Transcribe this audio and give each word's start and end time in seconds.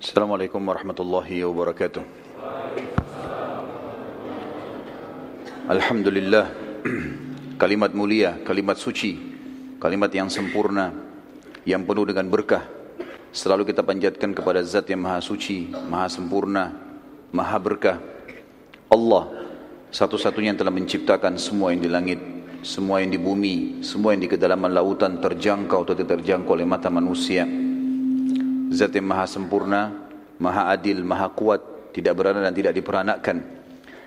Assalamualaikum 0.00 0.64
warahmatullahi 0.64 1.44
wabarakatuh. 1.44 2.00
Alhamdulillah, 5.68 6.48
kalimat 7.60 7.92
mulia, 7.92 8.40
kalimat 8.40 8.80
suci, 8.80 9.20
kalimat 9.76 10.08
yang 10.08 10.32
sempurna, 10.32 10.88
yang 11.68 11.84
penuh 11.84 12.08
dengan 12.08 12.32
berkah. 12.32 12.64
Selalu 13.28 13.68
kita 13.68 13.84
panjatkan 13.84 14.32
kepada 14.32 14.64
zat 14.64 14.88
yang 14.88 15.04
maha 15.04 15.20
suci, 15.20 15.68
maha 15.68 16.08
sempurna, 16.08 16.72
maha 17.28 17.60
berkah. 17.60 18.00
Allah, 18.88 19.52
satu-satunya 19.92 20.56
yang 20.56 20.60
telah 20.64 20.72
menciptakan 20.72 21.36
semua 21.36 21.76
yang 21.76 21.84
di 21.84 21.92
langit, 21.92 22.20
semua 22.64 23.04
yang 23.04 23.12
di 23.12 23.20
bumi, 23.20 23.84
semua 23.84 24.16
yang 24.16 24.24
di 24.24 24.32
kedalaman 24.32 24.72
lautan 24.72 25.20
terjangkau 25.20 25.84
atau 25.84 25.92
tidak 25.92 26.24
terjangkau 26.24 26.56
oleh 26.56 26.64
mata 26.64 26.88
manusia. 26.88 27.59
Zat 28.70 28.94
yang 28.94 29.10
maha 29.10 29.26
sempurna, 29.26 29.90
maha 30.38 30.70
adil, 30.70 31.02
maha 31.02 31.26
kuat, 31.34 31.90
tidak 31.90 32.14
berada 32.14 32.38
dan 32.38 32.54
tidak 32.54 32.72
diperanakkan 32.74 33.42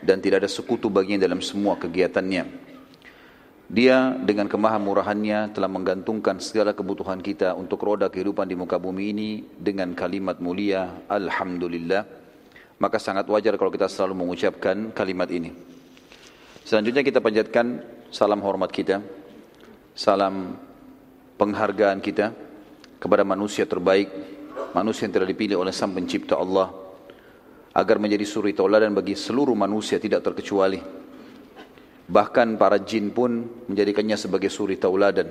dan 0.04 0.20
tidak 0.20 0.44
ada 0.44 0.50
sekutu 0.52 0.92
baginya 0.92 1.24
dalam 1.28 1.40
semua 1.40 1.80
kegiatannya. 1.80 2.64
Dia 3.74 4.14
dengan 4.20 4.52
kemahamurahannya 4.52 5.56
telah 5.56 5.72
menggantungkan 5.72 6.38
segala 6.44 6.76
kebutuhan 6.76 7.24
kita 7.24 7.56
untuk 7.56 7.82
roda 7.82 8.12
kehidupan 8.12 8.46
di 8.46 8.54
muka 8.60 8.78
bumi 8.78 9.04
ini 9.16 9.30
dengan 9.56 9.96
kalimat 9.96 10.38
mulia 10.44 11.08
Alhamdulillah. 11.08 12.04
Maka 12.78 13.00
sangat 13.00 13.24
wajar 13.32 13.56
kalau 13.56 13.72
kita 13.72 13.88
selalu 13.88 14.28
mengucapkan 14.28 14.92
kalimat 14.92 15.32
ini. 15.32 15.56
Selanjutnya 16.68 17.02
kita 17.02 17.24
panjatkan 17.24 17.80
salam 18.12 18.44
hormat 18.44 18.70
kita, 18.70 19.00
salam 19.96 20.60
penghargaan 21.40 22.04
kita 22.04 22.36
kepada 23.00 23.24
manusia 23.24 23.64
terbaik, 23.64 24.12
manusia 24.72 25.06
yang 25.10 25.20
telah 25.20 25.28
dipilih 25.28 25.60
oleh 25.60 25.76
Sang 25.76 25.92
Pencipta 25.92 26.40
Allah 26.40 26.72
agar 27.74 27.98
menjadi 28.00 28.24
suri 28.24 28.56
tauladan 28.56 28.96
bagi 28.96 29.18
seluruh 29.18 29.58
manusia 29.58 30.00
tidak 30.00 30.24
terkecuali. 30.24 30.80
Bahkan 32.04 32.56
para 32.56 32.80
jin 32.80 33.12
pun 33.12 33.44
menjadikannya 33.68 34.16
sebagai 34.16 34.48
suri 34.48 34.80
tauladan. 34.80 35.28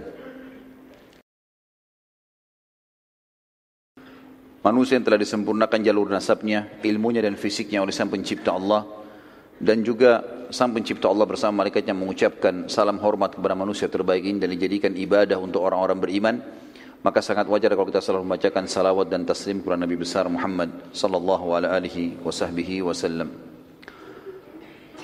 Manusia 4.62 4.94
yang 4.94 5.02
telah 5.02 5.18
disempurnakan 5.18 5.80
jalur 5.82 6.06
nasabnya, 6.06 6.70
ilmunya 6.86 7.18
dan 7.18 7.34
fisiknya 7.34 7.82
oleh 7.82 7.90
Sang 7.90 8.06
Pencipta 8.06 8.54
Allah 8.54 8.86
dan 9.58 9.82
juga 9.82 10.22
Sang 10.54 10.70
Pencipta 10.70 11.10
Allah 11.10 11.26
bersama 11.26 11.62
malaikatnya 11.62 11.94
mengucapkan 11.94 12.70
salam 12.70 13.02
hormat 13.02 13.34
kepada 13.34 13.58
manusia 13.58 13.90
terbaik 13.90 14.22
ini 14.22 14.38
dan 14.38 14.54
dijadikan 14.54 14.94
ibadah 14.94 15.34
untuk 15.38 15.66
orang-orang 15.66 15.98
beriman 15.98 16.34
maka 17.02 17.18
sangat 17.18 17.50
wajar 17.50 17.74
kalau 17.74 17.90
kita 17.90 17.98
selalu 17.98 18.30
membacakan 18.30 18.70
salawat 18.70 19.10
dan 19.10 19.26
taslim 19.26 19.58
kepada 19.58 19.82
Nabi 19.82 19.98
besar 19.98 20.30
Muhammad 20.30 20.94
sallallahu 20.94 21.46
alaihi 21.50 22.14
wasallam. 22.22 23.26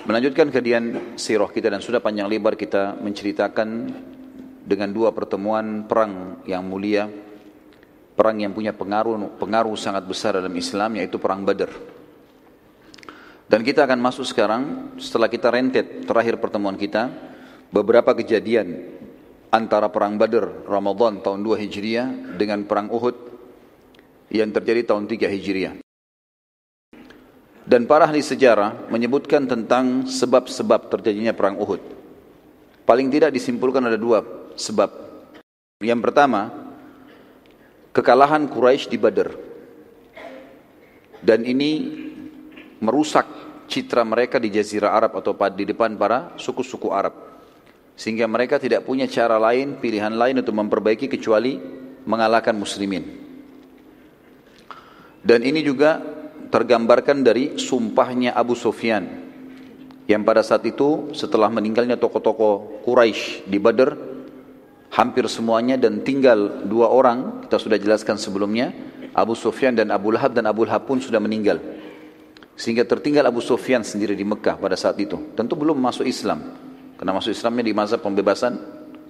Melanjutkan 0.07 0.49
kajian 0.55 1.19
sirah 1.19 1.51
kita 1.51 1.75
dan 1.75 1.83
sudah 1.83 1.99
panjang 1.99 2.31
lebar 2.31 2.55
kita 2.55 2.95
menceritakan 3.03 3.91
dengan 4.63 4.89
dua 4.95 5.11
pertemuan 5.11 5.91
perang 5.91 6.39
yang 6.47 6.63
mulia, 6.63 7.11
perang 8.15 8.39
yang 8.39 8.55
punya 8.55 8.71
pengaruh 8.71 9.35
pengaruh 9.37 9.75
sangat 9.75 10.07
besar 10.07 10.39
dalam 10.39 10.55
Islam 10.55 11.03
yaitu 11.03 11.19
perang 11.19 11.43
Badar. 11.43 11.75
Dan 13.51 13.67
kita 13.67 13.89
akan 13.89 13.99
masuk 13.99 14.23
sekarang 14.29 14.95
setelah 15.03 15.27
kita 15.27 15.51
rentet 15.51 16.07
terakhir 16.07 16.39
pertemuan 16.39 16.79
kita 16.79 17.11
beberapa 17.75 18.15
kejadian 18.15 18.87
antara 19.49 19.89
perang 19.89 20.21
Badr 20.21 20.69
Ramadan 20.69 21.25
tahun 21.25 21.41
2 21.41 21.63
Hijriah 21.65 22.09
dengan 22.37 22.65
perang 22.69 22.93
Uhud 22.93 23.17
yang 24.29 24.53
terjadi 24.53 24.85
tahun 24.93 25.09
3 25.09 25.25
Hijriah. 25.25 25.75
Dan 27.69 27.85
para 27.85 28.09
ahli 28.09 28.25
sejarah 28.25 28.89
menyebutkan 28.89 29.45
tentang 29.45 30.09
sebab-sebab 30.09 30.89
terjadinya 30.89 31.37
perang 31.37 31.61
Uhud. 31.61 31.81
Paling 32.89 33.13
tidak 33.13 33.37
disimpulkan 33.37 33.85
ada 33.85 34.01
dua 34.01 34.25
sebab. 34.57 34.89
Yang 35.85 36.01
pertama, 36.09 36.49
kekalahan 37.93 38.49
Quraisy 38.49 38.89
di 38.89 38.97
Badr. 38.97 39.29
Dan 41.21 41.45
ini 41.45 41.73
merusak 42.81 43.29
citra 43.69 44.01
mereka 44.01 44.41
di 44.41 44.49
jazirah 44.49 44.97
Arab 44.97 45.21
atau 45.21 45.37
di 45.53 45.69
depan 45.69 45.93
para 46.01 46.33
suku-suku 46.41 46.89
Arab. 46.89 47.28
Sehingga 47.99 48.31
mereka 48.31 48.63
tidak 48.63 48.87
punya 48.87 49.11
cara 49.11 49.43
lain, 49.43 49.83
pilihan 49.83 50.15
lain 50.15 50.39
untuk 50.39 50.55
memperbaiki 50.55 51.11
kecuali 51.11 51.59
mengalahkan 52.07 52.55
muslimin. 52.55 53.03
Dan 55.19 55.43
ini 55.43 55.67
juga 55.67 55.99
tergambarkan 56.55 57.27
dari 57.27 57.59
sumpahnya 57.59 58.39
Abu 58.39 58.55
Sufyan 58.55 59.03
yang 60.07 60.23
pada 60.23 60.47
saat 60.47 60.63
itu 60.65 61.11
setelah 61.11 61.51
meninggalnya 61.51 61.99
tokoh-tokoh 61.99 62.87
Quraisy 62.87 63.51
di 63.51 63.59
Badr 63.59 63.91
hampir 64.95 65.27
semuanya 65.29 65.77
dan 65.77 66.01
tinggal 66.01 66.65
dua 66.65 66.89
orang 66.89 67.45
kita 67.45 67.61
sudah 67.61 67.77
jelaskan 67.77 68.17
sebelumnya 68.17 68.73
Abu 69.13 69.35
Sufyan 69.37 69.77
dan 69.77 69.93
Abu 69.93 70.15
Lahab 70.15 70.33
dan 70.33 70.47
Abu 70.47 70.65
Lahab 70.65 70.87
pun 70.87 71.03
sudah 71.03 71.19
meninggal. 71.19 71.61
Sehingga 72.55 72.87
tertinggal 72.87 73.27
Abu 73.27 73.43
Sufyan 73.43 73.83
sendiri 73.83 74.15
di 74.15 74.23
Mekah 74.23 74.55
pada 74.57 74.79
saat 74.79 74.97
itu. 75.03 75.35
Tentu 75.35 75.55
belum 75.59 75.79
masuk 75.79 76.07
Islam 76.07 76.68
karena 76.99 77.15
masuk 77.15 77.31
Islamnya 77.31 77.65
di 77.65 77.73
masa 77.73 77.97
pembebasan 77.97 78.59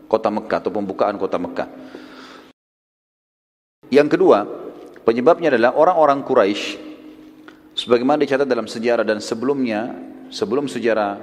kota 0.04 0.28
Mekah 0.28 0.59
atau 0.60 0.72
pembukaan 0.72 1.16
kota 1.16 1.41
Mekah. 1.41 1.69
Yang 3.88 4.09
kedua, 4.21 4.44
penyebabnya 5.09 5.49
adalah 5.49 5.72
orang-orang 5.72 6.21
Quraisy 6.21 6.77
sebagaimana 7.72 8.21
dicatat 8.21 8.44
dalam 8.44 8.69
sejarah 8.69 9.09
dan 9.09 9.25
sebelumnya, 9.25 9.97
sebelum 10.28 10.69
sejarah 10.69 11.16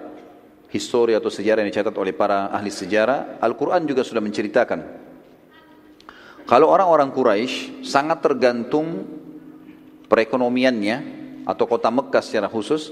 histori 0.73 1.13
atau 1.13 1.29
sejarah 1.29 1.61
yang 1.61 1.69
dicatat 1.69 1.93
oleh 1.93 2.17
para 2.17 2.49
ahli 2.49 2.73
sejarah, 2.73 3.37
Al-Quran 3.37 3.85
juga 3.85 4.01
sudah 4.01 4.25
menceritakan. 4.25 5.05
Kalau 6.49 6.69
orang-orang 6.73 7.13
Quraisy 7.13 7.85
sangat 7.85 8.25
tergantung 8.25 9.05
perekonomiannya 10.09 10.97
atau 11.45 11.65
kota 11.69 11.93
Mekah 11.93 12.21
secara 12.25 12.49
khusus 12.49 12.89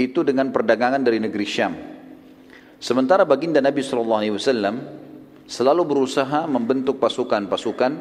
itu 0.00 0.24
dengan 0.24 0.48
perdagangan 0.48 1.04
dari 1.04 1.20
negeri 1.20 1.44
Syam. 1.44 1.99
Sementara 2.80 3.28
baginda 3.28 3.60
Nabi 3.60 3.84
SAW 3.84 4.24
selalu 5.44 5.82
berusaha 5.84 6.48
membentuk 6.48 6.96
pasukan-pasukan, 6.96 7.92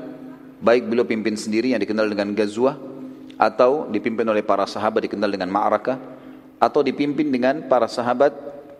baik 0.63 0.87
beliau 0.87 1.03
pimpin 1.03 1.35
sendiri 1.35 1.75
yang 1.75 1.83
dikenal 1.83 2.07
dengan 2.07 2.31
Gazwah, 2.31 2.79
atau 3.35 3.91
dipimpin 3.91 4.23
oleh 4.23 4.39
para 4.39 4.63
sahabat 4.63 5.03
dikenal 5.03 5.27
dengan 5.27 5.51
Ma'rakah, 5.51 5.99
atau 6.63 6.79
dipimpin 6.79 7.27
dengan 7.27 7.67
para 7.67 7.91
sahabat 7.91 8.31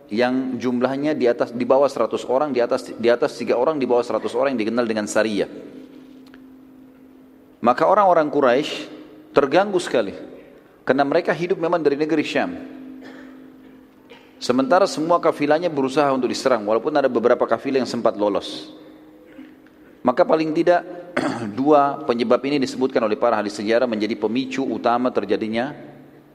yang 0.08 0.56
jumlahnya 0.56 1.12
di 1.12 1.28
atas 1.28 1.52
di 1.52 1.68
bawah 1.68 1.86
100 1.86 2.16
orang, 2.32 2.48
di 2.50 2.64
atas 2.64 2.96
di 2.96 3.08
atas 3.12 3.36
tiga 3.36 3.60
orang, 3.60 3.76
di 3.76 3.84
bawah 3.84 4.02
100 4.02 4.24
orang 4.40 4.56
yang 4.56 4.62
dikenal 4.64 4.88
dengan 4.88 5.04
Sariyah. 5.04 5.52
Maka 7.60 7.84
orang-orang 7.84 8.32
Quraisy 8.32 8.88
terganggu 9.36 9.76
sekali 9.76 10.16
karena 10.88 11.04
mereka 11.04 11.36
hidup 11.36 11.60
memang 11.60 11.84
dari 11.84 12.00
negeri 12.00 12.24
Syam. 12.24 12.79
Sementara 14.40 14.88
semua 14.88 15.20
kafilahnya 15.20 15.68
berusaha 15.68 16.08
untuk 16.16 16.32
diserang 16.32 16.64
walaupun 16.64 16.96
ada 16.96 17.12
beberapa 17.12 17.44
kafilah 17.44 17.84
yang 17.84 17.90
sempat 17.90 18.16
lolos. 18.16 18.72
Maka 20.00 20.24
paling 20.24 20.56
tidak 20.56 20.80
dua 21.60 22.00
penyebab 22.08 22.40
ini 22.48 22.56
disebutkan 22.56 23.04
oleh 23.04 23.20
para 23.20 23.36
ahli 23.36 23.52
sejarah 23.52 23.84
menjadi 23.84 24.16
pemicu 24.16 24.64
utama 24.64 25.12
terjadinya 25.12 25.76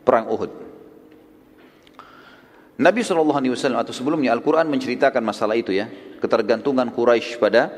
perang 0.06 0.30
Uhud. 0.30 0.52
Nabi 2.78 3.02
SAW 3.02 3.42
atau 3.74 3.90
sebelumnya 3.90 4.38
Al-Quran 4.38 4.70
menceritakan 4.70 5.26
masalah 5.26 5.58
itu 5.58 5.74
ya. 5.74 5.90
Ketergantungan 6.22 6.94
Quraisy 6.94 7.42
pada 7.42 7.74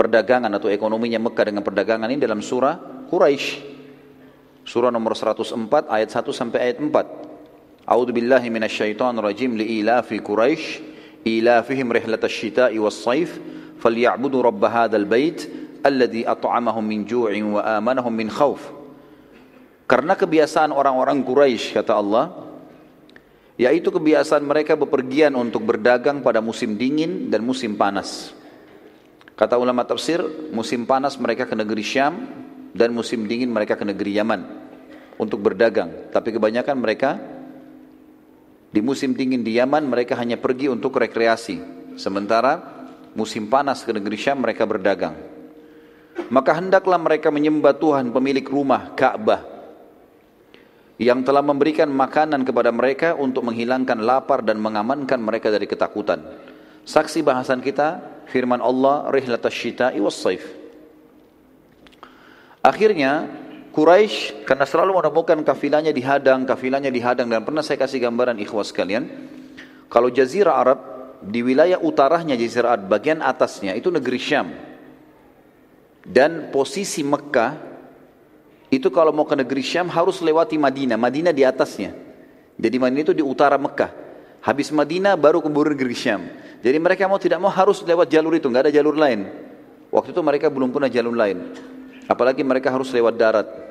perdagangan 0.00 0.48
atau 0.56 0.72
ekonominya 0.72 1.20
Mekah 1.28 1.44
dengan 1.52 1.60
perdagangan 1.60 2.08
ini 2.08 2.24
dalam 2.24 2.40
surah 2.40 3.04
Quraisy. 3.12 3.76
Surah 4.64 4.88
nomor 4.88 5.12
104 5.12 5.92
ayat 5.92 6.08
1 6.08 6.24
sampai 6.32 6.58
ayat 6.72 6.80
4. 6.80 7.27
A'udzu 7.88 8.12
billahi 8.12 8.52
minasyaitonir 8.52 9.24
rajim 9.24 9.56
li 9.56 9.80
ilafi 9.80 10.20
Quraisy 10.20 10.84
ilafihim 11.24 11.88
rihlatash 11.88 12.36
syita'i 12.36 12.76
was-saif 12.76 13.40
falyabudu 13.80 14.44
rabb 14.44 14.60
hadzal 14.68 15.08
bait 15.08 15.48
alladhi 15.80 16.28
at'amahum 16.28 16.84
min 16.84 17.08
ju'in 17.08 17.56
wa 17.56 17.64
amanahum 17.64 18.12
min 18.12 18.28
khauf. 18.28 18.60
Karena 19.88 20.20
kebiasaan 20.20 20.68
orang-orang 20.68 21.24
Quraisy 21.24 21.80
kata 21.80 21.96
Allah 21.96 22.44
yaitu 23.56 23.88
kebiasaan 23.88 24.44
mereka 24.44 24.76
bepergian 24.76 25.32
untuk 25.32 25.64
berdagang 25.64 26.20
pada 26.20 26.44
musim 26.44 26.76
dingin 26.76 27.32
dan 27.32 27.40
musim 27.40 27.72
panas. 27.72 28.36
Kata 29.32 29.56
ulama 29.56 29.88
tafsir, 29.88 30.20
musim 30.52 30.84
panas 30.84 31.16
mereka 31.16 31.48
ke 31.48 31.56
negeri 31.56 31.80
Syam 31.80 32.20
dan 32.76 32.92
musim 32.92 33.24
dingin 33.24 33.48
mereka 33.48 33.80
ke 33.80 33.88
negeri 33.88 34.12
Yaman 34.20 34.44
untuk 35.16 35.40
berdagang. 35.40 36.12
Tapi 36.12 36.36
kebanyakan 36.36 36.76
mereka 36.76 37.37
di 38.68 38.80
musim 38.84 39.16
dingin 39.16 39.40
di 39.40 39.56
Yaman 39.56 39.88
mereka 39.88 40.16
hanya 40.20 40.36
pergi 40.36 40.68
untuk 40.68 41.00
rekreasi. 41.00 41.60
Sementara 41.96 42.60
musim 43.16 43.48
panas 43.48 43.82
ke 43.82 43.90
negeri 43.90 44.16
Syam 44.20 44.44
mereka 44.44 44.68
berdagang. 44.68 45.16
Maka 46.28 46.58
hendaklah 46.58 46.98
mereka 47.00 47.32
menyembah 47.32 47.74
Tuhan 47.78 48.12
pemilik 48.12 48.44
rumah 48.44 48.92
Ka'bah 48.92 49.58
yang 50.98 51.22
telah 51.22 51.40
memberikan 51.40 51.86
makanan 51.86 52.42
kepada 52.42 52.74
mereka 52.74 53.14
untuk 53.14 53.46
menghilangkan 53.46 54.02
lapar 54.02 54.42
dan 54.42 54.58
mengamankan 54.58 55.22
mereka 55.22 55.48
dari 55.48 55.70
ketakutan. 55.70 56.18
Saksi 56.82 57.22
bahasan 57.22 57.62
kita 57.62 58.02
firman 58.26 58.58
Allah 58.58 59.06
rihlatas 59.14 59.54
syita'i 59.54 60.02
was 60.02 60.18
saif. 60.18 60.42
Akhirnya 62.58 63.30
Quraisy 63.78 64.42
karena 64.42 64.66
selalu 64.66 64.98
menemukan 64.98 65.38
kafilahnya 65.46 65.94
dihadang, 65.94 66.42
kafilahnya 66.42 66.90
dihadang 66.90 67.30
dan 67.30 67.46
pernah 67.46 67.62
saya 67.62 67.78
kasih 67.78 68.02
gambaran 68.02 68.34
ikhwas 68.42 68.74
sekalian. 68.74 69.06
Kalau 69.86 70.10
jazirah 70.10 70.58
Arab 70.58 70.78
di 71.22 71.46
wilayah 71.46 71.78
utaranya 71.78 72.34
jazirah 72.34 72.74
Arab 72.74 72.90
bagian 72.90 73.22
atasnya 73.22 73.78
itu 73.78 73.86
negeri 73.94 74.18
Syam. 74.18 74.50
Dan 76.02 76.50
posisi 76.50 77.06
Mekah 77.06 77.54
itu 78.66 78.90
kalau 78.90 79.14
mau 79.14 79.22
ke 79.22 79.38
negeri 79.38 79.62
Syam 79.62 79.86
harus 79.94 80.18
lewati 80.26 80.58
Madinah, 80.58 80.98
Madinah 80.98 81.30
di 81.30 81.46
atasnya. 81.46 81.94
Jadi 82.58 82.76
Madinah 82.82 83.02
itu 83.06 83.14
di 83.14 83.22
utara 83.22 83.54
Mekah. 83.62 83.94
Habis 84.42 84.74
Madinah 84.74 85.14
baru 85.14 85.38
ke 85.38 85.46
negeri 85.46 85.94
Syam. 85.94 86.26
Jadi 86.66 86.82
mereka 86.82 87.06
mau 87.06 87.22
tidak 87.22 87.38
mau 87.38 87.52
harus 87.54 87.78
lewat 87.86 88.10
jalur 88.10 88.34
itu, 88.34 88.50
nggak 88.50 88.66
ada 88.66 88.72
jalur 88.74 88.98
lain. 88.98 89.22
Waktu 89.94 90.10
itu 90.10 90.18
mereka 90.26 90.50
belum 90.50 90.74
punya 90.74 90.90
jalur 90.90 91.14
lain. 91.14 91.54
Apalagi 92.10 92.42
mereka 92.42 92.74
harus 92.74 92.90
lewat 92.90 93.14
darat. 93.14 93.67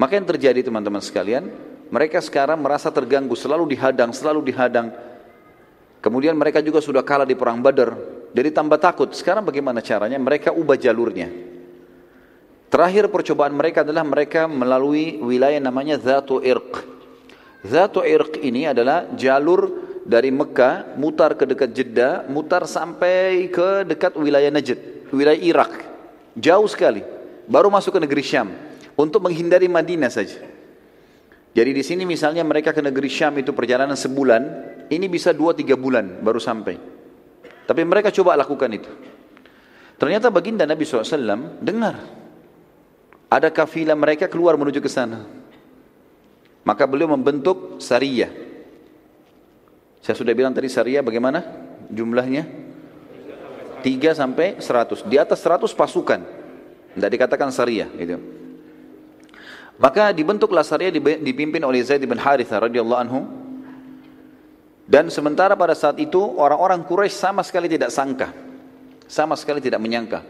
Maka 0.00 0.16
yang 0.16 0.24
terjadi 0.24 0.64
teman-teman 0.64 1.04
sekalian, 1.04 1.52
mereka 1.92 2.24
sekarang 2.24 2.56
merasa 2.56 2.88
terganggu, 2.88 3.36
selalu 3.36 3.76
dihadang, 3.76 4.16
selalu 4.16 4.48
dihadang. 4.48 4.96
Kemudian 6.00 6.32
mereka 6.40 6.64
juga 6.64 6.80
sudah 6.80 7.04
kalah 7.04 7.28
di 7.28 7.36
perang 7.36 7.60
Badar, 7.60 7.92
jadi 8.32 8.48
tambah 8.48 8.80
takut. 8.80 9.12
Sekarang 9.12 9.44
bagaimana 9.44 9.84
caranya? 9.84 10.16
Mereka 10.16 10.56
ubah 10.56 10.80
jalurnya. 10.80 11.28
Terakhir 12.72 13.12
percobaan 13.12 13.52
mereka 13.52 13.84
adalah 13.84 14.00
mereka 14.00 14.48
melalui 14.48 15.20
wilayah 15.20 15.60
namanya 15.60 16.00
Zatu 16.00 16.40
Irq. 16.40 16.80
Zatu 17.60 18.00
Irq 18.00 18.40
ini 18.40 18.72
adalah 18.72 19.04
jalur 19.20 19.68
dari 20.08 20.32
Mekah 20.32 20.96
mutar 20.96 21.36
ke 21.36 21.44
dekat 21.44 21.76
Jeddah, 21.76 22.24
mutar 22.24 22.64
sampai 22.64 23.52
ke 23.52 23.84
dekat 23.84 24.16
wilayah 24.16 24.48
Najd, 24.48 25.12
wilayah 25.12 25.36
Irak. 25.36 25.84
Jauh 26.40 26.64
sekali. 26.72 27.04
Baru 27.44 27.68
masuk 27.68 27.98
ke 27.98 28.00
negeri 28.00 28.24
Syam 28.24 28.69
untuk 29.00 29.24
menghindari 29.24 29.64
Madinah 29.64 30.12
saja. 30.12 30.44
Jadi 31.50 31.70
di 31.72 31.82
sini 31.82 32.04
misalnya 32.04 32.44
mereka 32.44 32.76
ke 32.76 32.84
negeri 32.84 33.08
Syam 33.08 33.40
itu 33.40 33.56
perjalanan 33.56 33.96
sebulan, 33.96 34.42
ini 34.92 35.08
bisa 35.08 35.32
dua 35.32 35.56
tiga 35.56 35.74
bulan 35.74 36.20
baru 36.20 36.38
sampai. 36.38 36.76
Tapi 37.64 37.80
mereka 37.82 38.12
coba 38.12 38.36
lakukan 38.36 38.70
itu. 38.70 38.90
Ternyata 39.96 40.28
baginda 40.28 40.64
Nabi 40.68 40.84
SAW 40.84 41.60
dengar 41.60 41.96
ada 43.30 43.48
kafilah 43.50 43.96
mereka 43.96 44.28
keluar 44.28 44.54
menuju 44.60 44.78
ke 44.78 44.90
sana. 44.90 45.26
Maka 46.62 46.84
beliau 46.84 47.10
membentuk 47.10 47.80
Sariyah. 47.80 48.30
Saya 50.00 50.16
sudah 50.16 50.32
bilang 50.36 50.52
tadi 50.52 50.68
Sariyah 50.70 51.02
bagaimana 51.02 51.40
jumlahnya? 51.88 52.46
3 53.80 54.12
sampai 54.12 54.60
100. 54.60 55.08
Di 55.08 55.16
atas 55.16 55.40
100 55.40 55.72
pasukan. 55.72 56.20
Tidak 56.94 57.10
dikatakan 57.10 57.48
Sariyah. 57.48 57.88
Gitu. 57.96 58.39
Maka 59.80 60.12
dibentuklah 60.12 60.60
Sariyah 60.60 60.92
dipimpin 61.24 61.64
oleh 61.64 61.80
Zaid 61.80 62.04
bin 62.04 62.20
Haritha 62.20 62.60
radhiyallahu 62.60 63.00
anhu. 63.00 63.20
Dan 64.84 65.08
sementara 65.08 65.56
pada 65.56 65.72
saat 65.72 65.96
itu 65.96 66.20
orang-orang 66.20 66.84
Quraisy 66.84 67.16
sama 67.16 67.40
sekali 67.40 67.64
tidak 67.64 67.88
sangka. 67.88 68.28
Sama 69.08 69.40
sekali 69.40 69.64
tidak 69.64 69.80
menyangka. 69.80 70.20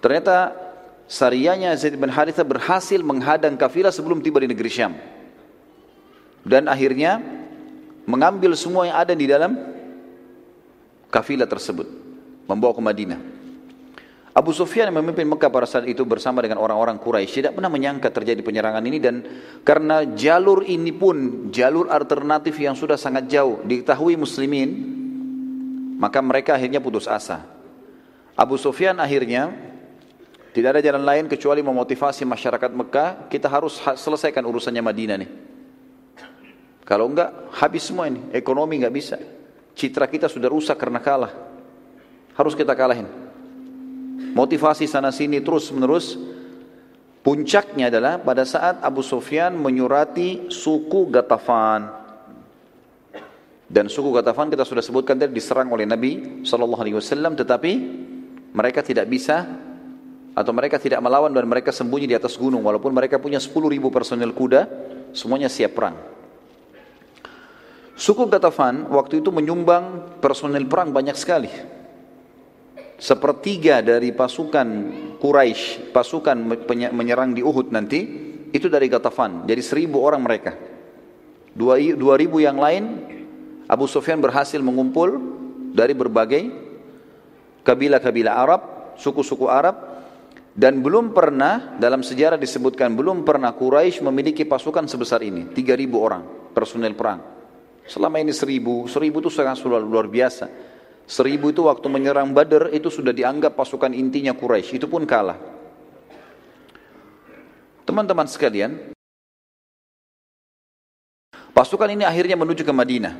Ternyata 0.00 0.56
Sariyahnya 1.04 1.76
Zaid 1.76 2.00
bin 2.00 2.08
Haritha 2.08 2.40
berhasil 2.48 2.96
menghadang 3.04 3.60
kafilah 3.60 3.92
sebelum 3.92 4.24
tiba 4.24 4.40
di 4.40 4.48
negeri 4.48 4.72
Syam. 4.72 4.96
Dan 6.40 6.64
akhirnya 6.64 7.20
mengambil 8.08 8.56
semua 8.56 8.88
yang 8.88 8.96
ada 8.96 9.12
di 9.12 9.28
dalam 9.28 9.52
kafilah 11.12 11.44
tersebut. 11.44 11.84
Membawa 12.48 12.72
ke 12.72 12.80
Madinah. 12.80 13.33
Abu 14.34 14.50
Sufyan 14.50 14.90
yang 14.90 14.98
memimpin 14.98 15.30
Mekah 15.30 15.46
pada 15.46 15.62
saat 15.62 15.86
itu 15.86 16.02
bersama 16.02 16.42
dengan 16.42 16.58
orang-orang 16.58 16.98
Quraisy 16.98 17.38
tidak 17.38 17.54
pernah 17.54 17.70
menyangka 17.70 18.10
terjadi 18.10 18.42
penyerangan 18.42 18.82
ini 18.82 18.98
dan 18.98 19.22
karena 19.62 20.02
jalur 20.10 20.66
ini 20.66 20.90
pun 20.90 21.48
jalur 21.54 21.86
alternatif 21.86 22.58
yang 22.58 22.74
sudah 22.74 22.98
sangat 22.98 23.30
jauh 23.30 23.62
diketahui 23.62 24.18
muslimin 24.18 24.70
maka 26.02 26.18
mereka 26.18 26.58
akhirnya 26.58 26.82
putus 26.82 27.06
asa. 27.06 27.46
Abu 28.34 28.58
Sufyan 28.58 28.98
akhirnya 28.98 29.54
tidak 30.50 30.78
ada 30.78 30.80
jalan 30.82 31.06
lain 31.06 31.24
kecuali 31.30 31.62
memotivasi 31.62 32.26
masyarakat 32.26 32.70
Mekah, 32.74 33.30
kita 33.30 33.46
harus 33.46 33.78
selesaikan 33.78 34.42
urusannya 34.42 34.82
Madinah 34.82 35.16
nih. 35.18 35.30
Kalau 36.82 37.06
enggak, 37.10 37.54
habis 37.54 37.86
semua 37.86 38.10
ini. 38.10 38.20
Ekonomi 38.34 38.78
enggak 38.78 38.94
bisa. 38.94 39.16
Citra 39.74 40.06
kita 40.06 40.26
sudah 40.26 40.50
rusak 40.50 40.78
karena 40.78 41.00
kalah. 41.02 41.32
Harus 42.38 42.54
kita 42.54 42.74
kalahin. 42.76 43.23
Motivasi 44.14 44.86
sana 44.86 45.10
sini 45.10 45.42
terus 45.42 45.70
menerus. 45.74 46.18
Puncaknya 47.24 47.88
adalah 47.88 48.20
pada 48.20 48.44
saat 48.44 48.84
Abu 48.84 49.00
Sufyan 49.00 49.56
menyurati 49.56 50.52
suku 50.52 51.08
Gatafan. 51.08 51.88
Dan 53.64 53.88
suku 53.88 54.12
Gatafan 54.12 54.52
kita 54.52 54.62
sudah 54.62 54.84
sebutkan 54.84 55.16
tadi 55.16 55.32
diserang 55.32 55.72
oleh 55.72 55.88
Nabi 55.88 56.44
SAW, 56.44 57.32
tetapi 57.32 57.72
mereka 58.54 58.84
tidak 58.84 59.10
bisa 59.10 59.42
atau 60.34 60.50
mereka 60.50 60.82
tidak 60.82 60.98
melawan 60.98 61.30
dan 61.30 61.46
mereka 61.46 61.70
sembunyi 61.70 62.10
di 62.10 62.16
atas 62.18 62.34
gunung 62.34 62.66
walaupun 62.66 62.90
mereka 62.90 63.22
punya 63.22 63.38
10 63.38 63.54
ribu 63.70 63.90
personel 63.94 64.34
kuda 64.34 64.66
semuanya 65.14 65.46
siap 65.46 65.78
perang 65.78 65.94
suku 67.94 68.26
Gatafan 68.26 68.90
waktu 68.90 69.22
itu 69.22 69.30
menyumbang 69.30 70.18
personel 70.18 70.66
perang 70.66 70.90
banyak 70.90 71.14
sekali 71.14 71.50
sepertiga 73.04 73.84
dari 73.84 74.16
pasukan 74.16 74.68
Quraisy 75.20 75.92
pasukan 75.92 76.36
menyerang 76.96 77.36
di 77.36 77.44
Uhud 77.44 77.68
nanti 77.68 78.00
itu 78.48 78.66
dari 78.72 78.88
Gatafan 78.88 79.44
jadi 79.44 79.60
seribu 79.60 80.00
orang 80.00 80.24
mereka 80.24 80.56
dua, 81.52 81.76
dua 81.76 82.16
ribu 82.16 82.40
yang 82.40 82.56
lain 82.56 82.84
Abu 83.68 83.84
Sufyan 83.84 84.24
berhasil 84.24 84.56
mengumpul 84.64 85.20
dari 85.76 85.92
berbagai 85.92 86.48
kabilah-kabilah 87.60 88.32
Arab 88.32 88.60
suku-suku 88.96 89.52
Arab 89.52 89.94
dan 90.54 90.78
belum 90.78 91.10
pernah 91.10 91.74
dalam 91.82 92.06
sejarah 92.06 92.38
disebutkan 92.38 92.94
belum 92.94 93.26
pernah 93.26 93.50
Quraisy 93.58 94.06
memiliki 94.06 94.46
pasukan 94.46 94.86
sebesar 94.86 95.18
ini, 95.26 95.50
3000 95.50 95.90
orang 95.98 96.22
personel 96.54 96.94
perang. 96.94 97.20
Selama 97.84 98.22
ini 98.22 98.30
1000, 98.30 98.86
1000 98.86 99.18
itu 99.18 99.30
sangat 99.34 99.58
luar 99.66 100.06
biasa. 100.06 100.46
1000 101.04 101.52
itu 101.52 101.60
waktu 101.68 101.86
menyerang 101.92 102.32
Badar 102.32 102.72
itu 102.72 102.88
sudah 102.88 103.12
dianggap 103.12 103.52
pasukan 103.52 103.92
intinya 103.92 104.32
Quraisy, 104.32 104.80
itu 104.80 104.88
pun 104.88 105.04
kalah. 105.04 105.36
Teman-teman 107.84 108.24
sekalian, 108.24 108.96
pasukan 111.52 111.92
ini 111.92 112.08
akhirnya 112.08 112.40
menuju 112.40 112.64
ke 112.64 112.72
Madinah. 112.72 113.14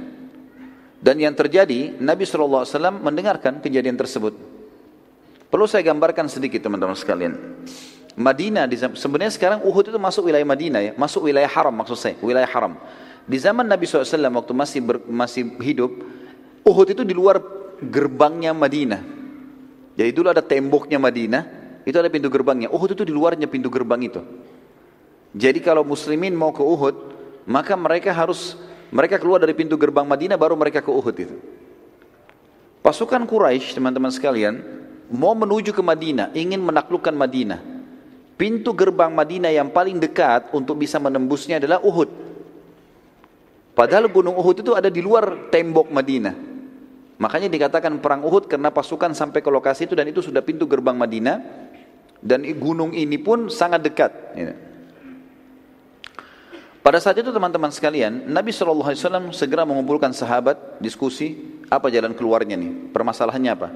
Dan 1.05 1.21
yang 1.21 1.37
terjadi, 1.37 2.00
Nabi 2.00 2.25
SAW 2.25 2.64
mendengarkan 2.97 3.61
kejadian 3.61 4.00
tersebut. 4.00 4.33
Perlu 5.53 5.69
saya 5.69 5.85
gambarkan 5.85 6.33
sedikit 6.33 6.64
teman-teman 6.64 6.97
sekalian. 6.97 7.37
Madinah 8.17 8.64
sebenarnya 8.97 9.37
sekarang 9.37 9.61
Uhud 9.69 9.93
itu 9.93 10.00
masuk 10.00 10.33
wilayah 10.33 10.47
Madinah 10.49 10.81
ya, 10.81 10.93
masuk 10.97 11.29
wilayah 11.29 11.50
haram 11.50 11.75
maksud 11.76 11.99
saya, 12.00 12.17
wilayah 12.25 12.49
haram. 12.49 12.81
Di 13.29 13.37
zaman 13.37 13.69
Nabi 13.69 13.85
SAW 13.85 14.09
waktu 14.41 14.53
masih 14.57 14.81
ber, 14.81 14.97
masih 15.05 15.45
hidup, 15.61 15.93
Uhud 16.64 16.88
itu 16.88 17.05
di 17.05 17.12
luar 17.12 17.43
gerbangnya 17.81 18.52
Madinah. 18.52 19.02
Jadi 19.95 20.11
dulu 20.11 20.31
ada 20.35 20.43
temboknya 20.43 20.99
Madinah, 20.99 21.43
itu 21.87 21.95
ada 21.95 22.11
pintu 22.11 22.26
gerbangnya. 22.33 22.73
Uhud 22.73 22.97
itu 22.97 23.04
di 23.07 23.14
luarnya 23.14 23.47
pintu 23.47 23.71
gerbang 23.71 24.00
itu. 24.11 24.21
Jadi 25.35 25.59
kalau 25.59 25.83
muslimin 25.83 26.35
mau 26.35 26.54
ke 26.54 26.62
Uhud, 26.62 26.97
maka 27.47 27.75
mereka 27.75 28.14
harus 28.14 28.54
mereka 28.95 29.19
keluar 29.19 29.43
dari 29.43 29.52
pintu 29.52 29.75
gerbang 29.75 30.07
Madinah 30.07 30.38
baru 30.38 30.54
mereka 30.54 30.78
ke 30.78 30.90
Uhud 30.90 31.16
itu. 31.19 31.37
Pasukan 32.85 33.26
Quraisy, 33.26 33.75
teman-teman 33.75 34.12
sekalian, 34.12 34.61
mau 35.11 35.35
menuju 35.35 35.75
ke 35.75 35.83
Madinah, 35.83 36.31
ingin 36.37 36.62
menaklukkan 36.62 37.16
Madinah. 37.16 37.59
Pintu 38.35 38.75
gerbang 38.75 39.14
Madinah 39.14 39.50
yang 39.50 39.71
paling 39.71 39.99
dekat 39.99 40.50
untuk 40.54 40.78
bisa 40.83 40.99
menembusnya 40.99 41.62
adalah 41.62 41.83
Uhud. 41.83 42.11
Padahal 43.75 44.07
gunung 44.07 44.38
Uhud 44.38 44.62
itu 44.62 44.73
ada 44.75 44.87
di 44.87 45.02
luar 45.02 45.50
tembok 45.50 45.90
Madinah. 45.90 46.53
Makanya 47.14 47.47
dikatakan 47.47 48.02
perang 48.02 48.26
Uhud 48.26 48.50
karena 48.50 48.75
pasukan 48.75 49.14
sampai 49.14 49.38
ke 49.38 49.50
lokasi 49.50 49.87
itu 49.87 49.94
dan 49.94 50.11
itu 50.11 50.18
sudah 50.18 50.42
pintu 50.42 50.66
gerbang 50.66 50.99
Madinah 50.99 51.37
dan 52.25 52.42
gunung 52.59 52.90
ini 52.90 53.21
pun 53.21 53.47
sangat 53.52 53.85
dekat. 53.85 54.11
Pada 56.85 57.00
saat 57.00 57.16
itu 57.16 57.33
teman-teman 57.33 57.73
sekalian, 57.73 58.28
Nabi 58.28 58.52
SAW 58.52 59.33
segera 59.33 59.64
mengumpulkan 59.64 60.12
sahabat, 60.12 60.80
diskusi, 60.85 61.33
apa 61.73 61.88
jalan 61.88 62.12
keluarnya 62.12 62.61
nih, 62.61 62.92
permasalahannya 62.92 63.50
apa. 63.56 63.68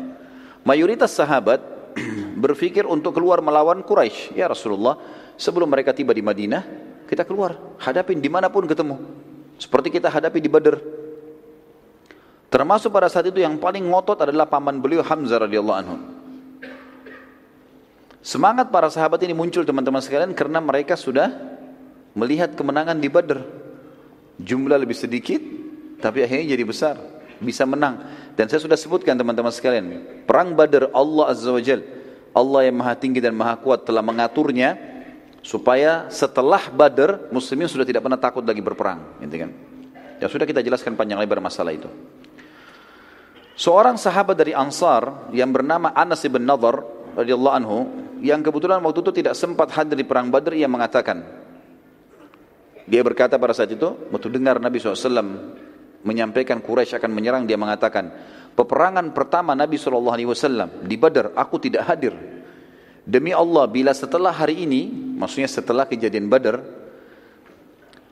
Mayoritas 0.60 1.16
sahabat 1.16 1.62
berpikir 2.44 2.84
untuk 2.84 3.16
keluar 3.16 3.40
melawan 3.40 3.80
Quraisy. 3.80 4.36
Ya 4.36 4.44
Rasulullah, 4.44 5.00
sebelum 5.40 5.72
mereka 5.72 5.96
tiba 5.96 6.12
di 6.12 6.20
Madinah, 6.20 6.60
kita 7.08 7.24
keluar, 7.24 7.56
hadapin 7.80 8.20
di 8.20 8.28
mana 8.28 8.52
pun 8.52 8.68
ketemu. 8.68 9.00
Seperti 9.56 9.88
kita 9.88 10.12
hadapi 10.12 10.44
di 10.44 10.52
Badr. 10.52 10.76
Termasuk 12.48 12.88
pada 12.88 13.12
saat 13.12 13.28
itu 13.28 13.44
yang 13.44 13.60
paling 13.60 13.84
ngotot 13.84 14.24
adalah 14.24 14.48
paman 14.48 14.80
beliau 14.80 15.04
Hamzah 15.04 15.44
radhiyallahu 15.44 15.78
anhu. 15.84 15.96
Semangat 18.24 18.72
para 18.72 18.88
sahabat 18.88 19.20
ini 19.24 19.36
muncul 19.36 19.64
teman-teman 19.64 20.00
sekalian 20.00 20.32
karena 20.32 20.60
mereka 20.60 20.96
sudah 20.96 21.32
melihat 22.16 22.56
kemenangan 22.56 22.96
di 22.96 23.08
Badr. 23.08 23.40
Jumlah 24.40 24.80
lebih 24.80 24.96
sedikit, 24.96 25.40
tapi 26.00 26.24
akhirnya 26.24 26.56
jadi 26.56 26.64
besar, 26.64 26.94
bisa 27.42 27.68
menang. 27.68 28.00
Dan 28.32 28.46
saya 28.48 28.62
sudah 28.62 28.78
sebutkan 28.78 29.18
teman-teman 29.18 29.52
sekalian, 29.52 30.24
perang 30.24 30.54
Badr 30.54 30.94
Allah 30.94 31.24
Azza 31.30 31.50
wa 31.50 31.60
Jal, 31.60 31.84
Allah 32.32 32.60
yang 32.70 32.80
maha 32.80 32.94
tinggi 32.94 33.18
dan 33.18 33.34
maha 33.34 33.58
kuat 33.58 33.82
telah 33.82 34.00
mengaturnya 34.00 34.78
supaya 35.42 36.06
setelah 36.08 36.70
Badr 36.70 37.34
muslimin 37.34 37.66
sudah 37.66 37.84
tidak 37.84 38.04
pernah 38.04 38.18
takut 38.18 38.46
lagi 38.46 38.62
berperang, 38.62 39.20
gitu 39.20 39.36
kan. 39.46 39.50
Ya 40.18 40.26
sudah 40.26 40.46
kita 40.46 40.62
jelaskan 40.62 40.98
panjang 40.98 41.18
lebar 41.18 41.38
masalah 41.38 41.70
itu. 41.74 41.90
Seorang 43.58 43.98
sahabat 43.98 44.38
dari 44.38 44.54
Ansar 44.54 45.34
yang 45.34 45.50
bernama 45.50 45.90
Anas 45.90 46.22
bin 46.30 46.46
Nadhr 46.46 46.78
radhiyallahu 47.18 47.56
anhu 47.58 47.78
yang 48.22 48.38
kebetulan 48.38 48.78
waktu 48.78 49.02
itu 49.02 49.12
tidak 49.18 49.34
sempat 49.34 49.74
hadir 49.74 49.98
di 49.98 50.06
perang 50.06 50.30
Badr 50.30 50.54
ia 50.54 50.70
mengatakan 50.70 51.26
dia 52.86 53.02
berkata 53.02 53.34
pada 53.34 53.50
saat 53.50 53.74
itu 53.74 54.14
waktu 54.14 54.30
dengar 54.30 54.62
Nabi 54.62 54.78
SAW 54.78 55.10
menyampaikan 56.06 56.62
Quraisy 56.62 57.02
akan 57.02 57.10
menyerang 57.10 57.50
dia 57.50 57.58
mengatakan 57.58 58.14
peperangan 58.54 59.10
pertama 59.10 59.58
Nabi 59.58 59.74
SAW 59.74 60.86
di 60.86 60.94
Badr 60.94 61.34
aku 61.34 61.58
tidak 61.58 61.90
hadir. 61.90 62.14
Demi 63.08 63.32
Allah, 63.32 63.64
bila 63.64 63.96
setelah 63.96 64.36
hari 64.36 64.68
ini, 64.68 64.92
maksudnya 65.16 65.48
setelah 65.48 65.88
kejadian 65.88 66.28
Badar, 66.28 66.60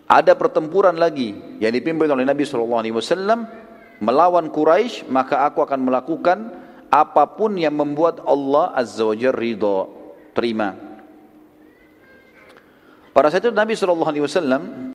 ada 0.08 0.32
pertempuran 0.32 0.96
lagi 0.96 1.36
yang 1.60 1.68
dipimpin 1.68 2.08
oleh 2.08 2.24
Nabi 2.24 2.48
SAW 2.48 2.72
melawan 4.02 4.48
Quraisy, 4.52 5.08
maka 5.08 5.46
aku 5.46 5.64
akan 5.64 5.80
melakukan 5.86 6.38
apa 6.92 7.24
pun 7.34 7.56
yang 7.58 7.74
membuat 7.74 8.22
Allah 8.24 8.72
Azza 8.76 9.04
wa 9.04 9.16
Jalla 9.16 9.36
ridho, 9.36 9.90
terima. 10.32 10.74
Pada 13.10 13.32
saat 13.32 13.48
itu 13.48 13.52
Nabi 13.52 13.72
SAW 13.72 14.92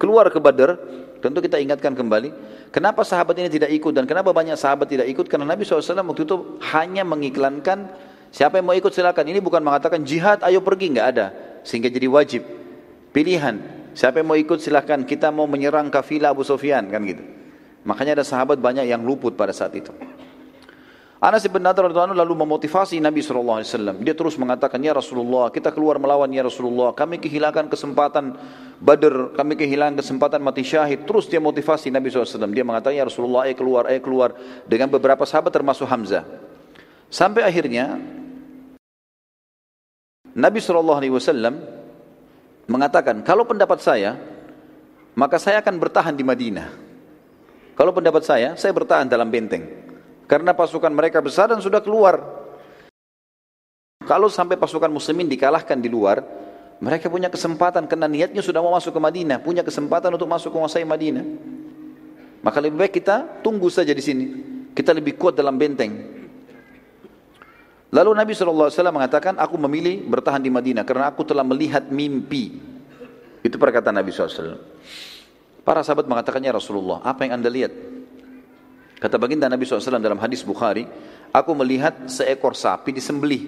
keluar 0.00 0.26
ke 0.32 0.40
Badar, 0.40 0.80
tentu 1.20 1.44
kita 1.44 1.60
ingatkan 1.60 1.92
kembali, 1.92 2.32
kenapa 2.72 3.04
sahabat 3.04 3.36
ini 3.38 3.52
tidak 3.52 3.70
ikut 3.70 3.92
dan 3.92 4.08
kenapa 4.08 4.32
banyak 4.32 4.56
sahabat 4.56 4.88
tidak 4.88 5.06
ikut? 5.12 5.28
Karena 5.28 5.44
Nabi 5.44 5.68
SAW 5.68 5.84
waktu 6.00 6.24
itu 6.24 6.36
hanya 6.72 7.04
mengiklankan 7.04 7.92
Siapa 8.34 8.58
yang 8.58 8.66
mau 8.66 8.74
ikut 8.74 8.90
silakan. 8.90 9.30
Ini 9.30 9.38
bukan 9.38 9.62
mengatakan 9.62 10.02
jihad, 10.02 10.42
ayo 10.42 10.58
pergi, 10.58 10.90
nggak 10.90 11.08
ada. 11.14 11.26
Sehingga 11.62 11.86
jadi 11.86 12.10
wajib. 12.10 12.42
Pilihan. 13.14 13.62
Siapa 13.94 14.18
yang 14.18 14.26
mau 14.26 14.34
ikut 14.34 14.58
silakan. 14.58 15.06
Kita 15.06 15.30
mau 15.30 15.46
menyerang 15.46 15.86
kafilah 15.86 16.34
Abu 16.34 16.42
Sufyan 16.42 16.90
kan 16.90 17.06
gitu. 17.06 17.22
Makanya 17.84 18.20
ada 18.20 18.24
sahabat 18.24 18.60
banyak 18.60 18.88
yang 18.88 19.04
luput 19.04 19.36
pada 19.36 19.52
saat 19.52 19.76
itu. 19.76 19.92
Anas 21.24 21.40
bin 21.48 21.64
Nadar 21.64 21.88
lalu 21.88 22.36
memotivasi 22.36 23.00
Nabi 23.00 23.24
SAW. 23.24 23.64
Dia 24.04 24.12
terus 24.12 24.36
mengatakan, 24.36 24.76
Ya 24.84 24.92
Rasulullah, 24.92 25.48
kita 25.48 25.72
keluar 25.72 25.96
melawan 25.96 26.28
Ya 26.28 26.44
Rasulullah. 26.44 26.92
Kami 26.92 27.16
kehilangan 27.16 27.72
kesempatan 27.72 28.36
Badr, 28.76 29.32
kami 29.32 29.56
kehilangan 29.56 30.04
kesempatan 30.04 30.44
mati 30.44 30.60
syahid. 30.60 31.08
Terus 31.08 31.24
dia 31.24 31.40
motivasi 31.40 31.88
Nabi 31.88 32.12
SAW. 32.12 32.52
Dia 32.52 32.60
mengatakan, 32.60 32.92
Ya 32.92 33.08
Rasulullah, 33.08 33.48
ayo 33.48 33.56
keluar, 33.56 33.88
ayo 33.88 34.04
keluar. 34.04 34.36
Dengan 34.68 34.92
beberapa 34.92 35.24
sahabat 35.24 35.48
termasuk 35.48 35.88
Hamzah. 35.88 36.28
Sampai 37.08 37.40
akhirnya 37.40 37.96
Nabi 40.36 40.60
SAW 40.60 41.00
mengatakan, 42.68 43.24
kalau 43.24 43.48
pendapat 43.48 43.80
saya, 43.80 44.20
maka 45.16 45.40
saya 45.40 45.64
akan 45.64 45.80
bertahan 45.80 46.12
di 46.12 46.20
Madinah. 46.20 46.83
Kalau 47.74 47.90
pendapat 47.90 48.22
saya, 48.22 48.54
saya 48.54 48.70
bertahan 48.70 49.10
dalam 49.10 49.26
benteng. 49.26 49.66
Karena 50.30 50.54
pasukan 50.54 50.90
mereka 50.94 51.18
besar 51.18 51.50
dan 51.50 51.58
sudah 51.58 51.82
keluar. 51.82 52.22
Kalau 54.04 54.30
sampai 54.30 54.54
pasukan 54.54 54.88
muslimin 54.88 55.26
dikalahkan 55.26 55.80
di 55.80 55.90
luar, 55.90 56.22
mereka 56.78 57.10
punya 57.10 57.32
kesempatan 57.32 57.88
karena 57.90 58.06
niatnya 58.06 58.44
sudah 58.44 58.60
mau 58.62 58.76
masuk 58.76 58.94
ke 58.94 59.00
Madinah, 59.00 59.40
punya 59.40 59.66
kesempatan 59.66 60.12
untuk 60.14 60.28
masuk 60.28 60.54
menguasai 60.54 60.86
Madinah. 60.86 61.24
Maka 62.44 62.58
lebih 62.60 62.76
baik 62.84 63.00
kita 63.00 63.40
tunggu 63.40 63.72
saja 63.72 63.90
di 63.90 64.04
sini. 64.04 64.24
Kita 64.76 64.92
lebih 64.92 65.16
kuat 65.16 65.34
dalam 65.34 65.56
benteng. 65.56 66.14
Lalu 67.94 68.10
Nabi 68.10 68.34
SAW 68.34 68.68
mengatakan, 68.90 69.38
aku 69.38 69.54
memilih 69.54 70.02
bertahan 70.04 70.42
di 70.42 70.50
Madinah 70.50 70.82
karena 70.82 71.08
aku 71.14 71.22
telah 71.24 71.46
melihat 71.46 71.88
mimpi. 71.88 72.58
Itu 73.40 73.56
perkataan 73.56 73.96
Nabi 73.96 74.10
SAW. 74.10 74.58
Para 75.64 75.80
sahabat 75.80 76.04
mengatakannya 76.04 76.52
Rasulullah, 76.52 77.00
apa 77.00 77.24
yang 77.24 77.40
anda 77.40 77.48
lihat? 77.48 77.72
Kata 79.00 79.16
baginda 79.16 79.48
Nabi 79.48 79.64
SAW 79.64 79.96
dalam 79.96 80.20
hadis 80.20 80.44
Bukhari, 80.44 80.84
aku 81.32 81.50
melihat 81.56 82.04
seekor 82.04 82.52
sapi 82.52 82.92
disembelih. 82.92 83.42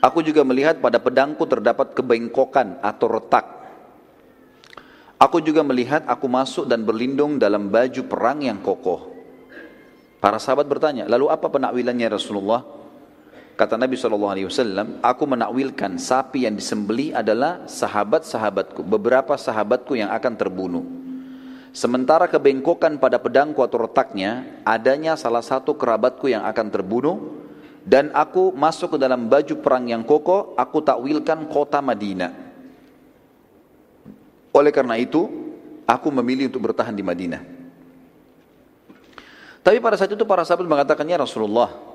Aku 0.00 0.24
juga 0.24 0.44
melihat 0.44 0.80
pada 0.80 1.00
pedangku 1.00 1.44
terdapat 1.48 1.92
kebengkokan 1.92 2.80
atau 2.80 3.08
retak. 3.08 3.44
Aku 5.20 5.44
juga 5.44 5.60
melihat 5.60 6.04
aku 6.08 6.24
masuk 6.28 6.64
dan 6.64 6.84
berlindung 6.84 7.36
dalam 7.36 7.68
baju 7.68 8.08
perang 8.08 8.40
yang 8.40 8.64
kokoh. 8.64 9.12
Para 10.16 10.40
sahabat 10.40 10.64
bertanya, 10.64 11.04
lalu 11.08 11.28
apa 11.28 11.48
penakwilannya 11.48 12.08
Rasulullah? 12.08 12.79
Kata 13.60 13.76
Nabi 13.76 13.92
SAW, 13.92 14.48
aku 15.04 15.24
menakwilkan 15.28 16.00
sapi 16.00 16.48
yang 16.48 16.56
disembeli 16.56 17.12
adalah 17.12 17.68
sahabat-sahabatku, 17.68 18.80
beberapa 18.80 19.36
sahabatku 19.36 20.00
yang 20.00 20.08
akan 20.08 20.32
terbunuh. 20.32 20.80
Sementara 21.68 22.24
kebengkokan 22.24 22.96
pada 22.96 23.20
pedangku 23.20 23.60
atau 23.60 23.84
retaknya, 23.84 24.64
adanya 24.64 25.12
salah 25.12 25.44
satu 25.44 25.76
kerabatku 25.76 26.32
yang 26.32 26.40
akan 26.48 26.72
terbunuh, 26.72 27.16
dan 27.84 28.08
aku 28.16 28.48
masuk 28.56 28.96
ke 28.96 28.98
dalam 29.04 29.28
baju 29.28 29.52
perang 29.60 29.92
yang 29.92 30.08
kokoh, 30.08 30.56
aku 30.56 30.80
takwilkan 30.80 31.44
kota 31.52 31.84
Madinah. 31.84 32.32
Oleh 34.56 34.72
karena 34.72 34.96
itu, 34.96 35.28
aku 35.84 36.08
memilih 36.08 36.48
untuk 36.48 36.64
bertahan 36.64 36.96
di 36.96 37.04
Madinah. 37.04 37.44
Tapi 39.60 39.76
pada 39.84 40.00
saat 40.00 40.16
itu 40.16 40.24
para 40.24 40.48
sahabat 40.48 40.64
mengatakannya 40.64 41.20
Rasulullah, 41.20 41.89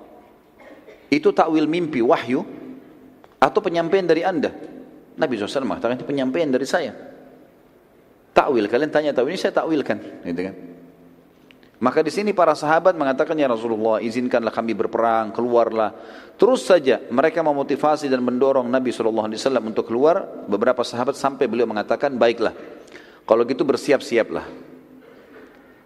itu 1.10 1.30
takwil 1.30 1.70
mimpi 1.70 2.02
wahyu 2.02 2.42
atau 3.38 3.60
penyampaian 3.62 4.06
dari 4.06 4.26
anda? 4.26 4.50
Nabi 5.16 5.40
SAW 5.40 5.64
mengatakan 5.64 5.96
itu 5.96 6.08
penyampaian 6.08 6.50
dari 6.52 6.68
saya. 6.68 6.92
Takwil 8.36 8.68
kalian 8.68 8.92
tanya 8.92 9.12
takwil 9.16 9.32
ini 9.32 9.40
saya 9.40 9.56
takwilkan. 9.56 9.98
Gitu 10.28 10.42
kan? 10.44 10.56
Maka 11.76 12.00
di 12.00 12.12
sini 12.12 12.32
para 12.32 12.56
sahabat 12.56 12.96
mengatakan 12.96 13.36
ya 13.36 13.52
Rasulullah 13.52 14.00
izinkanlah 14.00 14.52
kami 14.52 14.72
berperang 14.76 15.36
keluarlah. 15.36 15.92
Terus 16.36 16.64
saja 16.68 17.04
mereka 17.12 17.44
memotivasi 17.44 18.08
dan 18.08 18.24
mendorong 18.24 18.68
Nabi 18.68 18.92
SAW 18.96 19.28
untuk 19.64 19.88
keluar. 19.88 20.48
Beberapa 20.48 20.84
sahabat 20.84 21.20
sampai 21.20 21.48
beliau 21.52 21.68
mengatakan 21.68 22.16
baiklah 22.16 22.56
kalau 23.28 23.44
gitu 23.44 23.68
bersiap-siaplah. 23.68 24.48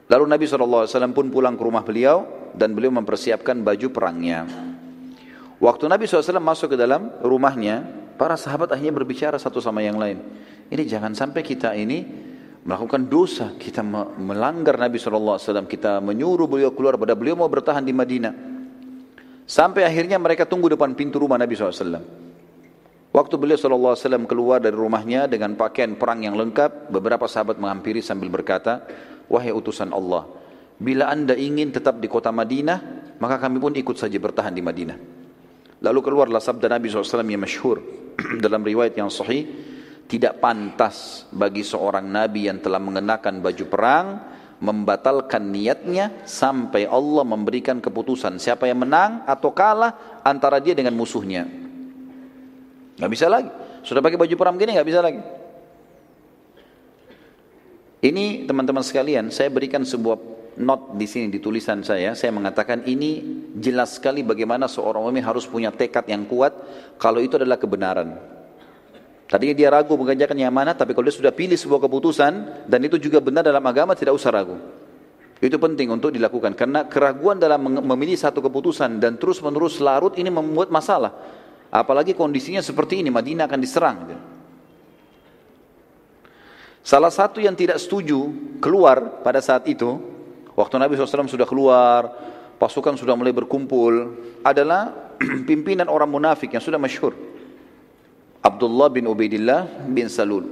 Lalu 0.09 0.25
Nabi 0.25 0.45
SAW 0.49 1.13
pun 1.13 1.29
pulang 1.29 1.53
ke 1.53 1.61
rumah 1.61 1.85
beliau 1.85 2.49
dan 2.57 2.73
beliau 2.73 2.89
mempersiapkan 2.89 3.61
baju 3.61 3.87
perangnya 3.93 4.68
Waktu 5.59 5.91
Nabi 5.91 6.07
SAW 6.07 6.39
masuk 6.39 6.73
ke 6.73 6.77
dalam 6.79 7.19
rumahnya, 7.19 7.83
para 8.15 8.39
sahabat 8.39 8.71
akhirnya 8.71 8.95
berbicara 8.95 9.35
satu 9.35 9.59
sama 9.59 9.83
yang 9.83 9.99
lain. 9.99 10.23
Ini 10.71 10.83
jangan 10.87 11.11
sampai 11.11 11.43
kita 11.43 11.75
ini 11.75 12.07
melakukan 12.63 13.11
dosa, 13.11 13.55
kita 13.59 13.83
melanggar 14.19 14.79
Nabi 14.79 14.95
SAW, 14.95 15.67
kita 15.67 15.99
menyuruh 15.99 16.47
beliau 16.47 16.71
keluar 16.71 16.95
pada 16.95 17.11
beliau 17.11 17.35
mau 17.35 17.51
bertahan 17.51 17.83
di 17.83 17.91
Madinah. 17.91 18.33
Sampai 19.43 19.83
akhirnya 19.83 20.15
mereka 20.15 20.47
tunggu 20.47 20.71
depan 20.71 20.95
pintu 20.95 21.19
rumah 21.19 21.35
Nabi 21.35 21.59
SAW. 21.59 21.99
Waktu 23.09 23.35
beliau 23.35 23.57
SAW 23.57 24.29
keluar 24.29 24.63
dari 24.63 24.77
rumahnya 24.77 25.27
dengan 25.27 25.59
pakaian 25.59 25.97
perang 25.99 26.23
yang 26.23 26.39
lengkap, 26.39 26.93
beberapa 26.93 27.27
sahabat 27.27 27.59
menghampiri 27.59 27.99
sambil 27.99 28.31
berkata, 28.31 28.87
Wahai 29.27 29.51
utusan 29.51 29.91
Allah, 29.91 30.23
bila 30.79 31.11
anda 31.11 31.35
ingin 31.35 31.75
tetap 31.75 31.99
di 31.99 32.07
kota 32.07 32.31
Madinah, 32.31 33.11
maka 33.19 33.41
kami 33.41 33.59
pun 33.59 33.73
ikut 33.75 33.97
saja 33.99 34.15
bertahan 34.15 34.55
di 34.55 34.63
Madinah. 34.63 35.18
Lalu 35.79 35.99
keluarlah 36.03 36.43
sabda 36.43 36.67
Nabi 36.67 36.91
SAW 36.91 37.23
yang 37.23 37.39
masyhur 37.39 37.79
dalam 38.43 38.59
riwayat 38.63 38.95
yang 38.99 39.07
sahih, 39.07 39.47
tidak 40.09 40.43
pantas 40.43 41.23
bagi 41.31 41.63
seorang 41.63 42.03
Nabi 42.03 42.51
yang 42.51 42.59
telah 42.59 42.81
mengenakan 42.81 43.39
baju 43.39 43.65
perang 43.69 44.07
membatalkan 44.59 45.55
niatnya 45.55 46.27
sampai 46.27 46.83
Allah 46.83 47.23
memberikan 47.23 47.79
keputusan 47.79 48.43
siapa 48.43 48.67
yang 48.67 48.83
menang 48.83 49.23
atau 49.23 49.55
kalah 49.55 50.19
antara 50.23 50.59
dia 50.59 50.75
dengan 50.75 50.91
musuhnya. 50.99 51.47
Gak 52.99 53.11
bisa 53.11 53.31
lagi. 53.31 53.47
Sudah 53.87 54.03
pakai 54.03 54.19
baju 54.19 54.35
perang 54.35 54.59
gini 54.59 54.75
gak 54.75 54.87
bisa 54.87 54.99
lagi. 54.99 55.23
Ini 57.99 58.47
teman-teman 58.47 58.83
sekalian, 58.83 59.27
saya 59.31 59.51
berikan 59.51 59.83
sebuah 59.83 60.38
not 60.59 60.99
di 60.99 61.07
sini 61.07 61.31
di 61.31 61.39
tulisan 61.39 61.81
saya, 61.81 62.11
saya 62.13 62.35
mengatakan 62.35 62.83
ini 62.83 63.23
jelas 63.55 63.95
sekali 63.95 64.21
bagaimana 64.21 64.67
seorang 64.67 65.07
mukmin 65.07 65.23
harus 65.23 65.47
punya 65.47 65.71
tekad 65.71 66.05
yang 66.11 66.27
kuat 66.27 66.51
kalau 66.99 67.23
itu 67.23 67.39
adalah 67.39 67.55
kebenaran. 67.55 68.19
Tadinya 69.29 69.55
dia 69.55 69.69
ragu 69.69 69.93
mengerjakan 69.93 70.37
yang 70.41 70.49
mana, 70.49 70.73
tapi 70.73 70.97
kalau 70.97 71.05
dia 71.05 71.13
sudah 71.13 71.29
pilih 71.29 71.53
sebuah 71.53 71.85
keputusan, 71.85 72.65
dan 72.65 72.79
itu 72.81 72.97
juga 72.97 73.21
benar 73.21 73.45
dalam 73.45 73.61
agama, 73.61 73.93
tidak 73.93 74.17
usah 74.17 74.33
ragu. 74.33 74.57
Itu 75.37 75.61
penting 75.61 75.93
untuk 75.93 76.09
dilakukan, 76.09 76.57
karena 76.57 76.89
keraguan 76.89 77.37
dalam 77.37 77.61
memilih 77.61 78.17
satu 78.17 78.41
keputusan 78.41 78.97
dan 78.97 79.21
terus-menerus 79.21 79.77
larut 79.79 80.17
ini 80.17 80.33
membuat 80.33 80.73
masalah. 80.73 81.13
Apalagi 81.69 82.17
kondisinya 82.17 82.59
seperti 82.65 83.05
ini, 83.05 83.13
Madinah 83.13 83.45
akan 83.45 83.59
diserang. 83.61 83.97
Salah 86.81 87.13
satu 87.13 87.37
yang 87.37 87.53
tidak 87.53 87.77
setuju 87.77 88.33
keluar 88.57 89.21
pada 89.21 89.45
saat 89.45 89.69
itu, 89.69 90.18
waktu 90.59 90.75
Nabi 90.75 90.99
SAW 90.99 91.31
sudah 91.31 91.47
keluar, 91.47 92.11
pasukan 92.59 92.99
sudah 92.99 93.15
mulai 93.15 93.31
berkumpul, 93.31 94.19
adalah 94.43 95.15
pimpinan 95.49 95.87
orang 95.87 96.11
munafik 96.11 96.51
yang 96.51 96.59
sudah 96.59 96.75
masyhur. 96.75 97.15
Abdullah 98.43 98.91
bin 98.91 99.07
Ubaidillah 99.07 99.87
bin 99.87 100.11
Salul. 100.11 100.43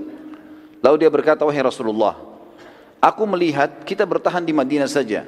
Lalu 0.80 0.96
dia 1.04 1.12
berkata, 1.12 1.44
wahai 1.44 1.60
Rasulullah, 1.60 2.16
aku 3.04 3.24
melihat 3.28 3.84
kita 3.84 4.08
bertahan 4.08 4.44
di 4.44 4.56
Madinah 4.56 4.88
saja. 4.88 5.28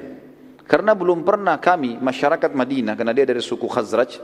Karena 0.64 0.94
belum 0.94 1.26
pernah 1.26 1.58
kami, 1.58 1.98
masyarakat 1.98 2.54
Madinah, 2.54 2.94
karena 2.94 3.10
dia 3.10 3.26
dari 3.26 3.42
suku 3.42 3.66
Khazraj, 3.66 4.22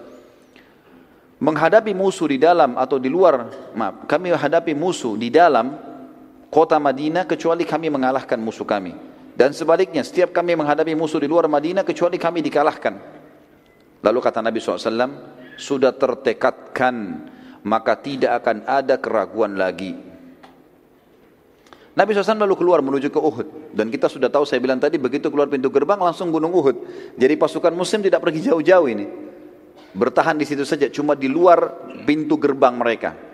menghadapi 1.43 1.91
musuh 1.91 2.31
di 2.31 2.39
dalam 2.39 2.79
atau 2.79 2.97
di 3.03 3.11
luar, 3.11 3.51
maaf, 3.75 4.07
kami 4.07 4.31
menghadapi 4.31 4.73
musuh 4.73 5.19
di 5.19 5.29
dalam 5.29 5.75
kota 6.47 6.79
Madinah 6.79 7.27
kecuali 7.27 7.67
kami 7.67 7.91
mengalahkan 7.91 8.39
musuh 8.39 8.63
kami. 8.63 9.16
Dan 9.37 9.53
sebaliknya, 9.53 10.01
setiap 10.01 10.33
kami 10.33 10.57
menghadapi 10.57 10.97
musuh 10.97 11.21
di 11.21 11.29
luar 11.29 11.45
Madinah 11.45 11.85
kecuali 11.85 12.17
kami 12.17 12.41
dikalahkan. 12.41 12.95
Lalu 14.01 14.19
kata 14.25 14.41
Nabi 14.41 14.59
SAW, 14.65 15.13
sudah 15.61 15.93
tertekadkan 15.93 16.97
maka 17.67 17.99
tidak 17.99 18.41
akan 18.41 18.65
ada 18.65 18.97
keraguan 18.97 19.59
lagi. 19.59 19.93
Nabi 21.97 22.13
SAW 22.13 22.39
lalu 22.39 22.55
keluar 22.61 22.81
menuju 22.85 23.09
ke 23.11 23.19
Uhud. 23.19 23.73
Dan 23.75 23.91
kita 23.91 24.07
sudah 24.07 24.31
tahu, 24.31 24.47
saya 24.47 24.63
bilang 24.63 24.79
tadi, 24.79 25.01
begitu 25.01 25.33
keluar 25.33 25.51
pintu 25.51 25.73
gerbang 25.73 25.99
langsung 25.99 26.31
gunung 26.31 26.55
Uhud. 26.55 26.77
Jadi 27.19 27.35
pasukan 27.35 27.73
muslim 27.75 28.05
tidak 28.05 28.23
pergi 28.23 28.53
jauh-jauh 28.53 28.87
ini. 28.87 29.07
Bertahan 29.97 30.37
di 30.37 30.45
situ 30.45 30.63
saja, 30.63 30.93
cuma 30.93 31.17
di 31.17 31.27
luar 31.27 31.89
pintu 32.05 32.37
gerbang 32.37 32.77
mereka. 32.77 33.26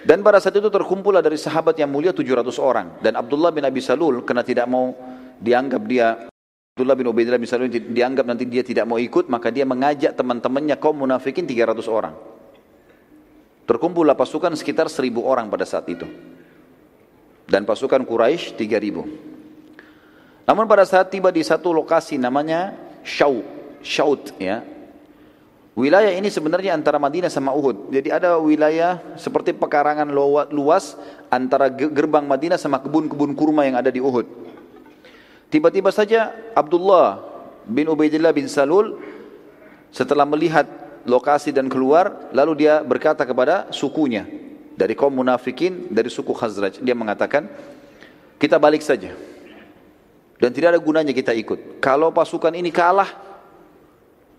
Dan 0.00 0.24
pada 0.24 0.40
saat 0.40 0.56
itu 0.56 0.72
terkumpullah 0.72 1.20
dari 1.20 1.36
sahabat 1.36 1.76
yang 1.76 1.92
mulia 1.92 2.16
700 2.16 2.56
orang. 2.56 2.86
Dan 3.04 3.20
Abdullah 3.20 3.52
bin 3.52 3.64
Abi 3.68 3.84
Salul, 3.84 4.24
karena 4.24 4.40
tidak 4.40 4.64
mau 4.68 4.96
dianggap 5.40 5.82
dia 5.84 6.30
Abdullah 6.80 6.96
bin 6.96 7.12
Ubaidillah 7.12 7.36
bin 7.36 7.44
Salul 7.44 7.68
dianggap 7.68 8.24
nanti 8.24 8.48
dia 8.48 8.64
tidak 8.64 8.88
mau 8.88 8.96
ikut, 8.96 9.28
maka 9.28 9.52
dia 9.52 9.68
mengajak 9.68 10.16
teman-temannya 10.16 10.80
kaum 10.80 11.04
munafikin 11.04 11.44
300 11.44 11.76
orang. 11.92 12.16
Terkumpullah 13.68 14.16
pasukan 14.16 14.56
sekitar 14.56 14.88
seribu 14.88 15.28
orang 15.28 15.52
pada 15.52 15.68
saat 15.68 15.84
itu. 15.92 16.08
Dan 17.44 17.68
pasukan 17.68 18.00
Quraisy 18.02 18.56
tiga 18.56 18.80
ribu. 18.80 19.04
Namun 20.48 20.64
pada 20.64 20.82
saat 20.88 21.12
tiba 21.12 21.28
di 21.28 21.44
satu 21.44 21.70
lokasi 21.70 22.16
namanya 22.16 22.72
Shaut, 23.04 23.44
Shaut 23.84 24.32
ya. 24.40 24.64
Wilayah 25.78 26.10
ini 26.10 26.26
sebenarnya 26.26 26.74
antara 26.74 26.98
Madinah 26.98 27.30
sama 27.30 27.54
Uhud. 27.54 27.94
Jadi 27.94 28.10
ada 28.10 28.34
wilayah 28.42 28.98
seperti 29.14 29.54
pekarangan 29.54 30.10
luas 30.50 30.98
antara 31.30 31.70
gerbang 31.70 32.26
Madinah 32.26 32.58
sama 32.58 32.82
kebun-kebun 32.82 33.38
kurma 33.38 33.62
yang 33.64 33.78
ada 33.78 33.88
di 33.88 34.02
Uhud. 34.02 34.26
Tiba-tiba 35.46 35.94
saja 35.94 36.34
Abdullah 36.58 37.22
bin 37.66 37.86
Ubaidillah 37.86 38.34
bin 38.34 38.50
Salul 38.50 38.98
setelah 39.94 40.26
melihat 40.26 40.66
lokasi 41.06 41.54
dan 41.54 41.70
keluar, 41.70 42.30
lalu 42.34 42.66
dia 42.66 42.82
berkata 42.82 43.22
kepada 43.26 43.70
sukunya 43.70 44.26
dari 44.74 44.94
kaum 44.94 45.12
munafikin 45.12 45.90
dari 45.90 46.10
suku 46.10 46.34
Khazraj. 46.34 46.78
Dia 46.82 46.94
mengatakan, 46.94 47.46
kita 48.38 48.56
balik 48.56 48.82
saja. 48.82 49.12
Dan 50.40 50.56
tidak 50.56 50.72
ada 50.72 50.80
gunanya 50.80 51.12
kita 51.12 51.36
ikut. 51.36 51.84
Kalau 51.84 52.08
pasukan 52.16 52.54
ini 52.56 52.72
kalah, 52.72 53.29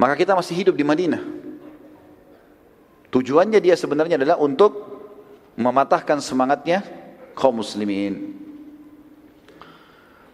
maka 0.02 0.18
kita 0.18 0.34
masih 0.34 0.58
hidup 0.58 0.74
di 0.74 0.82
Madinah. 0.82 1.22
Tujuannya 3.14 3.62
dia 3.62 3.78
sebenarnya 3.78 4.18
adalah 4.18 4.42
untuk 4.42 4.74
mematahkan 5.54 6.18
semangatnya 6.18 6.82
kaum 7.38 7.62
muslimin. 7.62 8.34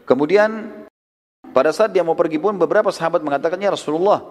Kemudian 0.08 0.72
pada 1.52 1.76
saat 1.76 1.92
dia 1.92 2.00
mau 2.00 2.16
pergi 2.16 2.40
pun 2.40 2.56
beberapa 2.56 2.96
sahabat 2.96 3.20
mengatakannya 3.20 3.76
Rasulullah 3.76 4.24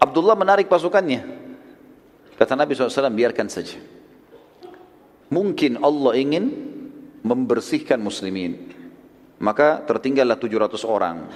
Abdullah 0.00 0.32
menarik 0.36 0.68
pasukannya. 0.68 1.20
Kata 2.40 2.56
Nabi 2.56 2.72
SAW, 2.72 3.12
biarkan 3.12 3.52
saja. 3.52 3.76
Mungkin 5.28 5.84
Allah 5.84 6.16
ingin 6.16 6.44
membersihkan 7.20 8.00
muslimin. 8.00 8.72
Maka 9.40 9.84
tertinggallah 9.84 10.40
700 10.40 10.84
orang. 10.88 11.28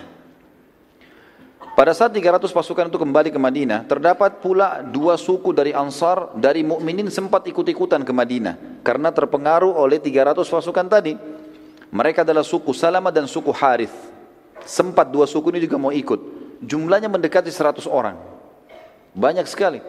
Pada 1.74 1.90
saat 1.90 2.14
300 2.14 2.54
pasukan 2.54 2.86
itu 2.86 3.02
kembali 3.02 3.34
ke 3.34 3.40
Madinah, 3.42 3.82
terdapat 3.90 4.38
pula 4.38 4.78
dua 4.78 5.18
suku 5.18 5.50
dari 5.50 5.74
Ansar 5.74 6.30
dari 6.38 6.62
mukminin 6.62 7.10
sempat 7.10 7.50
ikut-ikutan 7.50 8.06
ke 8.06 8.14
Madinah 8.14 8.86
karena 8.86 9.10
terpengaruh 9.10 9.74
oleh 9.74 9.98
300 9.98 10.46
pasukan 10.46 10.86
tadi. 10.86 11.18
Mereka 11.90 12.22
adalah 12.22 12.46
suku 12.46 12.70
Salama 12.70 13.10
dan 13.10 13.26
suku 13.26 13.50
Harith. 13.50 13.90
Sempat 14.62 15.10
dua 15.10 15.26
suku 15.26 15.50
ini 15.50 15.66
juga 15.66 15.74
mau 15.74 15.90
ikut. 15.90 16.20
Jumlahnya 16.62 17.10
mendekati 17.10 17.50
100 17.50 17.90
orang. 17.90 18.22
Banyak 19.10 19.50
sekali. 19.50 19.82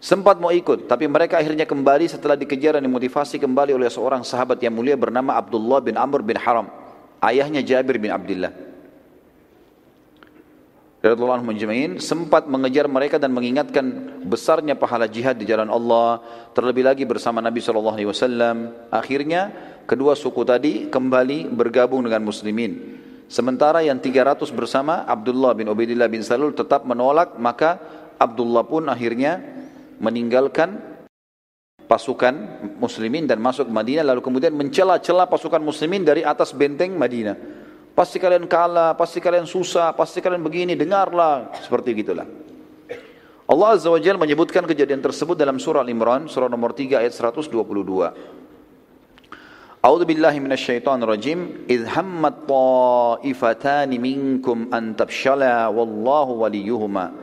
Sempat 0.00 0.40
mau 0.40 0.52
ikut, 0.52 0.88
tapi 0.88 1.04
mereka 1.04 1.36
akhirnya 1.36 1.68
kembali 1.68 2.08
setelah 2.08 2.32
dikejar 2.36 2.80
dan 2.80 2.84
dimotivasi 2.84 3.36
kembali 3.36 3.76
oleh 3.76 3.92
seorang 3.92 4.24
sahabat 4.24 4.56
yang 4.64 4.72
mulia 4.72 4.96
bernama 4.96 5.36
Abdullah 5.36 5.84
bin 5.84 6.00
Amr 6.00 6.24
bin 6.24 6.40
Haram. 6.40 6.68
Ayahnya 7.20 7.60
Jabir 7.60 8.00
bin 8.00 8.08
Abdullah. 8.08 8.65
Radulullah 11.06 11.38
menjemain 11.38 12.02
sempat 12.02 12.50
mengejar 12.50 12.90
mereka 12.90 13.14
dan 13.14 13.30
mengingatkan 13.30 14.18
besarnya 14.26 14.74
pahala 14.74 15.06
jihad 15.06 15.38
di 15.38 15.46
jalan 15.46 15.70
Allah. 15.70 16.18
Terlebih 16.50 16.82
lagi 16.82 17.06
bersama 17.06 17.38
Nabi 17.38 17.62
SAW. 17.62 18.10
Akhirnya 18.90 19.54
kedua 19.86 20.18
suku 20.18 20.42
tadi 20.42 20.90
kembali 20.90 21.46
bergabung 21.54 22.02
dengan 22.02 22.26
muslimin. 22.26 22.98
Sementara 23.30 23.86
yang 23.86 24.02
300 24.02 24.50
bersama 24.50 25.06
Abdullah 25.06 25.54
bin 25.54 25.70
Ubaidillah 25.70 26.10
bin 26.10 26.26
Salul 26.26 26.58
tetap 26.58 26.82
menolak, 26.82 27.38
maka 27.38 27.78
Abdullah 28.18 28.66
pun 28.66 28.90
akhirnya 28.90 29.38
meninggalkan 30.02 30.98
pasukan 31.86 32.34
muslimin 32.82 33.30
dan 33.30 33.38
masuk 33.38 33.70
Madinah 33.70 34.02
lalu 34.02 34.18
kemudian 34.26 34.50
mencela-cela 34.58 35.30
pasukan 35.30 35.62
muslimin 35.62 36.02
dari 36.02 36.26
atas 36.26 36.50
benteng 36.50 36.98
Madinah. 36.98 37.65
Pasti 37.96 38.20
kalian 38.20 38.44
kalah, 38.44 38.92
pasti 38.92 39.24
kalian 39.24 39.48
susah, 39.48 39.96
pasti 39.96 40.20
kalian 40.20 40.44
begini, 40.44 40.76
dengarlah. 40.76 41.48
Seperti 41.64 41.96
gitulah. 41.96 42.28
Allah 43.48 43.68
Azza 43.72 43.88
wa 43.88 43.96
Jalla 43.96 44.20
menyebutkan 44.20 44.68
kejadian 44.68 45.00
tersebut 45.00 45.32
dalam 45.32 45.56
surah 45.56 45.80
Al-Imran, 45.80 46.28
surah 46.28 46.52
nomor 46.52 46.76
3 46.76 47.00
ayat 47.00 47.16
122. 47.16 47.56
A'udzu 49.80 50.04
billahi 50.04 50.38
minasyaitonir 50.44 51.08
rajim. 51.08 51.64
Idh 51.64 51.88
hammat 51.88 52.44
ta'ifatani 52.44 53.96
minkum 53.96 54.68
an 54.76 54.92
tafshala 54.92 55.72
wallahu 55.72 56.44
waliyuhuma. 56.44 57.16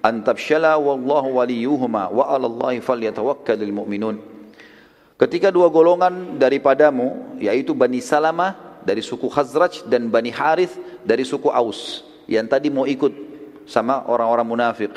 antabshala 0.00 0.80
wallahu 0.80 1.36
waliyuhuma 1.40 2.08
wa 2.08 2.24
'alallahi 2.28 2.80
falyatawakkalul 2.80 3.84
mu'minun. 3.84 4.16
Ketika 5.20 5.52
dua 5.52 5.68
golongan 5.68 6.40
daripadamu 6.40 7.36
yaitu 7.36 7.76
Bani 7.76 8.00
Salamah 8.00 8.69
dari 8.82 9.04
suku 9.04 9.28
Khazraj 9.28 9.86
dan 9.86 10.08
Bani 10.08 10.32
Harith 10.32 10.76
dari 11.04 11.24
suku 11.24 11.48
Aus, 11.52 12.04
yang 12.30 12.46
tadi 12.46 12.68
mau 12.72 12.84
ikut 12.84 13.12
sama 13.68 14.04
orang-orang 14.10 14.46
munafik. 14.46 14.92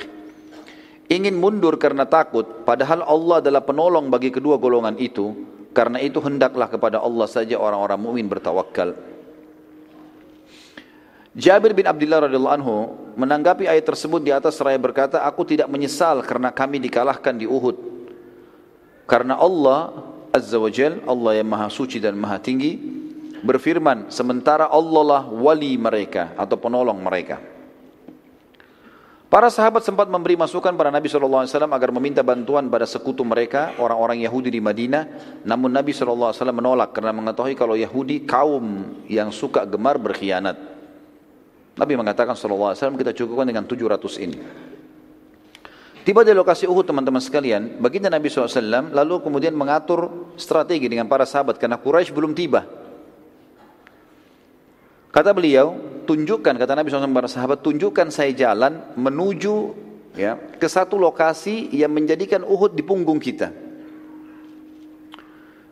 Ingin 1.12 1.36
mundur 1.36 1.78
karena 1.78 2.08
takut, 2.08 2.66
padahal 2.66 3.04
Allah 3.06 3.44
adalah 3.44 3.62
penolong 3.62 4.08
bagi 4.10 4.34
kedua 4.34 4.58
golongan 4.58 4.98
itu, 4.98 5.36
karena 5.76 6.00
itu 6.00 6.18
hendaklah 6.24 6.70
kepada 6.72 7.04
Allah 7.04 7.28
saja 7.28 7.60
orang-orang 7.60 8.00
mukmin 8.00 8.26
bertawakal. 8.30 8.96
Jabir 11.34 11.74
bin 11.74 11.90
Abdullah 11.90 12.30
radhiyallahu 12.30 12.56
anhu 12.62 12.76
menanggapi 13.18 13.66
ayat 13.66 13.90
tersebut 13.90 14.22
di 14.22 14.30
atas 14.30 14.54
seraya 14.54 14.78
berkata, 14.78 15.26
"Aku 15.26 15.42
tidak 15.42 15.66
menyesal 15.66 16.22
karena 16.22 16.54
kami 16.54 16.78
dikalahkan 16.78 17.34
di 17.34 17.50
Uhud." 17.50 17.74
Karena 19.10 19.42
Allah 19.42 19.98
Azza 20.30 20.58
wa 20.62 20.70
Jal, 20.70 21.02
Allah 21.06 21.42
yang 21.42 21.50
maha 21.50 21.70
suci 21.74 21.98
dan 21.98 22.18
maha 22.18 22.38
tinggi, 22.38 22.78
berfirman, 23.44 24.08
sementara 24.08 24.72
Allah 24.72 25.04
lah 25.04 25.24
wali 25.28 25.76
mereka 25.76 26.32
atau 26.40 26.56
penolong 26.56 26.98
mereka. 27.04 27.54
Para 29.34 29.50
sahabat 29.50 29.82
sempat 29.82 30.06
memberi 30.14 30.38
masukan 30.38 30.78
pada 30.78 30.94
Nabi 30.94 31.10
SAW 31.10 31.50
agar 31.50 31.90
meminta 31.90 32.22
bantuan 32.22 32.70
pada 32.70 32.86
sekutu 32.86 33.26
mereka, 33.26 33.74
orang-orang 33.82 34.22
Yahudi 34.22 34.54
di 34.54 34.62
Madinah. 34.62 35.10
Namun 35.42 35.74
Nabi 35.74 35.90
SAW 35.90 36.38
menolak 36.54 36.94
karena 36.94 37.10
mengetahui 37.10 37.58
kalau 37.58 37.74
Yahudi 37.74 38.30
kaum 38.30 38.94
yang 39.10 39.34
suka 39.34 39.66
gemar 39.66 39.98
berkhianat. 39.98 40.54
Nabi 41.74 41.94
mengatakan 41.98 42.38
SAW 42.38 42.78
kita 42.78 43.10
cukupkan 43.18 43.50
dengan 43.50 43.66
700 43.66 44.22
ini. 44.22 44.38
Tiba 46.06 46.22
di 46.22 46.36
lokasi 46.38 46.70
Uhud 46.70 46.86
teman-teman 46.86 47.18
sekalian, 47.18 47.82
baginda 47.82 48.14
Nabi 48.14 48.30
SAW 48.30 48.94
lalu 48.94 49.18
kemudian 49.18 49.58
mengatur 49.58 50.30
strategi 50.38 50.86
dengan 50.86 51.10
para 51.10 51.26
sahabat 51.26 51.58
karena 51.58 51.82
Quraisy 51.82 52.14
belum 52.14 52.38
tiba. 52.38 52.83
Kata 55.14 55.30
beliau, 55.30 55.78
tunjukkan 56.10 56.58
kata 56.58 56.74
Nabi 56.74 56.90
SAW 56.90 57.14
para 57.14 57.30
sahabat, 57.30 57.62
tunjukkan 57.62 58.10
saya 58.10 58.34
jalan 58.34 58.82
menuju 58.98 59.78
ya 60.18 60.42
ke 60.58 60.66
satu 60.66 60.98
lokasi 60.98 61.70
yang 61.70 61.94
menjadikan 61.94 62.42
Uhud 62.42 62.74
di 62.74 62.82
punggung 62.82 63.22
kita. 63.22 63.54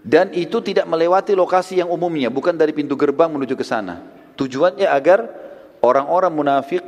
Dan 0.05 0.29
itu 0.37 0.61
tidak 0.61 0.85
melewati 0.85 1.33
lokasi 1.33 1.81
yang 1.81 1.89
umumnya, 1.89 2.29
bukan 2.29 2.53
dari 2.53 2.69
pintu 2.69 2.93
gerbang 2.93 3.33
menuju 3.33 3.57
ke 3.57 3.65
sana. 3.65 4.05
Tujuannya 4.37 4.85
agar 4.85 5.25
orang-orang 5.81 6.33
munafik 6.33 6.85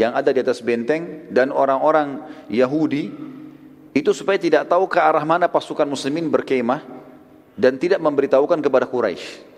yang 0.00 0.16
ada 0.16 0.32
di 0.32 0.40
atas 0.40 0.64
benteng 0.64 1.28
dan 1.28 1.52
orang-orang 1.52 2.24
Yahudi 2.48 3.12
itu 3.92 4.10
supaya 4.16 4.40
tidak 4.40 4.64
tahu 4.64 4.88
ke 4.88 4.96
arah 4.96 5.24
mana 5.28 5.44
pasukan 5.44 5.84
muslimin 5.84 6.32
berkemah 6.32 6.80
dan 7.52 7.76
tidak 7.76 8.00
memberitahukan 8.00 8.64
kepada 8.64 8.88
Quraisy. 8.88 9.51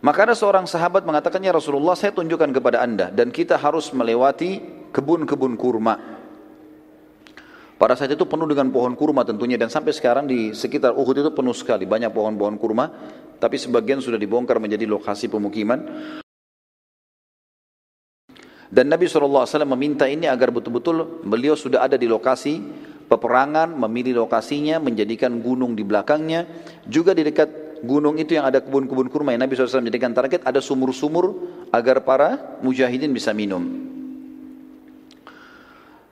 Maka 0.00 0.24
ada 0.24 0.32
seorang 0.32 0.64
sahabat 0.64 1.04
mengatakannya 1.04 1.52
Rasulullah 1.52 1.92
saya 1.92 2.16
tunjukkan 2.16 2.56
kepada 2.56 2.80
anda 2.80 3.12
dan 3.12 3.28
kita 3.28 3.60
harus 3.60 3.92
melewati 3.92 4.64
kebun-kebun 4.96 5.60
kurma. 5.60 6.20
Pada 7.76 7.96
saat 7.96 8.12
itu 8.12 8.24
penuh 8.24 8.48
dengan 8.48 8.68
pohon 8.72 8.96
kurma 8.96 9.24
tentunya 9.24 9.60
dan 9.60 9.68
sampai 9.68 9.92
sekarang 9.92 10.28
di 10.28 10.52
sekitar 10.56 10.96
Uhud 10.96 11.16
itu 11.20 11.30
penuh 11.32 11.56
sekali 11.56 11.84
banyak 11.84 12.12
pohon-pohon 12.12 12.56
kurma 12.60 12.86
tapi 13.40 13.56
sebagian 13.56 14.04
sudah 14.04 14.20
dibongkar 14.20 14.60
menjadi 14.60 14.84
lokasi 14.88 15.28
pemukiman. 15.32 15.80
Dan 18.70 18.86
Nabi 18.86 19.10
SAW 19.10 19.66
meminta 19.66 20.06
ini 20.06 20.30
agar 20.30 20.54
betul-betul 20.54 21.24
beliau 21.26 21.58
sudah 21.58 21.82
ada 21.84 21.98
di 21.98 22.06
lokasi 22.06 22.62
peperangan, 23.10 23.74
memilih 23.74 24.22
lokasinya, 24.22 24.78
menjadikan 24.78 25.42
gunung 25.42 25.74
di 25.74 25.82
belakangnya. 25.82 26.46
Juga 26.86 27.10
di 27.10 27.26
dekat 27.26 27.59
gunung 27.80 28.16
itu 28.20 28.36
yang 28.36 28.48
ada 28.48 28.60
kebun-kebun 28.60 29.08
kurma 29.08 29.32
yang 29.32 29.42
Nabi 29.44 29.56
SAW 29.56 29.84
menjadikan 29.84 30.12
target, 30.12 30.44
ada 30.44 30.60
sumur-sumur 30.60 31.36
agar 31.72 32.04
para 32.04 32.60
mujahidin 32.60 33.12
bisa 33.12 33.32
minum. 33.32 33.90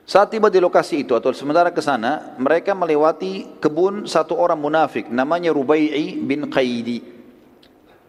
Saat 0.09 0.33
tiba 0.33 0.49
di 0.49 0.57
lokasi 0.57 1.05
itu 1.05 1.13
atau 1.13 1.37
sementara 1.37 1.69
ke 1.69 1.85
sana, 1.85 2.33
mereka 2.41 2.73
melewati 2.73 3.61
kebun 3.61 4.09
satu 4.09 4.41
orang 4.41 4.57
munafik 4.57 5.13
namanya 5.13 5.53
Rubai'i 5.53 6.17
bin 6.17 6.49
Qaidi. 6.49 7.05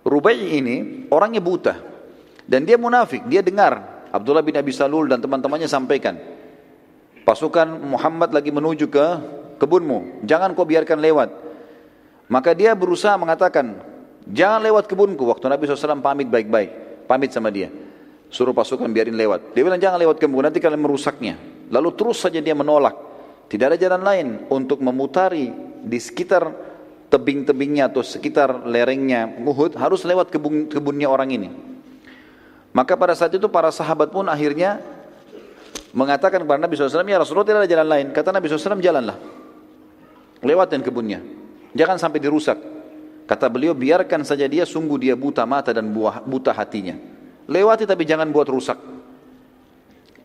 Rubai'i 0.07 0.63
ini 0.63 0.75
orangnya 1.11 1.43
buta 1.43 1.75
dan 2.47 2.63
dia 2.63 2.79
munafik, 2.79 3.27
dia 3.27 3.43
dengar 3.43 4.07
Abdullah 4.15 4.41
bin 4.41 4.55
Abi 4.55 4.71
Salul 4.71 5.11
dan 5.11 5.19
teman-temannya 5.19 5.67
sampaikan, 5.67 6.15
pasukan 7.27 7.67
Muhammad 7.67 8.31
lagi 8.31 8.49
menuju 8.49 8.87
ke 8.87 9.05
kebunmu, 9.59 10.23
jangan 10.23 10.55
kau 10.55 10.63
biarkan 10.63 11.03
lewat. 11.03 11.48
Maka 12.29 12.53
dia 12.53 12.77
berusaha 12.77 13.17
mengatakan, 13.17 13.81
jangan 14.29 14.61
lewat 14.61 14.85
kebunku. 14.85 15.25
Waktu 15.25 15.49
Nabi 15.49 15.65
SAW 15.65 15.97
pamit 15.97 16.29
baik-baik, 16.29 17.03
pamit 17.09 17.33
sama 17.33 17.49
dia. 17.49 17.73
Suruh 18.29 18.53
pasukan 18.53 18.85
biarin 18.85 19.17
lewat. 19.17 19.57
Dia 19.57 19.65
bilang 19.65 19.81
jangan 19.81 19.97
lewat 19.97 20.21
kebun, 20.21 20.45
nanti 20.45 20.61
kalian 20.61 20.77
merusaknya. 20.77 21.41
Lalu 21.73 21.89
terus 21.97 22.21
saja 22.21 22.37
dia 22.37 22.53
menolak. 22.53 22.93
Tidak 23.49 23.65
ada 23.65 23.77
jalan 23.81 24.01
lain 24.05 24.27
untuk 24.53 24.77
memutari 24.85 25.49
di 25.81 25.97
sekitar 25.97 26.53
tebing-tebingnya 27.09 27.89
atau 27.89 28.05
sekitar 28.05 28.69
lerengnya 28.69 29.25
Uhud 29.41 29.73
harus 29.73 30.05
lewat 30.05 30.29
kebun 30.29 30.69
kebunnya 30.69 31.09
orang 31.09 31.33
ini. 31.33 31.49
Maka 32.69 32.93
pada 32.93 33.17
saat 33.17 33.33
itu 33.33 33.49
para 33.49 33.73
sahabat 33.73 34.13
pun 34.13 34.29
akhirnya 34.29 34.77
mengatakan 35.89 36.45
kepada 36.45 36.61
Nabi 36.61 36.77
SAW, 36.77 37.01
ya 37.09 37.17
Rasulullah 37.17 37.49
tidak 37.49 37.59
ada 37.65 37.69
jalan 37.73 37.87
lain. 37.89 38.05
Kata 38.13 38.29
Nabi 38.29 38.45
SAW, 38.45 38.77
jalanlah. 38.77 39.17
Lewatin 40.45 40.85
kebunnya. 40.85 41.19
Jangan 41.73 41.97
sampai 42.01 42.19
dirusak. 42.21 42.57
Kata 43.29 43.45
beliau, 43.45 43.77
biarkan 43.77 44.25
saja 44.25 44.49
dia, 44.49 44.65
sungguh 44.65 44.97
dia 44.97 45.13
buta 45.13 45.45
mata 45.45 45.69
dan 45.69 45.93
buah, 45.93 46.25
buta 46.25 46.49
hatinya. 46.49 46.97
Lewati 47.45 47.85
tapi 47.85 48.05
jangan 48.05 48.29
buat 48.33 48.49
rusak. 48.49 48.77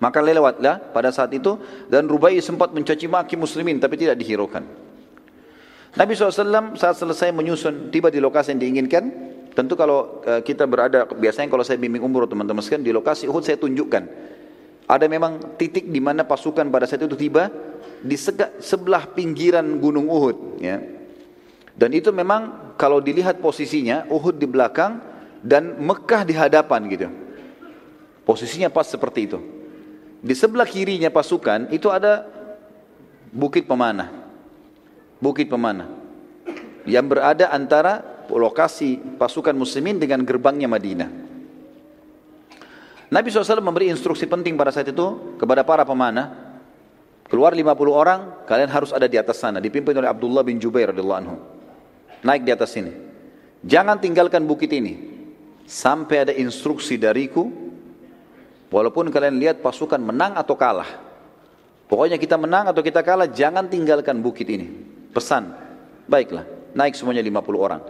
Maka 0.00 0.18
lewatlah 0.20 0.92
pada 0.92 1.08
saat 1.12 1.32
itu 1.32 1.56
dan 1.88 2.04
Rubai 2.08 2.36
sempat 2.40 2.72
mencaci 2.72 3.08
maki 3.08 3.36
muslimin 3.36 3.80
tapi 3.80 3.96
tidak 3.96 4.20
dihiraukan. 4.20 4.64
Nabi 5.94 6.12
SAW 6.18 6.74
saat 6.74 6.98
selesai 6.98 7.30
menyusun 7.30 7.88
tiba 7.94 8.10
di 8.10 8.18
lokasi 8.18 8.52
yang 8.52 8.60
diinginkan 8.60 9.34
Tentu 9.54 9.78
kalau 9.78 10.18
uh, 10.26 10.42
kita 10.42 10.66
berada, 10.66 11.06
biasanya 11.06 11.46
kalau 11.46 11.62
saya 11.62 11.78
bimbing 11.78 12.02
umroh 12.02 12.26
teman-teman 12.26 12.58
sekalian, 12.58 12.82
di 12.82 12.90
lokasi 12.90 13.30
Uhud 13.30 13.46
saya 13.46 13.54
tunjukkan. 13.54 14.02
Ada 14.90 15.06
memang 15.06 15.54
titik 15.54 15.88
di 15.88 16.02
mana 16.02 16.26
pasukan 16.26 16.68
pada 16.68 16.90
saat 16.90 17.06
itu 17.06 17.14
tiba 17.14 17.48
di 18.02 18.18
sebelah 18.60 19.06
pinggiran 19.14 19.64
gunung 19.78 20.10
Uhud. 20.10 20.58
Ya. 20.58 20.82
Dan 21.74 21.90
itu 21.90 22.14
memang 22.14 22.74
kalau 22.78 23.02
dilihat 23.02 23.42
posisinya, 23.42 24.06
Uhud 24.06 24.38
di 24.38 24.46
belakang 24.46 25.02
dan 25.42 25.74
Mekah 25.82 26.22
di 26.22 26.34
hadapan 26.34 26.80
gitu. 26.86 27.08
Posisinya 28.24 28.70
pas 28.70 28.86
seperti 28.88 29.28
itu. 29.28 29.38
Di 30.24 30.32
sebelah 30.32 30.64
kirinya 30.64 31.12
pasukan 31.12 31.68
itu 31.68 31.92
ada 31.92 32.24
bukit 33.28 33.68
pemanah. 33.68 34.08
Bukit 35.20 35.50
pemanah. 35.50 35.90
Yang 36.88 37.06
berada 37.12 37.52
antara 37.52 38.24
lokasi 38.32 38.96
pasukan 39.20 39.52
muslimin 39.52 40.00
dengan 40.00 40.24
gerbangnya 40.24 40.64
Madinah. 40.70 41.10
Nabi 43.12 43.28
SAW 43.28 43.60
memberi 43.60 43.92
instruksi 43.92 44.24
penting 44.24 44.56
pada 44.56 44.72
saat 44.72 44.88
itu 44.88 45.36
kepada 45.36 45.60
para 45.60 45.84
pemanah. 45.84 46.56
Keluar 47.28 47.52
50 47.52 47.68
orang, 47.92 48.20
kalian 48.48 48.70
harus 48.72 48.90
ada 48.92 49.04
di 49.04 49.16
atas 49.20 49.40
sana. 49.40 49.60
Dipimpin 49.60 49.96
oleh 49.96 50.08
Abdullah 50.08 50.44
bin 50.44 50.56
Jubair 50.60 50.92
radhiyallahu. 50.92 51.63
Naik 52.24 52.48
di 52.48 52.50
atas 52.50 52.72
sini. 52.72 52.90
Jangan 53.62 54.00
tinggalkan 54.00 54.48
bukit 54.48 54.72
ini. 54.72 54.96
Sampai 55.68 56.24
ada 56.24 56.32
instruksi 56.32 56.96
dariku. 56.96 57.52
Walaupun 58.72 59.12
kalian 59.12 59.36
lihat 59.38 59.60
pasukan 59.60 60.00
menang 60.00 60.34
atau 60.34 60.56
kalah. 60.56 60.88
Pokoknya 61.86 62.16
kita 62.16 62.40
menang 62.40 62.66
atau 62.72 62.80
kita 62.80 63.04
kalah, 63.04 63.28
jangan 63.28 63.68
tinggalkan 63.68 64.18
bukit 64.24 64.48
ini. 64.48 64.66
Pesan. 65.12 65.52
Baiklah 66.08 66.54
naik 66.74 66.98
semuanya 66.98 67.22
50 67.22 67.54
orang. 67.56 67.80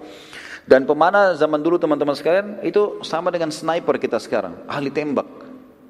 Dan 0.64 0.88
pemanah 0.88 1.36
zaman 1.36 1.60
dulu 1.60 1.76
teman-teman 1.76 2.16
sekalian 2.16 2.60
itu 2.64 3.00
sama 3.04 3.28
dengan 3.28 3.52
sniper 3.52 4.00
kita 4.00 4.16
sekarang, 4.20 4.64
ahli 4.64 4.88
tembak. 4.88 5.28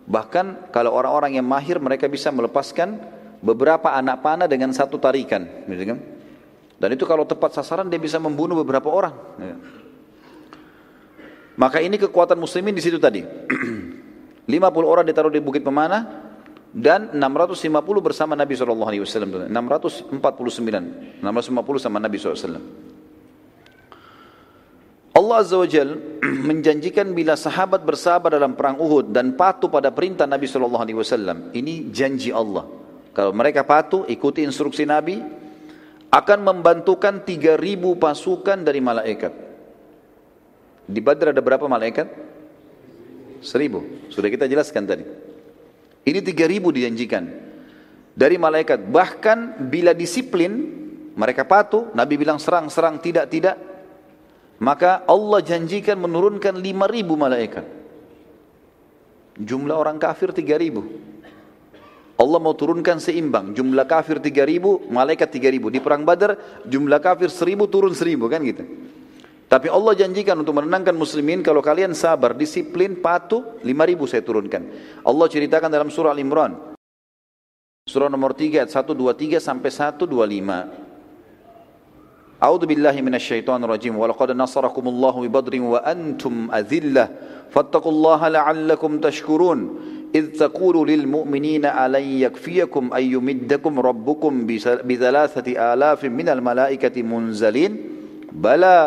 Bahkan 0.07 0.71
kalau 0.75 0.91
orang-orang 0.95 1.39
yang 1.39 1.47
mahir 1.47 1.79
mereka 1.79 2.11
bisa 2.11 2.35
melepaskan 2.35 2.99
beberapa 3.39 3.95
anak 3.95 4.23
panah 4.23 4.51
dengan 4.51 4.75
satu 4.75 4.99
tarikan? 4.99 5.47
Dan 6.85 6.93
itu 7.01 7.09
kalau 7.09 7.25
tepat 7.25 7.57
sasaran 7.57 7.89
dia 7.89 7.97
bisa 7.97 8.21
membunuh 8.21 8.61
beberapa 8.61 8.93
orang. 8.93 9.17
Ya. 9.41 9.57
Maka 11.57 11.81
ini 11.81 11.97
kekuatan 11.97 12.37
muslimin 12.37 12.77
di 12.77 12.85
situ 12.85 13.01
tadi. 13.01 13.25
50 14.45 14.53
orang 14.85 15.09
ditaruh 15.09 15.33
di 15.33 15.41
bukit 15.41 15.65
pemanah 15.65 16.29
dan 16.77 17.17
650 17.17 17.81
bersama 18.05 18.37
Nabi 18.37 18.53
SAW. 18.53 19.49
649, 19.49 20.13
650 21.25 21.25
sama 21.81 21.97
Nabi 21.97 22.21
SAW. 22.21 22.61
Allah 25.15 25.37
Azza 25.41 25.57
wa 25.57 25.65
Jal 25.65 26.21
menjanjikan 26.53 27.17
bila 27.17 27.33
sahabat 27.33 27.81
bersabar 27.81 28.37
dalam 28.37 28.53
perang 28.53 28.77
Uhud 28.77 29.09
dan 29.09 29.33
patuh 29.33 29.73
pada 29.73 29.89
perintah 29.89 30.29
Nabi 30.29 30.45
SAW. 30.45 31.49
Ini 31.57 31.89
janji 31.89 32.29
Allah. 32.29 32.69
Kalau 33.17 33.33
mereka 33.33 33.65
patuh, 33.65 34.05
ikuti 34.05 34.45
instruksi 34.45 34.85
Nabi, 34.85 35.44
akan 36.15 36.39
membantukan 36.47 37.27
3000 37.27 37.59
pasukan 37.99 38.59
dari 38.63 38.79
malaikat. 38.79 39.35
Di 40.87 41.01
Badr 41.03 41.35
ada 41.35 41.43
berapa 41.43 41.67
malaikat? 41.67 42.07
Seribu. 43.43 43.83
Sudah 44.15 44.31
kita 44.31 44.47
jelaskan 44.47 44.87
tadi. 44.87 45.03
Ini 46.07 46.21
3000 46.23 46.71
dijanjikan 46.71 47.25
dari 48.15 48.39
malaikat. 48.39 48.87
Bahkan 48.87 49.67
bila 49.67 49.91
disiplin 49.91 50.71
mereka 51.19 51.43
patuh, 51.43 51.91
Nabi 51.99 52.15
bilang 52.15 52.39
serang, 52.39 52.71
serang, 52.71 53.03
tidak, 53.03 53.27
tidak. 53.35 53.59
Maka 54.63 55.03
Allah 55.11 55.43
janjikan 55.43 55.99
menurunkan 55.99 56.55
5000 56.55 57.19
malaikat. 57.19 57.67
Jumlah 59.35 59.75
orang 59.75 59.99
kafir 59.99 60.31
3000. 60.31 61.14
Allah 62.15 62.39
mau 62.39 62.55
turunkan 62.55 63.03
seimbang. 63.03 63.51
Jumlah 63.59 63.87
kafir 63.91 64.23
3000, 64.23 64.87
malaikat 64.87 65.29
3000. 65.35 65.67
Di 65.75 65.81
perang 65.83 66.07
Badar 66.07 66.63
jumlah 66.63 67.03
kafir 67.03 67.27
1000 67.27 67.67
turun 67.67 67.91
1000 67.91 68.31
kan 68.31 68.41
gitu. 68.47 68.65
Tapi 69.51 69.69
Allah 69.71 69.93
janjikan 69.95 70.39
untuk 70.39 70.57
menenangkan 70.59 70.95
muslimin 70.95 71.43
kalau 71.43 71.63
kalian 71.63 71.95
sabar, 71.95 72.35
disiplin, 72.35 72.99
patuh, 72.99 73.59
5000 73.63 74.11
saya 74.11 74.23
turunkan. 74.23 74.63
Allah 75.03 75.27
ceritakan 75.31 75.71
dalam 75.71 75.91
surah 75.91 76.15
Al-Imran. 76.15 76.75
Surah 77.85 78.09
nomor 78.09 78.33
3 78.33 78.65
ayat 78.65 78.71
123 78.73 79.39
sampai 79.43 79.71
125. 79.71 80.09
A'udzu 82.41 82.67
billahi 82.67 83.01
minasyaitonir 83.05 83.69
rajim. 83.69 83.95
Wa 83.95 84.09
laqad 84.09 84.33
nasarakumullahu 84.33 85.23
bi 85.23 85.31
badrin 85.31 85.69
wa 85.69 85.85
antum 85.85 86.49
adhillah. 86.51 87.13
Fattaqullaha 87.53 88.33
la'allakum 88.33 88.99
tashkurun. 88.99 89.61
إذ 90.14 90.42
تقول 90.42 90.90
للمؤمنين 90.90 91.66
ألن 91.66 92.06
يكفيكم 92.26 92.94
أن 92.94 93.04
يمدكم 93.04 93.74
ربكم 93.80 94.34
بثلاثة 94.90 95.48
آلاف 95.74 96.02
من 96.06 96.30
الملائكة 96.30 96.96
منزلين 97.02 97.72
بلى 98.32 98.78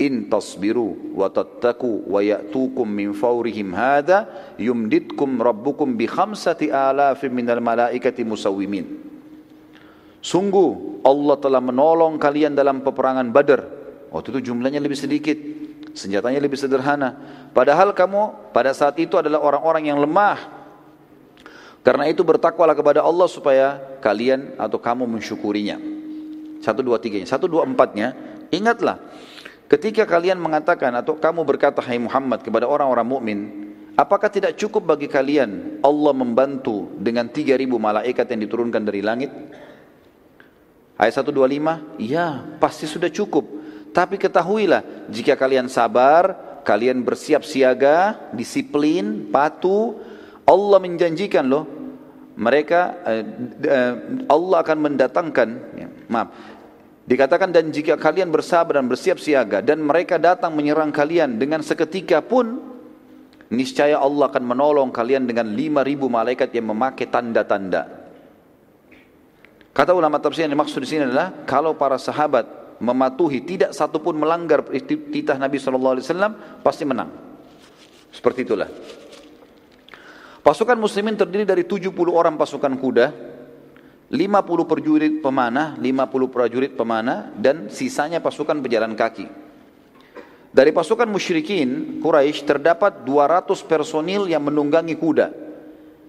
إن 0.00 0.26
تصبروا 0.26 0.94
وتتقوا 1.14 1.98
ويأتوكم 2.10 2.86
من 2.88 3.12
فورهم 3.12 3.68
هذا 3.74 4.18
يمددكم 4.58 5.42
ربكم 5.42 5.88
بخمسة 5.96 6.60
آلاف 6.90 7.20
من 7.24 7.46
الملائكة 7.50 8.18
مسومين 8.24 8.86
Sungguh 10.24 11.04
Allah 11.04 11.36
telah 11.36 11.60
menolong 11.60 12.16
kalian 12.16 12.56
dalam 12.56 12.80
peperangan 12.80 13.28
Badar. 13.28 13.60
Waktu 14.08 14.32
itu 14.32 14.48
jumlahnya 14.48 14.80
lebih 14.80 14.96
sedikit, 14.96 15.36
senjatanya 15.92 16.40
lebih 16.40 16.56
sederhana. 16.56 17.12
Padahal 17.52 17.92
kamu 17.92 18.50
pada 18.56 18.72
saat 18.72 18.96
itu 18.96 19.20
adalah 19.20 19.44
orang-orang 19.44 19.92
yang 19.92 20.00
lemah, 20.00 20.57
karena 21.79 22.11
itu 22.11 22.21
bertakwalah 22.27 22.75
kepada 22.75 22.99
Allah 22.99 23.27
supaya 23.31 23.79
kalian 24.03 24.59
atau 24.59 24.75
kamu 24.75 25.07
mensyukurinya. 25.07 25.79
Satu 26.59 26.83
dua 26.83 26.99
tiganya, 26.99 27.27
satu 27.27 27.47
dua 27.47 27.63
empatnya. 27.63 28.11
Ingatlah, 28.51 28.99
ketika 29.71 30.03
kalian 30.03 30.35
mengatakan 30.43 30.91
atau 30.99 31.15
kamu 31.15 31.47
berkata 31.47 31.79
Hai 31.79 31.95
Muhammad 31.95 32.43
kepada 32.43 32.67
orang-orang 32.67 33.07
mukmin, 33.07 33.39
apakah 33.95 34.27
tidak 34.27 34.59
cukup 34.59 34.91
bagi 34.91 35.07
kalian 35.07 35.79
Allah 35.79 36.11
membantu 36.11 36.91
dengan 36.99 37.31
tiga 37.31 37.55
ribu 37.55 37.79
malaikat 37.79 38.27
yang 38.27 38.43
diturunkan 38.43 38.83
dari 38.83 38.99
langit? 38.99 39.31
Ayat 40.99 41.15
125, 41.23 41.95
ya 41.95 42.43
pasti 42.59 42.83
sudah 42.83 43.07
cukup. 43.07 43.47
Tapi 43.95 44.19
ketahuilah, 44.19 45.07
jika 45.07 45.39
kalian 45.39 45.71
sabar, 45.71 46.35
kalian 46.67 47.07
bersiap 47.07 47.47
siaga, 47.47 48.19
disiplin, 48.35 49.31
patuh, 49.31 50.08
Allah 50.49 50.77
menjanjikan 50.81 51.45
loh 51.45 51.63
mereka 52.39 53.03
eh, 53.05 53.23
eh, 53.67 53.93
Allah 54.31 54.57
akan 54.63 54.77
mendatangkan 54.79 55.49
ya, 55.75 55.87
maaf. 56.09 56.31
Dikatakan 57.03 57.49
dan 57.49 57.73
jika 57.73 57.97
kalian 57.97 58.29
bersabar 58.29 58.79
dan 58.79 58.87
bersiap 58.87 59.17
siaga 59.17 59.59
dan 59.59 59.81
mereka 59.81 60.15
datang 60.15 60.53
menyerang 60.53 60.93
kalian 60.93 61.41
dengan 61.41 61.59
seketika 61.65 62.21
pun 62.21 62.61
niscaya 63.49 63.97
Allah 63.97 64.29
akan 64.29 64.45
menolong 64.45 64.89
kalian 64.93 65.25
dengan 65.25 65.49
lima 65.51 65.81
ribu 65.81 66.05
malaikat 66.05 66.53
yang 66.53 66.69
memakai 66.69 67.09
tanda-tanda. 67.09 67.99
Kata 69.73 69.91
ulama 69.97 70.21
tafsir 70.21 70.45
yang 70.45 70.53
dimaksud 70.53 70.79
di 70.85 70.89
sini 70.89 71.09
adalah 71.09 71.43
kalau 71.49 71.73
para 71.73 71.97
sahabat 71.97 72.77
mematuhi 72.77 73.41
tidak 73.41 73.73
satu 73.73 73.99
pun 73.99 74.15
melanggar 74.15 74.63
titah 74.85 75.35
Nabi 75.35 75.57
SAW 75.57 75.97
pasti 76.61 76.83
menang. 76.85 77.09
Seperti 78.13 78.45
itulah 78.45 78.69
Pasukan 80.49 80.81
muslimin 80.81 81.13
terdiri 81.13 81.45
dari 81.45 81.61
70 81.61 81.93
orang 82.09 82.33
pasukan 82.33 82.73
kuda, 82.81 83.13
50 84.09 84.65
prajurit 84.65 85.21
pemanah, 85.21 85.77
50 85.77 86.25
prajurit 86.33 86.73
pemanah, 86.73 87.29
dan 87.37 87.69
sisanya 87.69 88.17
pasukan 88.17 88.57
pejalan 88.57 88.97
kaki. 88.97 89.29
Dari 90.49 90.73
pasukan 90.73 91.05
musyrikin, 91.05 92.01
Quraisy 92.01 92.49
terdapat 92.49 93.05
200 93.05 93.61
personil 93.61 94.25
yang 94.25 94.41
menunggangi 94.41 94.97
kuda. 94.97 95.29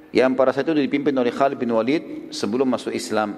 Yang 0.09 0.33
pada 0.33 0.57
saat 0.57 0.65
itu 0.73 0.89
dipimpin 0.89 1.13
oleh 1.21 1.37
Khalid 1.37 1.61
bin 1.61 1.77
Walid 1.77 2.33
sebelum 2.33 2.65
masuk 2.65 2.97
Islam. 2.97 3.37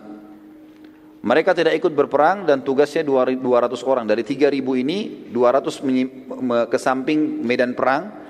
Mereka 1.18 1.50
tidak 1.50 1.82
ikut 1.82 1.98
berperang 1.98 2.46
dan 2.46 2.62
tugasnya 2.62 3.02
200 3.02 3.42
orang. 3.90 4.06
Dari 4.06 4.22
3000 4.22 4.54
ini, 4.78 5.26
200 5.34 6.70
ke 6.70 6.78
samping 6.78 7.42
medan 7.42 7.74
perang, 7.74 8.21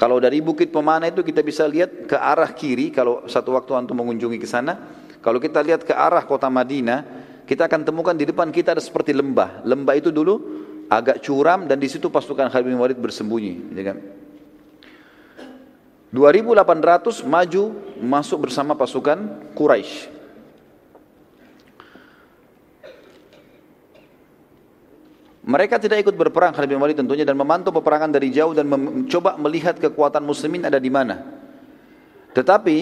kalau 0.00 0.16
dari 0.16 0.40
Bukit 0.40 0.72
Pemana 0.72 1.12
itu 1.12 1.20
kita 1.20 1.44
bisa 1.44 1.68
lihat 1.68 2.08
ke 2.08 2.16
arah 2.16 2.48
kiri, 2.56 2.88
kalau 2.88 3.28
satu 3.28 3.52
waktu 3.52 3.76
antum 3.76 4.00
mengunjungi 4.00 4.40
ke 4.40 4.48
sana, 4.48 4.80
kalau 5.20 5.36
kita 5.36 5.60
lihat 5.60 5.84
ke 5.84 5.92
arah 5.92 6.24
kota 6.24 6.48
Madinah, 6.48 7.04
kita 7.44 7.68
akan 7.68 7.84
temukan 7.84 8.16
di 8.16 8.24
depan 8.24 8.48
kita 8.48 8.72
ada 8.72 8.80
seperti 8.80 9.12
lembah. 9.12 9.60
Lembah 9.60 9.92
itu 10.00 10.08
dulu 10.08 10.40
agak 10.88 11.20
curam 11.20 11.68
dan 11.68 11.76
di 11.76 11.84
situ 11.92 12.08
pasukan 12.08 12.48
Khalid 12.48 12.72
bin 12.72 12.80
Walid 12.80 12.96
bersembunyi. 12.96 13.76
Ya 13.76 13.92
kan? 13.92 14.00
2800 16.16 17.20
maju 17.28 17.64
masuk 18.00 18.48
bersama 18.48 18.72
pasukan 18.72 19.52
Quraisy. 19.52 20.19
Mereka 25.40 25.80
tidak 25.80 26.04
ikut 26.04 26.20
berperang 26.20 26.52
Khalid 26.52 26.68
bin 26.68 26.80
Walid 26.84 27.00
tentunya 27.00 27.24
dan 27.24 27.32
memantau 27.32 27.72
peperangan 27.72 28.12
dari 28.12 28.28
jauh 28.28 28.52
dan 28.52 28.68
mencoba 28.68 29.40
melihat 29.40 29.80
kekuatan 29.80 30.20
muslimin 30.20 30.68
ada 30.68 30.76
di 30.76 30.92
mana. 30.92 31.16
Tetapi 32.36 32.78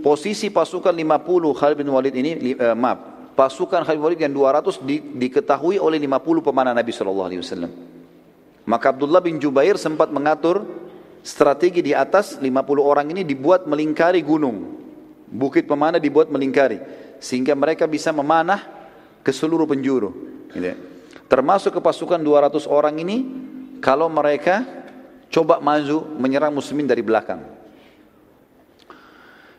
posisi 0.00 0.48
pasukan 0.48 0.96
50 0.96 1.58
Khalid 1.58 1.76
bin 1.76 1.92
Walid 1.92 2.14
ini 2.16 2.56
eh, 2.56 2.72
maaf, 2.72 3.32
pasukan 3.36 3.84
Khalid 3.84 4.00
bin 4.00 4.04
Walid 4.08 4.20
yang 4.24 4.32
200 4.32 4.88
di, 4.88 4.96
diketahui 5.20 5.76
oleh 5.76 6.00
50 6.00 6.48
pemanah 6.48 6.72
Nabi 6.72 6.96
sallallahu 6.96 7.28
alaihi 7.28 7.44
wasallam. 7.44 7.72
Maka 8.64 8.86
Abdullah 8.88 9.20
bin 9.20 9.36
Jubair 9.36 9.76
sempat 9.76 10.08
mengatur 10.08 10.64
strategi 11.20 11.84
di 11.84 11.92
atas 11.92 12.40
50 12.40 12.48
orang 12.80 13.04
ini 13.12 13.20
dibuat 13.20 13.68
melingkari 13.68 14.24
gunung. 14.24 14.80
Bukit 15.28 15.68
pemanah 15.68 16.00
dibuat 16.00 16.32
melingkari 16.32 16.80
sehingga 17.20 17.52
mereka 17.52 17.84
bisa 17.84 18.16
memanah 18.16 18.64
ke 19.20 19.28
seluruh 19.28 19.68
penjuru. 19.68 20.08
Gitu 20.56 20.64
ya. 20.72 20.76
Termasuk 21.28 21.76
ke 21.76 21.80
pasukan 21.84 22.16
200 22.16 22.64
orang 22.66 22.96
ini 23.04 23.16
kalau 23.84 24.08
mereka 24.08 24.64
coba 25.28 25.60
maju 25.60 26.08
menyerang 26.16 26.56
muslimin 26.56 26.88
dari 26.88 27.04
belakang. 27.04 27.44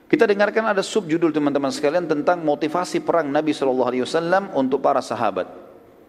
Kita 0.10 0.26
dengarkan 0.26 0.74
ada 0.74 0.82
subjudul 0.82 1.30
teman-teman 1.30 1.70
sekalian 1.70 2.10
tentang 2.10 2.42
motivasi 2.42 3.06
perang 3.06 3.30
Nabi 3.30 3.54
SAW 3.54 4.58
untuk 4.58 4.82
para 4.82 5.06
sahabat. 5.06 5.46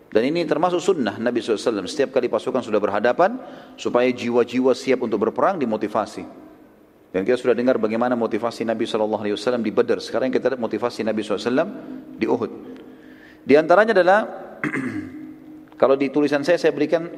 Dan 0.08 0.24
ini 0.24 0.48
termasuk 0.48 0.80
sunnah 0.80 1.20
Nabi 1.20 1.44
SAW. 1.44 1.84
Setiap 1.84 2.16
kali 2.16 2.32
pasukan 2.32 2.64
sudah 2.64 2.80
berhadapan, 2.80 3.36
supaya 3.76 4.08
jiwa-jiwa 4.08 4.72
siap 4.72 5.04
untuk 5.04 5.28
berperang 5.28 5.60
dimotivasi. 5.60 6.24
Dan 7.12 7.28
kita 7.28 7.36
sudah 7.36 7.52
dengar 7.52 7.76
bagaimana 7.76 8.16
motivasi 8.16 8.64
Nabi 8.64 8.88
SAW 8.88 9.60
di 9.60 9.68
Badr. 9.68 10.00
Sekarang 10.00 10.32
kita 10.32 10.56
lihat 10.56 10.62
motivasi 10.64 11.04
Nabi 11.04 11.20
SAW 11.20 11.68
di 12.16 12.24
Uhud. 12.24 12.52
Di 13.44 13.54
antaranya 13.60 13.92
adalah 13.92 14.20
Kalau 15.80 15.96
di 15.96 16.12
tulisan 16.12 16.44
saya 16.44 16.60
saya 16.60 16.76
berikan 16.76 17.08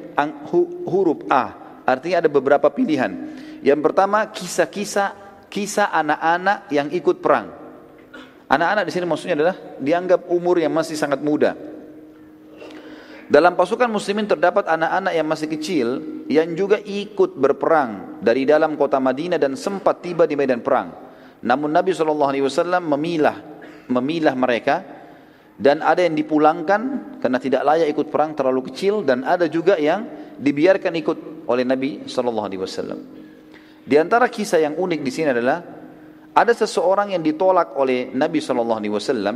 huruf 0.87 1.27
A, 1.27 1.51
artinya 1.83 2.23
ada 2.23 2.31
beberapa 2.31 2.71
pilihan. 2.71 3.11
Yang 3.59 3.79
pertama 3.83 4.23
kisah-kisah 4.31 5.11
kisah 5.51 5.91
anak-anak 5.91 6.71
yang 6.71 6.87
ikut 6.95 7.19
perang. 7.19 7.51
Anak-anak 8.47 8.87
di 8.87 8.91
sini 8.95 9.03
maksudnya 9.03 9.35
adalah 9.35 9.55
dianggap 9.83 10.31
umur 10.31 10.63
yang 10.63 10.71
masih 10.71 10.95
sangat 10.95 11.19
muda. 11.19 11.59
Dalam 13.27 13.59
pasukan 13.59 13.91
muslimin 13.91 14.31
terdapat 14.31 14.63
anak-anak 14.63 15.11
yang 15.11 15.27
masih 15.27 15.47
kecil 15.51 15.87
yang 16.31 16.55
juga 16.55 16.79
ikut 16.79 17.35
berperang 17.35 18.23
dari 18.23 18.47
dalam 18.47 18.79
kota 18.79 18.95
Madinah 19.03 19.39
dan 19.43 19.59
sempat 19.59 19.99
tiba 19.99 20.23
di 20.23 20.39
medan 20.39 20.63
perang. 20.63 20.91
Namun 21.43 21.67
Nabi 21.67 21.91
SAW 21.91 22.79
memilah 22.79 23.37
memilah 23.91 24.35
mereka 24.37 25.02
dan 25.57 25.85
ada 25.85 26.01
yang 26.01 26.17
dipulangkan 26.17 26.81
karena 27.21 27.37
tidak 27.37 27.61
layak 27.61 27.87
ikut 27.93 28.07
perang 28.09 28.33
terlalu 28.33 28.73
kecil 28.73 29.05
dan 29.05 29.21
ada 29.21 29.45
juga 29.45 29.77
yang 29.77 30.05
dibiarkan 30.37 30.93
ikut 30.97 31.17
oleh 31.45 31.63
Nabi 31.63 32.09
sallallahu 32.09 32.47
alaihi 32.49 32.61
wasallam. 32.61 32.99
Di 33.83 33.95
antara 33.99 34.31
kisah 34.31 34.63
yang 34.63 34.75
unik 34.79 34.99
di 35.03 35.11
sini 35.11 35.29
adalah 35.29 35.61
ada 36.33 36.53
seseorang 36.55 37.13
yang 37.13 37.21
ditolak 37.21 37.77
oleh 37.77 38.09
Nabi 38.09 38.41
sallallahu 38.41 38.79
alaihi 38.79 38.93
wasallam 38.93 39.35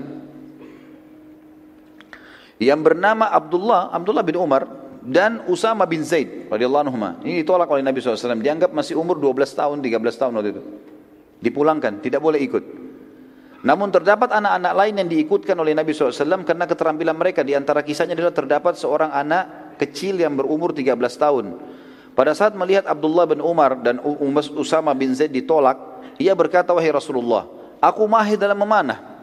yang 2.58 2.82
bernama 2.82 3.30
Abdullah 3.30 3.94
Abdullah 3.94 4.26
bin 4.26 4.42
Umar 4.42 4.66
dan 5.08 5.46
Usama 5.48 5.88
bin 5.88 6.04
Zaid 6.04 6.52
radhiyallahu 6.52 6.84
anhu. 6.90 6.98
Ini 7.24 7.46
ditolak 7.46 7.72
oleh 7.72 7.80
Nabi 7.80 8.04
SAW. 8.04 8.44
Dianggap 8.44 8.76
masih 8.76 9.00
umur 9.00 9.16
12 9.16 9.48
tahun, 9.56 9.80
13 9.80 10.20
tahun 10.20 10.32
waktu 10.36 10.52
itu. 10.52 10.64
Dipulangkan, 11.40 12.04
tidak 12.04 12.20
boleh 12.20 12.44
ikut. 12.44 12.87
Namun 13.66 13.90
terdapat 13.90 14.30
anak-anak 14.30 14.74
lain 14.78 14.94
yang 15.02 15.10
diikutkan 15.10 15.58
oleh 15.58 15.74
Nabi 15.74 15.90
SAW 15.90 16.46
karena 16.46 16.70
keterampilan 16.70 17.18
mereka. 17.18 17.42
Di 17.42 17.58
antara 17.58 17.82
kisahnya 17.82 18.14
adalah 18.14 18.36
terdapat 18.36 18.78
seorang 18.78 19.10
anak 19.10 19.78
kecil 19.82 20.22
yang 20.22 20.38
berumur 20.38 20.74
13 20.78 20.94
tahun. 21.18 21.58
Pada 22.14 22.34
saat 22.38 22.54
melihat 22.54 22.86
Abdullah 22.86 23.26
bin 23.30 23.42
Umar 23.42 23.78
dan 23.82 24.02
Usama 24.58 24.94
bin 24.94 25.14
Zaid 25.14 25.34
ditolak, 25.34 25.78
ia 26.22 26.34
berkata, 26.38 26.74
Wahai 26.74 26.90
Rasulullah, 26.90 27.46
aku 27.82 28.06
mahir 28.06 28.38
dalam 28.38 28.58
memanah. 28.58 29.18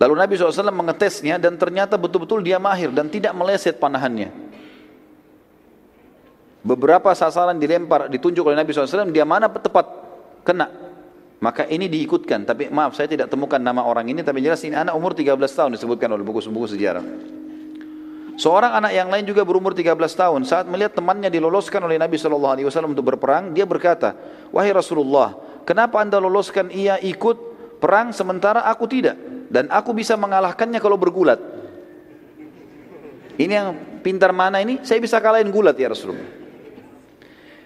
Lalu 0.00 0.14
Nabi 0.20 0.32
SAW 0.36 0.72
mengetesnya 0.72 1.40
dan 1.40 1.56
ternyata 1.56 1.96
betul-betul 1.96 2.44
dia 2.44 2.60
mahir 2.60 2.92
dan 2.92 3.08
tidak 3.08 3.32
meleset 3.32 3.80
panahannya. 3.80 4.32
Beberapa 6.64 7.12
sasaran 7.12 7.60
dilempar, 7.60 8.08
ditunjuk 8.08 8.44
oleh 8.44 8.56
Nabi 8.56 8.72
SAW, 8.72 9.12
dia 9.12 9.28
mana 9.28 9.52
tepat 9.52 9.84
kena. 10.44 10.83
Maka 11.42 11.66
ini 11.68 11.90
diikutkan, 11.90 12.46
tapi 12.46 12.70
maaf 12.70 12.94
saya 12.94 13.10
tidak 13.10 13.28
temukan 13.28 13.58
nama 13.60 13.84
orang 13.84 14.06
ini, 14.08 14.22
tapi 14.22 14.40
jelas 14.40 14.62
ini 14.64 14.78
anak 14.78 14.94
umur 14.94 15.12
13 15.12 15.34
tahun 15.36 15.70
disebutkan 15.76 16.08
oleh 16.14 16.24
buku-buku 16.24 16.68
sejarah. 16.72 17.04
Seorang 18.34 18.74
anak 18.82 18.92
yang 18.94 19.08
lain 19.10 19.22
juga 19.26 19.46
berumur 19.46 19.76
13 19.76 19.94
tahun 19.94 20.40
saat 20.42 20.66
melihat 20.66 20.98
temannya 20.98 21.30
diloloskan 21.30 21.84
oleh 21.86 22.00
Nabi 22.00 22.18
SAW 22.18 22.90
untuk 22.90 23.14
berperang, 23.14 23.54
dia 23.54 23.62
berkata, 23.62 24.18
"Wahai 24.50 24.74
Rasulullah, 24.74 25.38
kenapa 25.62 26.02
anda 26.02 26.18
loloskan 26.18 26.66
ia 26.74 26.98
ikut 26.98 27.36
perang 27.78 28.10
sementara 28.10 28.66
aku 28.66 28.90
tidak? 28.90 29.14
Dan 29.54 29.70
aku 29.70 29.94
bisa 29.94 30.18
mengalahkannya 30.18 30.82
kalau 30.82 30.98
bergulat. 30.98 31.38
Ini 33.38 33.52
yang 33.52 33.68
pintar 34.02 34.34
mana 34.34 34.58
ini? 34.62 34.82
Saya 34.82 34.98
bisa 34.98 35.22
kalahin 35.22 35.50
gulat 35.50 35.78
ya 35.78 35.90
Rasulullah. 35.94 36.43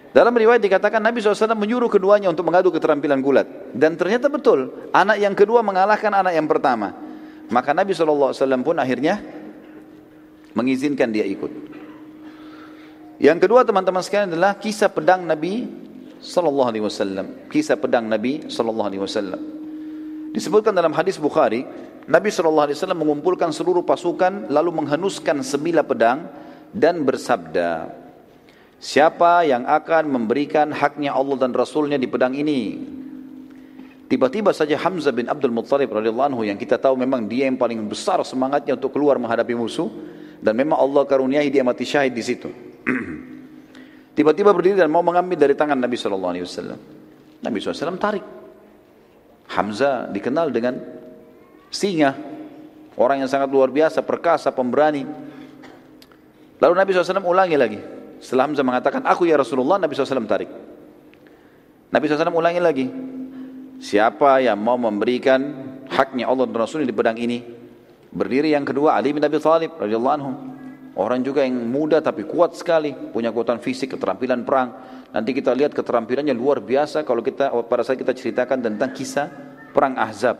Dalam 0.09 0.33
riwayat 0.33 0.57
dikatakan 0.57 0.97
Nabi 0.97 1.21
SAW 1.21 1.53
menyuruh 1.53 1.85
keduanya 1.85 2.33
untuk 2.33 2.49
mengadu 2.49 2.73
keterampilan 2.73 3.21
gulat. 3.21 3.45
Dan 3.77 3.93
ternyata 3.93 4.25
betul, 4.25 4.89
anak 4.89 5.21
yang 5.21 5.37
kedua 5.37 5.61
mengalahkan 5.61 6.09
anak 6.09 6.33
yang 6.33 6.49
pertama. 6.49 6.97
Maka 7.49 7.77
Nabi 7.77 7.93
SAW 7.93 8.33
pun 8.65 8.77
akhirnya 8.81 9.21
mengizinkan 10.57 11.13
dia 11.13 11.25
ikut. 11.29 11.49
Yang 13.21 13.37
kedua 13.45 13.61
teman-teman 13.67 14.01
sekalian 14.01 14.33
adalah 14.33 14.57
kisah 14.57 14.89
pedang 14.89 15.27
Nabi 15.27 15.69
wasallam. 16.81 17.45
Kisah 17.51 17.77
pedang 17.77 18.09
Nabi 18.09 18.47
wasallam. 18.97 19.41
Disebutkan 20.33 20.73
dalam 20.73 20.93
hadis 20.93 21.21
Bukhari, 21.21 21.65
Nabi 22.09 22.33
wasallam 22.33 22.97
mengumpulkan 22.97 23.53
seluruh 23.53 23.85
pasukan 23.85 24.49
lalu 24.49 24.73
menghenuskan 24.73 25.45
sebilah 25.45 25.85
pedang 25.85 26.25
dan 26.69 27.01
bersabda, 27.01 27.98
Siapa 28.79 29.43
yang 29.43 29.67
akan 29.67 30.07
memberikan 30.07 30.71
haknya 30.71 31.11
Allah 31.11 31.35
dan 31.35 31.51
Rasulnya 31.51 31.99
di 31.99 32.07
pedang 32.07 32.31
ini? 32.31 32.79
Tiba-tiba 34.07 34.55
saja 34.55 34.79
Hamzah 34.79 35.11
bin 35.11 35.27
Abdul 35.27 35.51
Muttalib 35.51 35.91
radhiyallahu 35.91 36.33
anhu 36.33 36.41
yang 36.47 36.55
kita 36.55 36.79
tahu 36.79 36.95
memang 36.95 37.27
dia 37.27 37.45
yang 37.45 37.59
paling 37.59 37.77
besar 37.85 38.23
semangatnya 38.23 38.79
untuk 38.79 38.95
keluar 38.95 39.19
menghadapi 39.19 39.53
musuh 39.53 39.91
dan 40.39 40.55
memang 40.55 40.79
Allah 40.79 41.03
karuniai 41.03 41.51
dia 41.51 41.61
mati 41.61 41.83
syahid 41.83 42.15
di 42.15 42.23
situ. 42.23 42.49
Tiba-tiba 44.17 44.55
berdiri 44.55 44.79
dan 44.79 44.89
mau 44.89 45.03
mengambil 45.03 45.35
dari 45.35 45.53
tangan 45.53 45.77
Nabi 45.77 45.99
wasallam. 45.99 46.79
Nabi 47.43 47.57
SAW 47.59 47.99
tarik. 47.99 48.25
Hamzah 49.49 50.07
dikenal 50.07 50.55
dengan 50.55 50.79
singa, 51.67 52.15
orang 52.95 53.25
yang 53.25 53.29
sangat 53.29 53.51
luar 53.51 53.69
biasa, 53.69 54.01
perkasa, 54.07 54.55
pemberani. 54.55 55.03
Lalu 56.59 56.73
Nabi 56.79 56.89
SAW 56.95 57.27
ulangi 57.27 57.57
lagi. 57.59 57.98
Setelah 58.19 58.51
Hamzah 58.51 58.65
mengatakan, 58.67 59.01
aku 59.07 59.27
ya 59.27 59.39
Rasulullah, 59.39 59.79
Nabi 59.79 59.95
SAW 59.95 60.27
tarik. 60.27 60.51
Nabi 61.89 62.05
SAW 62.05 62.35
ulangi 62.35 62.61
lagi. 62.61 62.87
Siapa 63.79 64.43
yang 64.43 64.59
mau 64.59 64.75
memberikan 64.75 65.39
haknya 65.87 66.27
Allah 66.27 66.45
dan 66.51 66.59
Rasulnya 66.59 66.85
di 66.85 66.93
pedang 66.93 67.15
ini? 67.15 67.39
Berdiri 68.11 68.51
yang 68.51 68.67
kedua 68.67 68.99
Ali 68.99 69.15
bin 69.15 69.23
Abi 69.23 69.39
Thalib 69.39 69.79
radhiyallahu 69.79 70.15
anhu. 70.19 70.31
Orang 70.99 71.23
juga 71.23 71.47
yang 71.47 71.55
muda 71.55 72.03
tapi 72.03 72.27
kuat 72.27 72.59
sekali, 72.59 72.91
punya 72.91 73.31
kekuatan 73.31 73.63
fisik, 73.63 73.95
keterampilan 73.95 74.43
perang. 74.43 74.69
Nanti 75.15 75.31
kita 75.31 75.55
lihat 75.55 75.71
keterampilannya 75.71 76.35
luar 76.35 76.59
biasa 76.59 77.07
kalau 77.07 77.23
kita 77.23 77.55
pada 77.71 77.87
saat 77.87 77.95
kita 77.95 78.11
ceritakan 78.11 78.59
tentang 78.59 78.91
kisah 78.91 79.31
perang 79.71 79.95
Ahzab. 79.95 80.35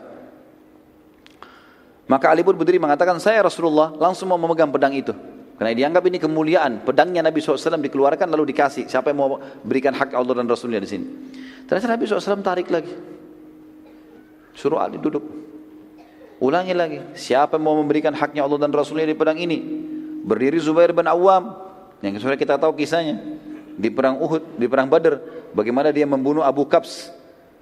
Maka 2.10 2.26
Ali 2.28 2.42
pun 2.42 2.58
berdiri 2.58 2.82
mengatakan, 2.82 3.16
saya 3.22 3.40
Rasulullah 3.40 3.94
langsung 3.94 4.28
mau 4.28 4.36
memegang 4.36 4.68
pedang 4.68 4.92
itu. 4.92 5.14
Karena 5.60 5.76
dianggap 5.76 6.08
ini 6.08 6.16
kemuliaan. 6.16 6.88
Pedangnya 6.88 7.20
Nabi 7.20 7.44
SAW 7.44 7.84
dikeluarkan 7.84 8.32
lalu 8.32 8.48
dikasih. 8.56 8.88
Siapa 8.88 9.12
yang 9.12 9.20
mau 9.20 9.36
berikan 9.60 9.92
hak 9.92 10.16
Allah 10.16 10.40
dan 10.40 10.48
Rasulnya 10.48 10.80
di 10.80 10.88
sini. 10.88 11.04
Ternyata 11.68 11.84
Nabi 11.84 12.08
SAW 12.08 12.40
tarik 12.40 12.72
lagi. 12.72 12.88
Suruh 14.56 14.80
Ali 14.80 14.96
duduk. 14.96 15.20
Ulangi 16.40 16.72
lagi. 16.72 17.04
Siapa 17.12 17.60
yang 17.60 17.68
mau 17.68 17.76
memberikan 17.76 18.16
haknya 18.16 18.40
Allah 18.40 18.56
dan 18.56 18.72
Rasulnya 18.72 19.04
di 19.04 19.12
pedang 19.12 19.36
ini. 19.36 19.60
Berdiri 20.24 20.56
Zubair 20.64 20.96
bin 20.96 21.04
Awam. 21.04 21.52
Yang 22.00 22.24
sudah 22.24 22.40
kita 22.40 22.56
tahu 22.56 22.72
kisahnya. 22.80 23.20
Di 23.76 23.92
perang 23.92 24.16
Uhud, 24.16 24.56
di 24.56 24.64
perang 24.64 24.88
Badr. 24.88 25.20
Bagaimana 25.52 25.92
dia 25.92 26.08
membunuh 26.08 26.40
Abu 26.40 26.64
Kabs. 26.64 27.12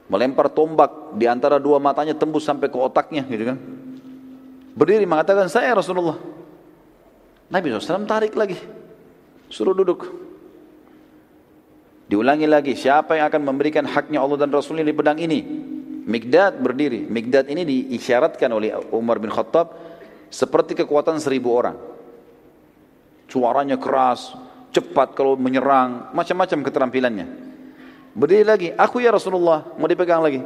Melempar 0.07 0.47
tombak 0.55 1.19
di 1.19 1.27
antara 1.27 1.59
dua 1.59 1.83
matanya 1.83 2.15
tembus 2.15 2.47
sampai 2.47 2.71
ke 2.71 2.79
otaknya. 2.79 3.27
Gitu 3.27 3.43
kan. 3.43 3.59
Berdiri 4.79 5.03
mengatakan 5.03 5.51
saya 5.51 5.75
Rasulullah. 5.75 6.38
Nabi 7.49 7.73
SAW 7.73 8.05
tarik 8.05 8.37
lagi. 8.37 8.57
Suruh 9.49 9.73
duduk. 9.73 10.05
Diulangi 12.09 12.49
lagi, 12.49 12.73
siapa 12.73 13.21
yang 13.21 13.29
akan 13.29 13.43
memberikan 13.45 13.85
haknya 13.85 14.25
Allah 14.25 14.41
dan 14.41 14.53
Rasulnya 14.53 14.85
di 14.85 14.97
pedang 14.97 15.21
ini? 15.21 15.45
Migdad 16.09 16.57
berdiri. 16.57 17.05
Migdad 17.05 17.49
ini 17.53 17.69
diisyaratkan 17.69 18.49
oleh 18.49 18.73
Umar 18.97 19.21
bin 19.21 19.29
Khattab 19.29 19.77
seperti 20.33 20.73
kekuatan 20.73 21.21
seribu 21.21 21.53
orang. 21.53 21.77
Suaranya 23.29 23.77
keras, 23.77 24.33
cepat 24.73 25.13
kalau 25.13 25.37
menyerang, 25.37 26.13
macam-macam 26.17 26.65
keterampilannya. 26.65 27.27
Berdiri 28.17 28.45
lagi, 28.45 28.69
aku 28.73 29.05
ya 29.05 29.13
Rasulullah, 29.13 29.77
mau 29.77 29.85
dipegang 29.85 30.25
lagi. 30.25 30.41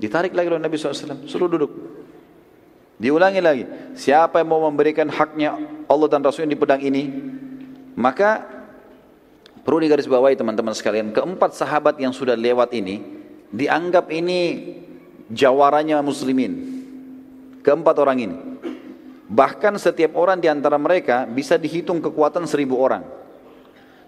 Ditarik 0.00 0.32
lagi 0.32 0.48
oleh 0.48 0.64
Nabi 0.64 0.80
SAW, 0.80 1.28
suruh 1.28 1.52
duduk. 1.52 1.89
Diulangi 3.00 3.40
lagi, 3.40 3.64
siapa 3.96 4.44
yang 4.44 4.52
mau 4.52 4.60
memberikan 4.68 5.08
haknya 5.08 5.56
Allah 5.88 6.08
dan 6.12 6.20
Rasulnya 6.20 6.52
di 6.52 6.60
pedang 6.60 6.84
ini, 6.84 7.08
maka 7.96 8.44
perlu 9.64 9.80
digarisbawahi 9.80 10.36
teman-teman 10.36 10.76
sekalian, 10.76 11.08
keempat 11.08 11.56
sahabat 11.56 11.96
yang 11.96 12.12
sudah 12.12 12.36
lewat 12.36 12.76
ini 12.76 13.00
dianggap 13.56 14.12
ini 14.12 14.76
jawaranya 15.32 16.04
muslimin. 16.04 16.76
Keempat 17.64 17.96
orang 18.04 18.18
ini. 18.20 18.36
Bahkan 19.32 19.80
setiap 19.80 20.20
orang 20.20 20.36
di 20.36 20.52
antara 20.52 20.76
mereka 20.76 21.24
bisa 21.24 21.56
dihitung 21.56 22.04
kekuatan 22.04 22.44
seribu 22.44 22.76
orang. 22.76 23.04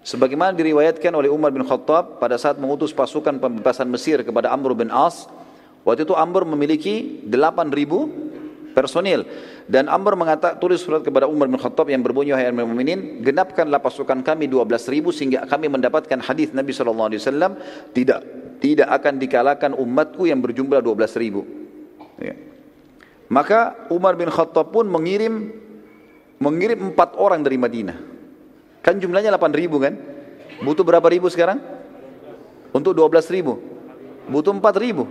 Sebagaimana 0.05 0.53
diriwayatkan 0.53 1.15
oleh 1.15 1.33
Umar 1.33 1.49
bin 1.49 1.63
Khattab 1.65 2.21
pada 2.21 2.37
saat 2.37 2.61
mengutus 2.61 2.93
pasukan 2.93 3.39
pembebasan 3.41 3.89
Mesir 3.89 4.21
kepada 4.21 4.53
Amr 4.53 4.75
bin 4.77 4.93
As. 4.93 5.25
Waktu 5.81 6.05
itu 6.05 6.13
Amr 6.13 6.45
memiliki 6.45 7.23
8000 7.25 8.32
personil. 8.73 9.23
Dan 9.69 9.87
Amr 9.87 10.17
mengatakan 10.17 10.57
tulis 10.57 10.81
surat 10.81 11.05
kepada 11.05 11.29
Umar 11.29 11.47
bin 11.47 11.61
Khattab 11.61 11.87
yang 11.87 12.01
berbunyi 12.01 12.33
wahai 12.33 12.49
Amir 12.49 12.67
Mu'minin, 12.67 13.21
genapkanlah 13.23 13.79
pasukan 13.79 14.25
kami 14.25 14.49
12 14.49 14.67
ribu 14.91 15.13
sehingga 15.13 15.45
kami 15.47 15.69
mendapatkan 15.69 16.19
hadis 16.19 16.51
Nabi 16.51 16.73
SAW 16.75 17.07
tidak 17.93 18.19
tidak 18.59 18.89
akan 18.89 19.21
dikalahkan 19.21 19.71
umatku 19.77 20.27
yang 20.27 20.41
berjumlah 20.41 20.81
12 20.81 21.21
ribu. 21.21 21.45
Ya. 22.19 22.35
Maka 23.31 23.87
Umar 23.93 24.17
bin 24.19 24.27
Khattab 24.27 24.73
pun 24.73 24.89
mengirim 24.89 25.53
mengirim 26.41 26.91
empat 26.91 27.15
orang 27.15 27.39
dari 27.39 27.55
Madinah. 27.55 27.97
Kan 28.83 28.99
jumlahnya 28.99 29.31
8 29.31 29.55
ribu 29.55 29.79
kan? 29.79 29.95
Butuh 30.59 30.83
berapa 30.83 31.07
ribu 31.07 31.31
sekarang? 31.31 31.63
Untuk 32.75 32.91
12 32.91 33.31
ribu. 33.31 33.63
Butuh 34.27 34.51
4 34.51 34.63
ribu. 34.75 35.07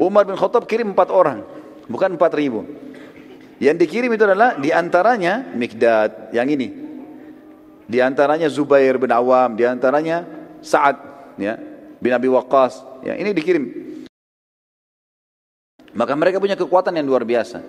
Umar 0.00 0.24
bin 0.24 0.40
Khattab 0.40 0.64
kirim 0.64 0.96
empat 0.96 1.12
orang 1.12 1.61
bukan 1.86 2.18
4000. 2.18 3.62
Yang 3.62 3.76
dikirim 3.86 4.10
itu 4.10 4.24
adalah 4.26 4.58
di 4.58 4.74
antaranya 4.74 5.46
Mikdad 5.54 6.34
yang 6.34 6.50
ini. 6.50 6.68
Di 7.86 7.98
antaranya 8.02 8.50
Zubair 8.50 8.98
bin 8.98 9.10
Awam, 9.14 9.54
di 9.54 9.62
antaranya 9.62 10.26
Sa'ad 10.62 10.96
ya, 11.38 11.54
bin 12.02 12.10
Abi 12.10 12.26
Waqqas. 12.26 13.06
Ya, 13.06 13.14
ini 13.18 13.30
dikirim. 13.30 13.64
Maka 15.92 16.16
mereka 16.16 16.40
punya 16.40 16.56
kekuatan 16.56 16.96
yang 16.96 17.06
luar 17.06 17.22
biasa. 17.22 17.60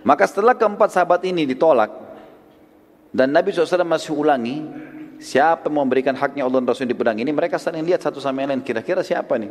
Maka 0.00 0.24
setelah 0.24 0.56
keempat 0.56 0.96
sahabat 0.96 1.20
ini 1.28 1.44
ditolak 1.44 1.92
dan 3.10 3.34
Nabi 3.34 3.50
SAW 3.50 3.82
masih 3.84 4.14
ulangi, 4.14 4.62
siapa 5.18 5.66
memberikan 5.66 6.14
haknya 6.14 6.46
Allah 6.46 6.62
dan 6.62 6.70
Rasul 6.70 6.86
di 6.86 6.94
pedang 6.94 7.18
ini, 7.18 7.28
mereka 7.34 7.58
saling 7.58 7.82
lihat 7.82 8.00
satu 8.06 8.22
sama 8.22 8.46
lain, 8.46 8.62
kira-kira 8.62 9.02
siapa 9.02 9.34
nih? 9.34 9.50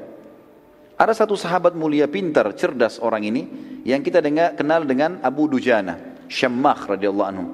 Ada 0.99 1.23
satu 1.23 1.39
sahabat 1.39 1.79
mulia 1.79 2.11
pintar, 2.11 2.51
cerdas 2.59 2.99
orang 2.99 3.23
ini 3.23 3.47
yang 3.87 4.03
kita 4.03 4.19
dengar 4.19 4.59
kenal 4.59 4.83
dengan 4.83 5.23
Abu 5.23 5.47
Dujana, 5.47 5.95
Syammah 6.27 6.75
radhiyallahu 6.75 7.29
anhu. 7.31 7.47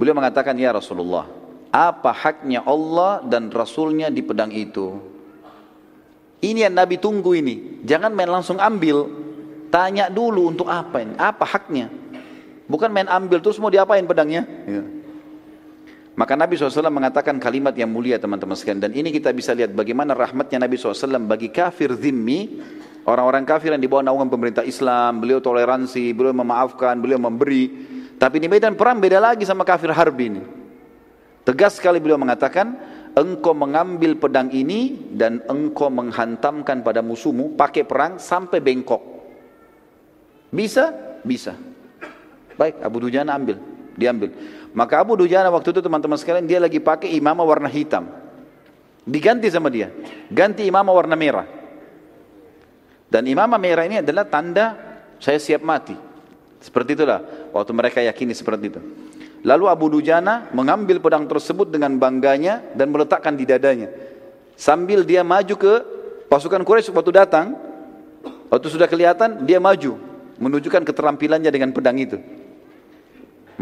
Beliau 0.00 0.16
mengatakan, 0.16 0.56
"Ya 0.56 0.72
Rasulullah, 0.72 1.28
apa 1.68 2.08
haknya 2.16 2.64
Allah 2.64 3.20
dan 3.28 3.52
Rasulnya 3.52 4.08
di 4.08 4.24
pedang 4.24 4.48
itu?" 4.56 5.12
Ini 6.40 6.66
yang 6.66 6.74
Nabi 6.74 6.96
tunggu 6.96 7.36
ini. 7.36 7.84
Jangan 7.84 8.10
main 8.16 8.32
langsung 8.32 8.56
ambil. 8.56 9.06
Tanya 9.68 10.08
dulu 10.08 10.48
untuk 10.48 10.66
apa 10.72 11.04
ini? 11.04 11.14
Apa 11.14 11.44
haknya? 11.44 11.92
Bukan 12.66 12.88
main 12.88 13.06
ambil 13.06 13.38
terus 13.44 13.60
mau 13.60 13.68
diapain 13.70 14.02
pedangnya? 14.08 14.42
Ya. 14.64 14.82
Maka 16.12 16.36
Nabi 16.36 16.60
SAW 16.60 16.92
mengatakan 16.92 17.40
kalimat 17.40 17.72
yang 17.72 17.88
mulia 17.88 18.20
teman-teman 18.20 18.52
sekalian. 18.52 18.84
Dan 18.84 18.92
ini 18.92 19.08
kita 19.08 19.32
bisa 19.32 19.56
lihat 19.56 19.72
bagaimana 19.72 20.12
rahmatnya 20.12 20.60
Nabi 20.60 20.76
SAW 20.76 21.24
bagi 21.24 21.48
kafir 21.48 21.96
zimmi. 21.96 22.60
Orang-orang 23.02 23.42
kafir 23.48 23.72
yang 23.72 23.82
di 23.82 23.88
bawah 23.88 24.04
naungan 24.04 24.28
pemerintah 24.28 24.62
Islam. 24.62 25.24
Beliau 25.24 25.40
toleransi, 25.40 26.12
beliau 26.12 26.36
memaafkan, 26.36 27.00
beliau 27.00 27.16
memberi. 27.16 27.72
Tapi 28.20 28.36
di 28.38 28.46
medan 28.46 28.76
perang 28.76 29.00
beda 29.00 29.18
lagi 29.18 29.48
sama 29.48 29.64
kafir 29.64 29.90
harbi 29.90 30.36
ini. 30.36 30.42
Tegas 31.42 31.80
sekali 31.80 31.98
beliau 31.98 32.20
mengatakan, 32.20 32.76
engkau 33.18 33.56
mengambil 33.56 34.14
pedang 34.14 34.52
ini 34.54 35.10
dan 35.16 35.42
engkau 35.48 35.90
menghantamkan 35.90 36.86
pada 36.86 37.02
musuhmu 37.02 37.58
pakai 37.58 37.82
perang 37.82 38.22
sampai 38.22 38.62
bengkok. 38.62 39.02
Bisa? 40.52 40.92
Bisa. 41.24 41.56
Baik, 42.54 42.78
Abu 42.84 43.02
Dujana 43.02 43.34
ambil, 43.34 43.56
diambil. 43.96 44.30
Maka 44.72 45.04
Abu 45.04 45.20
Dujana 45.20 45.52
waktu 45.52 45.76
itu 45.76 45.80
teman-teman 45.84 46.16
sekalian 46.16 46.48
dia 46.48 46.56
lagi 46.56 46.80
pakai 46.80 47.12
imamah 47.12 47.44
warna 47.44 47.68
hitam. 47.68 48.08
Diganti 49.04 49.52
sama 49.52 49.68
dia. 49.68 49.92
Ganti 50.32 50.64
imamah 50.64 50.94
warna 50.94 51.16
merah. 51.18 51.44
Dan 53.12 53.28
imamah 53.28 53.60
merah 53.60 53.84
ini 53.84 54.00
adalah 54.00 54.24
tanda 54.24 54.72
saya 55.20 55.36
siap 55.36 55.60
mati. 55.60 55.92
Seperti 56.62 56.96
itulah 56.96 57.20
waktu 57.52 57.72
mereka 57.76 57.98
yakini 58.00 58.32
seperti 58.32 58.64
itu. 58.72 58.80
Lalu 59.42 59.64
Abu 59.68 59.90
Dujana 59.90 60.48
mengambil 60.54 61.02
pedang 61.02 61.26
tersebut 61.26 61.68
dengan 61.68 61.98
bangganya 61.98 62.62
dan 62.72 62.94
meletakkan 62.94 63.34
di 63.34 63.44
dadanya. 63.44 63.90
Sambil 64.54 65.02
dia 65.02 65.26
maju 65.26 65.54
ke 65.58 65.72
pasukan 66.30 66.62
Quraisy 66.62 66.94
waktu 66.94 67.12
datang, 67.12 67.58
waktu 68.48 68.66
sudah 68.70 68.86
kelihatan 68.86 69.42
dia 69.42 69.58
maju 69.58 69.98
menunjukkan 70.38 70.86
keterampilannya 70.86 71.50
dengan 71.50 71.74
pedang 71.74 71.98
itu. 71.98 72.22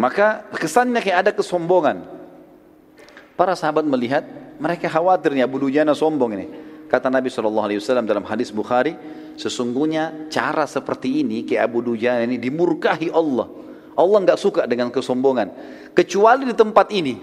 Maka 0.01 0.49
kesannya 0.57 0.97
kayak 1.05 1.29
ada 1.29 1.31
kesombongan. 1.37 2.01
Para 3.37 3.53
sahabat 3.53 3.85
melihat 3.85 4.25
mereka 4.57 4.89
khawatirnya 4.89 5.45
Abu 5.45 5.61
Dujana 5.61 5.93
sombong 5.93 6.33
ini. 6.41 6.47
Kata 6.89 7.13
Nabi 7.13 7.29
SAW 7.29 7.69
dalam 8.09 8.25
hadis 8.25 8.49
Bukhari, 8.49 8.97
sesungguhnya 9.37 10.33
cara 10.33 10.65
seperti 10.65 11.21
ini 11.21 11.45
kayak 11.45 11.69
Abu 11.69 11.85
Dujana 11.85 12.25
ini 12.25 12.41
dimurkahi 12.41 13.13
Allah. 13.13 13.45
Allah 13.93 14.19
nggak 14.25 14.41
suka 14.41 14.65
dengan 14.65 14.89
kesombongan. 14.89 15.53
Kecuali 15.93 16.49
di 16.49 16.57
tempat 16.57 16.87
ini. 16.97 17.15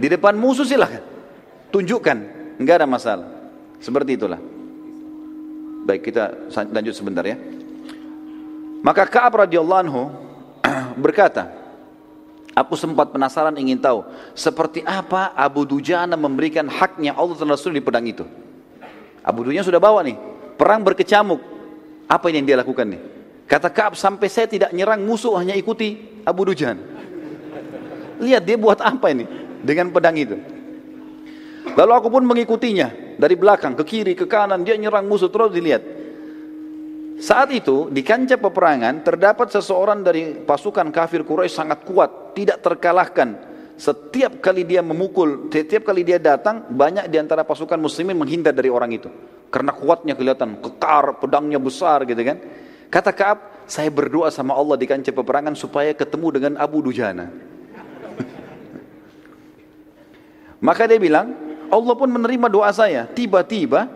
Di 0.00 0.06
depan 0.08 0.32
musuh 0.32 0.64
silahkan. 0.64 1.04
Tunjukkan. 1.68 2.18
nggak 2.56 2.76
ada 2.80 2.88
masalah. 2.88 3.28
Seperti 3.84 4.16
itulah. 4.16 4.40
Baik 5.84 6.08
kita 6.08 6.48
lanjut 6.72 6.96
sebentar 6.96 7.20
ya. 7.20 7.36
Maka 8.86 9.02
Ka'ab 9.10 9.42
radhiyallahu 9.42 9.80
anhu 9.82 10.02
berkata, 11.02 11.50
Aku 12.56 12.72
sempat 12.72 13.12
penasaran 13.12 13.52
ingin 13.60 13.76
tahu 13.76 14.00
seperti 14.32 14.80
apa 14.80 15.28
Abu 15.36 15.68
Dujana 15.68 16.16
memberikan 16.16 16.64
haknya 16.72 17.12
Allah 17.12 17.36
dan 17.36 17.52
Rasul 17.52 17.76
di 17.76 17.84
pedang 17.84 18.08
itu. 18.08 18.24
Abu 19.20 19.44
Dujana 19.44 19.60
sudah 19.60 19.76
bawa 19.76 20.00
nih, 20.00 20.16
perang 20.56 20.80
berkecamuk. 20.80 21.36
Apa 22.08 22.32
yang 22.32 22.48
dia 22.48 22.56
lakukan 22.56 22.86
nih? 22.86 23.02
Kata 23.44 23.68
Kaab 23.68 23.98
sampai 23.98 24.32
saya 24.32 24.48
tidak 24.48 24.70
nyerang 24.72 25.04
musuh 25.04 25.36
hanya 25.36 25.52
ikuti 25.52 26.22
Abu 26.24 26.48
Dujana. 26.48 26.80
Lihat 28.24 28.48
dia 28.48 28.56
buat 28.56 28.80
apa 28.80 29.12
ini 29.12 29.28
dengan 29.60 29.92
pedang 29.92 30.16
itu. 30.16 30.38
Lalu 31.76 31.92
aku 31.92 32.08
pun 32.08 32.24
mengikutinya 32.24 33.18
dari 33.20 33.36
belakang 33.36 33.76
ke 33.76 33.84
kiri 33.84 34.14
ke 34.16 34.24
kanan 34.24 34.64
dia 34.64 34.80
nyerang 34.80 35.04
musuh 35.04 35.28
terus 35.28 35.52
dilihat. 35.52 35.82
Saat 37.16 37.48
itu 37.48 37.88
di 37.88 38.04
kancah 38.04 38.36
peperangan 38.36 39.00
terdapat 39.00 39.48
seseorang 39.48 40.04
dari 40.04 40.36
pasukan 40.36 40.92
kafir 40.92 41.24
Quraisy 41.24 41.64
sangat 41.64 41.80
kuat, 41.88 42.36
tidak 42.36 42.60
terkalahkan. 42.60 43.56
Setiap 43.76 44.40
kali 44.40 44.64
dia 44.68 44.84
memukul, 44.84 45.48
setiap 45.48 45.88
kali 45.88 46.04
dia 46.04 46.20
datang, 46.20 46.64
banyak 46.68 47.08
di 47.08 47.16
antara 47.16 47.44
pasukan 47.44 47.80
muslimin 47.80 48.16
menghindar 48.16 48.52
dari 48.52 48.68
orang 48.68 48.92
itu. 48.92 49.08
Karena 49.48 49.72
kuatnya 49.72 50.12
kelihatan, 50.12 50.60
kekar, 50.60 51.20
pedangnya 51.20 51.56
besar 51.56 52.04
gitu 52.04 52.20
kan. 52.20 52.36
Kata 52.92 53.12
Kaab, 53.12 53.38
saya 53.68 53.88
berdoa 53.88 54.28
sama 54.28 54.52
Allah 54.52 54.76
di 54.76 54.84
kancah 54.88 55.12
peperangan 55.12 55.56
supaya 55.56 55.92
ketemu 55.96 56.28
dengan 56.36 56.52
Abu 56.60 56.84
Dujana. 56.84 57.28
Maka 60.66 60.88
dia 60.88 61.00
bilang, 61.00 61.32
Allah 61.68 61.94
pun 61.96 62.08
menerima 62.08 62.48
doa 62.48 62.72
saya. 62.72 63.08
Tiba-tiba 63.08 63.88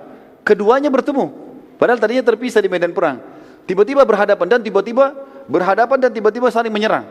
keduanya 0.44 0.92
bertemu. 0.92 1.39
Padahal 1.80 1.96
tadinya 1.96 2.20
terpisah 2.20 2.60
di 2.60 2.68
medan 2.68 2.92
perang. 2.92 3.16
Tiba-tiba 3.64 4.04
berhadapan 4.04 4.46
dan 4.52 4.60
tiba-tiba 4.60 5.16
berhadapan 5.48 5.96
dan 5.96 6.12
tiba-tiba 6.12 6.52
saling 6.52 6.68
menyerang. 6.68 7.08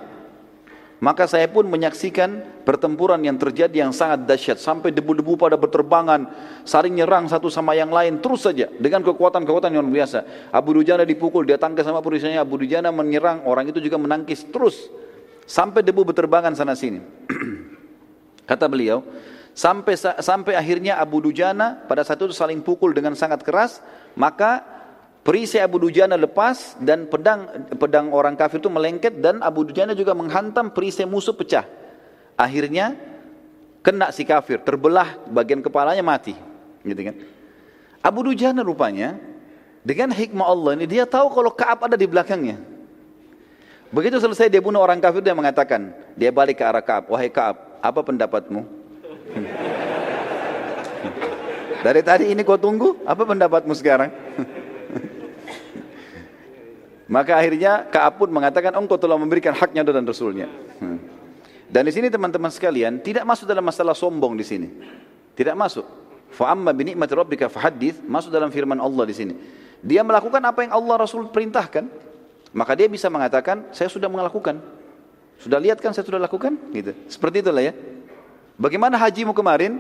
Maka 1.00 1.32
saya 1.32 1.48
pun 1.48 1.64
menyaksikan 1.64 2.62
pertempuran 2.68 3.24
yang 3.24 3.40
terjadi 3.40 3.88
yang 3.88 3.96
sangat 3.96 4.28
dahsyat 4.28 4.60
sampai 4.60 4.92
debu-debu 4.92 5.40
pada 5.40 5.56
berterbangan, 5.56 6.28
saling 6.68 6.92
nyerang 6.92 7.24
satu 7.24 7.48
sama 7.48 7.72
yang 7.72 7.88
lain 7.88 8.20
terus 8.20 8.44
saja 8.44 8.68
dengan 8.68 9.00
kekuatan-kekuatan 9.08 9.72
yang 9.72 9.88
luar 9.88 10.04
biasa. 10.04 10.52
Abu 10.52 10.76
Dujana 10.76 11.08
dipukul, 11.08 11.48
dia 11.48 11.56
tangkis 11.56 11.88
sama 11.88 12.04
perisainya, 12.04 12.44
Abu 12.44 12.60
Dujana 12.60 12.92
menyerang, 12.92 13.48
orang 13.48 13.72
itu 13.72 13.80
juga 13.80 13.96
menangkis 13.96 14.44
terus 14.52 14.92
sampai 15.48 15.88
debu 15.88 16.04
berterbangan 16.04 16.52
sana 16.52 16.76
sini. 16.76 17.00
Kata 18.50 18.68
beliau, 18.68 19.00
sampai 19.56 19.96
sampai 20.20 20.60
akhirnya 20.60 21.00
Abu 21.00 21.24
Dujana 21.24 21.80
pada 21.88 22.04
saat 22.04 22.20
itu 22.20 22.36
saling 22.36 22.60
pukul 22.60 22.92
dengan 22.92 23.16
sangat 23.16 23.40
keras 23.48 23.80
maka 24.20 24.68
perisai 25.24 25.64
Abu 25.64 25.80
Dujana 25.80 26.20
lepas 26.20 26.76
dan 26.84 27.08
pedang 27.08 27.72
pedang 27.80 28.12
orang 28.12 28.36
kafir 28.36 28.60
itu 28.60 28.68
melengket 28.68 29.24
dan 29.24 29.40
Abu 29.40 29.64
Dujana 29.64 29.96
juga 29.96 30.12
menghantam 30.12 30.76
perisai 30.76 31.08
musuh 31.08 31.32
pecah. 31.32 31.64
Akhirnya 32.36 33.00
kena 33.80 34.12
si 34.12 34.28
kafir, 34.28 34.60
terbelah 34.60 35.16
bagian 35.32 35.64
kepalanya 35.64 36.04
mati. 36.04 36.36
Gitu 36.84 37.00
kan. 37.00 37.16
Abu 38.04 38.28
Dujana 38.28 38.60
rupanya 38.60 39.16
dengan 39.88 40.12
hikmah 40.12 40.48
Allah 40.52 40.72
ini 40.76 40.86
dia 40.88 41.08
tahu 41.08 41.32
kalau 41.32 41.52
Kaab 41.56 41.88
ada 41.88 41.96
di 41.96 42.04
belakangnya. 42.04 42.60
Begitu 43.90 44.20
selesai 44.20 44.52
dia 44.52 44.60
bunuh 44.60 44.84
orang 44.84 45.00
kafir 45.00 45.24
dia 45.24 45.34
mengatakan, 45.34 45.96
dia 46.14 46.30
balik 46.30 46.60
ke 46.60 46.64
arah 46.68 46.84
Kaab, 46.84 47.10
"Wahai 47.10 47.32
Kaab, 47.32 47.80
apa 47.80 48.00
pendapatmu?" 48.04 48.62
Dari 51.80 52.04
tadi 52.04 52.28
ini 52.28 52.44
kau 52.44 52.60
tunggu, 52.60 53.00
apa 53.08 53.24
pendapatmu 53.24 53.72
sekarang? 53.72 54.12
Maka 57.10 57.40
akhirnya 57.40 57.90
Kaab 57.90 58.22
pun 58.22 58.30
mengatakan 58.30 58.76
engkau 58.76 59.00
telah 59.00 59.18
memberikan 59.18 59.56
haknya 59.56 59.82
dan 59.82 60.06
Rasulnya. 60.06 60.46
Hmm. 60.78 61.02
Dan 61.70 61.86
di 61.86 61.94
sini 61.94 62.10
teman-teman 62.10 62.54
sekalian 62.54 63.02
tidak 63.02 63.26
masuk 63.26 63.50
dalam 63.50 63.66
masalah 63.66 63.98
sombong 63.98 64.38
di 64.38 64.46
sini. 64.46 64.70
Tidak 65.34 65.58
masuk. 65.58 65.86
Fa 66.30 66.54
amma 66.54 66.70
bi 66.70 66.94
ni'mati 66.94 67.14
rabbika 67.18 67.50
fahaddits 67.50 68.06
masuk 68.06 68.30
dalam 68.30 68.54
firman 68.54 68.78
Allah 68.78 69.10
di 69.10 69.16
sini. 69.18 69.34
Dia 69.82 70.06
melakukan 70.06 70.44
apa 70.44 70.68
yang 70.68 70.76
Allah 70.76 71.02
Rasul 71.02 71.32
perintahkan, 71.32 71.88
maka 72.54 72.72
dia 72.76 72.86
bisa 72.86 73.10
mengatakan 73.10 73.66
saya 73.74 73.90
sudah 73.90 74.12
melakukan. 74.12 74.62
Sudah 75.40 75.58
lihat 75.58 75.80
kan 75.80 75.96
saya 75.96 76.04
sudah 76.04 76.20
lakukan? 76.20 76.60
Gitu. 76.76 76.92
Seperti 77.08 77.42
itulah 77.42 77.64
ya. 77.64 77.74
Bagaimana 78.60 79.00
hajimu 79.00 79.32
kemarin? 79.32 79.80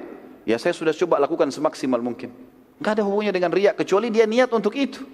Ya 0.50 0.58
saya 0.58 0.74
sudah 0.74 0.98
coba 0.98 1.22
lakukan 1.22 1.54
semaksimal 1.54 2.02
mungkin. 2.02 2.34
Gak 2.82 2.98
ada 2.98 3.06
hubungannya 3.06 3.30
dengan 3.30 3.54
riak 3.54 3.78
kecuali 3.78 4.10
dia 4.10 4.26
niat 4.26 4.50
untuk 4.50 4.74
itu. 4.74 5.06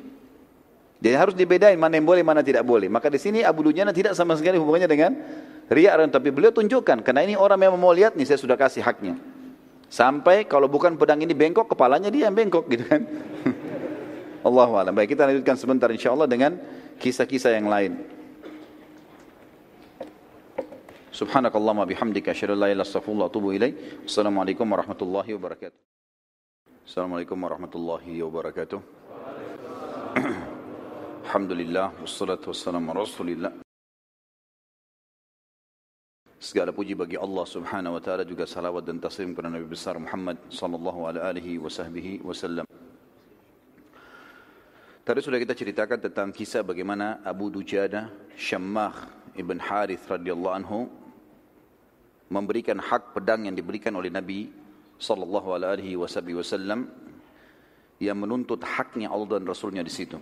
Jadi 1.04 1.12
harus 1.12 1.36
dibedain 1.36 1.76
mana 1.76 2.00
yang 2.00 2.08
boleh 2.08 2.24
mana 2.24 2.40
tidak 2.40 2.64
boleh. 2.64 2.88
Maka 2.88 3.12
di 3.12 3.20
sini 3.20 3.44
Abu 3.44 3.68
Dujana 3.68 3.92
tidak 3.92 4.16
sama 4.16 4.40
sekali 4.40 4.56
hubungannya 4.56 4.88
dengan 4.88 5.12
riak 5.68 6.08
tapi 6.08 6.32
beliau 6.32 6.56
tunjukkan 6.56 7.04
karena 7.04 7.28
ini 7.28 7.36
orang 7.36 7.60
yang 7.60 7.76
mau 7.76 7.92
lihat 7.92 8.16
nih 8.16 8.24
saya 8.24 8.40
sudah 8.40 8.56
kasih 8.56 8.80
haknya. 8.80 9.20
Sampai 9.92 10.48
kalau 10.48 10.72
bukan 10.72 10.96
pedang 10.96 11.20
ini 11.20 11.36
bengkok 11.36 11.68
kepalanya 11.68 12.08
dia 12.08 12.32
yang 12.32 12.34
bengkok 12.34 12.72
gitu 12.72 12.88
kan. 12.88 13.04
Allah 14.48 14.70
alam. 14.72 14.96
Baik 14.96 15.20
kita 15.20 15.28
lanjutkan 15.28 15.60
sebentar 15.60 15.92
insyaallah 15.92 16.32
dengan 16.32 16.56
kisah-kisah 17.04 17.60
yang 17.60 17.68
lain. 17.68 18.15
Subhanakallahumma 21.16 21.88
bihamdika 21.88 22.36
asyhadu 22.36 22.60
an 22.60 22.60
la 22.60 22.68
ilaha 22.76 22.92
illa 23.08 23.26
atubu 23.32 23.56
ilaik. 23.56 24.04
Assalamualaikum 24.04 24.68
warahmatullahi 24.68 25.32
wabarakatuh. 25.32 25.80
Assalamualaikum 26.84 27.40
warahmatullahi 27.40 28.20
wabarakatuh. 28.20 28.80
Alhamdulillah 31.24 31.96
wassalatu 32.04 32.52
wassalamu 32.52 32.92
ala 32.92 33.08
Rasulillah. 33.08 33.52
Segala 36.36 36.76
puji 36.76 37.00
bagi 37.00 37.16
Allah 37.16 37.48
Subhanahu 37.48 37.96
wa 37.96 38.02
taala 38.04 38.28
juga 38.28 38.44
salawat 38.44 38.84
dan 38.84 39.00
taslim 39.00 39.32
kepada 39.32 39.56
Nabi 39.56 39.72
besar 39.72 39.96
Muhammad 39.96 40.36
sallallahu 40.52 41.16
alaihi 41.16 41.64
wasallam. 41.64 42.68
Tadi 45.08 45.20
sudah 45.24 45.40
kita 45.40 45.56
ceritakan 45.56 46.12
tentang 46.12 46.36
kisah 46.36 46.60
bagaimana 46.60 47.24
Abu 47.24 47.48
Dujana 47.48 48.12
Syammah 48.36 49.24
ibn 49.40 49.64
Harith 49.64 50.04
radhiyallahu 50.12 50.60
anhu 50.60 51.05
memberikan 52.30 52.82
hak 52.82 53.14
pedang 53.14 53.46
yang 53.46 53.56
diberikan 53.56 53.94
oleh 53.94 54.10
Nabi 54.10 54.50
sallallahu 54.98 55.54
alaihi 55.56 56.00
wasallam 56.00 56.90
yang 58.02 58.18
menuntut 58.20 58.60
haknya 58.64 59.12
Allah 59.12 59.40
dan 59.40 59.48
Rasulnya 59.48 59.84
di 59.84 59.94
situ. 59.94 60.20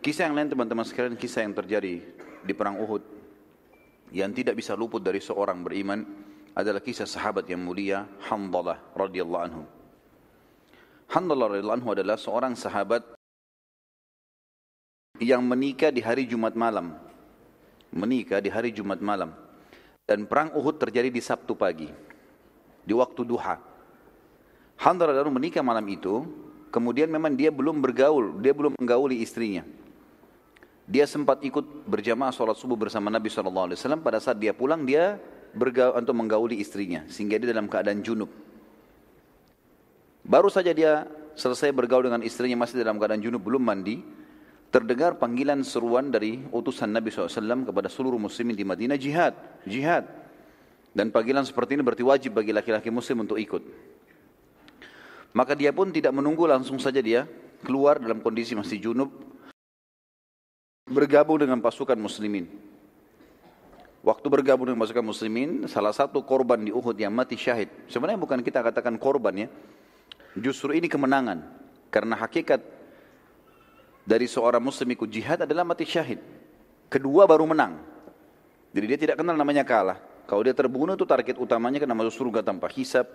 Kisah 0.00 0.32
yang 0.32 0.36
lain 0.36 0.48
teman-teman 0.48 0.86
sekalian 0.88 1.16
kisah 1.20 1.44
yang 1.44 1.52
terjadi 1.52 2.00
di 2.40 2.52
perang 2.56 2.80
Uhud 2.80 3.04
yang 4.10 4.32
tidak 4.32 4.56
bisa 4.56 4.72
luput 4.72 5.04
dari 5.04 5.20
seorang 5.20 5.60
beriman 5.60 6.00
adalah 6.56 6.80
kisah 6.80 7.06
sahabat 7.06 7.46
yang 7.46 7.60
mulia 7.62 8.08
Handalah 8.26 8.80
radhiyallahu 8.96 9.44
anhu. 9.44 9.62
Handalah 11.12 11.52
radhiyallahu 11.52 11.78
anhu 11.84 11.90
adalah 11.92 12.16
seorang 12.16 12.56
sahabat 12.56 13.04
yang 15.20 15.44
menikah 15.44 15.92
di 15.92 16.00
hari 16.00 16.24
Jumat 16.24 16.56
malam. 16.56 16.96
Menikah 17.92 18.40
di 18.40 18.48
hari 18.48 18.72
Jumat 18.72 19.02
malam. 19.02 19.34
Dan 20.10 20.26
perang 20.26 20.50
Uhud 20.58 20.74
terjadi 20.74 21.06
di 21.06 21.22
Sabtu 21.22 21.54
pagi. 21.54 21.86
Di 22.82 22.90
waktu 22.90 23.22
duha. 23.22 23.62
Handalah 24.82 25.22
lalu 25.22 25.38
menikah 25.38 25.62
malam 25.62 25.86
itu. 25.86 26.26
Kemudian 26.74 27.06
memang 27.06 27.38
dia 27.38 27.54
belum 27.54 27.78
bergaul. 27.78 28.42
Dia 28.42 28.50
belum 28.50 28.74
menggauli 28.74 29.22
istrinya. 29.22 29.62
Dia 30.90 31.06
sempat 31.06 31.46
ikut 31.46 31.86
berjamaah 31.86 32.34
sholat 32.34 32.58
subuh 32.58 32.74
bersama 32.74 33.06
Nabi 33.06 33.30
SAW. 33.30 33.70
Pada 34.02 34.18
saat 34.18 34.42
dia 34.42 34.50
pulang 34.50 34.82
dia 34.82 35.22
bergaul, 35.54 35.94
untuk 36.02 36.18
menggauli 36.18 36.58
istrinya 36.58 37.06
sehingga 37.06 37.38
dia 37.38 37.54
dalam 37.54 37.70
keadaan 37.70 38.02
junub. 38.02 38.30
Baru 40.26 40.50
saja 40.50 40.74
dia 40.74 41.06
selesai 41.38 41.70
bergaul 41.70 42.10
dengan 42.10 42.26
istrinya 42.26 42.58
masih 42.58 42.82
dalam 42.82 42.98
keadaan 42.98 43.22
junub 43.22 43.46
belum 43.46 43.62
mandi, 43.62 44.02
terdengar 44.70 45.18
panggilan 45.18 45.66
seruan 45.66 46.14
dari 46.14 46.46
utusan 46.54 46.94
Nabi 46.94 47.10
SAW 47.10 47.66
kepada 47.66 47.90
seluruh 47.90 48.22
muslimin 48.22 48.54
di 48.54 48.62
Madinah 48.62 48.96
jihad, 48.96 49.34
jihad. 49.66 50.06
Dan 50.90 51.10
panggilan 51.14 51.46
seperti 51.46 51.78
ini 51.78 51.82
berarti 51.86 52.02
wajib 52.06 52.38
bagi 52.38 52.54
laki-laki 52.54 52.90
muslim 52.90 53.26
untuk 53.26 53.38
ikut. 53.38 53.62
Maka 55.30 55.54
dia 55.54 55.70
pun 55.70 55.94
tidak 55.94 56.10
menunggu 56.10 56.46
langsung 56.46 56.82
saja 56.82 56.98
dia 56.98 57.26
keluar 57.62 58.02
dalam 58.02 58.18
kondisi 58.18 58.58
masih 58.58 58.82
junub 58.82 59.10
bergabung 60.90 61.38
dengan 61.38 61.62
pasukan 61.62 61.94
muslimin. 61.94 62.50
Waktu 64.00 64.26
bergabung 64.26 64.66
dengan 64.66 64.80
pasukan 64.82 65.06
muslimin, 65.06 65.68
salah 65.70 65.94
satu 65.94 66.26
korban 66.26 66.58
di 66.66 66.74
Uhud 66.74 66.98
yang 66.98 67.14
mati 67.14 67.38
syahid. 67.38 67.70
Sebenarnya 67.86 68.18
bukan 68.18 68.42
kita 68.42 68.64
katakan 68.64 68.98
korban 68.98 69.46
ya. 69.46 69.48
Justru 70.34 70.74
ini 70.74 70.90
kemenangan. 70.90 71.46
Karena 71.92 72.18
hakikat 72.18 72.79
dari 74.04 74.26
seorang 74.26 74.62
muslim 74.62 74.88
ikut 74.96 75.08
jihad 75.08 75.44
adalah 75.44 75.64
mati 75.64 75.84
syahid. 75.84 76.20
Kedua 76.90 77.28
baru 77.28 77.46
menang. 77.46 77.78
Jadi 78.70 78.84
dia 78.86 78.98
tidak 78.98 79.16
kenal 79.22 79.34
namanya 79.34 79.62
kalah. 79.62 79.98
Kalau 80.26 80.46
dia 80.46 80.54
terbunuh 80.54 80.94
itu 80.94 81.06
target 81.06 81.38
utamanya 81.42 81.82
kena 81.82 81.94
masuk 81.94 82.14
surga 82.22 82.46
tanpa 82.46 82.70
hisap. 82.70 83.06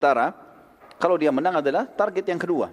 Tara, 0.00 0.32
kalau 1.00 1.16
dia 1.16 1.32
menang 1.32 1.60
adalah 1.60 1.88
target 1.88 2.24
yang 2.28 2.40
kedua. 2.40 2.68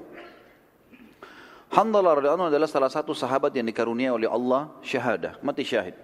Handalah 1.67 2.19
radhiyallahu 2.19 2.51
adalah 2.51 2.67
salah 2.67 2.91
satu 2.91 3.11
sahabat 3.11 3.51
yang 3.51 3.67
dikaruniai 3.67 4.11
oleh 4.11 4.27
Allah 4.31 4.71
syahadah, 4.79 5.39
mati 5.43 5.67
syahid. 5.67 5.95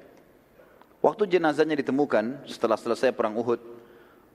Waktu 1.03 1.27
jenazahnya 1.27 1.75
ditemukan 1.79 2.47
setelah 2.47 2.79
selesai 2.79 3.11
perang 3.15 3.35
Uhud, 3.35 3.59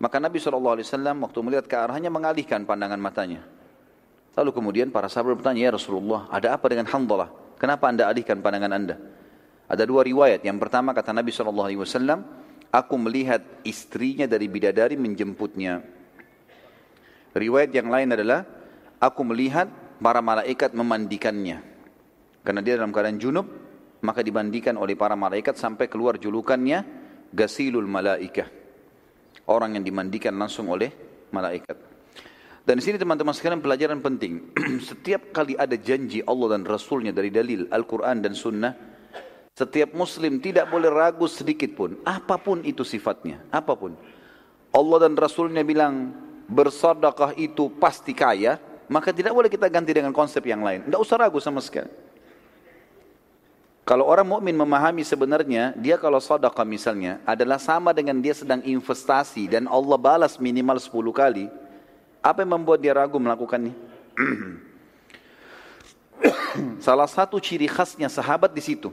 maka 0.01 0.21
Nabi 0.21 0.41
SAW 0.41 0.77
waktu 1.25 1.39
melihat 1.41 1.65
ke 1.65 1.77
arahnya 1.77 2.13
mengalihkan 2.13 2.69
pandangan 2.69 3.01
matanya. 3.01 3.45
Lalu 4.37 4.51
kemudian 4.55 4.89
para 4.93 5.07
sahabat 5.07 5.39
bertanya, 5.39 5.69
Ya 5.69 5.71
Rasulullah, 5.73 6.29
ada 6.29 6.55
apa 6.55 6.67
dengan 6.69 6.87
Handalah? 6.91 7.31
Kenapa 7.59 7.91
anda 7.91 8.07
alihkan 8.07 8.39
pandangan 8.39 8.71
anda? 8.71 8.97
Ada 9.69 9.85
dua 9.85 10.07
riwayat. 10.07 10.47
Yang 10.47 10.59
pertama 10.63 10.95
kata 10.97 11.13
Nabi 11.13 11.35
SAW, 11.35 11.85
aku 12.73 12.95
melihat 12.97 13.43
istrinya 13.67 14.25
dari 14.25 14.47
bidadari 14.47 14.95
menjemputnya. 14.95 15.83
Riwayat 17.35 17.71
yang 17.75 17.91
lain 17.93 18.15
adalah, 18.15 18.47
aku 19.03 19.21
melihat 19.27 19.69
para 19.99 20.23
malaikat 20.23 20.73
memandikannya. 20.73 21.61
Karena 22.47 22.61
dia 22.65 22.81
dalam 22.81 22.95
keadaan 22.95 23.19
junub, 23.21 23.47
maka 24.01 24.23
dimandikan 24.23 24.79
oleh 24.79 24.95
para 24.95 25.19
malaikat 25.19 25.59
sampai 25.59 25.91
keluar 25.91 26.17
julukannya 26.17 26.87
Gasilul 27.35 27.85
Malaikah. 27.85 28.49
Orang 29.49 29.77
yang 29.77 29.85
dimandikan 29.85 30.33
langsung 30.39 30.71
oleh 30.71 30.93
malaikat. 31.35 31.88
Dan 32.69 32.77
di 32.77 32.85
sini 32.85 33.01
teman-teman 33.01 33.33
sekalian 33.33 33.65
pelajaran 33.65 34.05
penting. 34.05 34.53
Setiap 34.93 35.33
kali 35.33 35.57
ada 35.57 35.73
janji 35.73 36.21
Allah 36.29 36.61
dan 36.61 36.69
Rasulnya 36.69 37.17
dari 37.17 37.33
dalil 37.33 37.65
Al-Quran 37.73 38.21
dan 38.21 38.37
Sunnah, 38.37 38.77
setiap 39.57 39.97
muslim 39.97 40.37
tidak 40.37 40.69
boleh 40.69 40.93
ragu 40.93 41.25
sedikit 41.25 41.73
pun. 41.73 41.97
Apa 42.05 42.37
pun 42.37 42.61
itu 42.69 42.85
sifatnya. 42.85 43.41
Apa 43.49 43.73
pun. 43.73 43.97
Allah 44.69 44.99
dan 45.09 45.17
Rasulnya 45.17 45.65
bilang, 45.65 46.13
bersadaqah 46.45 47.41
itu 47.41 47.73
pasti 47.81 48.13
kaya 48.13 48.61
maka 48.93 49.17
tidak 49.17 49.33
boleh 49.33 49.49
kita 49.49 49.69
ganti 49.73 49.97
dengan 49.97 50.13
konsep 50.13 50.45
yang 50.45 50.61
lain. 50.61 50.85
Tidak 50.85 51.01
usah 51.01 51.17
ragu 51.17 51.41
sama 51.41 51.65
sekali. 51.65 51.89
Kalau 53.89 54.05
orang 54.05 54.29
mukmin 54.29 54.53
memahami 54.53 55.01
sebenarnya 55.01 55.73
dia 55.73 55.97
kalau 55.97 56.21
sedekah 56.21 56.69
misalnya 56.69 57.25
adalah 57.25 57.57
sama 57.57 57.97
dengan 57.97 58.21
dia 58.21 58.37
sedang 58.37 58.61
investasi 58.61 59.49
dan 59.49 59.65
Allah 59.65 59.97
balas 59.97 60.37
minimal 60.37 60.77
10 60.77 60.93
kali, 61.17 61.49
apa 62.23 62.43
yang 62.43 62.59
membuat 62.59 62.83
dia 62.83 62.95
ragu 62.95 63.19
melakukannya? 63.19 63.75
Salah 66.87 67.07
satu 67.07 67.39
ciri 67.39 67.71
khasnya 67.71 68.11
sahabat 68.11 68.51
di 68.51 68.63
situ. 68.63 68.91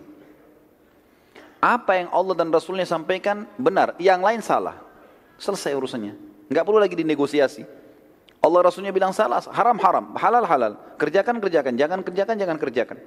Apa 1.58 1.98
yang 1.98 2.14
Allah 2.14 2.38
dan 2.38 2.54
Rasulnya 2.54 2.86
sampaikan 2.86 3.50
benar, 3.58 3.98
yang 3.98 4.22
lain 4.22 4.38
salah. 4.46 4.78
Selesai 5.42 5.74
urusannya. 5.74 6.14
Enggak 6.46 6.62
perlu 6.62 6.78
lagi 6.78 6.94
dinegosiasi. 6.94 7.66
Allah 8.46 8.70
Rasulnya 8.70 8.94
bilang 8.94 9.10
salah, 9.10 9.42
haram 9.50 9.74
haram, 9.82 10.14
halal 10.14 10.46
halal. 10.46 10.78
Kerjakan 11.02 11.42
kerjakan, 11.42 11.74
jangan 11.74 12.06
kerjakan 12.06 12.36
jangan 12.38 12.58
kerjakan. 12.62 12.98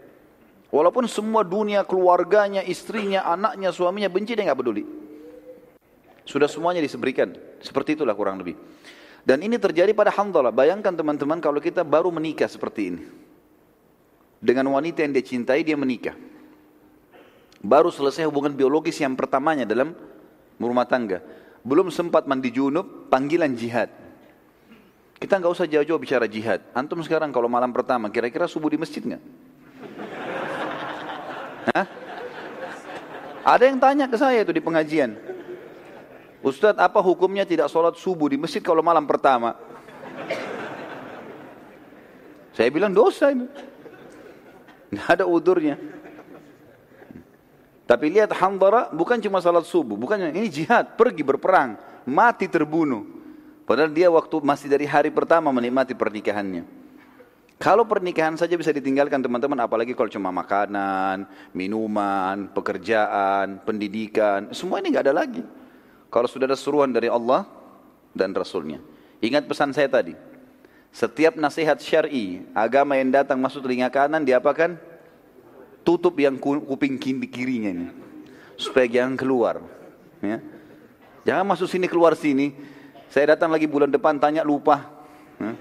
Walaupun 0.74 1.06
semua 1.06 1.46
dunia, 1.46 1.86
keluarganya, 1.86 2.66
istrinya, 2.66 3.22
anaknya, 3.24 3.70
suaminya 3.70 4.10
benci 4.10 4.34
dia 4.34 4.44
nggak 4.50 4.58
peduli. 4.58 4.82
Sudah 6.26 6.50
semuanya 6.50 6.82
diseberikan. 6.82 7.32
Seperti 7.62 7.94
itulah 7.96 8.12
kurang 8.12 8.42
lebih. 8.42 8.58
Dan 9.28 9.44
ini 9.44 9.60
terjadi 9.60 9.92
pada 9.92 10.08
Hamdalah. 10.08 10.48
Bayangkan 10.48 10.96
teman-teman 10.96 11.36
kalau 11.36 11.60
kita 11.60 11.84
baru 11.84 12.08
menikah 12.08 12.48
seperti 12.48 12.96
ini. 12.96 13.04
Dengan 14.40 14.72
wanita 14.72 15.04
yang 15.04 15.12
dia 15.12 15.20
cintai 15.20 15.60
dia 15.60 15.76
menikah. 15.76 16.16
Baru 17.60 17.92
selesai 17.92 18.24
hubungan 18.24 18.56
biologis 18.56 18.96
yang 18.96 19.12
pertamanya 19.12 19.68
dalam 19.68 19.92
rumah 20.56 20.88
tangga. 20.88 21.20
Belum 21.60 21.92
sempat 21.92 22.24
mandi 22.24 22.48
junub, 22.48 23.12
panggilan 23.12 23.52
jihad. 23.52 23.92
Kita 25.20 25.36
nggak 25.36 25.52
usah 25.52 25.68
jauh-jauh 25.68 26.00
bicara 26.00 26.24
jihad. 26.24 26.64
Antum 26.72 27.04
sekarang 27.04 27.28
kalau 27.28 27.52
malam 27.52 27.68
pertama, 27.68 28.08
kira-kira 28.08 28.48
subuh 28.48 28.72
di 28.72 28.80
masjid 28.80 29.04
nggak? 29.04 29.22
Ada 33.44 33.64
yang 33.68 33.76
tanya 33.76 34.08
ke 34.08 34.16
saya 34.16 34.40
itu 34.40 34.56
di 34.56 34.64
pengajian. 34.64 35.20
Ustadz, 36.38 36.78
apa 36.78 37.02
hukumnya 37.02 37.42
tidak 37.42 37.66
sholat 37.66 37.98
subuh 37.98 38.30
di 38.30 38.38
masjid 38.38 38.62
kalau 38.62 38.82
malam 38.82 39.04
pertama? 39.04 39.58
Saya 42.54 42.70
bilang 42.74 42.94
dosa 42.94 43.30
ini. 43.30 43.46
Nggak 44.90 45.08
ada 45.18 45.24
udurnya. 45.26 45.76
Tapi 47.88 48.12
lihat 48.12 48.36
Hambara 48.36 48.92
bukan 48.92 49.16
cuma 49.16 49.40
salat 49.40 49.64
subuh, 49.64 49.96
bukan 49.96 50.28
ini 50.28 50.52
jihad, 50.52 50.92
pergi 50.92 51.24
berperang, 51.24 51.80
mati 52.04 52.44
terbunuh. 52.44 53.00
Padahal 53.64 53.88
dia 53.88 54.12
waktu 54.12 54.44
masih 54.44 54.68
dari 54.68 54.84
hari 54.84 55.08
pertama 55.08 55.48
menikmati 55.48 55.96
pernikahannya. 55.96 56.68
Kalau 57.58 57.88
pernikahan 57.88 58.36
saja 58.36 58.54
bisa 58.54 58.70
ditinggalkan 58.70 59.18
teman-teman, 59.18 59.58
apalagi 59.58 59.96
kalau 59.96 60.12
cuma 60.12 60.30
makanan, 60.30 61.26
minuman, 61.56 62.52
pekerjaan, 62.52 63.64
pendidikan, 63.64 64.52
semua 64.52 64.78
ini 64.84 64.92
nggak 64.94 65.04
ada 65.08 65.16
lagi. 65.16 65.42
Kalau 66.08 66.28
sudah 66.28 66.48
ada 66.48 66.56
suruhan 66.56 66.88
dari 66.88 67.12
Allah 67.12 67.44
dan 68.16 68.32
Rasulnya. 68.32 68.80
Ingat 69.20 69.44
pesan 69.44 69.74
saya 69.76 69.90
tadi, 69.90 70.16
setiap 70.88 71.36
nasihat 71.36 71.76
syari, 71.82 72.48
agama 72.56 72.96
yang 72.96 73.12
datang 73.12 73.36
masuk 73.36 73.66
telinga 73.66 73.92
kanan, 73.92 74.24
diapakan? 74.24 74.80
Tutup 75.84 76.16
yang 76.20 76.36
kuping 76.40 77.00
kirinya 77.00 77.72
ini, 77.72 77.88
supaya 78.56 78.84
jangan 78.88 79.16
keluar. 79.16 79.60
Ya. 80.20 80.40
Jangan 81.24 81.44
masuk 81.44 81.68
sini 81.68 81.86
keluar 81.88 82.16
sini. 82.16 82.56
Saya 83.08 83.36
datang 83.36 83.48
lagi 83.48 83.64
bulan 83.64 83.88
depan 83.88 84.20
tanya 84.20 84.44
lupa. 84.44 84.84
Hmm? 85.40 85.56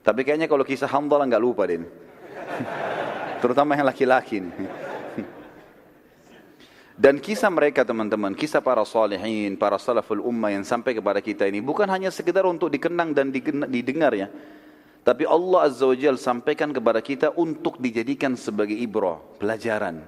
Tapi 0.00 0.20
kayaknya 0.24 0.48
kalau 0.48 0.64
kisah 0.64 0.88
Hamdalah 0.88 1.28
nggak 1.28 1.42
lupa 1.42 1.68
deh. 1.68 1.80
Terutama 3.42 3.76
yang 3.76 3.88
laki-laki. 3.88 4.40
Dan 6.96 7.20
kisah 7.20 7.52
mereka 7.52 7.84
teman-teman, 7.84 8.32
kisah 8.32 8.64
para 8.64 8.80
salihin, 8.88 9.52
para 9.60 9.76
salaful 9.76 10.24
ummah 10.24 10.48
yang 10.48 10.64
sampai 10.64 10.96
kepada 10.96 11.20
kita 11.20 11.44
ini 11.44 11.60
bukan 11.60 11.84
hanya 11.92 12.08
sekedar 12.08 12.48
untuk 12.48 12.72
dikenang 12.72 13.12
dan 13.12 13.28
didengar 13.68 14.16
ya. 14.16 14.32
Tapi 15.04 15.28
Allah 15.28 15.68
Azza 15.68 15.84
wa 15.84 15.92
Jal 15.92 16.16
sampaikan 16.16 16.72
kepada 16.72 17.04
kita 17.04 17.36
untuk 17.36 17.76
dijadikan 17.78 18.32
sebagai 18.32 18.74
ibrah, 18.74 19.20
pelajaran. 19.36 20.02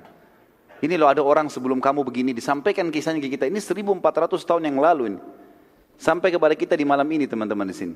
Ini 0.80 0.96
loh 0.96 1.12
ada 1.12 1.20
orang 1.20 1.52
sebelum 1.52 1.76
kamu 1.76 2.08
begini 2.08 2.32
disampaikan 2.32 2.88
kisahnya 2.88 3.20
ke 3.20 3.36
kita. 3.36 3.44
Ini 3.52 3.60
1400 3.60 4.00
tahun 4.48 4.72
yang 4.72 4.80
lalu 4.80 5.12
ini. 5.12 5.20
Sampai 6.00 6.32
kepada 6.32 6.56
kita 6.56 6.72
di 6.72 6.88
malam 6.88 7.06
ini 7.12 7.28
teman-teman 7.28 7.68
di 7.68 7.76
sini. 7.76 7.94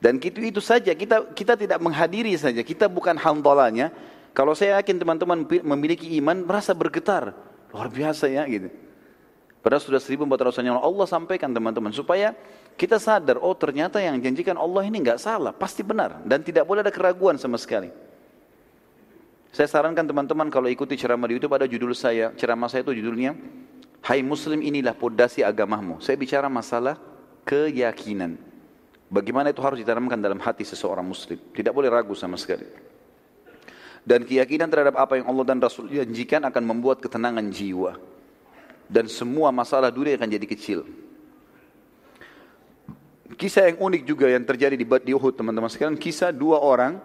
Dan 0.00 0.16
itu 0.18 0.40
itu 0.42 0.64
saja 0.64 0.96
kita 0.96 1.28
kita 1.36 1.60
tidak 1.60 1.76
menghadiri 1.76 2.32
saja. 2.40 2.64
Kita 2.64 2.88
bukan 2.88 3.20
hamdalahnya. 3.20 3.92
Kalau 4.32 4.56
saya 4.56 4.80
yakin 4.80 4.96
teman-teman 4.96 5.44
memiliki 5.44 6.08
iman 6.18 6.40
merasa 6.40 6.72
bergetar. 6.72 7.51
Luar 7.72 7.88
biasa 7.88 8.28
ya 8.28 8.44
gitu. 8.46 8.68
Padahal 9.62 9.82
sudah 9.82 10.00
1400 10.02 10.58
tahun 10.58 10.66
yang 10.74 10.80
Allah 10.82 11.06
sampaikan 11.06 11.48
teman-teman 11.54 11.94
supaya 11.94 12.34
kita 12.74 12.98
sadar 12.98 13.38
oh 13.38 13.54
ternyata 13.54 14.02
yang 14.02 14.18
janjikan 14.18 14.58
Allah 14.58 14.82
ini 14.84 14.98
nggak 15.00 15.22
salah, 15.22 15.54
pasti 15.54 15.86
benar 15.86 16.18
dan 16.26 16.42
tidak 16.42 16.66
boleh 16.66 16.82
ada 16.82 16.90
keraguan 16.90 17.38
sama 17.38 17.56
sekali. 17.56 17.88
Saya 19.52 19.68
sarankan 19.68 20.08
teman-teman 20.08 20.48
kalau 20.48 20.66
ikuti 20.66 20.96
ceramah 20.96 21.28
di 21.28 21.36
YouTube 21.38 21.54
ada 21.54 21.68
judul 21.68 21.92
saya, 21.92 22.32
ceramah 22.34 22.72
saya 22.72 22.82
itu 22.82 22.98
judulnya 22.98 23.36
Hai 24.02 24.18
muslim 24.18 24.58
inilah 24.66 24.98
pondasi 24.98 25.46
agamamu. 25.46 26.02
Saya 26.02 26.18
bicara 26.18 26.50
masalah 26.50 26.98
keyakinan. 27.46 28.34
Bagaimana 29.06 29.54
itu 29.54 29.62
harus 29.62 29.78
ditanamkan 29.78 30.18
dalam 30.18 30.42
hati 30.42 30.66
seseorang 30.66 31.06
muslim. 31.06 31.38
Tidak 31.54 31.70
boleh 31.70 31.86
ragu 31.86 32.10
sama 32.18 32.34
sekali. 32.34 32.66
Dan 34.02 34.26
keyakinan 34.26 34.66
terhadap 34.66 34.98
apa 34.98 35.18
yang 35.18 35.26
Allah 35.30 35.44
dan 35.46 35.58
Rasul 35.62 35.86
janjikan 35.90 36.42
akan 36.42 36.62
membuat 36.66 36.98
ketenangan 36.98 37.46
jiwa 37.54 37.94
dan 38.92 39.08
semua 39.08 39.48
masalah 39.48 39.88
dunia 39.88 40.20
akan 40.20 40.28
jadi 40.28 40.46
kecil. 40.46 40.80
Kisah 43.32 43.72
yang 43.72 43.80
unik 43.80 44.02
juga 44.04 44.28
yang 44.28 44.44
terjadi 44.44 44.76
di, 44.76 44.84
di 44.84 45.12
Uhud 45.16 45.32
teman-teman 45.32 45.72
sekalian, 45.72 45.96
kisah 45.96 46.28
dua 46.28 46.60
orang, 46.60 47.00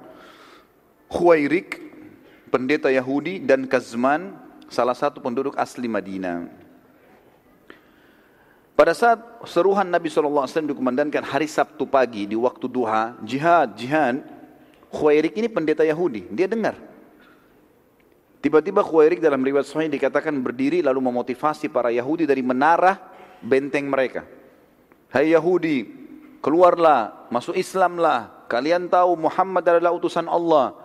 Khuwairik, 1.08 1.80
pendeta 2.52 2.92
Yahudi, 2.92 3.40
dan 3.40 3.64
Kazman, 3.64 4.36
salah 4.68 4.92
satu 4.92 5.24
penduduk 5.24 5.56
asli 5.56 5.88
Madinah. 5.88 6.52
Pada 8.76 8.94
saat 8.94 9.18
seruhan 9.50 9.88
Nabi 9.88 10.12
SAW 10.12 10.46
dikumandangkan 10.46 11.26
hari 11.26 11.50
Sabtu 11.50 11.88
pagi 11.90 12.30
di 12.30 12.38
waktu 12.38 12.70
duha, 12.70 13.18
jihad, 13.26 13.74
jihad, 13.74 14.22
Khuwairik 14.88 15.36
ini 15.36 15.52
pendeta 15.52 15.84
Yahudi, 15.84 16.28
dia 16.32 16.48
dengar. 16.48 16.80
Tiba-tiba 18.40 18.86
Khuwairik 18.86 19.20
dalam 19.20 19.44
riwayat 19.44 19.68
Sahih 19.68 19.92
dikatakan 19.92 20.32
berdiri 20.40 20.80
lalu 20.80 21.04
memotivasi 21.04 21.68
para 21.68 21.92
Yahudi 21.92 22.24
dari 22.24 22.40
menara 22.40 22.96
benteng 23.44 23.92
mereka. 23.92 24.24
Hai 25.12 25.36
Yahudi, 25.36 25.88
keluarlah, 26.40 27.28
masuk 27.28 27.60
Islamlah. 27.60 28.48
Kalian 28.48 28.88
tahu 28.88 29.20
Muhammad 29.20 29.68
adalah 29.68 29.92
utusan 29.92 30.32
Allah. 30.32 30.76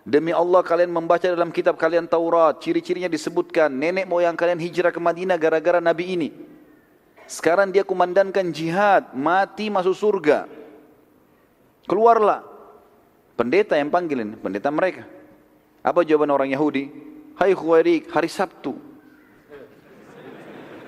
Demi 0.00 0.32
Allah 0.32 0.64
kalian 0.64 0.88
membaca 0.88 1.28
dalam 1.28 1.52
kitab 1.52 1.76
kalian 1.76 2.08
Taurat, 2.08 2.56
ciri-cirinya 2.64 3.12
disebutkan 3.12 3.68
nenek 3.68 4.08
moyang 4.08 4.32
kalian 4.32 4.56
hijrah 4.56 4.88
ke 4.88 4.96
Madinah 4.96 5.36
gara-gara 5.36 5.78
Nabi 5.78 6.16
ini. 6.16 6.28
Sekarang 7.28 7.70
dia 7.70 7.86
kumandankan 7.86 8.50
jihad, 8.50 9.12
mati 9.14 9.70
masuk 9.70 9.94
surga. 9.94 10.50
Keluarlah. 11.86 12.49
Pendeta 13.40 13.72
yang 13.72 13.88
panggilin, 13.88 14.36
pendeta 14.36 14.68
mereka. 14.68 15.08
Apa 15.80 16.04
jawaban 16.04 16.28
orang 16.28 16.52
Yahudi? 16.52 16.92
Hai 17.40 17.56
Khuwairik, 17.56 18.12
hari 18.12 18.28
Sabtu. 18.28 18.76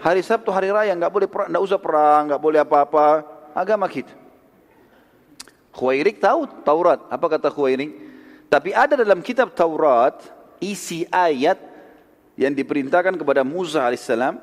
Hari 0.05 0.21
Sabtu 0.21 0.53
hari 0.53 0.69
raya 0.69 0.93
nggak 0.93 1.09
boleh 1.09 1.33
perang, 1.33 1.49
usah 1.65 1.81
perang, 1.81 2.29
nggak 2.29 2.43
boleh 2.45 2.61
apa-apa. 2.61 3.25
Agama 3.57 3.89
kita. 3.89 4.13
Khuwairik 5.73 6.21
tahu 6.21 6.45
Taurat. 6.61 7.01
Apa 7.09 7.41
kata 7.41 7.49
Khuwairik? 7.49 7.89
Tapi 8.53 8.77
ada 8.77 9.01
dalam 9.01 9.25
kitab 9.25 9.57
Taurat 9.57 10.21
isi 10.61 11.09
ayat 11.09 11.57
yang 12.37 12.53
diperintahkan 12.53 13.17
kepada 13.17 13.41
Musa 13.49 13.81
alaihissalam 13.81 14.37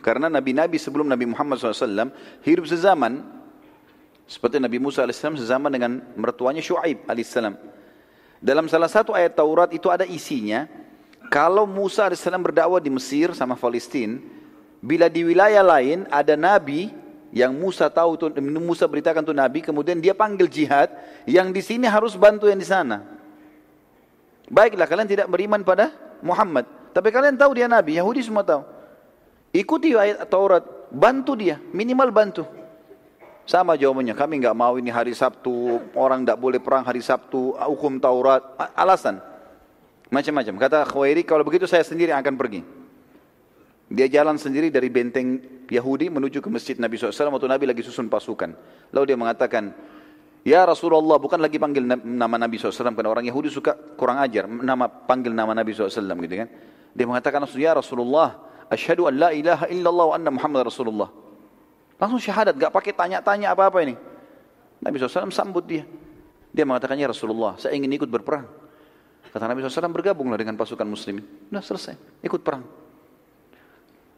karena 0.00 0.32
nabi-nabi 0.32 0.80
sebelum 0.80 1.04
Nabi 1.04 1.28
Muhammad 1.28 1.60
SAW 1.60 2.16
hidup 2.40 2.64
sezaman 2.64 3.41
seperti 4.32 4.56
Nabi 4.56 4.80
Musa 4.80 5.04
alaihissalam 5.04 5.36
sezaman 5.36 5.68
dengan 5.68 6.00
mertuanya 6.16 6.64
Shu'aib 6.64 7.04
alaihissalam. 7.04 7.52
Dalam 8.40 8.64
salah 8.64 8.88
satu 8.88 9.12
ayat 9.12 9.36
Taurat 9.36 9.68
itu 9.76 9.92
ada 9.92 10.08
isinya, 10.08 10.64
kalau 11.28 11.68
Musa 11.68 12.08
AS 12.08 12.24
berdakwah 12.24 12.80
di 12.80 12.88
Mesir 12.88 13.36
sama 13.36 13.60
Palestina, 13.60 14.16
bila 14.80 15.12
di 15.12 15.22
wilayah 15.22 15.60
lain 15.60 16.08
ada 16.08 16.32
nabi 16.34 16.90
yang 17.30 17.52
Musa 17.54 17.86
tahu 17.92 18.16
tuh 18.16 18.32
Musa 18.40 18.88
beritakan 18.88 19.20
tuh 19.20 19.36
nabi, 19.36 19.60
kemudian 19.60 20.00
dia 20.00 20.16
panggil 20.16 20.48
jihad, 20.48 20.88
yang 21.28 21.52
di 21.52 21.60
sini 21.60 21.84
harus 21.84 22.16
bantu 22.16 22.48
yang 22.48 22.58
di 22.58 22.66
sana. 22.66 23.04
Baiklah 24.48 24.88
kalian 24.88 25.08
tidak 25.08 25.28
beriman 25.28 25.60
pada 25.60 25.92
Muhammad, 26.24 26.64
tapi 26.96 27.12
kalian 27.12 27.36
tahu 27.36 27.52
dia 27.56 27.68
nabi, 27.68 28.00
Yahudi 28.00 28.24
semua 28.24 28.44
tahu. 28.44 28.64
Ikuti 29.52 29.92
ayat 29.92 30.24
Taurat, 30.28 30.64
bantu 30.88 31.36
dia, 31.36 31.60
minimal 31.76 32.08
bantu. 32.08 32.61
Sama 33.42 33.74
jawabannya, 33.74 34.14
kami 34.14 34.38
nggak 34.38 34.54
mau 34.54 34.78
ini 34.78 34.90
hari 34.94 35.18
Sabtu, 35.18 35.82
orang 35.98 36.22
tidak 36.22 36.38
boleh 36.38 36.62
perang 36.62 36.86
hari 36.86 37.02
Sabtu, 37.02 37.58
hukum 37.58 37.98
Taurat, 37.98 38.54
alasan. 38.78 39.18
Macam-macam. 40.12 40.54
Kata 40.60 40.78
Khawairi, 40.86 41.26
kalau 41.26 41.42
begitu 41.42 41.66
saya 41.66 41.82
sendiri 41.82 42.14
akan 42.14 42.34
pergi. 42.38 42.60
Dia 43.92 44.06
jalan 44.08 44.38
sendiri 44.38 44.70
dari 44.70 44.88
benteng 44.88 45.42
Yahudi 45.68 46.08
menuju 46.08 46.40
ke 46.40 46.48
masjid 46.48 46.76
Nabi 46.78 46.96
SAW 46.96 47.32
waktu 47.32 47.48
Nabi 47.48 47.64
lagi 47.68 47.82
susun 47.84 48.08
pasukan. 48.08 48.54
Lalu 48.94 49.04
dia 49.08 49.18
mengatakan, 49.18 49.72
Ya 50.42 50.66
Rasulullah, 50.66 51.18
bukan 51.22 51.38
lagi 51.38 51.58
panggil 51.58 51.86
nama 51.86 52.36
Nabi 52.38 52.58
SAW, 52.58 52.94
karena 52.94 53.10
orang 53.10 53.26
Yahudi 53.26 53.46
suka 53.50 53.74
kurang 53.94 54.18
ajar, 54.22 54.46
nama 54.46 54.86
panggil 54.86 55.30
nama 55.30 55.54
Nabi 55.54 55.70
SAW 55.74 55.90
gitu 56.24 56.34
kan. 56.34 56.48
Dia 56.92 57.06
mengatakan, 57.08 57.46
Ya 57.56 57.72
Rasulullah, 57.74 58.52
Asyhadu 58.72 59.04
an 59.04 59.14
la 59.20 59.30
ilaha 59.36 59.68
illallah 59.68 60.06
wa 60.08 60.14
anna 60.16 60.30
Muhammad 60.32 60.72
Rasulullah. 60.72 61.21
Langsung 62.02 62.18
syahadat, 62.18 62.58
gak 62.58 62.74
pakai 62.74 62.90
tanya-tanya 62.90 63.54
apa-apa 63.54 63.78
ini. 63.86 63.94
Nabi 64.82 64.98
SAW 64.98 65.30
sambut 65.30 65.62
dia. 65.62 65.86
Dia 66.50 66.66
mengatakannya 66.66 67.06
Rasulullah, 67.06 67.54
saya 67.62 67.78
ingin 67.78 67.94
ikut 67.94 68.10
berperang. 68.10 68.50
Kata 69.30 69.46
Nabi 69.46 69.62
SAW, 69.62 69.86
bergabunglah 69.94 70.34
dengan 70.34 70.58
pasukan 70.58 70.82
muslimin. 70.82 71.22
Sudah 71.46 71.62
selesai, 71.62 71.94
ikut 72.26 72.42
perang. 72.42 72.66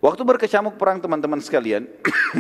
Waktu 0.01 0.24
berkecamuk 0.24 0.80
perang 0.80 0.97
teman-teman 1.05 1.45
sekalian, 1.45 1.85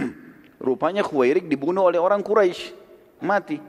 rupanya 0.64 1.04
Khuwairik 1.04 1.44
dibunuh 1.44 1.92
oleh 1.92 2.00
orang 2.00 2.24
Quraisy, 2.24 2.72
mati. 3.20 3.60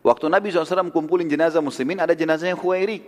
Waktu 0.00 0.32
Nabi 0.32 0.48
SAW 0.48 0.88
kumpulin 0.96 1.28
jenazah 1.28 1.60
muslimin, 1.60 2.00
ada 2.00 2.16
jenazahnya 2.16 2.56
Khuwairik. 2.56 3.04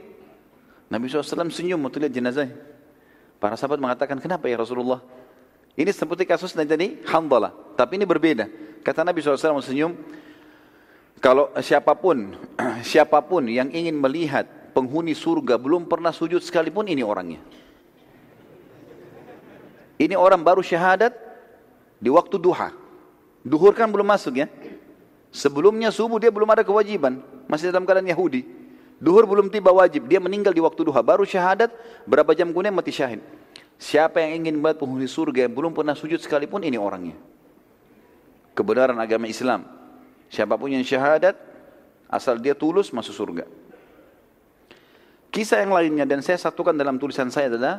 Nabi 0.93 1.09
SAW 1.09 1.49
senyum 1.49 1.81
waktu 1.89 2.05
lihat 2.05 2.13
jenazahnya. 2.13 2.53
Para 3.41 3.57
sahabat 3.57 3.81
mengatakan, 3.81 4.21
kenapa 4.21 4.45
ya 4.45 4.61
Rasulullah? 4.61 5.01
Ini 5.79 5.95
seperti 5.95 6.26
kasus 6.26 6.51
tadi 6.51 6.99
Hamdalah, 7.07 7.55
tapi 7.79 8.03
ini 8.03 8.03
berbeda. 8.03 8.51
Kata 8.83 9.07
Nabi 9.07 9.22
SAW 9.22 9.62
senyum, 9.62 9.95
kalau 11.22 11.55
siapa 11.62 11.95
pun, 11.95 12.35
siapa 12.91 13.22
pun 13.22 13.47
yang 13.47 13.70
ingin 13.70 13.95
melihat 13.95 14.74
penghuni 14.74 15.14
surga 15.14 15.55
belum 15.55 15.87
pernah 15.87 16.11
sujud 16.11 16.43
sekalipun 16.43 16.91
ini 16.91 17.07
orangnya. 17.07 17.39
Ini 19.99 20.14
orang 20.14 20.43
baru 20.43 20.62
syahadat 20.62 21.14
di 21.99 22.11
waktu 22.11 22.39
duha. 22.39 22.70
Duhur 23.43 23.74
kan 23.74 23.91
belum 23.91 24.07
masuk 24.07 24.39
ya. 24.39 24.47
Sebelumnya 25.35 25.91
subuh 25.91 26.22
dia 26.22 26.31
belum 26.31 26.47
ada 26.47 26.62
kewajiban. 26.62 27.18
Masih 27.51 27.74
dalam 27.74 27.83
keadaan 27.83 28.07
Yahudi. 28.07 28.47
Duhur 29.03 29.26
belum 29.26 29.51
tiba 29.51 29.74
wajib. 29.74 30.07
Dia 30.07 30.22
meninggal 30.22 30.55
di 30.55 30.62
waktu 30.62 30.87
duha. 30.87 31.03
Baru 31.03 31.26
syahadat. 31.26 31.74
Berapa 32.07 32.31
jam 32.39 32.55
kemudian 32.55 32.70
mati 32.70 32.95
syahid. 32.95 33.18
Siapa 33.79 34.18
yang 34.18 34.43
ingin 34.43 34.59
melihat 34.59 34.83
penghuni 34.83 35.07
surga 35.07 35.47
yang 35.47 35.55
belum 35.55 35.70
pernah 35.70 35.95
sujud 35.95 36.18
sekalipun 36.18 36.66
ini 36.66 36.74
orangnya. 36.74 37.14
Kebenaran 38.59 38.99
agama 38.99 39.31
Islam. 39.31 39.62
Siapa 40.26 40.59
pun 40.59 40.74
yang 40.74 40.83
syahadat, 40.83 41.39
asal 42.11 42.43
dia 42.43 42.59
tulus 42.59 42.91
masuk 42.91 43.14
surga. 43.14 43.47
Kisah 45.31 45.62
yang 45.62 45.70
lainnya 45.70 46.03
dan 46.03 46.18
saya 46.26 46.43
satukan 46.43 46.74
dalam 46.74 46.99
tulisan 46.99 47.31
saya 47.31 47.55
adalah 47.55 47.79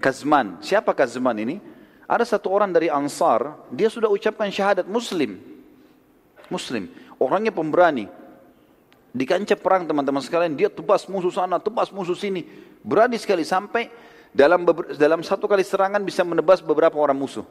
Kazman. 0.00 0.64
Siapa 0.64 0.96
Kazman 0.96 1.36
ini? 1.36 1.60
Ada 2.08 2.36
satu 2.36 2.48
orang 2.48 2.72
dari 2.72 2.88
Ansar, 2.88 3.68
dia 3.68 3.92
sudah 3.92 4.08
ucapkan 4.08 4.48
syahadat 4.48 4.88
Muslim. 4.88 5.36
Muslim. 6.48 6.88
Orangnya 7.20 7.52
pemberani. 7.52 8.08
Di 9.14 9.24
kancah 9.28 9.60
perang 9.60 9.84
teman-teman 9.84 10.24
sekalian, 10.24 10.56
dia 10.56 10.72
tebas 10.72 11.06
musuh 11.06 11.30
sana, 11.30 11.60
tebas 11.60 11.92
musuh 11.92 12.16
sini. 12.16 12.48
Berani 12.80 13.20
sekali 13.20 13.46
sampai 13.46 13.88
dalam 14.34 14.66
dalam 14.98 15.22
satu 15.22 15.46
kali 15.46 15.62
serangan 15.62 16.02
bisa 16.02 16.26
menebas 16.26 16.58
beberapa 16.58 16.98
orang 16.98 17.14
musuh. 17.14 17.46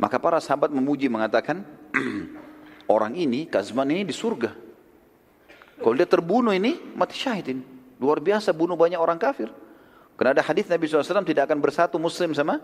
Maka 0.00 0.16
para 0.16 0.40
sahabat 0.40 0.72
memuji 0.72 1.08
mengatakan, 1.08 1.64
orang 2.94 3.16
ini, 3.16 3.44
Kazman 3.44 3.88
ini 3.92 4.04
di 4.04 4.12
surga. 4.12 4.52
Kalau 5.76 5.94
dia 5.96 6.08
terbunuh 6.08 6.52
ini, 6.56 6.76
mati 6.96 7.16
syahid 7.16 7.52
ini. 7.52 7.64
Luar 8.00 8.20
biasa 8.20 8.52
bunuh 8.52 8.76
banyak 8.76 9.00
orang 9.00 9.16
kafir. 9.16 9.48
Karena 10.16 10.36
ada 10.36 10.44
hadis 10.44 10.64
Nabi 10.68 10.88
SAW 10.88 11.24
tidak 11.24 11.48
akan 11.48 11.60
bersatu 11.60 11.96
muslim 12.00 12.32
sama 12.32 12.60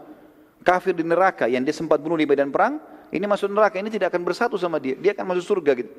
kafir 0.64 0.96
di 0.96 1.04
neraka 1.04 1.44
yang 1.48 1.60
dia 1.64 1.76
sempat 1.76 2.00
bunuh 2.00 2.16
di 2.16 2.24
medan 2.24 2.48
perang. 2.48 2.80
Ini 3.12 3.28
masuk 3.28 3.52
neraka, 3.52 3.76
ini 3.76 3.92
tidak 3.92 4.08
akan 4.08 4.24
bersatu 4.24 4.56
sama 4.56 4.80
dia. 4.80 4.96
Dia 4.96 5.12
akan 5.12 5.36
masuk 5.36 5.44
surga 5.44 5.84
gitu. 5.84 5.92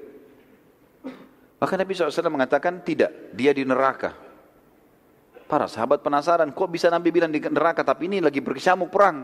Maka 1.61 1.73
Nabi 1.77 1.93
SAW 1.93 2.33
mengatakan 2.33 2.81
tidak, 2.81 3.13
dia 3.37 3.53
di 3.53 3.61
neraka. 3.61 4.17
Para 5.53 5.69
sahabat 5.69 6.01
penasaran, 6.01 6.49
kok 6.49 6.65
bisa 6.65 6.89
Nabi 6.89 7.13
bilang 7.13 7.29
di 7.29 7.37
neraka, 7.37 7.85
tapi 7.85 8.09
ini 8.09 8.17
lagi 8.17 8.41
berkecamuk 8.41 8.89
perang. 8.89 9.21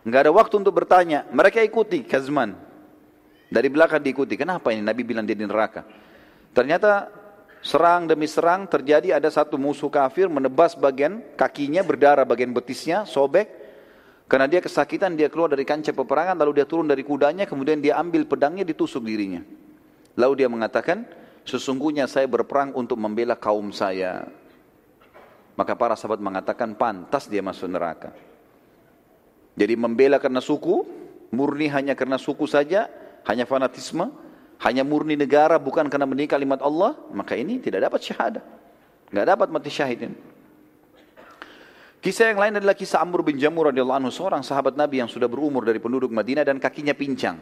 Enggak 0.00 0.24
ada 0.24 0.32
waktu 0.32 0.64
untuk 0.64 0.72
bertanya. 0.72 1.28
Mereka 1.28 1.60
ikuti 1.60 2.08
Kazman. 2.08 2.56
Dari 3.52 3.68
belakang 3.68 4.00
diikuti. 4.00 4.32
Kenapa 4.40 4.72
ini 4.72 4.80
Nabi 4.80 5.04
bilang 5.04 5.28
dia 5.28 5.36
di 5.36 5.44
neraka? 5.44 5.84
Ternyata 6.56 7.12
serang 7.60 8.08
demi 8.08 8.24
serang 8.32 8.64
terjadi 8.64 9.20
ada 9.20 9.28
satu 9.28 9.60
musuh 9.60 9.92
kafir 9.92 10.24
menebas 10.32 10.72
bagian 10.72 11.20
kakinya, 11.36 11.84
berdarah 11.84 12.24
bagian 12.24 12.56
betisnya, 12.56 13.04
sobek. 13.04 13.52
Karena 14.32 14.48
dia 14.48 14.64
kesakitan, 14.64 15.20
dia 15.20 15.28
keluar 15.28 15.52
dari 15.52 15.68
kancah 15.68 15.92
peperangan, 15.92 16.32
lalu 16.32 16.64
dia 16.64 16.64
turun 16.64 16.88
dari 16.88 17.04
kudanya, 17.04 17.44
kemudian 17.44 17.76
dia 17.76 18.00
ambil 18.00 18.24
pedangnya, 18.24 18.64
ditusuk 18.64 19.04
dirinya. 19.04 19.44
Lalu 20.16 20.32
dia 20.32 20.48
mengatakan, 20.48 21.04
sesungguhnya 21.44 22.08
saya 22.08 22.24
berperang 22.24 22.72
untuk 22.72 22.96
membela 22.96 23.36
kaum 23.36 23.68
saya. 23.68 24.40
Maka 25.52 25.76
para 25.76 25.92
sahabat 25.94 26.20
mengatakan 26.20 26.72
pantas 26.72 27.28
dia 27.28 27.44
masuk 27.44 27.68
neraka. 27.68 28.12
Jadi 29.52 29.76
membela 29.76 30.16
karena 30.16 30.40
suku, 30.40 30.84
murni 31.28 31.68
hanya 31.68 31.92
karena 31.92 32.16
suku 32.16 32.48
saja, 32.48 32.88
hanya 33.28 33.44
fanatisme, 33.44 34.08
hanya 34.64 34.80
murni 34.80 35.12
negara 35.12 35.60
bukan 35.60 35.92
karena 35.92 36.08
mendidik 36.08 36.32
kalimat 36.32 36.64
Allah, 36.64 36.96
maka 37.12 37.36
ini 37.36 37.60
tidak 37.60 37.84
dapat 37.84 38.00
syahadah. 38.00 38.44
Nggak 39.12 39.26
dapat 39.28 39.48
mati 39.52 39.68
syahid 39.68 40.08
ini. 40.08 40.16
Kisah 42.02 42.34
yang 42.34 42.40
lain 42.42 42.58
adalah 42.58 42.74
kisah 42.74 42.98
Amr 42.98 43.22
bin 43.22 43.38
Jamur 43.38 43.70
radhiyallahu 43.70 43.98
anhu, 44.02 44.10
seorang 44.10 44.42
sahabat 44.42 44.74
Nabi 44.74 44.98
yang 45.04 45.06
sudah 45.06 45.30
berumur 45.30 45.62
dari 45.62 45.78
penduduk 45.78 46.10
Madinah 46.10 46.42
dan 46.42 46.58
kakinya 46.58 46.96
pincang. 46.98 47.38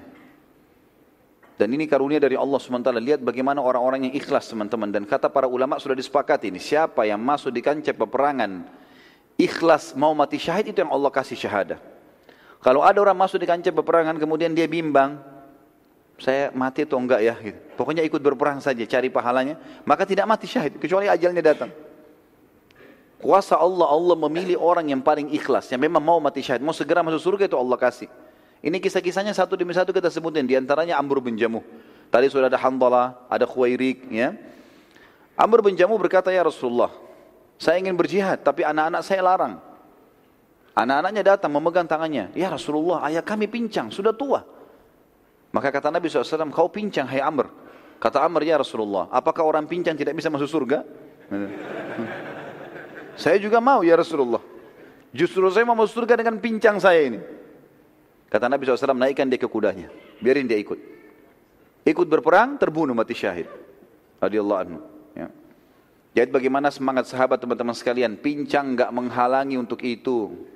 Dan 1.60 1.76
ini 1.76 1.84
karunia 1.84 2.16
dari 2.16 2.40
Allah 2.40 2.56
SWT. 2.56 2.88
Lihat 2.88 3.20
bagaimana 3.20 3.60
orang-orang 3.60 4.08
yang 4.08 4.16
ikhlas 4.16 4.48
teman-teman. 4.48 4.88
Dan 4.88 5.04
kata 5.04 5.28
para 5.28 5.44
ulama 5.44 5.76
sudah 5.76 5.92
disepakati 5.92 6.48
ini. 6.48 6.56
Siapa 6.56 7.04
yang 7.04 7.20
masuk 7.20 7.52
di 7.52 7.60
kancah 7.60 7.92
peperangan 7.92 8.64
ikhlas 9.36 9.92
mau 9.92 10.16
mati 10.16 10.40
syahid 10.40 10.72
itu 10.72 10.80
yang 10.80 10.88
Allah 10.88 11.12
kasih 11.12 11.36
syahadah. 11.36 11.76
Kalau 12.64 12.80
ada 12.80 12.96
orang 12.96 13.12
masuk 13.12 13.36
di 13.36 13.44
kancah 13.44 13.76
peperangan 13.76 14.16
kemudian 14.16 14.56
dia 14.56 14.64
bimbang. 14.64 15.20
Saya 16.16 16.48
mati 16.56 16.88
atau 16.88 16.96
enggak 16.96 17.20
ya. 17.20 17.36
Gitu. 17.36 17.60
Pokoknya 17.76 18.08
ikut 18.08 18.24
berperang 18.24 18.64
saja 18.64 18.80
cari 18.88 19.12
pahalanya. 19.12 19.60
Maka 19.84 20.08
tidak 20.08 20.24
mati 20.32 20.48
syahid. 20.48 20.80
Kecuali 20.80 21.12
ajalnya 21.12 21.44
datang. 21.44 21.68
Kuasa 23.20 23.60
Allah, 23.60 23.84
Allah 23.84 24.16
memilih 24.16 24.56
orang 24.56 24.88
yang 24.88 25.04
paling 25.04 25.28
ikhlas. 25.28 25.68
Yang 25.68 25.92
memang 25.92 26.00
mau 26.00 26.16
mati 26.24 26.40
syahid. 26.40 26.64
Mau 26.64 26.72
segera 26.72 27.04
masuk 27.04 27.20
surga 27.20 27.52
itu 27.52 27.56
Allah 27.60 27.76
kasih. 27.76 28.08
Ini 28.60 28.76
kisah-kisahnya 28.76 29.32
satu 29.32 29.56
demi 29.56 29.72
satu 29.72 29.88
kita 29.88 30.12
sebutin. 30.12 30.44
Di 30.44 30.52
antaranya 30.52 31.00
Amr 31.00 31.24
bin 31.24 31.36
Jamuh. 31.40 31.64
Tadi 32.12 32.28
sudah 32.28 32.52
ada 32.52 32.60
Handalah, 32.60 33.24
ada 33.32 33.48
Khuwairik. 33.48 34.04
Ya. 34.12 34.36
Amr 35.32 35.64
bin 35.64 35.72
Jamuh 35.72 35.96
berkata, 35.96 36.28
Ya 36.28 36.44
Rasulullah, 36.44 36.92
saya 37.56 37.80
ingin 37.80 37.96
berjihad, 37.96 38.44
tapi 38.44 38.60
anak-anak 38.60 39.00
saya 39.00 39.24
larang. 39.24 39.56
Anak-anaknya 40.76 41.22
datang 41.36 41.50
memegang 41.56 41.88
tangannya. 41.88 42.28
Ya 42.36 42.52
Rasulullah, 42.52 43.00
ayah 43.08 43.24
kami 43.24 43.48
pincang, 43.48 43.88
sudah 43.88 44.12
tua. 44.12 44.44
Maka 45.50 45.72
kata 45.72 45.88
Nabi 45.88 46.06
SAW, 46.12 46.52
kau 46.52 46.68
pincang, 46.68 47.08
hai 47.08 47.24
Amr. 47.24 47.48
Kata 47.96 48.20
Amr, 48.20 48.44
ya 48.44 48.60
Rasulullah, 48.60 49.08
apakah 49.08 49.44
orang 49.44 49.64
pincang 49.64 49.96
tidak 49.96 50.12
bisa 50.12 50.28
masuk 50.28 50.48
surga? 50.48 50.84
saya 53.22 53.36
juga 53.40 53.58
mau 53.60 53.80
ya 53.80 53.96
Rasulullah. 53.96 54.40
Justru 55.10 55.48
saya 55.48 55.64
mau 55.64 55.74
masuk 55.74 56.04
surga 56.04 56.20
dengan 56.20 56.36
pincang 56.38 56.76
saya 56.76 57.00
ini. 57.08 57.39
Kata 58.30 58.46
Nabi 58.46 58.62
SAW, 58.62 58.94
naikkan 58.94 59.26
dia 59.26 59.42
ke 59.42 59.50
kudanya. 59.50 59.90
Biarin 60.22 60.46
dia 60.46 60.54
ikut. 60.54 60.78
Ikut 61.82 62.06
berperang, 62.06 62.54
terbunuh 62.62 62.94
mati 62.94 63.10
syahid. 63.10 63.50
Radiyallahu 64.22 64.60
anhu. 64.62 64.80
Ya. 65.18 65.26
Jadi 66.14 66.30
bagaimana 66.30 66.70
semangat 66.70 67.10
sahabat 67.10 67.42
teman-teman 67.42 67.74
sekalian. 67.74 68.14
Pincang 68.14 68.78
nggak 68.78 68.94
menghalangi 68.94 69.58
untuk 69.58 69.82
itu. 69.82 70.46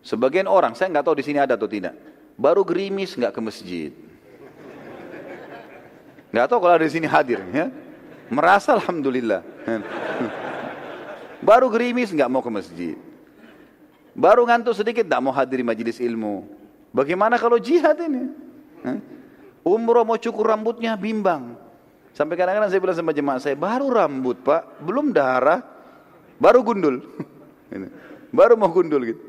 Sebagian 0.00 0.48
orang, 0.48 0.72
saya 0.72 0.88
nggak 0.88 1.04
tahu 1.04 1.20
di 1.20 1.24
sini 1.28 1.36
ada 1.36 1.60
atau 1.60 1.68
tidak. 1.68 1.92
Baru 2.40 2.64
gerimis 2.64 3.12
nggak 3.12 3.36
ke 3.36 3.40
masjid. 3.44 3.92
Nggak 6.32 6.46
tahu 6.48 6.58
kalau 6.64 6.74
ada 6.80 6.88
di 6.88 6.94
sini 6.96 7.04
hadir. 7.04 7.44
Ya. 7.52 7.68
Merasa 8.32 8.72
Alhamdulillah. 8.80 9.44
Baru 11.44 11.68
gerimis 11.68 12.16
nggak 12.16 12.30
mau 12.32 12.40
ke 12.40 12.48
masjid. 12.48 12.96
Baru 14.16 14.48
ngantuk 14.48 14.72
sedikit 14.72 15.04
tidak 15.04 15.20
mau 15.20 15.36
hadiri 15.36 15.60
majelis 15.60 16.00
ilmu. 16.00 16.57
Bagaimana 16.92 17.36
kalau 17.36 17.60
jihad 17.60 17.96
ini? 18.00 18.32
Umroh 19.66 20.04
mau 20.06 20.16
cukur 20.16 20.48
rambutnya 20.48 20.96
bimbang. 20.96 21.58
Sampai 22.16 22.34
kadang-kadang 22.34 22.72
saya 22.72 22.80
bilang 22.82 22.98
sama 22.98 23.12
jemaah 23.14 23.38
saya, 23.38 23.54
baru 23.54 23.94
rambut 23.94 24.42
pak, 24.42 24.82
belum 24.82 25.14
darah, 25.14 25.62
baru 26.40 26.66
gundul. 26.66 27.04
baru 28.38 28.58
mau 28.58 28.72
gundul 28.72 29.02
gitu. 29.06 29.20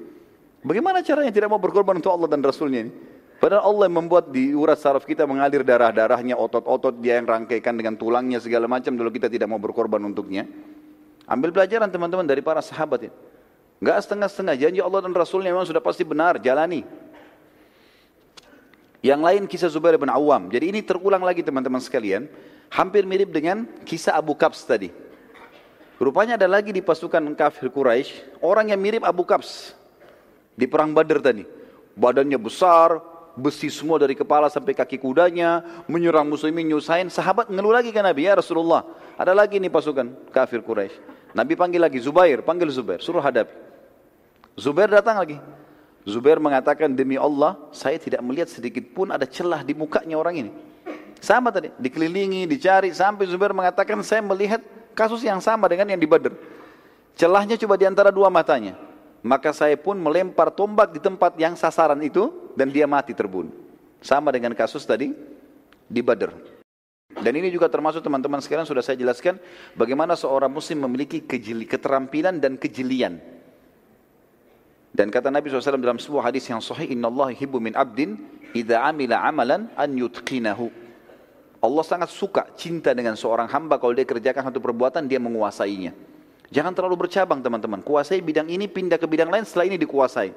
Bagaimana 0.66 1.00
caranya 1.06 1.32
tidak 1.32 1.54
mau 1.54 1.62
berkorban 1.62 2.02
untuk 2.02 2.12
Allah 2.12 2.28
dan 2.28 2.42
Rasulnya 2.42 2.88
ini? 2.88 2.92
Padahal 3.40 3.72
Allah 3.72 3.88
yang 3.88 4.04
membuat 4.04 4.36
di 4.36 4.52
urat 4.52 4.76
saraf 4.76 5.08
kita 5.08 5.24
mengalir 5.24 5.64
darah-darahnya, 5.64 6.36
otot-otot 6.36 7.00
dia 7.00 7.16
yang 7.16 7.28
rangkaikan 7.30 7.72
dengan 7.80 7.96
tulangnya 7.96 8.44
segala 8.44 8.68
macam. 8.68 8.92
Dulu 8.92 9.08
kita 9.16 9.32
tidak 9.32 9.48
mau 9.48 9.56
berkorban 9.56 10.04
untuknya. 10.04 10.44
Ambil 11.24 11.56
pelajaran 11.56 11.88
teman-teman 11.88 12.28
dari 12.28 12.44
para 12.44 12.60
sahabat 12.60 13.08
ini. 13.08 13.16
Enggak 13.80 14.04
setengah-setengah, 14.04 14.56
janji 14.60 14.80
Allah 14.84 15.00
dan 15.08 15.16
Rasulnya 15.16 15.56
memang 15.56 15.64
sudah 15.64 15.80
pasti 15.80 16.04
benar, 16.04 16.36
jalani. 16.44 16.84
Yang 19.00 19.22
lain 19.24 19.44
kisah 19.48 19.72
Zubair 19.72 19.96
bin 19.96 20.12
Awam. 20.12 20.52
Jadi 20.52 20.76
ini 20.76 20.80
terulang 20.84 21.24
lagi 21.24 21.40
teman-teman 21.40 21.80
sekalian. 21.80 22.28
Hampir 22.70 23.08
mirip 23.08 23.32
dengan 23.32 23.66
kisah 23.88 24.14
Abu 24.14 24.36
Kabs 24.36 24.62
tadi. 24.68 24.92
Rupanya 26.00 26.40
ada 26.40 26.48
lagi 26.48 26.72
di 26.72 26.80
pasukan 26.80 27.36
kafir 27.36 27.68
Quraisy 27.68 28.40
orang 28.40 28.72
yang 28.72 28.80
mirip 28.80 29.04
Abu 29.04 29.28
Kabs 29.28 29.76
di 30.56 30.64
perang 30.64 30.96
Badr 30.96 31.20
tadi. 31.20 31.44
Badannya 32.00 32.40
besar, 32.40 33.04
besi 33.36 33.68
semua 33.68 34.00
dari 34.00 34.16
kepala 34.16 34.48
sampai 34.48 34.72
kaki 34.76 34.96
kudanya, 34.96 35.60
menyerang 35.92 36.28
muslimin 36.28 36.72
nyusahin. 36.72 37.12
Sahabat 37.12 37.52
ngeluh 37.52 37.76
lagi 37.76 37.92
ke 37.92 38.00
Nabi, 38.00 38.32
ya 38.32 38.40
Rasulullah, 38.40 38.88
ada 39.20 39.36
lagi 39.36 39.60
nih 39.60 39.68
pasukan 39.68 40.32
kafir 40.32 40.64
Quraisy. 40.64 40.96
Nabi 41.36 41.60
panggil 41.60 41.84
lagi 41.84 42.00
Zubair, 42.00 42.48
panggil 42.48 42.72
Zubair, 42.72 43.04
suruh 43.04 43.20
hadapi. 43.20 43.52
Zubair 44.56 44.88
datang 44.92 45.20
lagi. 45.20 45.36
Zubair 46.10 46.42
mengatakan 46.42 46.92
demi 46.92 47.16
Allah 47.16 47.56
saya 47.70 48.02
tidak 48.02 48.20
melihat 48.26 48.50
sedikit 48.50 48.84
pun 48.92 49.14
ada 49.14 49.30
celah 49.30 49.62
di 49.62 49.78
mukanya 49.78 50.18
orang 50.18 50.36
ini. 50.48 50.52
Sama 51.22 51.54
tadi, 51.54 51.70
dikelilingi, 51.78 52.50
dicari 52.50 52.90
sampai 52.90 53.30
Zubair 53.30 53.54
mengatakan 53.54 54.00
saya 54.02 54.26
melihat 54.26 54.64
kasus 54.98 55.22
yang 55.22 55.38
sama 55.40 55.70
dengan 55.70 55.88
yang 55.94 56.02
di 56.02 56.08
Badr. 56.10 56.34
Celahnya 57.14 57.60
coba 57.60 57.76
di 57.78 57.86
antara 57.86 58.10
dua 58.10 58.32
matanya. 58.32 58.80
Maka 59.20 59.52
saya 59.52 59.76
pun 59.76 60.00
melempar 60.00 60.48
tombak 60.48 60.96
di 60.96 61.00
tempat 61.04 61.36
yang 61.36 61.54
sasaran 61.60 62.00
itu 62.00 62.32
dan 62.56 62.72
dia 62.72 62.88
mati 62.88 63.12
terbunuh. 63.12 63.52
Sama 64.00 64.32
dengan 64.32 64.56
kasus 64.56 64.88
tadi 64.88 65.12
di 65.92 66.00
Badr. 66.00 66.32
Dan 67.20 67.36
ini 67.36 67.52
juga 67.52 67.68
termasuk 67.68 68.00
teman-teman 68.00 68.40
sekarang 68.40 68.64
sudah 68.64 68.80
saya 68.80 68.96
jelaskan 68.96 69.36
bagaimana 69.76 70.16
seorang 70.16 70.48
muslim 70.48 70.88
memiliki 70.88 71.20
keterampilan 71.68 72.40
dan 72.40 72.56
kejelian 72.56 73.20
dan 74.90 75.14
kata 75.14 75.30
Nabi 75.30 75.54
SAW 75.54 75.78
dalam 75.78 76.02
sebuah 76.02 76.34
hadis 76.34 76.50
yang 76.50 76.60
sahih, 76.60 76.90
Inna 76.90 77.08
Allah 77.14 77.30
hibbu 77.34 77.62
min 77.62 77.78
abdin, 77.78 78.18
idha 78.58 78.82
amila 78.82 79.22
amalan 79.22 79.70
an 79.78 79.90
yutqinahu. 79.94 80.74
Allah 81.60 81.84
sangat 81.84 82.10
suka, 82.10 82.48
cinta 82.56 82.96
dengan 82.96 83.14
seorang 83.20 83.46
hamba 83.52 83.78
kalau 83.78 83.92
dia 83.94 84.08
kerjakan 84.08 84.48
satu 84.48 84.64
perbuatan, 84.64 85.06
dia 85.06 85.20
menguasainya. 85.20 85.92
Jangan 86.50 86.74
terlalu 86.74 87.06
bercabang 87.06 87.44
teman-teman. 87.44 87.84
Kuasai 87.86 88.24
bidang 88.24 88.50
ini, 88.50 88.66
pindah 88.66 88.98
ke 88.98 89.06
bidang 89.06 89.30
lain, 89.30 89.46
setelah 89.46 89.70
ini 89.70 89.78
dikuasai. 89.78 90.34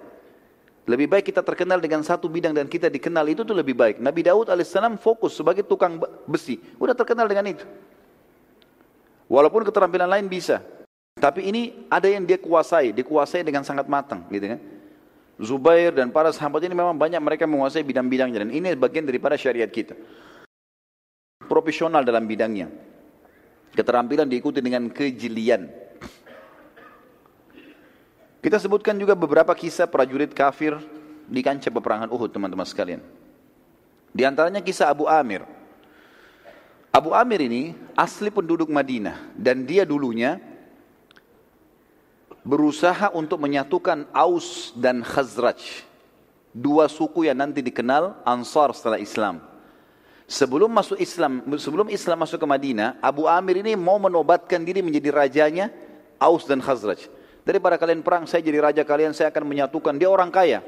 Lebih 0.82 1.06
baik 1.06 1.30
kita 1.30 1.46
terkenal 1.46 1.78
dengan 1.78 2.02
satu 2.02 2.26
bidang 2.26 2.50
dan 2.58 2.66
kita 2.66 2.90
dikenal 2.90 3.22
itu 3.30 3.46
tuh 3.46 3.54
lebih 3.54 3.78
baik. 3.78 4.02
Nabi 4.02 4.26
Daud 4.26 4.50
alaihissalam 4.50 4.98
fokus 4.98 5.38
sebagai 5.38 5.62
tukang 5.62 6.02
besi. 6.26 6.58
Udah 6.82 6.90
terkenal 6.90 7.30
dengan 7.30 7.54
itu. 7.54 7.62
Walaupun 9.30 9.62
keterampilan 9.62 10.10
lain 10.10 10.26
bisa. 10.26 10.58
Tapi 11.22 11.46
ini 11.46 11.86
ada 11.86 12.10
yang 12.10 12.26
dia 12.26 12.34
kuasai, 12.34 12.90
dikuasai 12.90 13.46
dengan 13.46 13.62
sangat 13.62 13.86
matang, 13.86 14.26
gitu 14.26 14.58
kan. 14.58 14.60
Zubair 15.38 15.94
dan 15.94 16.10
para 16.10 16.34
sahabat 16.34 16.66
ini 16.66 16.74
memang 16.74 16.98
banyak 16.98 17.22
mereka 17.22 17.46
menguasai 17.46 17.86
bidang-bidangnya 17.86 18.42
dan 18.42 18.50
ini 18.50 18.74
bagian 18.74 19.06
daripada 19.06 19.38
syariat 19.38 19.70
kita. 19.70 19.94
Profesional 21.46 22.02
dalam 22.02 22.26
bidangnya. 22.26 22.66
Keterampilan 23.70 24.26
diikuti 24.26 24.58
dengan 24.58 24.90
kejelian. 24.90 25.70
Kita 28.42 28.58
sebutkan 28.58 28.98
juga 28.98 29.14
beberapa 29.14 29.54
kisah 29.54 29.86
prajurit 29.86 30.34
kafir 30.34 30.74
di 31.30 31.38
kancah 31.38 31.70
peperangan 31.70 32.10
Uhud, 32.10 32.34
teman-teman 32.34 32.66
sekalian. 32.66 32.98
Di 34.10 34.26
antaranya 34.26 34.58
kisah 34.58 34.90
Abu 34.90 35.06
Amir. 35.06 35.46
Abu 36.90 37.14
Amir 37.14 37.46
ini 37.46 37.78
asli 37.94 38.28
penduduk 38.28 38.68
Madinah 38.68 39.32
dan 39.38 39.62
dia 39.64 39.86
dulunya 39.86 40.51
berusaha 42.42 43.10
untuk 43.14 43.38
menyatukan 43.38 44.06
Aus 44.10 44.74
dan 44.74 45.02
Khazraj. 45.02 45.58
Dua 46.52 46.84
suku 46.90 47.24
yang 47.24 47.38
nanti 47.38 47.64
dikenal 47.64 48.20
Ansar 48.26 48.76
setelah 48.76 49.00
Islam. 49.00 49.40
Sebelum 50.28 50.68
masuk 50.68 51.00
Islam, 51.00 51.44
sebelum 51.56 51.88
Islam 51.88 52.24
masuk 52.24 52.38
ke 52.40 52.46
Madinah, 52.46 53.00
Abu 53.00 53.24
Amir 53.24 53.64
ini 53.64 53.72
mau 53.76 53.96
menobatkan 53.96 54.60
diri 54.60 54.84
menjadi 54.84 55.12
rajanya 55.12 55.72
Aus 56.20 56.44
dan 56.44 56.60
Khazraj. 56.60 57.08
Daripada 57.42 57.74
kalian 57.74 58.06
perang, 58.06 58.22
saya 58.24 58.38
jadi 58.38 58.62
raja 58.62 58.82
kalian, 58.86 59.10
saya 59.10 59.34
akan 59.34 59.42
menyatukan. 59.42 59.98
Dia 59.98 60.06
orang 60.06 60.30
kaya. 60.30 60.62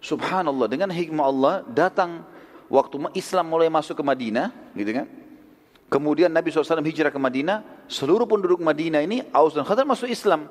Subhanallah, 0.00 0.70
dengan 0.70 0.88
hikmah 0.88 1.24
Allah 1.26 1.54
datang 1.68 2.24
waktu 2.72 2.96
Islam 3.12 3.44
mulai 3.52 3.68
masuk 3.68 3.98
ke 3.98 4.04
Madinah, 4.04 4.48
gitu 4.72 4.88
kan? 5.02 5.06
Kemudian 5.92 6.32
Nabi 6.32 6.48
SAW 6.48 6.80
hijrah 6.80 7.12
ke 7.12 7.20
Madinah, 7.20 7.60
seluruh 7.88 8.28
penduduk 8.28 8.60
Madinah 8.60 9.02
ini 9.02 9.24
Aus 9.32 9.56
dan 9.56 9.64
Khazraj 9.64 9.88
masuk 9.88 10.08
Islam. 10.12 10.46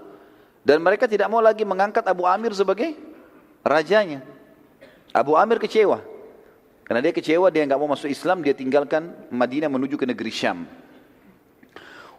Dan 0.68 0.84
mereka 0.84 1.08
tidak 1.08 1.32
mau 1.32 1.40
lagi 1.40 1.64
mengangkat 1.64 2.04
Abu 2.04 2.28
Amir 2.28 2.52
sebagai 2.52 2.98
rajanya. 3.64 4.26
Abu 5.16 5.40
Amir 5.40 5.64
kecewa. 5.64 6.04
Karena 6.84 7.00
dia 7.00 7.14
kecewa, 7.16 7.48
dia 7.48 7.64
nggak 7.64 7.80
mau 7.80 7.88
masuk 7.88 8.12
Islam, 8.12 8.44
dia 8.44 8.52
tinggalkan 8.52 9.16
Madinah 9.32 9.72
menuju 9.72 9.96
ke 9.96 10.04
negeri 10.04 10.32
Syam. 10.32 10.68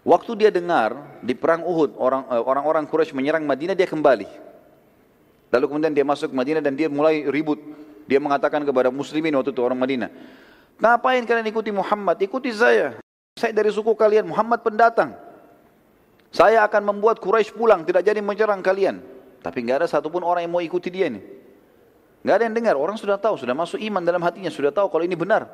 Waktu 0.07 0.33
dia 0.41 0.51
dengar 0.53 1.21
di 1.21 1.37
perang 1.37 1.66
Uhud 1.66 1.99
eh, 1.99 2.41
orang-orang 2.41 2.89
Quraisy 2.89 3.12
menyerang 3.12 3.45
Madinah, 3.45 3.77
dia 3.77 3.85
kembali. 3.85 4.29
Lalu 5.53 5.64
kemudian 5.69 5.93
dia 5.93 6.05
masuk 6.05 6.33
Madinah 6.33 6.64
dan 6.64 6.77
dia 6.77 6.89
mulai 6.89 7.29
ribut. 7.29 7.61
Dia 8.09 8.16
mengatakan 8.21 8.64
kepada 8.64 8.89
muslimin 8.89 9.37
waktu 9.37 9.53
itu 9.53 9.61
orang 9.61 9.77
Madinah, 9.77 10.09
Ngapain 10.79 11.27
kalian 11.27 11.51
ikuti 11.51 11.75
Muhammad? 11.75 12.16
Ikuti 12.23 12.55
saya. 12.55 12.95
Saya 13.39 13.55
dari 13.55 13.70
suku 13.70 13.95
kalian, 13.95 14.26
Muhammad 14.26 14.66
pendatang. 14.66 15.14
Saya 16.34 16.66
akan 16.66 16.91
membuat 16.93 17.22
Quraisy 17.22 17.55
pulang, 17.55 17.86
tidak 17.86 18.03
jadi 18.03 18.18
menyerang 18.18 18.61
kalian. 18.61 18.99
Tapi 19.39 19.62
nggak 19.62 19.86
ada 19.86 19.86
satupun 19.86 20.26
orang 20.26 20.43
yang 20.43 20.53
mau 20.53 20.61
ikuti 20.61 20.91
dia 20.91 21.07
ini. 21.07 21.22
Nggak 22.26 22.34
ada 22.34 22.45
yang 22.51 22.55
dengar, 22.59 22.74
orang 22.74 22.99
sudah 22.99 23.14
tahu, 23.14 23.39
sudah 23.39 23.55
masuk 23.55 23.78
iman 23.78 24.03
dalam 24.03 24.18
hatinya, 24.26 24.51
sudah 24.51 24.74
tahu 24.74 24.91
kalau 24.91 25.07
ini 25.07 25.14
benar. 25.14 25.47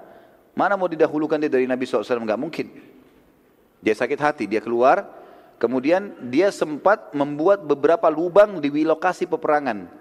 Mana 0.57 0.81
mau 0.81 0.89
didahulukan 0.89 1.37
dia 1.37 1.53
dari 1.53 1.69
Nabi 1.69 1.85
SAW? 1.85 2.25
Nggak 2.25 2.41
mungkin. 2.41 2.67
Dia 3.85 3.93
sakit 3.93 4.17
hati, 4.17 4.45
dia 4.49 4.65
keluar, 4.65 5.05
kemudian 5.61 6.17
dia 6.33 6.49
sempat 6.49 7.13
membuat 7.13 7.69
beberapa 7.69 8.09
lubang 8.09 8.65
di 8.65 8.73
lokasi 8.81 9.29
peperangan. 9.29 9.93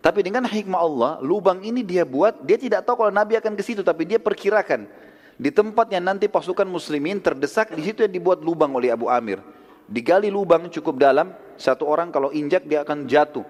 Tapi 0.00 0.24
dengan 0.24 0.48
hikmah 0.48 0.80
Allah, 0.80 1.12
lubang 1.20 1.60
ini 1.60 1.84
dia 1.84 2.08
buat, 2.08 2.40
dia 2.42 2.56
tidak 2.56 2.88
tahu 2.88 3.06
kalau 3.06 3.12
Nabi 3.12 3.36
akan 3.36 3.52
ke 3.52 3.62
situ, 3.62 3.84
tapi 3.84 4.08
dia 4.08 4.16
perkirakan 4.16 5.11
di 5.36 5.50
tempat 5.50 5.88
yang 5.90 6.04
nanti 6.06 6.28
pasukan 6.28 6.68
muslimin 6.68 7.18
terdesak, 7.18 7.72
di 7.72 7.82
situ 7.82 8.04
yang 8.04 8.12
dibuat 8.12 8.44
lubang 8.44 8.72
oleh 8.76 8.92
Abu 8.92 9.08
Amir. 9.08 9.40
Digali 9.88 10.32
lubang 10.32 10.68
cukup 10.68 10.96
dalam, 10.96 11.32
satu 11.56 11.88
orang 11.88 12.12
kalau 12.14 12.32
injak 12.32 12.64
dia 12.64 12.84
akan 12.84 13.04
jatuh. 13.08 13.44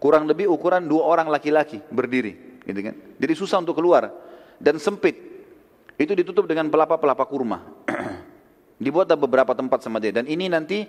Kurang 0.00 0.26
lebih 0.26 0.50
ukuran 0.50 0.84
dua 0.84 1.06
orang 1.06 1.30
laki-laki 1.30 1.78
berdiri, 1.88 2.62
gitu 2.66 2.80
kan? 2.82 2.94
Jadi 3.22 3.32
susah 3.38 3.62
untuk 3.62 3.78
keluar 3.78 4.10
dan 4.58 4.76
sempit. 4.82 5.14
Itu 5.94 6.18
ditutup 6.18 6.50
dengan 6.50 6.66
pelapa-pelapa 6.72 7.22
kurma. 7.30 7.62
Dibuat 8.82 9.14
beberapa 9.14 9.54
tempat 9.54 9.86
sama 9.86 10.02
dia 10.02 10.10
dan 10.10 10.26
ini 10.26 10.50
nanti 10.50 10.82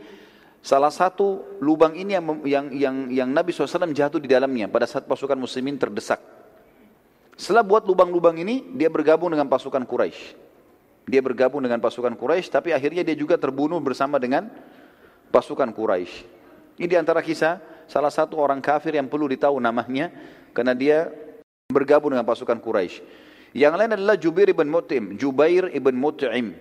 Salah 0.63 0.95
satu 0.95 1.59
lubang 1.59 1.91
ini 1.91 2.15
yang 2.15 2.25
yang 2.47 2.65
yang, 2.71 2.95
yang 3.11 3.29
Nabi 3.35 3.51
SAW 3.51 3.91
jatuh 3.91 4.15
di 4.15 4.31
dalamnya 4.31 4.71
pada 4.71 4.87
saat 4.87 5.03
pasukan 5.03 5.35
muslimin 5.35 5.75
terdesak. 5.75 6.23
Setelah 7.33 7.65
buat 7.65 7.83
lubang-lubang 7.85 8.37
ini, 8.37 8.61
dia 8.77 8.87
bergabung 8.87 9.33
dengan 9.33 9.49
pasukan 9.49 9.81
Quraisy. 9.83 10.37
Dia 11.09 11.19
bergabung 11.19 11.59
dengan 11.59 11.81
pasukan 11.81 12.15
Quraisy, 12.15 12.47
tapi 12.47 12.71
akhirnya 12.71 13.03
dia 13.03 13.17
juga 13.17 13.35
terbunuh 13.35 13.81
bersama 13.83 14.21
dengan 14.21 14.47
pasukan 15.33 15.73
Quraisy. 15.73 16.29
Ini 16.79 16.87
di 16.87 16.97
antara 16.97 17.19
kisah 17.19 17.59
salah 17.89 18.13
satu 18.13 18.39
orang 18.39 18.63
kafir 18.63 18.95
yang 18.95 19.09
perlu 19.11 19.27
ditahu 19.27 19.59
namanya 19.59 20.09
karena 20.55 20.73
dia 20.73 21.11
bergabung 21.69 22.13
dengan 22.13 22.25
pasukan 22.25 22.57
Quraisy. 22.61 23.01
Yang 23.53 23.73
lain 23.77 23.91
adalah 23.97 24.15
Jubair 24.17 24.49
ibn 24.49 24.65
Mut'im, 24.69 25.13
Jubair 25.17 25.69
ibn 25.73 25.93
Mut'im. 25.93 26.53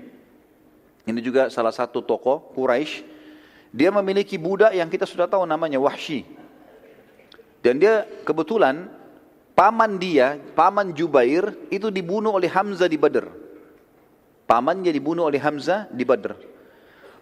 Ini 1.03 1.21
juga 1.25 1.49
salah 1.49 1.73
satu 1.73 2.05
tokoh 2.05 2.53
Quraisy 2.53 3.13
dia 3.73 3.89
memiliki 3.89 4.37
budak 4.37 4.77
yang 4.77 4.93
kita 4.93 5.09
sudah 5.09 5.25
tahu 5.25 5.49
namanya 5.49 5.81
Wahsy. 5.81 6.29
Dan 7.65 7.81
dia 7.81 8.05
kebetulan 8.29 8.93
paman 9.53 10.01
dia, 10.01 10.41
paman 10.57 10.93
Jubair 10.93 11.55
itu 11.69 11.89
dibunuh 11.89 12.35
oleh 12.37 12.49
Hamzah 12.49 12.89
di 12.89 12.99
Badr. 12.99 13.29
Pamannya 14.49 14.93
dibunuh 14.93 15.29
oleh 15.29 15.41
Hamzah 15.41 15.89
di 15.89 16.05
Badr. 16.05 16.37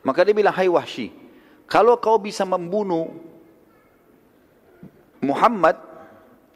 Maka 0.02 0.24
dia 0.24 0.34
bilang, 0.34 0.54
hai 0.56 0.66
Wahsy, 0.66 1.12
kalau 1.68 1.94
kau 2.00 2.16
bisa 2.16 2.42
membunuh 2.48 3.12
Muhammad 5.20 5.76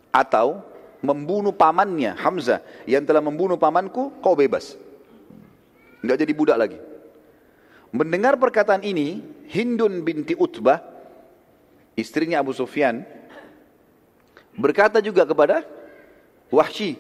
atau 0.08 0.64
membunuh 1.04 1.52
pamannya 1.52 2.16
Hamzah 2.16 2.64
yang 2.88 3.04
telah 3.04 3.20
membunuh 3.20 3.60
pamanku, 3.60 4.16
kau 4.24 4.32
bebas. 4.32 4.80
Enggak 6.00 6.24
jadi 6.24 6.32
budak 6.32 6.58
lagi. 6.58 6.78
Mendengar 7.94 8.40
perkataan 8.40 8.82
ini, 8.82 9.22
Hindun 9.52 10.02
binti 10.02 10.32
Utbah, 10.34 10.80
istrinya 11.94 12.40
Abu 12.40 12.50
Sufyan, 12.56 13.04
berkata 14.55 14.98
juga 15.02 15.26
kepada 15.26 15.66
Wahsy, 16.50 16.98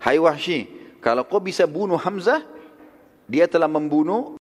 Hai 0.00 0.20
Wahsy, 0.20 0.68
kalau 1.00 1.24
kau 1.24 1.40
bisa 1.40 1.68
bunuh 1.68 2.00
Hamzah, 2.00 2.42
dia 3.28 3.46
telah 3.46 3.68
membunuh, 3.68 4.36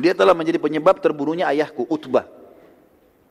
dia 0.00 0.14
telah 0.16 0.32
menjadi 0.32 0.56
penyebab 0.60 0.98
terbunuhnya 1.02 1.50
ayahku, 1.50 1.86
Utbah. 1.90 2.24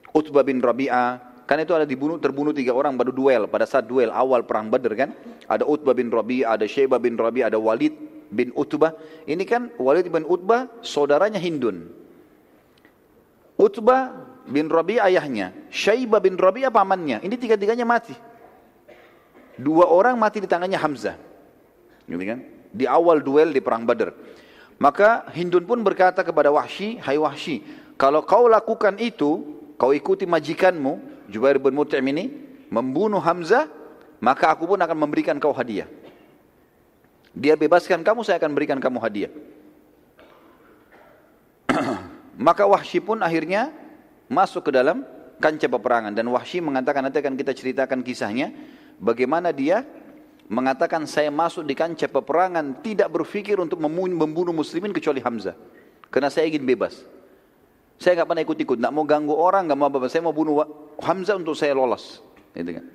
Utbah 0.09 0.41
bin 0.41 0.59
Rabi'ah, 0.59 1.45
karena 1.49 1.65
itu 1.65 1.73
ada 1.73 1.85
dibunuh, 1.85 2.21
terbunuh 2.21 2.53
tiga 2.53 2.77
orang 2.77 2.93
pada 2.93 3.09
duel, 3.09 3.49
pada 3.49 3.65
saat 3.65 3.89
duel 3.89 4.13
awal 4.13 4.45
perang 4.45 4.69
Badr 4.69 4.93
kan. 4.93 5.09
Ada 5.49 5.65
Utbah 5.65 5.97
bin 5.97 6.13
Rabi'ah, 6.13 6.57
ada 6.57 6.65
Syaibah 6.69 7.01
bin 7.01 7.17
Rabi'ah, 7.17 7.49
ada 7.49 7.57
Walid 7.57 7.93
bin 8.29 8.53
Utbah. 8.53 8.93
Ini 9.25 9.41
kan 9.49 9.73
Walid 9.81 10.09
bin 10.13 10.29
Utbah 10.29 10.69
saudaranya 10.85 11.41
Hindun. 11.41 11.89
Utbah 13.57 14.28
bin 14.49 14.67
Rabi 14.67 14.97
ayahnya, 14.97 15.53
Syaibah 15.69 16.19
bin 16.19 16.35
Rabi 16.35 16.65
pamannya. 16.67 17.21
Ini 17.21 17.35
tiga-tiganya 17.37 17.85
mati. 17.85 18.17
Dua 19.55 19.85
orang 19.87 20.17
mati 20.17 20.41
di 20.41 20.49
tangannya 20.49 20.79
Hamzah. 20.81 21.15
Gitu 22.09 22.23
kan? 22.25 22.39
Di 22.73 22.89
awal 22.89 23.21
duel 23.21 23.53
di 23.53 23.61
perang 23.61 23.85
Badar. 23.85 24.11
Maka 24.81 25.27
Hindun 25.35 25.67
pun 25.67 25.83
berkata 25.83 26.23
kepada 26.23 26.49
Wahsy, 26.49 26.97
"Hai 27.03 27.19
Wahsy, 27.19 27.61
kalau 27.99 28.23
kau 28.23 28.47
lakukan 28.47 28.95
itu, 28.97 29.43
kau 29.75 29.91
ikuti 29.91 30.23
majikanmu, 30.23 31.27
Jubair 31.27 31.59
bin 31.59 31.75
Mut'im 31.75 32.05
ini, 32.09 32.31
membunuh 32.71 33.19
Hamzah, 33.19 33.67
maka 34.23 34.55
aku 34.55 34.65
pun 34.65 34.79
akan 34.79 34.97
memberikan 34.97 35.35
kau 35.37 35.51
hadiah." 35.51 35.85
Dia 37.35 37.59
bebaskan 37.59 38.01
kamu, 38.01 38.25
saya 38.25 38.39
akan 38.41 38.51
berikan 38.55 38.79
kamu 38.81 38.97
hadiah. 39.03 39.31
Maka 42.39 42.65
Wahsy 42.65 43.03
pun 43.03 43.21
akhirnya 43.21 43.69
masuk 44.29 44.69
ke 44.69 44.71
dalam 44.71 45.03
kancah 45.41 45.67
peperangan 45.67 46.13
dan 46.13 46.29
Wahsy 46.29 46.61
mengatakan 46.61 47.03
nanti 47.03 47.17
akan 47.19 47.35
kita 47.35 47.51
ceritakan 47.51 48.05
kisahnya 48.05 48.53
bagaimana 49.01 49.49
dia 49.49 49.83
mengatakan 50.49 51.05
saya 51.09 51.33
masuk 51.33 51.65
di 51.65 51.73
kancah 51.73 52.09
peperangan 52.09 52.85
tidak 52.85 53.09
berpikir 53.09 53.57
untuk 53.57 53.81
membunuh 53.81 54.53
muslimin 54.53 54.93
kecuali 54.93 55.19
Hamzah 55.19 55.57
karena 56.09 56.29
saya 56.33 56.49
ingin 56.49 56.65
bebas. 56.65 57.05
Saya 58.01 58.21
nggak 58.21 58.27
pernah 58.31 58.43
ikut-ikut, 58.43 58.77
nggak 58.79 58.93
mau 58.95 59.05
ganggu 59.05 59.35
orang, 59.35 59.69
nggak 59.69 59.77
mau 59.77 59.87
apa-apa. 59.91 60.07
Saya 60.09 60.25
mau 60.25 60.33
bunuh 60.33 60.63
Hamzah 61.03 61.37
untuk 61.37 61.53
saya 61.53 61.77
lolos. 61.77 62.23
Gitu 62.55 62.79
kan. 62.79 62.85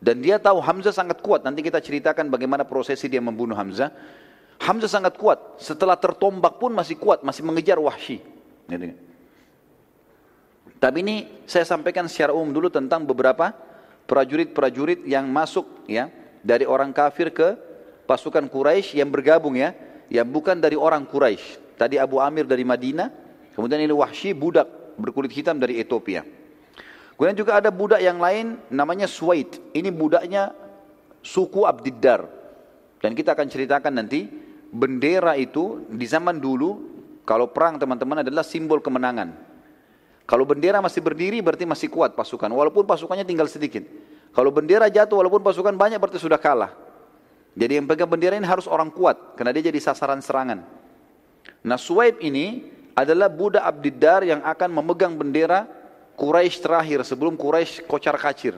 Dan 0.00 0.20
dia 0.20 0.36
tahu 0.36 0.60
Hamzah 0.60 0.92
sangat 0.92 1.24
kuat. 1.24 1.46
Nanti 1.46 1.64
kita 1.64 1.80
ceritakan 1.80 2.28
bagaimana 2.28 2.66
prosesi 2.66 3.08
dia 3.08 3.22
membunuh 3.22 3.56
Hamzah. 3.56 3.94
Hamzah 4.60 4.90
sangat 4.90 5.16
kuat. 5.16 5.62
Setelah 5.62 5.96
tertombak 5.96 6.60
pun 6.60 6.74
masih 6.74 6.98
kuat, 7.00 7.24
masih 7.24 7.46
mengejar 7.46 7.80
Wahsy. 7.80 8.20
Gitu. 8.68 8.92
Tapi 10.80 11.04
ini 11.04 11.16
saya 11.44 11.68
sampaikan 11.68 12.08
secara 12.08 12.32
umum 12.32 12.56
dulu 12.56 12.72
tentang 12.72 13.04
beberapa 13.04 13.52
prajurit-prajurit 14.08 15.04
yang 15.04 15.28
masuk 15.28 15.84
ya 15.84 16.08
dari 16.40 16.64
orang 16.64 16.90
kafir 16.90 17.28
ke 17.30 17.52
pasukan 18.08 18.48
Quraisy 18.48 18.98
yang 18.98 19.12
bergabung 19.12 19.60
ya, 19.60 19.76
yang 20.08 20.24
bukan 20.26 20.56
dari 20.56 20.74
orang 20.74 21.04
Quraisy. 21.04 21.76
Tadi 21.76 22.00
Abu 22.00 22.16
Amir 22.18 22.48
dari 22.48 22.64
Madinah, 22.64 23.12
kemudian 23.52 23.78
ini 23.78 23.92
Wahsy 23.92 24.32
budak 24.32 24.96
berkulit 24.96 25.30
hitam 25.30 25.60
dari 25.60 25.78
Ethiopia. 25.78 26.24
Kemudian 27.14 27.36
juga 27.36 27.60
ada 27.60 27.68
budak 27.68 28.00
yang 28.00 28.16
lain 28.16 28.56
namanya 28.72 29.04
Suwaid. 29.04 29.60
Ini 29.76 29.92
budaknya 29.92 30.56
suku 31.20 31.68
Abdiddar. 31.68 32.24
Dan 33.00 33.12
kita 33.12 33.36
akan 33.36 33.48
ceritakan 33.48 33.92
nanti 34.00 34.24
bendera 34.72 35.36
itu 35.36 35.84
di 35.88 36.08
zaman 36.08 36.40
dulu 36.40 36.88
kalau 37.28 37.52
perang 37.52 37.76
teman-teman 37.76 38.24
adalah 38.24 38.40
simbol 38.40 38.80
kemenangan. 38.80 39.49
Kalau 40.28 40.44
bendera 40.46 40.78
masih 40.78 41.02
berdiri 41.02 41.42
berarti 41.42 41.66
masih 41.66 41.90
kuat 41.90 42.14
pasukan 42.14 42.48
walaupun 42.48 42.86
pasukannya 42.86 43.26
tinggal 43.26 43.50
sedikit. 43.50 43.82
Kalau 44.30 44.54
bendera 44.54 44.86
jatuh 44.86 45.18
walaupun 45.18 45.42
pasukan 45.42 45.74
banyak 45.74 45.98
berarti 45.98 46.22
sudah 46.22 46.38
kalah. 46.38 46.70
Jadi 47.58 47.82
yang 47.82 47.86
pegang 47.90 48.06
bendera 48.06 48.38
ini 48.38 48.46
harus 48.46 48.70
orang 48.70 48.94
kuat 48.94 49.34
karena 49.34 49.50
dia 49.50 49.68
jadi 49.68 49.80
sasaran 49.82 50.22
serangan. 50.22 50.62
Nah 51.66 51.78
Suwaib 51.80 52.22
ini 52.22 52.70
adalah 52.94 53.26
budak 53.26 53.64
Abdiddar 53.66 54.22
yang 54.22 54.40
akan 54.46 54.70
memegang 54.70 55.18
bendera 55.18 55.66
Quraisy 56.14 56.62
terakhir 56.62 57.02
sebelum 57.02 57.34
Quraisy 57.34 57.88
kocar 57.90 58.14
kacir. 58.20 58.54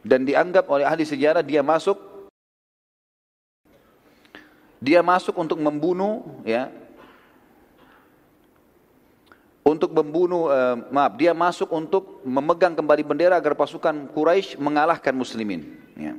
Dan 0.00 0.24
dianggap 0.24 0.70
oleh 0.70 0.86
ahli 0.88 1.04
sejarah 1.04 1.44
dia 1.44 1.60
masuk 1.60 1.98
dia 4.78 5.02
masuk 5.02 5.34
untuk 5.34 5.58
membunuh 5.58 6.22
ya 6.46 6.70
untuk 9.68 9.92
membunuh 9.92 10.48
uh, 10.48 10.80
maaf 10.88 11.20
dia 11.20 11.36
masuk 11.36 11.68
untuk 11.76 12.24
memegang 12.24 12.72
kembali 12.72 13.04
bendera 13.04 13.36
agar 13.36 13.52
pasukan 13.52 14.08
Quraisy 14.16 14.56
mengalahkan 14.56 15.12
muslimin 15.12 15.76
ya. 15.92 16.16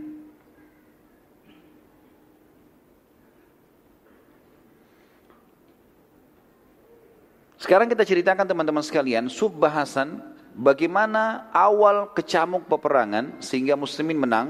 Sekarang 7.57 7.89
kita 7.89 8.05
ceritakan 8.05 8.45
teman-teman 8.45 8.85
sekalian 8.85 9.25
sub 9.27 9.57
bahasan 9.57 10.21
bagaimana 10.53 11.49
awal 11.49 12.13
kecamuk 12.13 12.69
peperangan 12.69 13.41
sehingga 13.41 13.73
muslimin 13.73 14.15
menang 14.21 14.47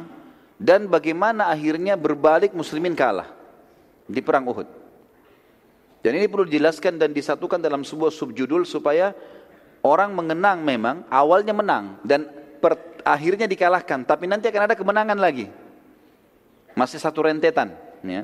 dan 0.59 0.91
bagaimana 0.91 1.47
akhirnya 1.47 1.95
berbalik 1.95 2.51
muslimin 2.51 2.99
kalah 2.99 3.31
di 4.05 4.19
perang 4.19 4.43
Uhud. 4.43 4.67
Dan 5.99 6.15
ini 6.15 6.31
perlu 6.31 6.47
dijelaskan 6.47 6.95
dan 6.95 7.11
disatukan 7.11 7.59
dalam 7.59 7.83
sebuah 7.83 8.11
subjudul 8.11 8.63
supaya 8.63 9.11
orang 9.83 10.15
mengenang 10.15 10.63
memang 10.63 11.03
awalnya 11.11 11.51
menang 11.51 11.99
dan 12.07 12.27
per, 12.63 13.03
akhirnya 13.03 13.47
dikalahkan 13.47 14.07
tapi 14.07 14.27
nanti 14.27 14.47
akan 14.47 14.63
ada 14.71 14.75
kemenangan 14.79 15.19
lagi. 15.19 15.51
Masih 16.75 17.03
satu 17.03 17.27
rentetan. 17.27 17.75
Ya. 17.99 18.23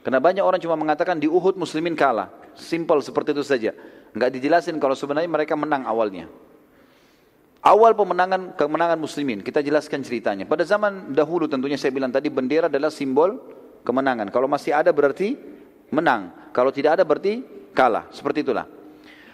Karena 0.00 0.18
banyak 0.18 0.40
orang 0.40 0.60
cuma 0.60 0.74
mengatakan 0.74 1.20
di 1.20 1.28
Uhud 1.28 1.60
muslimin 1.60 1.92
kalah. 1.92 2.32
Simple 2.56 3.04
seperti 3.04 3.36
itu 3.36 3.44
saja. 3.44 3.70
Enggak 4.12 4.32
dijelasin 4.32 4.76
kalau 4.80 4.96
sebenarnya 4.96 5.28
mereka 5.28 5.52
menang 5.56 5.84
awalnya. 5.84 6.28
Awal 7.62 7.94
pemenangan 7.94 8.58
kemenangan 8.58 8.98
muslimin, 8.98 9.38
kita 9.38 9.62
jelaskan 9.62 10.02
ceritanya. 10.02 10.42
Pada 10.50 10.66
zaman 10.66 11.14
dahulu 11.14 11.46
tentunya 11.46 11.78
saya 11.78 11.94
bilang 11.94 12.10
tadi 12.10 12.26
bendera 12.26 12.66
adalah 12.66 12.90
simbol 12.90 13.38
kemenangan. 13.86 14.34
Kalau 14.34 14.50
masih 14.50 14.74
ada 14.74 14.90
berarti 14.90 15.38
menang. 15.94 16.41
Kalau 16.52 16.70
tidak 16.70 17.00
ada 17.00 17.04
berarti 17.04 17.42
kalah. 17.72 18.06
Seperti 18.12 18.44
itulah. 18.44 18.68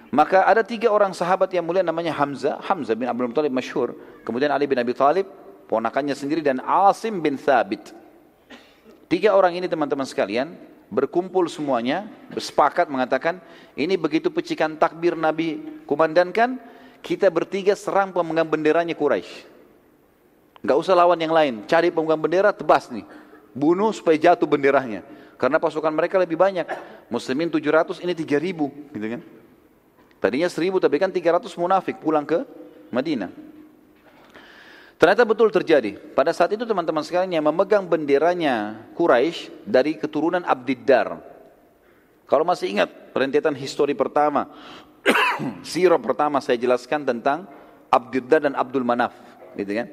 Maka 0.09 0.49
ada 0.49 0.65
tiga 0.65 0.89
orang 0.89 1.13
sahabat 1.13 1.53
yang 1.53 1.69
mulia 1.69 1.85
namanya 1.85 2.17
Hamzah. 2.17 2.65
Hamzah 2.65 2.97
bin 2.97 3.05
Abdul 3.11 3.29
Muttalib 3.29 3.53
masyhur. 3.53 3.93
Kemudian 4.25 4.49
Ali 4.49 4.65
bin 4.65 4.81
Abi 4.81 4.97
Thalib, 4.97 5.29
ponakannya 5.69 6.17
sendiri 6.17 6.41
dan 6.41 6.65
Asim 6.65 7.21
bin 7.21 7.37
Thabit. 7.37 7.93
Tiga 9.09 9.37
orang 9.37 9.57
ini 9.57 9.69
teman-teman 9.69 10.09
sekalian 10.09 10.57
berkumpul 10.89 11.45
semuanya, 11.53 12.09
bersepakat 12.33 12.89
mengatakan, 12.89 13.41
ini 13.77 14.01
begitu 14.01 14.33
pecikan 14.33 14.77
takbir 14.81 15.13
Nabi 15.13 15.61
kumandankan, 15.85 16.57
kita 17.05 17.29
bertiga 17.29 17.77
serang 17.77 18.13
pemegang 18.13 18.49
benderanya 18.49 18.97
Quraisy. 18.97 19.45
Gak 20.65 20.79
usah 20.81 20.97
lawan 20.97 21.21
yang 21.21 21.31
lain, 21.31 21.69
cari 21.69 21.93
pemegang 21.93 22.19
bendera, 22.19 22.51
tebas 22.51 22.89
nih. 22.91 23.05
Bunuh 23.53 23.93
supaya 23.95 24.17
jatuh 24.17 24.49
benderanya. 24.49 25.05
Karena 25.39 25.63
pasukan 25.63 25.93
mereka 25.95 26.19
lebih 26.19 26.35
banyak. 26.35 26.67
Muslimin 27.09 27.49
700, 27.49 28.05
ini 28.05 28.13
3000 28.13 28.95
gitu 28.95 29.07
kan. 29.17 29.21
Tadinya 30.19 30.49
1000 30.51 30.77
tapi 30.83 30.97
kan 31.01 31.11
300 31.11 31.49
munafik 31.57 31.97
pulang 32.03 32.27
ke 32.29 32.45
Madinah. 32.93 33.33
Ternyata 34.99 35.23
betul 35.23 35.49
terjadi. 35.55 35.95
Pada 36.13 36.35
saat 36.35 36.51
itu 36.53 36.67
teman-teman 36.67 37.07
sekalian 37.07 37.39
yang 37.39 37.47
memegang 37.47 37.87
benderanya 37.87 38.83
Quraisy 38.99 39.63
dari 39.63 39.95
keturunan 39.95 40.43
Abdiddar. 40.43 41.23
Kalau 42.27 42.45
masih 42.45 42.75
ingat 42.77 42.91
rentetan 43.15 43.55
histori 43.55 43.95
pertama, 43.95 44.51
sirah 45.71 46.03
pertama 46.03 46.43
saya 46.43 46.59
jelaskan 46.59 47.07
tentang 47.07 47.47
Abdiddar 47.89 48.43
dan 48.43 48.59
Abdul 48.59 48.85
Manaf, 48.85 49.15
gitu 49.55 49.71
kan? 49.71 49.87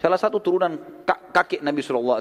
Salah 0.00 0.18
satu 0.18 0.42
turunan 0.42 0.74
kakek 1.06 1.62
Nabi 1.62 1.84
SAW. 1.84 2.18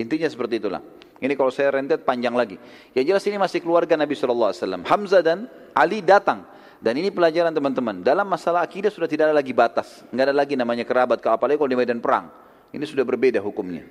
Intinya 0.00 0.30
seperti 0.30 0.62
itulah. 0.62 0.80
Ini 1.22 1.38
kalau 1.38 1.54
saya 1.54 1.70
rentet 1.70 2.02
panjang 2.02 2.34
lagi. 2.34 2.58
Yang 2.98 3.04
jelas 3.14 3.24
ini 3.30 3.38
masih 3.38 3.62
keluarga 3.62 3.94
Nabi 3.94 4.18
SAW. 4.18 4.82
Hamzah 4.82 5.22
dan 5.22 5.46
Ali 5.70 6.02
datang 6.02 6.42
dan 6.82 6.98
ini 6.98 7.14
pelajaran 7.14 7.54
teman-teman. 7.54 8.02
Dalam 8.02 8.26
masalah 8.26 8.66
akidah 8.66 8.90
sudah 8.90 9.06
tidak 9.06 9.30
ada 9.30 9.36
lagi 9.38 9.54
batas. 9.54 10.02
Nggak 10.10 10.24
ada 10.26 10.34
lagi 10.34 10.54
namanya 10.58 10.82
kerabat, 10.82 11.22
apalagi 11.22 11.54
kalau 11.54 11.70
di 11.70 11.78
medan 11.78 12.02
perang. 12.02 12.26
Ini 12.74 12.82
sudah 12.82 13.06
berbeda 13.06 13.38
hukumnya. 13.38 13.86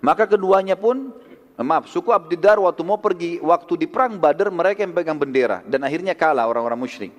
Maka 0.00 0.24
keduanya 0.24 0.80
pun, 0.80 1.12
maaf, 1.60 1.92
suku 1.92 2.08
Abdiddar 2.08 2.56
waktu 2.56 2.80
mau 2.80 2.96
pergi, 2.96 3.36
waktu 3.44 3.84
di 3.84 3.84
perang 3.84 4.16
Badar 4.16 4.48
mereka 4.48 4.80
yang 4.80 4.96
pegang 4.96 5.20
bendera. 5.20 5.60
Dan 5.68 5.84
akhirnya 5.84 6.16
kalah 6.16 6.48
orang-orang 6.48 6.80
musyrik. 6.80 7.12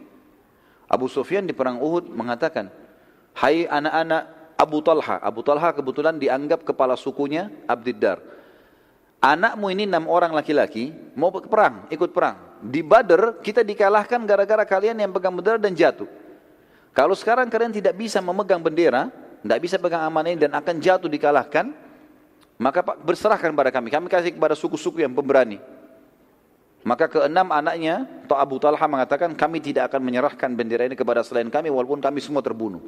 Abu 0.90 1.06
Sufyan 1.06 1.46
di 1.46 1.54
perang 1.54 1.78
Uhud 1.78 2.10
mengatakan, 2.10 2.74
Hai 3.38 3.70
anak-anak 3.70 4.41
Abu 4.62 4.78
Talha. 4.86 5.18
Abu 5.18 5.42
Talha 5.42 5.74
kebetulan 5.74 6.22
dianggap 6.22 6.62
kepala 6.62 6.94
sukunya 6.94 7.50
Abdiddar. 7.66 8.22
Anakmu 9.18 9.74
ini 9.74 9.90
enam 9.90 10.06
orang 10.06 10.30
laki-laki 10.34 10.94
mau 11.18 11.34
perang, 11.34 11.90
ikut 11.90 12.14
perang. 12.14 12.62
Di 12.62 12.86
Badr 12.86 13.42
kita 13.42 13.66
dikalahkan 13.66 14.22
gara-gara 14.30 14.62
kalian 14.62 15.02
yang 15.02 15.10
pegang 15.10 15.34
bendera 15.34 15.58
dan 15.58 15.74
jatuh. 15.74 16.06
Kalau 16.94 17.18
sekarang 17.18 17.50
kalian 17.50 17.74
tidak 17.74 17.98
bisa 17.98 18.22
memegang 18.22 18.62
bendera, 18.62 19.10
tidak 19.42 19.60
bisa 19.66 19.82
pegang 19.82 20.06
amanah 20.06 20.30
ini 20.30 20.42
dan 20.46 20.54
akan 20.54 20.76
jatuh 20.78 21.10
dikalahkan, 21.10 21.74
maka 22.62 22.86
berserahkan 23.02 23.50
pada 23.58 23.74
kami. 23.74 23.90
Kami 23.90 24.06
kasih 24.10 24.38
kepada 24.38 24.54
suku-suku 24.54 25.02
yang 25.02 25.14
pemberani. 25.14 25.58
Maka 26.82 27.06
keenam 27.06 27.54
anaknya, 27.54 28.10
atau 28.26 28.42
Abu 28.42 28.58
Talha 28.58 28.82
mengatakan, 28.90 29.38
kami 29.38 29.62
tidak 29.62 29.94
akan 29.94 30.02
menyerahkan 30.02 30.50
bendera 30.58 30.90
ini 30.90 30.98
kepada 30.98 31.22
selain 31.22 31.46
kami, 31.54 31.70
walaupun 31.70 32.02
kami 32.02 32.18
semua 32.18 32.42
terbunuh. 32.42 32.82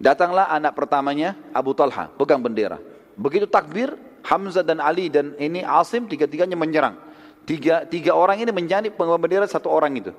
Datanglah 0.00 0.48
anak 0.48 0.72
pertamanya, 0.72 1.36
Abu 1.52 1.76
Talha, 1.76 2.08
pegang 2.16 2.40
bendera. 2.40 2.80
Begitu 3.20 3.44
takbir, 3.44 4.00
Hamzah 4.24 4.64
dan 4.64 4.80
Ali 4.80 5.12
dan 5.12 5.36
ini 5.36 5.60
Asim, 5.60 6.08
tiga-tiganya 6.08 6.56
menyerang. 6.56 6.96
Tiga, 7.44 7.84
tiga 7.84 8.16
orang 8.16 8.40
ini 8.40 8.48
menjadi 8.48 8.88
pengemban 8.88 9.20
bendera 9.20 9.44
satu 9.44 9.68
orang 9.68 9.92
itu. 10.00 10.12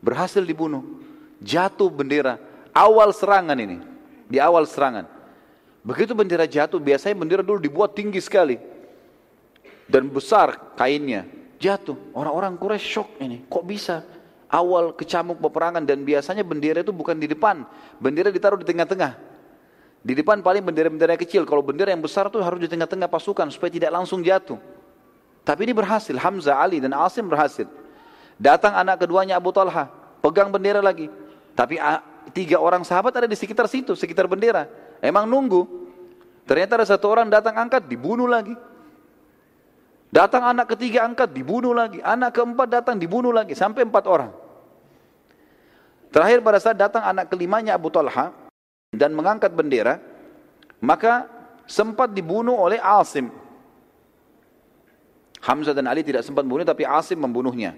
Berhasil 0.00 0.40
dibunuh. 0.40 1.04
Jatuh 1.44 1.92
bendera. 1.92 2.40
Awal 2.72 3.12
serangan 3.12 3.56
ini. 3.60 3.80
Di 4.24 4.40
awal 4.40 4.64
serangan. 4.64 5.04
Begitu 5.84 6.16
bendera 6.16 6.48
jatuh, 6.48 6.80
biasanya 6.80 7.12
bendera 7.12 7.42
dulu 7.44 7.60
dibuat 7.60 7.92
tinggi 7.92 8.20
sekali. 8.24 8.56
Dan 9.84 10.08
besar 10.08 10.76
kainnya. 10.80 11.28
Jatuh. 11.60 11.96
Orang-orang 12.16 12.56
Quraisy 12.56 12.88
shock 12.88 13.08
ini. 13.20 13.44
Kok 13.48 13.64
bisa? 13.68 14.00
Awal 14.52 14.92
kecamuk 14.94 15.40
peperangan 15.40 15.82
dan 15.82 16.04
biasanya 16.04 16.44
bendera 16.44 16.84
itu 16.84 16.92
bukan 16.92 17.16
di 17.16 17.26
depan. 17.26 17.64
Bendera 17.98 18.28
ditaruh 18.30 18.60
di 18.60 18.66
tengah-tengah. 18.68 19.16
Di 20.04 20.12
depan 20.12 20.44
paling 20.44 20.60
bendera-bendera 20.60 21.16
kecil. 21.16 21.48
Kalau 21.48 21.64
bendera 21.64 21.90
yang 21.90 22.04
besar 22.04 22.28
itu 22.28 22.38
harus 22.44 22.60
di 22.60 22.68
tengah-tengah 22.68 23.08
pasukan 23.08 23.48
supaya 23.48 23.72
tidak 23.72 23.90
langsung 23.90 24.20
jatuh. 24.20 24.60
Tapi 25.44 25.68
ini 25.68 25.72
berhasil, 25.76 26.12
Hamzah, 26.16 26.60
Ali 26.60 26.80
dan 26.80 26.92
Asim 26.96 27.28
berhasil. 27.28 27.68
Datang 28.40 28.76
anak 28.76 29.04
keduanya 29.04 29.36
Abu 29.36 29.52
Talha, 29.52 29.88
pegang 30.24 30.48
bendera 30.48 30.80
lagi. 30.80 31.08
Tapi 31.52 31.80
tiga 32.32 32.60
orang 32.60 32.84
sahabat 32.84 33.12
ada 33.16 33.28
di 33.28 33.36
sekitar 33.36 33.68
situ, 33.68 33.92
sekitar 33.96 34.24
bendera. 34.28 34.68
Emang 35.04 35.28
nunggu. 35.28 35.68
Ternyata 36.44 36.80
ada 36.80 36.86
satu 36.88 37.08
orang 37.08 37.28
datang 37.32 37.56
angkat, 37.56 37.88
dibunuh 37.88 38.28
lagi. 38.28 38.52
Datang 40.14 40.46
anak 40.46 40.78
ketiga 40.78 41.02
angkat, 41.02 41.34
dibunuh 41.34 41.74
lagi. 41.74 41.98
Anak 41.98 42.38
keempat 42.38 42.70
datang, 42.70 42.94
dibunuh 43.02 43.34
lagi. 43.34 43.58
Sampai 43.58 43.82
empat 43.82 44.06
orang. 44.06 44.30
Terakhir 46.14 46.38
pada 46.38 46.62
saat 46.62 46.78
datang 46.78 47.02
anak 47.02 47.26
kelimanya 47.26 47.74
Abu 47.74 47.90
Talha 47.90 48.30
dan 48.94 49.10
mengangkat 49.10 49.50
bendera, 49.50 49.98
maka 50.78 51.26
sempat 51.66 52.14
dibunuh 52.14 52.54
oleh 52.54 52.78
Asim. 52.78 53.34
Hamzah 55.42 55.74
dan 55.74 55.90
Ali 55.90 56.06
tidak 56.06 56.22
sempat 56.22 56.46
membunuh 56.46 56.62
tapi 56.62 56.86
Asim 56.86 57.18
membunuhnya. 57.18 57.74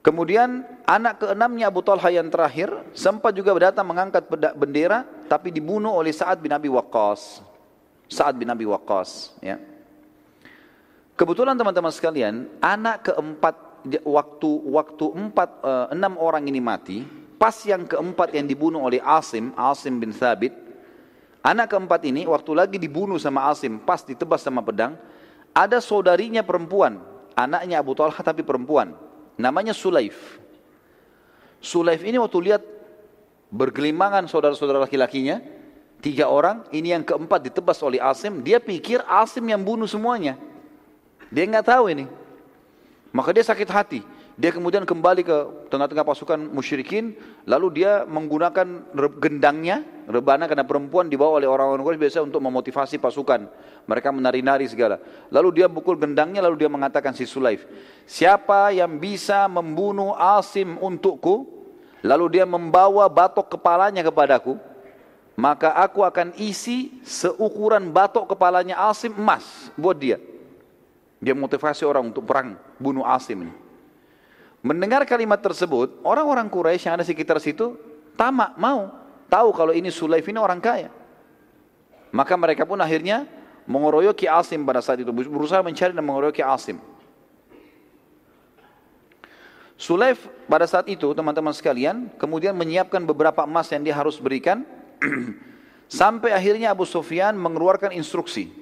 Kemudian 0.00 0.64
anak 0.88 1.20
keenamnya 1.20 1.68
Abu 1.68 1.84
Talha 1.84 2.08
yang 2.08 2.32
terakhir 2.32 2.72
sempat 2.96 3.36
juga 3.36 3.52
datang 3.60 3.84
mengangkat 3.84 4.24
bendera 4.56 5.04
tapi 5.28 5.52
dibunuh 5.52 5.92
oleh 5.92 6.16
Sa'ad 6.16 6.40
bin 6.40 6.56
Abi 6.56 6.72
Waqqas. 6.72 7.44
Sa'ad 8.08 8.40
bin 8.40 8.48
Abi 8.48 8.64
Waqqas 8.64 9.36
ya. 9.44 9.60
Kebetulan 11.20 11.52
teman-teman 11.52 11.92
sekalian, 11.92 12.48
anak 12.64 13.12
keempat 13.12 13.84
waktu 14.08 14.50
waktu 14.72 15.04
empat 15.04 15.50
uh, 15.60 15.86
enam 15.92 16.16
orang 16.16 16.48
ini 16.48 16.64
mati, 16.64 17.04
pas 17.36 17.52
yang 17.68 17.84
keempat 17.84 18.32
yang 18.32 18.48
dibunuh 18.48 18.80
oleh 18.80 19.04
Asim, 19.04 19.52
Asim 19.52 20.00
bin 20.00 20.16
Thabit, 20.16 20.56
anak 21.44 21.76
keempat 21.76 22.08
ini 22.08 22.24
waktu 22.24 22.56
lagi 22.56 22.80
dibunuh 22.80 23.20
sama 23.20 23.52
Asim, 23.52 23.76
pas 23.84 24.00
ditebas 24.00 24.40
sama 24.40 24.64
pedang, 24.64 24.96
ada 25.52 25.76
saudarinya 25.84 26.40
perempuan, 26.40 27.04
anaknya 27.36 27.84
Abu 27.84 27.92
Talha 27.92 28.24
tapi 28.24 28.40
perempuan. 28.40 28.96
Namanya 29.36 29.76
Sulaif. 29.76 30.40
Sulaif 31.60 32.00
ini 32.00 32.16
waktu 32.16 32.48
lihat 32.48 32.64
bergelimangan 33.52 34.24
saudara-saudara 34.24 34.88
laki-lakinya, 34.88 35.44
tiga 36.00 36.32
orang, 36.32 36.64
ini 36.72 36.96
yang 36.96 37.04
keempat 37.04 37.44
ditebas 37.52 37.76
oleh 37.84 38.00
Asim, 38.00 38.40
dia 38.40 38.56
pikir 38.56 39.04
Asim 39.04 39.44
yang 39.44 39.60
bunuh 39.60 39.84
semuanya. 39.84 40.48
Dia 41.30 41.46
nggak 41.46 41.66
tahu 41.66 41.84
ini. 41.94 42.06
Maka 43.10 43.34
dia 43.34 43.42
sakit 43.46 43.70
hati. 43.70 44.00
Dia 44.40 44.56
kemudian 44.56 44.88
kembali 44.88 45.20
ke 45.20 45.36
tengah-tengah 45.68 46.00
pasukan 46.00 46.40
musyrikin, 46.40 47.12
lalu 47.44 47.82
dia 47.82 48.08
menggunakan 48.08 48.88
gendangnya, 49.20 49.84
rebana 50.08 50.48
karena 50.48 50.64
perempuan 50.64 51.12
dibawa 51.12 51.36
oleh 51.36 51.44
orang-orang 51.44 51.84
Quraisy 51.84 52.00
biasa 52.00 52.18
untuk 52.24 52.40
memotivasi 52.40 52.96
pasukan. 52.96 53.44
Mereka 53.84 54.08
menari-nari 54.08 54.64
segala. 54.64 54.96
Lalu 55.28 55.60
dia 55.60 55.66
pukul 55.68 56.00
gendangnya, 56.00 56.40
lalu 56.40 56.64
dia 56.64 56.72
mengatakan 56.72 57.12
si 57.12 57.28
Sulaif, 57.28 57.68
siapa 58.08 58.72
yang 58.72 58.96
bisa 58.96 59.44
membunuh 59.44 60.16
Asim 60.16 60.80
untukku, 60.80 61.44
lalu 62.00 62.40
dia 62.40 62.48
membawa 62.48 63.12
batok 63.12 63.60
kepalanya 63.60 64.00
kepadaku, 64.00 64.56
maka 65.36 65.76
aku 65.76 66.00
akan 66.00 66.32
isi 66.40 66.96
seukuran 67.04 67.92
batok 67.92 68.32
kepalanya 68.32 68.88
Asim 68.88 69.12
emas 69.20 69.68
buat 69.76 70.00
dia. 70.00 70.16
Dia 71.20 71.36
motivasi 71.36 71.84
orang 71.84 72.08
untuk 72.08 72.24
perang 72.24 72.56
bunuh 72.80 73.04
Asim 73.04 73.44
ini. 73.44 73.54
Mendengar 74.64 75.04
kalimat 75.04 75.40
tersebut, 75.40 76.00
orang-orang 76.04 76.48
Quraisy 76.48 76.88
yang 76.88 76.96
ada 77.00 77.04
sekitar 77.04 77.36
situ 77.40 77.76
tamak 78.16 78.56
mau 78.56 78.92
tahu 79.28 79.52
kalau 79.52 79.72
ini 79.72 79.92
Sulaif 79.92 80.24
ini 80.28 80.40
orang 80.40 80.60
kaya. 80.60 80.88
Maka 82.12 82.34
mereka 82.36 82.64
pun 82.64 82.76
akhirnya 82.80 83.28
mengeroyoki 83.68 84.28
Asim 84.28 84.64
pada 84.64 84.84
saat 84.84 85.00
itu, 85.00 85.12
berusaha 85.12 85.60
mencari 85.64 85.92
dan 85.92 86.04
mengeroyoki 86.04 86.44
Asim. 86.44 86.76
Sulaif 89.80 90.28
pada 90.44 90.68
saat 90.68 90.84
itu 90.92 91.08
teman-teman 91.16 91.56
sekalian 91.56 92.12
kemudian 92.20 92.52
menyiapkan 92.52 93.00
beberapa 93.00 93.48
emas 93.48 93.72
yang 93.72 93.80
dia 93.80 93.96
harus 93.96 94.20
berikan 94.20 94.60
sampai 95.88 96.36
akhirnya 96.36 96.76
Abu 96.76 96.84
Sufyan 96.84 97.32
mengeluarkan 97.32 97.96
instruksi 97.96 98.52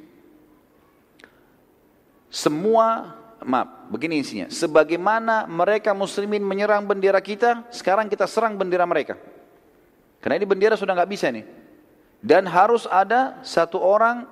semua 2.28 3.16
maaf, 3.44 3.88
begini 3.88 4.20
isinya. 4.20 4.46
Sebagaimana 4.52 5.48
mereka 5.48 5.96
muslimin 5.96 6.44
menyerang 6.44 6.84
bendera 6.84 7.20
kita, 7.20 7.64
sekarang 7.72 8.08
kita 8.08 8.28
serang 8.28 8.56
bendera 8.56 8.84
mereka. 8.84 9.16
Karena 10.20 10.36
ini 10.36 10.46
bendera 10.48 10.74
sudah 10.76 10.92
nggak 10.92 11.10
bisa 11.10 11.32
nih. 11.32 11.46
Dan 12.18 12.50
harus 12.50 12.84
ada 12.90 13.38
satu 13.46 13.78
orang 13.78 14.26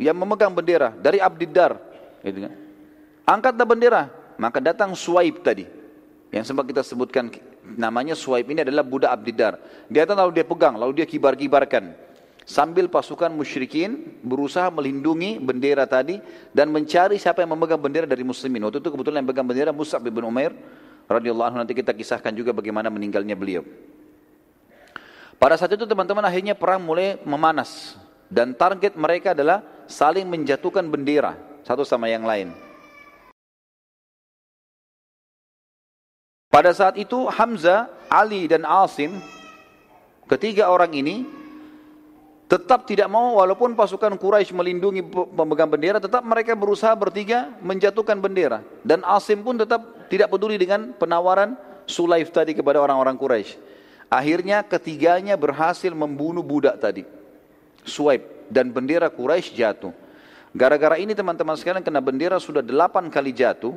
yang 0.00 0.16
memegang 0.16 0.52
bendera 0.52 0.92
dari 0.96 1.20
Abdiddar. 1.20 1.76
Gitu 2.24 2.48
kan. 2.48 2.52
Angkatlah 3.26 3.66
bendera, 3.68 4.02
maka 4.40 4.58
datang 4.62 4.96
Suaib 4.96 5.44
tadi. 5.44 5.68
Yang 6.32 6.52
sempat 6.52 6.64
kita 6.66 6.82
sebutkan 6.82 7.28
namanya 7.76 8.16
Suaib 8.16 8.48
ini 8.48 8.64
adalah 8.64 8.82
budak 8.82 9.12
Abdiddar. 9.12 9.60
Dia 9.92 10.08
datang 10.08 10.24
lalu 10.24 10.40
dia 10.40 10.46
pegang, 10.48 10.74
lalu 10.80 11.02
dia 11.02 11.06
kibar-kibarkan 11.06 12.05
sambil 12.46 12.86
pasukan 12.86 13.28
musyrikin 13.34 14.22
berusaha 14.22 14.70
melindungi 14.70 15.42
bendera 15.42 15.82
tadi 15.82 16.22
dan 16.54 16.70
mencari 16.70 17.18
siapa 17.18 17.42
yang 17.42 17.58
memegang 17.58 17.82
bendera 17.82 18.06
dari 18.06 18.22
muslimin. 18.22 18.62
Waktu 18.70 18.78
itu 18.78 18.88
kebetulan 18.94 19.20
yang 19.20 19.26
memegang 19.26 19.44
bendera 19.50 19.74
Mus'ab 19.74 20.06
bin 20.06 20.22
Umair 20.22 20.54
radhiyallahu 21.10 21.50
anhu 21.50 21.58
nanti 21.66 21.74
kita 21.74 21.90
kisahkan 21.90 22.30
juga 22.30 22.54
bagaimana 22.54 22.86
meninggalnya 22.86 23.34
beliau. 23.34 23.66
Pada 25.36 25.58
saat 25.58 25.74
itu 25.74 25.84
teman-teman 25.84 26.24
akhirnya 26.24 26.54
perang 26.56 26.80
mulai 26.80 27.18
memanas 27.26 27.98
dan 28.30 28.54
target 28.54 28.94
mereka 28.94 29.34
adalah 29.34 29.60
saling 29.90 30.24
menjatuhkan 30.24 30.86
bendera 30.86 31.36
satu 31.66 31.82
sama 31.82 32.06
yang 32.06 32.22
lain. 32.22 32.54
Pada 36.46 36.72
saat 36.72 36.96
itu 36.96 37.28
Hamzah, 37.28 37.90
Ali 38.08 38.48
dan 38.48 38.64
Asim 38.64 39.18
ketiga 40.24 40.72
orang 40.72 40.88
ini 40.96 41.35
tetap 42.46 42.86
tidak 42.86 43.10
mau 43.10 43.42
walaupun 43.42 43.74
pasukan 43.74 44.14
Quraisy 44.14 44.54
melindungi 44.54 45.02
pemegang 45.34 45.66
bendera 45.66 45.98
tetap 45.98 46.22
mereka 46.22 46.54
berusaha 46.54 46.94
bertiga 46.94 47.50
menjatuhkan 47.58 48.22
bendera. 48.22 48.62
Dan 48.86 49.02
Asim 49.02 49.42
pun 49.42 49.58
tetap 49.58 50.06
tidak 50.06 50.30
peduli 50.30 50.54
dengan 50.54 50.94
penawaran 50.94 51.58
Sulaif 51.86 52.30
tadi 52.30 52.54
kepada 52.54 52.78
orang-orang 52.78 53.18
Quraisy. 53.18 53.58
Akhirnya 54.06 54.62
ketiganya 54.62 55.34
berhasil 55.34 55.90
membunuh 55.90 56.46
budak 56.46 56.78
tadi 56.78 57.02
Suaib 57.82 58.22
dan 58.46 58.70
bendera 58.70 59.10
Quraisy 59.10 59.58
jatuh. 59.58 59.90
Gara-gara 60.54 60.96
ini 60.96 61.12
teman-teman 61.12 61.58
sekalian 61.58 61.82
kena 61.82 61.98
bendera 61.98 62.38
sudah 62.38 62.62
delapan 62.62 63.10
kali 63.10 63.34
jatuh 63.34 63.74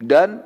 dan 0.00 0.40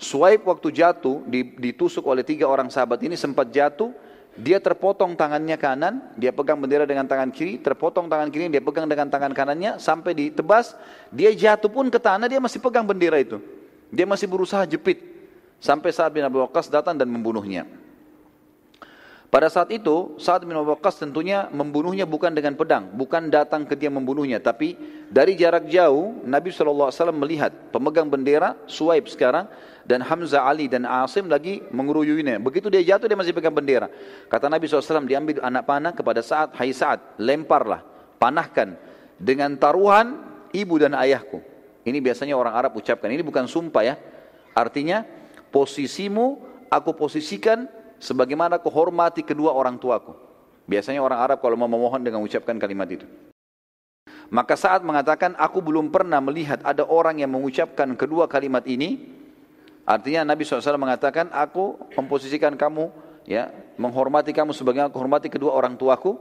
Suaib 0.00 0.46
waktu 0.46 0.72
jatuh 0.72 1.26
ditusuk 1.58 2.06
oleh 2.06 2.24
tiga 2.24 2.48
orang 2.48 2.72
sahabat 2.72 3.02
ini 3.04 3.18
sempat 3.18 3.52
jatuh 3.52 3.92
dia 4.38 4.62
terpotong 4.62 5.18
tangannya 5.18 5.58
kanan, 5.58 6.14
dia 6.14 6.30
pegang 6.30 6.60
bendera 6.60 6.86
dengan 6.86 7.08
tangan 7.08 7.34
kiri, 7.34 7.58
terpotong 7.58 8.06
tangan 8.06 8.30
kiri, 8.30 8.46
dia 8.46 8.62
pegang 8.62 8.86
dengan 8.86 9.10
tangan 9.10 9.34
kanannya, 9.34 9.82
sampai 9.82 10.14
ditebas, 10.14 10.78
dia 11.10 11.34
jatuh 11.34 11.70
pun 11.72 11.90
ke 11.90 11.98
tanah, 11.98 12.30
dia 12.30 12.38
masih 12.38 12.62
pegang 12.62 12.86
bendera 12.86 13.18
itu. 13.18 13.42
Dia 13.90 14.06
masih 14.06 14.30
berusaha 14.30 14.62
jepit, 14.70 15.02
sampai 15.58 15.90
saat 15.90 16.14
bin 16.14 16.22
Abu 16.22 16.38
Waqqas 16.46 16.70
datang 16.70 16.94
dan 16.94 17.10
membunuhnya. 17.10 17.79
Pada 19.30 19.46
saat 19.46 19.70
itu, 19.70 20.18
saat 20.18 20.42
bin 20.42 20.58
Abu 20.58 20.74
Waqqas 20.74 20.98
tentunya 20.98 21.46
membunuhnya 21.54 22.02
bukan 22.02 22.34
dengan 22.34 22.58
pedang, 22.58 22.90
bukan 22.90 23.30
datang 23.30 23.62
ke 23.62 23.78
dia 23.78 23.86
membunuhnya, 23.86 24.42
tapi 24.42 24.74
dari 25.06 25.38
jarak 25.38 25.70
jauh, 25.70 26.18
Nabi 26.26 26.50
SAW 26.50 26.90
melihat 27.14 27.54
pemegang 27.70 28.10
bendera, 28.10 28.58
Suwaib 28.66 29.06
sekarang, 29.06 29.46
dan 29.86 30.02
Hamzah 30.02 30.50
Ali 30.50 30.66
dan 30.66 30.82
Asim 30.82 31.30
lagi 31.30 31.62
mengeruyuinya. 31.70 32.42
Begitu 32.42 32.66
dia 32.74 32.82
jatuh 32.82 33.06
dia 33.06 33.14
masih 33.14 33.30
pegang 33.30 33.54
bendera. 33.54 33.86
Kata 34.26 34.50
Nabi 34.50 34.66
SAW 34.66 35.06
diambil 35.06 35.38
anak 35.46 35.62
panah 35.62 35.94
kepada 35.94 36.26
saat 36.26 36.50
hai 36.58 36.74
saat 36.74 36.98
lemparlah 37.14 37.86
panahkan 38.18 38.74
dengan 39.14 39.54
taruhan 39.54 40.26
ibu 40.50 40.74
dan 40.74 40.98
ayahku. 40.98 41.38
Ini 41.86 42.02
biasanya 42.02 42.34
orang 42.34 42.54
Arab 42.58 42.74
ucapkan. 42.74 43.06
Ini 43.06 43.22
bukan 43.22 43.46
sumpah 43.46 43.82
ya. 43.86 43.94
Artinya 44.58 45.06
posisimu 45.54 46.38
aku 46.66 46.98
posisikan 46.98 47.66
sebagaimana 48.00 48.58
aku 48.58 48.72
hormati 48.72 49.22
kedua 49.22 49.52
orang 49.54 49.76
tuaku. 49.78 50.16
Biasanya 50.66 51.04
orang 51.04 51.20
Arab 51.20 51.38
kalau 51.44 51.54
mau 51.54 51.70
memohon 51.70 52.00
dengan 52.00 52.24
ucapkan 52.24 52.56
kalimat 52.56 52.88
itu. 52.90 53.06
Maka 54.30 54.54
saat 54.54 54.82
mengatakan 54.86 55.34
aku 55.36 55.58
belum 55.60 55.90
pernah 55.90 56.22
melihat 56.22 56.62
ada 56.62 56.86
orang 56.86 57.18
yang 57.18 57.34
mengucapkan 57.34 57.92
kedua 57.98 58.30
kalimat 58.30 58.62
ini 58.64 59.20
Artinya 59.90 60.22
Nabi 60.22 60.46
SAW 60.46 60.78
mengatakan, 60.78 61.34
aku 61.34 61.74
memposisikan 61.98 62.54
kamu, 62.54 62.94
ya, 63.26 63.50
menghormati 63.74 64.30
kamu 64.30 64.54
sebagai 64.54 64.86
aku 64.86 64.96
hormati 65.02 65.26
kedua 65.26 65.50
orang 65.50 65.74
tuaku, 65.74 66.14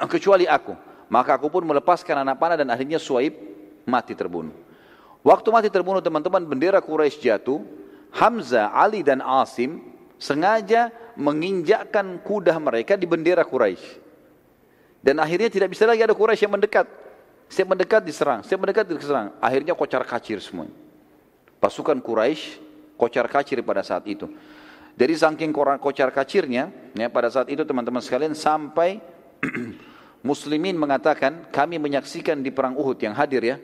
kecuali 0.12 0.48
aku. 0.48 0.72
Maka 1.12 1.36
aku 1.36 1.52
pun 1.52 1.62
melepaskan 1.68 2.24
anak 2.24 2.40
panah 2.40 2.56
dan 2.56 2.72
akhirnya 2.72 2.96
Suaib 2.96 3.36
mati 3.84 4.16
terbunuh. 4.16 4.56
Waktu 5.20 5.48
mati 5.52 5.68
terbunuh 5.68 6.00
teman-teman 6.00 6.42
bendera 6.48 6.80
Quraisy 6.80 7.20
jatuh, 7.20 7.62
Hamzah, 8.16 8.72
Ali 8.72 9.04
dan 9.04 9.20
Asim 9.20 9.82
sengaja 10.16 10.92
menginjakkan 11.16 12.20
kuda 12.20 12.56
mereka 12.60 12.96
di 12.96 13.04
bendera 13.08 13.44
Quraisy. 13.44 14.04
Dan 15.00 15.22
akhirnya 15.22 15.48
tidak 15.52 15.72
bisa 15.72 15.86
lagi 15.86 16.02
ada 16.02 16.16
Quraisy 16.16 16.44
yang 16.48 16.54
mendekat. 16.56 16.86
Setiap 17.46 17.78
mendekat 17.78 18.02
diserang, 18.02 18.40
setiap 18.42 18.66
mendekat 18.66 18.84
diserang. 18.90 19.30
Akhirnya 19.38 19.78
kocar 19.78 20.02
kacir 20.02 20.42
semua. 20.42 20.66
Pasukan 21.62 22.02
Quraisy 22.02 22.66
kocar 22.98 23.28
kacir 23.30 23.60
pada 23.62 23.84
saat 23.84 24.02
itu. 24.08 24.26
Jadi 24.96 25.12
saking 25.12 25.52
kocar 25.52 26.08
kacirnya, 26.08 26.72
ya 26.96 27.12
pada 27.12 27.28
saat 27.28 27.52
itu 27.52 27.62
teman-teman 27.68 28.00
sekalian 28.00 28.32
sampai 28.32 28.98
muslimin 30.28 30.72
mengatakan 30.72 31.44
kami 31.52 31.76
menyaksikan 31.76 32.40
di 32.40 32.48
perang 32.48 32.72
Uhud 32.72 32.96
yang 33.04 33.12
hadir 33.12 33.44
ya, 33.44 33.56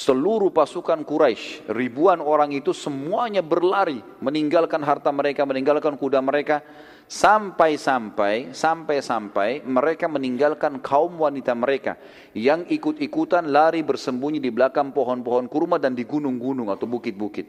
seluruh 0.00 0.48
pasukan 0.48 1.04
Quraisy, 1.04 1.68
ribuan 1.76 2.24
orang 2.24 2.56
itu 2.56 2.72
semuanya 2.72 3.44
berlari 3.44 4.00
meninggalkan 4.24 4.80
harta 4.80 5.12
mereka, 5.12 5.44
meninggalkan 5.44 6.00
kuda 6.00 6.24
mereka 6.24 6.64
sampai-sampai 7.04 8.56
sampai-sampai 8.56 9.60
mereka 9.68 10.08
meninggalkan 10.08 10.80
kaum 10.80 11.20
wanita 11.20 11.52
mereka 11.52 12.00
yang 12.32 12.64
ikut-ikutan 12.64 13.44
lari 13.52 13.84
bersembunyi 13.84 14.40
di 14.40 14.48
belakang 14.48 14.88
pohon-pohon 14.96 15.52
kurma 15.52 15.76
dan 15.76 15.92
di 15.92 16.08
gunung-gunung 16.08 16.72
atau 16.72 16.88
bukit-bukit. 16.88 17.44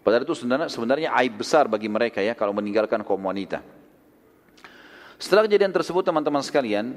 Padahal 0.00 0.24
itu 0.24 0.32
sebenarnya, 0.32 0.68
sebenarnya 0.72 1.08
aib 1.20 1.44
besar 1.44 1.68
bagi 1.68 1.92
mereka 1.92 2.24
ya 2.24 2.32
kalau 2.32 2.56
meninggalkan 2.56 3.04
kaum 3.04 3.20
wanita. 3.20 3.60
Setelah 5.20 5.44
kejadian 5.44 5.72
tersebut 5.72 6.00
teman-teman 6.00 6.40
sekalian, 6.40 6.96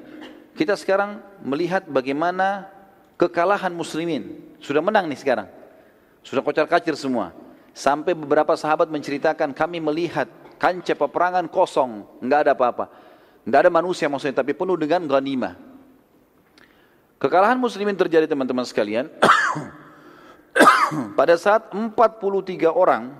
kita 0.56 0.80
sekarang 0.80 1.20
melihat 1.44 1.84
bagaimana 1.88 2.77
kekalahan 3.18 3.74
muslimin. 3.74 4.38
Sudah 4.62 4.80
menang 4.80 5.10
nih 5.10 5.20
sekarang. 5.20 5.50
Sudah 6.22 6.46
kocar 6.46 6.70
kacir 6.70 6.94
semua. 6.94 7.34
Sampai 7.74 8.18
beberapa 8.18 8.58
sahabat 8.58 8.90
menceritakan 8.90 9.54
kami 9.54 9.78
melihat 9.78 10.26
kancah 10.58 10.98
peperangan 10.98 11.46
kosong, 11.46 12.06
nggak 12.22 12.50
ada 12.50 12.52
apa-apa. 12.58 12.90
Nggak 13.46 13.60
ada 13.68 13.72
manusia 13.72 14.10
maksudnya, 14.10 14.42
tapi 14.42 14.58
penuh 14.58 14.78
dengan 14.78 15.06
ghanimah. 15.06 15.54
Kekalahan 17.22 17.58
muslimin 17.58 17.98
terjadi 17.98 18.26
teman-teman 18.26 18.66
sekalian. 18.66 19.10
pada 21.20 21.36
saat 21.38 21.70
43 21.74 21.94
orang 22.72 23.14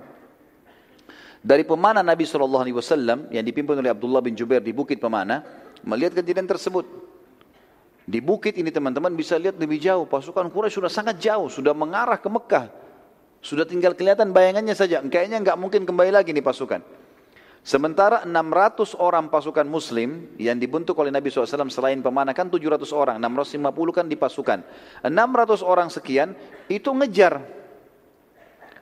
dari 1.38 1.62
pemanah 1.62 2.02
Nabi 2.02 2.26
Wasallam 2.26 3.30
yang 3.30 3.44
dipimpin 3.46 3.78
oleh 3.78 3.92
Abdullah 3.92 4.22
bin 4.24 4.34
Jubair 4.34 4.62
di 4.62 4.74
bukit 4.74 4.98
pemanah 4.98 5.44
melihat 5.86 6.18
kejadian 6.18 6.50
tersebut. 6.50 6.86
Di 8.08 8.24
bukit 8.24 8.56
ini 8.56 8.72
teman-teman 8.72 9.12
bisa 9.12 9.36
lihat 9.36 9.60
lebih 9.60 9.76
jauh. 9.76 10.08
Pasukan 10.08 10.48
Quraisy 10.48 10.80
sudah 10.80 10.88
sangat 10.88 11.20
jauh, 11.20 11.52
sudah 11.52 11.76
mengarah 11.76 12.16
ke 12.16 12.24
Mekah. 12.32 12.72
Sudah 13.44 13.68
tinggal 13.68 13.92
kelihatan 13.92 14.32
bayangannya 14.32 14.72
saja. 14.72 15.04
Kayaknya 15.04 15.44
nggak 15.44 15.58
mungkin 15.60 15.84
kembali 15.84 16.16
lagi 16.16 16.32
nih 16.32 16.40
pasukan. 16.40 16.80
Sementara 17.60 18.24
600 18.24 18.96
orang 18.96 19.28
pasukan 19.28 19.68
muslim 19.68 20.32
yang 20.40 20.56
dibentuk 20.56 20.96
oleh 20.96 21.12
Nabi 21.12 21.28
SAW 21.28 21.68
selain 21.68 22.00
pemanah 22.00 22.32
kan 22.32 22.48
700 22.48 22.80
orang, 22.96 23.20
650 23.20 23.92
kan 23.92 24.06
di 24.08 24.16
pasukan. 24.16 24.64
600 25.04 25.60
orang 25.60 25.92
sekian 25.92 26.32
itu 26.72 26.88
ngejar. 26.88 27.44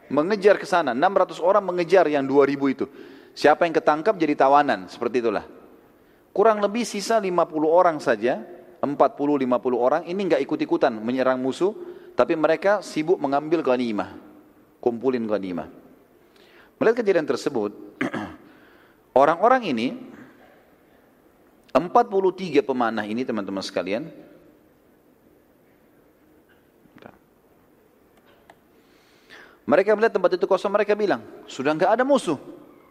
Mengejar 0.07 0.55
ke 0.55 0.70
sana, 0.70 0.94
600 0.94 1.43
orang 1.43 1.66
mengejar 1.66 2.07
yang 2.07 2.23
2000 2.23 2.62
itu. 2.70 2.86
Siapa 3.35 3.66
yang 3.66 3.74
ketangkap 3.74 4.15
jadi 4.15 4.39
tawanan, 4.39 4.86
seperti 4.86 5.19
itulah. 5.19 5.43
Kurang 6.31 6.62
lebih 6.62 6.86
sisa 6.86 7.19
50 7.19 7.66
orang 7.66 7.98
saja, 7.98 8.39
40-50 8.82 9.47
orang 9.77 10.03
ini 10.05 10.20
nggak 10.27 10.43
ikut-ikutan 10.44 10.93
menyerang 10.97 11.40
musuh, 11.40 11.73
tapi 12.12 12.36
mereka 12.36 12.81
sibuk 12.81 13.16
mengambil 13.20 13.65
ghanimah, 13.65 14.16
kumpulin 14.81 15.24
ghanimah. 15.24 15.69
Melihat 16.77 17.01
kejadian 17.01 17.24
tersebut, 17.24 17.73
Orang-orang 19.16 19.73
ini 19.73 19.97
43 21.73 22.61
pemanah 22.61 23.09
ini 23.09 23.24
teman-teman 23.24 23.65
sekalian 23.65 24.12
Mereka 29.66 29.98
melihat 29.98 30.15
tempat 30.15 30.31
itu 30.39 30.47
kosong, 30.47 30.70
mereka 30.70 30.94
bilang, 30.94 31.27
sudah 31.51 31.74
enggak 31.74 31.90
ada 31.90 32.07
musuh. 32.07 32.39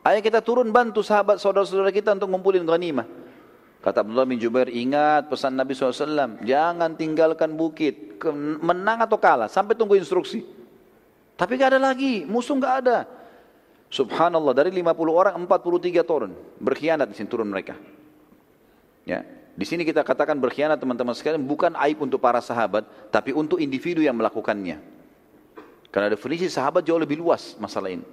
Ayo 0.04 0.20
kita 0.20 0.44
turun 0.44 0.68
bantu 0.76 1.00
sahabat 1.00 1.40
saudara-saudara 1.40 1.88
kita 1.88 2.12
untuk 2.12 2.28
ngumpulin 2.28 2.68
ghanimah. 2.68 3.08
Kata 3.86 4.02
Abdullah 4.02 4.26
bin 4.26 4.42
Jubair, 4.42 4.66
ingat 4.74 5.30
pesan 5.30 5.54
Nabi 5.54 5.78
SAW, 5.78 6.42
jangan 6.42 6.98
tinggalkan 6.98 7.54
bukit, 7.54 8.18
menang 8.66 9.06
atau 9.06 9.22
kalah, 9.22 9.46
sampai 9.46 9.78
tunggu 9.78 9.94
instruksi. 9.94 10.42
Tapi 11.38 11.54
gak 11.54 11.78
ada 11.78 11.94
lagi, 11.94 12.26
musuh 12.26 12.58
gak 12.58 12.76
ada. 12.82 13.06
Subhanallah, 13.94 14.58
dari 14.58 14.74
50 14.74 14.90
orang, 15.14 15.38
43 15.38 16.02
turun. 16.02 16.34
Berkhianat 16.58 17.06
di 17.06 17.14
sini 17.14 17.30
turun 17.30 17.46
mereka. 17.46 17.78
Ya, 19.06 19.22
di 19.54 19.70
sini 19.70 19.86
kita 19.86 20.02
katakan 20.02 20.42
berkhianat 20.42 20.82
teman-teman 20.82 21.14
sekalian 21.14 21.46
bukan 21.46 21.78
aib 21.86 22.02
untuk 22.02 22.18
para 22.18 22.42
sahabat, 22.42 22.90
tapi 23.14 23.38
untuk 23.38 23.62
individu 23.62 24.02
yang 24.02 24.18
melakukannya. 24.18 24.82
Karena 25.94 26.10
definisi 26.10 26.50
sahabat 26.50 26.82
jauh 26.82 26.98
lebih 26.98 27.22
luas 27.22 27.54
masalah 27.62 27.94
ini. 27.94 28.04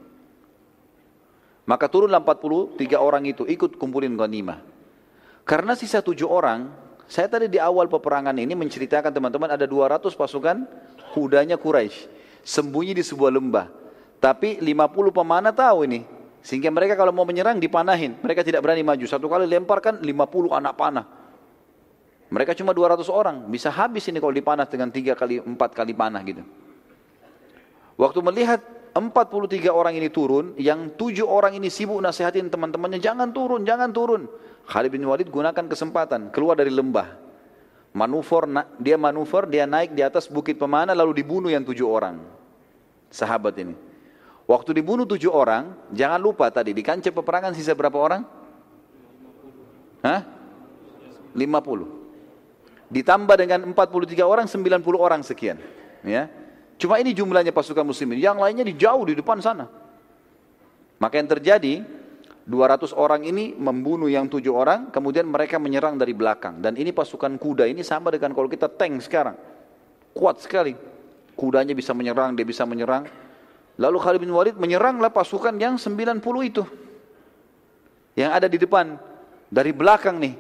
Maka 1.64 1.88
turunlah 1.88 2.20
43 2.20 2.76
orang 3.00 3.24
itu 3.24 3.48
ikut 3.48 3.80
kumpulin 3.80 4.12
ghanimah. 4.20 4.71
Karena 5.42 5.74
sisa 5.74 5.98
tujuh 5.98 6.30
orang, 6.30 6.70
saya 7.10 7.26
tadi 7.26 7.50
di 7.50 7.58
awal 7.58 7.90
peperangan 7.90 8.34
ini 8.38 8.54
menceritakan 8.54 9.10
teman-teman 9.10 9.50
ada 9.50 9.66
200 9.66 10.14
pasukan 10.14 10.56
kudanya 11.12 11.58
Quraisy 11.58 12.22
sembunyi 12.42 12.94
di 12.94 13.04
sebuah 13.06 13.30
lembah. 13.34 13.66
Tapi 14.22 14.62
50 14.62 15.10
pemanah 15.10 15.50
tahu 15.50 15.86
ini. 15.86 16.06
Sehingga 16.42 16.70
mereka 16.70 16.94
kalau 16.98 17.10
mau 17.10 17.26
menyerang 17.26 17.58
dipanahin. 17.58 18.18
Mereka 18.22 18.46
tidak 18.46 18.62
berani 18.62 18.82
maju. 18.86 19.02
Satu 19.06 19.26
kali 19.26 19.46
lemparkan 19.50 19.98
50 20.02 20.58
anak 20.58 20.74
panah. 20.78 21.06
Mereka 22.30 22.54
cuma 22.54 22.70
200 22.70 23.06
orang. 23.10 23.46
Bisa 23.50 23.70
habis 23.70 24.06
ini 24.10 24.22
kalau 24.22 24.34
dipanah 24.34 24.66
dengan 24.66 24.90
tiga 24.94 25.18
kali, 25.18 25.42
empat 25.42 25.74
kali 25.74 25.92
panah 25.94 26.22
gitu. 26.22 26.42
Waktu 27.98 28.18
melihat 28.24 28.62
43 28.92 29.72
orang 29.72 29.96
ini 29.96 30.12
turun, 30.12 30.52
yang 30.60 30.92
tujuh 30.92 31.24
orang 31.24 31.56
ini 31.56 31.72
sibuk 31.72 31.96
nasihatin 32.04 32.52
teman-temannya, 32.52 33.00
jangan 33.00 33.32
turun, 33.32 33.64
jangan 33.64 33.88
turun. 33.88 34.28
Khalid 34.68 34.92
bin 34.92 35.08
Walid 35.08 35.32
gunakan 35.32 35.64
kesempatan 35.64 36.28
keluar 36.28 36.60
dari 36.60 36.68
lembah. 36.68 37.16
Manuver, 37.92 38.48
dia 38.80 38.96
manuver, 39.00 39.48
dia 39.48 39.64
naik 39.64 39.96
di 39.96 40.04
atas 40.04 40.28
bukit 40.28 40.56
pemanah 40.60 40.96
lalu 40.96 41.24
dibunuh 41.24 41.48
yang 41.48 41.64
tujuh 41.64 41.88
orang. 41.88 42.20
Sahabat 43.12 43.56
ini. 43.60 43.76
Waktu 44.48 44.76
dibunuh 44.76 45.08
tujuh 45.08 45.32
orang, 45.32 45.72
jangan 45.92 46.20
lupa 46.20 46.48
tadi 46.52 46.76
di 46.76 46.84
kancah 46.84 47.12
peperangan 47.12 47.52
sisa 47.56 47.72
berapa 47.72 47.96
orang? 47.96 48.22
Hah? 50.04 50.20
50. 51.32 52.92
Ditambah 52.92 53.36
dengan 53.40 53.60
43 53.72 54.24
orang, 54.24 54.44
90 54.44 55.00
orang 55.00 55.20
sekian. 55.24 55.56
Ya. 56.04 56.28
Cuma 56.82 56.98
ini 56.98 57.14
jumlahnya 57.14 57.54
pasukan 57.54 57.86
muslimin. 57.86 58.18
Yang 58.18 58.42
lainnya 58.42 58.66
di 58.66 58.74
jauh 58.74 59.06
di 59.06 59.14
depan 59.14 59.38
sana. 59.38 59.70
Maka 60.98 61.14
yang 61.14 61.30
terjadi, 61.30 61.78
200 62.42 62.90
orang 62.98 63.22
ini 63.22 63.54
membunuh 63.54 64.10
yang 64.10 64.26
tujuh 64.26 64.50
orang, 64.50 64.90
kemudian 64.90 65.30
mereka 65.30 65.62
menyerang 65.62 65.94
dari 65.94 66.10
belakang. 66.10 66.58
Dan 66.58 66.74
ini 66.74 66.90
pasukan 66.90 67.38
kuda 67.38 67.70
ini 67.70 67.86
sama 67.86 68.10
dengan 68.10 68.34
kalau 68.34 68.50
kita 68.50 68.66
tank 68.66 68.98
sekarang. 68.98 69.38
Kuat 70.10 70.42
sekali. 70.42 70.74
Kudanya 71.38 71.70
bisa 71.70 71.94
menyerang, 71.94 72.34
dia 72.34 72.42
bisa 72.42 72.66
menyerang. 72.66 73.06
Lalu 73.78 73.98
Khalid 74.02 74.20
bin 74.26 74.34
Walid 74.34 74.58
menyeranglah 74.58 75.14
pasukan 75.14 75.54
yang 75.62 75.78
90 75.78 76.18
itu. 76.42 76.66
Yang 78.18 78.30
ada 78.42 78.46
di 78.50 78.58
depan. 78.58 78.98
Dari 79.54 79.70
belakang 79.70 80.18
nih. 80.18 80.34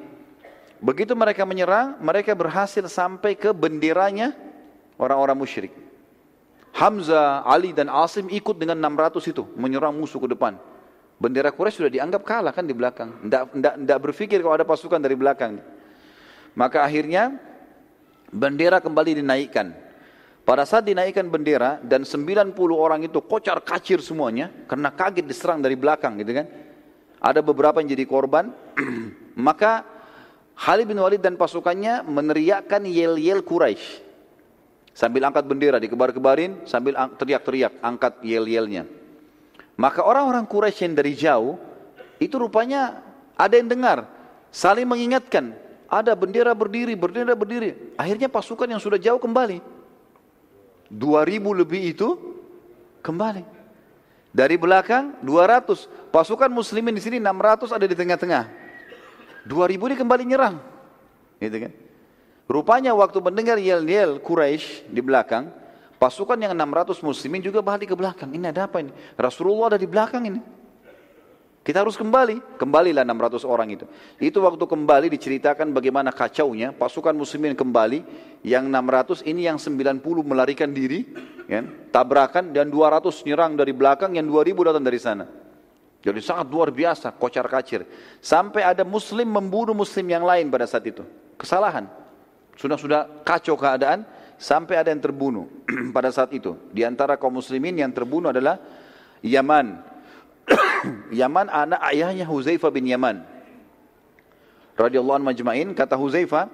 Begitu 0.82 1.14
mereka 1.14 1.46
menyerang, 1.46 2.02
mereka 2.02 2.34
berhasil 2.34 2.82
sampai 2.90 3.38
ke 3.38 3.54
benderanya 3.54 4.34
orang-orang 4.98 5.38
musyrik. 5.38 5.91
Hamzah, 6.72 7.44
Ali 7.44 7.76
dan 7.76 7.92
Asim 7.92 8.32
ikut 8.32 8.56
dengan 8.56 8.80
600 8.80 9.20
itu 9.28 9.44
menyerang 9.60 9.92
musuh 9.92 10.18
ke 10.18 10.28
depan. 10.32 10.56
Bendera 11.20 11.52
Quraisy 11.52 11.84
sudah 11.84 11.92
dianggap 11.92 12.24
kalah 12.24 12.50
kan 12.50 12.66
di 12.66 12.74
belakang. 12.74 13.28
Tidak 13.28 13.98
berpikir 14.00 14.42
kalau 14.42 14.56
ada 14.56 14.66
pasukan 14.66 14.98
dari 14.98 15.14
belakang. 15.14 15.60
Maka 16.58 16.82
akhirnya 16.82 17.38
bendera 18.32 18.82
kembali 18.82 19.22
dinaikkan. 19.22 19.70
Pada 20.42 20.66
saat 20.66 20.82
dinaikkan 20.82 21.30
bendera 21.30 21.78
dan 21.78 22.02
90 22.02 22.58
orang 22.74 23.06
itu 23.06 23.22
kocar 23.22 23.62
kacir 23.62 24.02
semuanya 24.02 24.50
karena 24.66 24.90
kaget 24.90 25.22
diserang 25.22 25.62
dari 25.62 25.78
belakang 25.78 26.18
gitu 26.18 26.34
kan. 26.34 26.46
Ada 27.22 27.38
beberapa 27.38 27.78
yang 27.78 27.94
jadi 27.94 28.02
korban. 28.02 28.50
maka 29.38 29.86
Khalid 30.58 30.90
bin 30.90 30.98
Walid 30.98 31.22
dan 31.22 31.38
pasukannya 31.38 32.02
meneriakkan 32.02 32.82
yel-yel 32.82 33.46
Quraisy. 33.46 34.11
Sambil 34.92 35.24
angkat 35.24 35.48
bendera 35.48 35.80
dikebar-kebarin 35.80 36.68
sambil 36.68 36.92
teriak-teriak 37.16 37.80
angkat 37.80 38.20
yel-yelnya. 38.20 38.84
Maka 39.80 40.04
orang-orang 40.04 40.44
Quraisy 40.44 40.84
yang 40.84 40.94
dari 40.94 41.12
jauh 41.16 41.56
itu 42.20 42.36
rupanya 42.36 43.00
ada 43.34 43.56
yang 43.56 43.72
dengar, 43.72 44.04
saling 44.52 44.84
mengingatkan, 44.84 45.56
ada 45.88 46.12
bendera 46.12 46.52
berdiri, 46.52 46.92
bendera 46.92 47.32
berdiri. 47.32 47.96
Akhirnya 47.96 48.28
pasukan 48.28 48.68
yang 48.68 48.80
sudah 48.80 49.00
jauh 49.00 49.16
kembali. 49.16 49.64
2000 50.92 51.60
lebih 51.64 51.80
itu 51.88 52.08
kembali. 53.00 53.44
Dari 54.32 54.56
belakang 54.60 55.16
200, 55.24 56.12
pasukan 56.12 56.48
muslimin 56.52 56.96
di 56.96 57.00
sini 57.04 57.16
600 57.16 57.72
ada 57.72 57.84
di 57.88 57.96
tengah-tengah. 57.96 58.44
2000 59.48 59.88
ini 59.88 59.96
kembali 59.96 60.22
nyerang. 60.28 60.56
Gitu 61.40 61.56
kan? 61.68 61.72
Rupanya 62.50 62.92
waktu 62.92 63.18
mendengar 63.22 63.56
yel-yel 63.56 64.18
Quraisy 64.18 64.90
di 64.90 65.00
belakang, 65.00 65.62
Pasukan 66.02 66.34
yang 66.34 66.50
600 66.58 66.98
muslimin 66.98 67.38
juga 67.38 67.62
balik 67.62 67.94
ke 67.94 67.96
belakang. 67.96 68.34
Ini 68.34 68.50
ada 68.50 68.66
apa 68.66 68.82
ini? 68.82 68.90
Rasulullah 69.14 69.70
ada 69.70 69.78
di 69.78 69.86
belakang 69.86 70.26
ini. 70.26 70.42
Kita 71.62 71.78
harus 71.78 71.94
kembali. 71.94 72.58
Kembalilah 72.58 73.06
600 73.06 73.46
orang 73.46 73.70
itu. 73.70 73.86
Itu 74.18 74.42
waktu 74.42 74.66
kembali 74.66 75.06
diceritakan 75.14 75.70
bagaimana 75.70 76.10
kacaunya. 76.10 76.74
Pasukan 76.74 77.14
muslimin 77.14 77.54
kembali. 77.54 78.02
Yang 78.42 78.64
600 79.22 79.30
ini 79.30 79.46
yang 79.46 79.62
90 79.62 80.02
melarikan 80.26 80.74
diri. 80.74 81.06
Ya, 81.46 81.62
tabrakan 81.94 82.50
dan 82.50 82.66
200 82.66 83.22
nyerang 83.22 83.54
dari 83.54 83.70
belakang. 83.70 84.18
Yang 84.18 84.26
2000 84.58 84.66
datang 84.74 84.82
dari 84.82 84.98
sana. 84.98 85.30
Jadi 86.02 86.18
sangat 86.18 86.50
luar 86.50 86.74
biasa. 86.74 87.14
Kocar 87.14 87.46
kacir. 87.46 87.86
Sampai 88.18 88.66
ada 88.66 88.82
muslim 88.82 89.30
membunuh 89.30 89.70
muslim 89.70 90.10
yang 90.10 90.26
lain 90.26 90.50
pada 90.50 90.66
saat 90.66 90.82
itu. 90.82 91.06
Kesalahan. 91.38 92.01
Sudah-sudah 92.56 93.24
kacau 93.24 93.56
keadaan 93.56 94.04
sampai 94.36 94.80
ada 94.80 94.90
yang 94.90 95.00
terbunuh 95.00 95.46
pada 95.96 96.10
saat 96.10 96.34
itu. 96.34 96.58
Di 96.74 96.82
antara 96.82 97.14
kaum 97.14 97.38
muslimin 97.38 97.78
yang 97.78 97.92
terbunuh 97.94 98.34
adalah 98.34 98.58
Yaman. 99.22 99.78
Yaman 101.22 101.46
anak 101.46 101.80
ayahnya 101.94 102.26
Huzaifah 102.26 102.70
bin 102.74 102.90
Yaman. 102.90 103.22
Radhiyallahu 104.74 105.22
anhu 105.22 105.28
majma'in 105.30 105.76
kata 105.76 105.94
Huzaifah, 105.94 106.48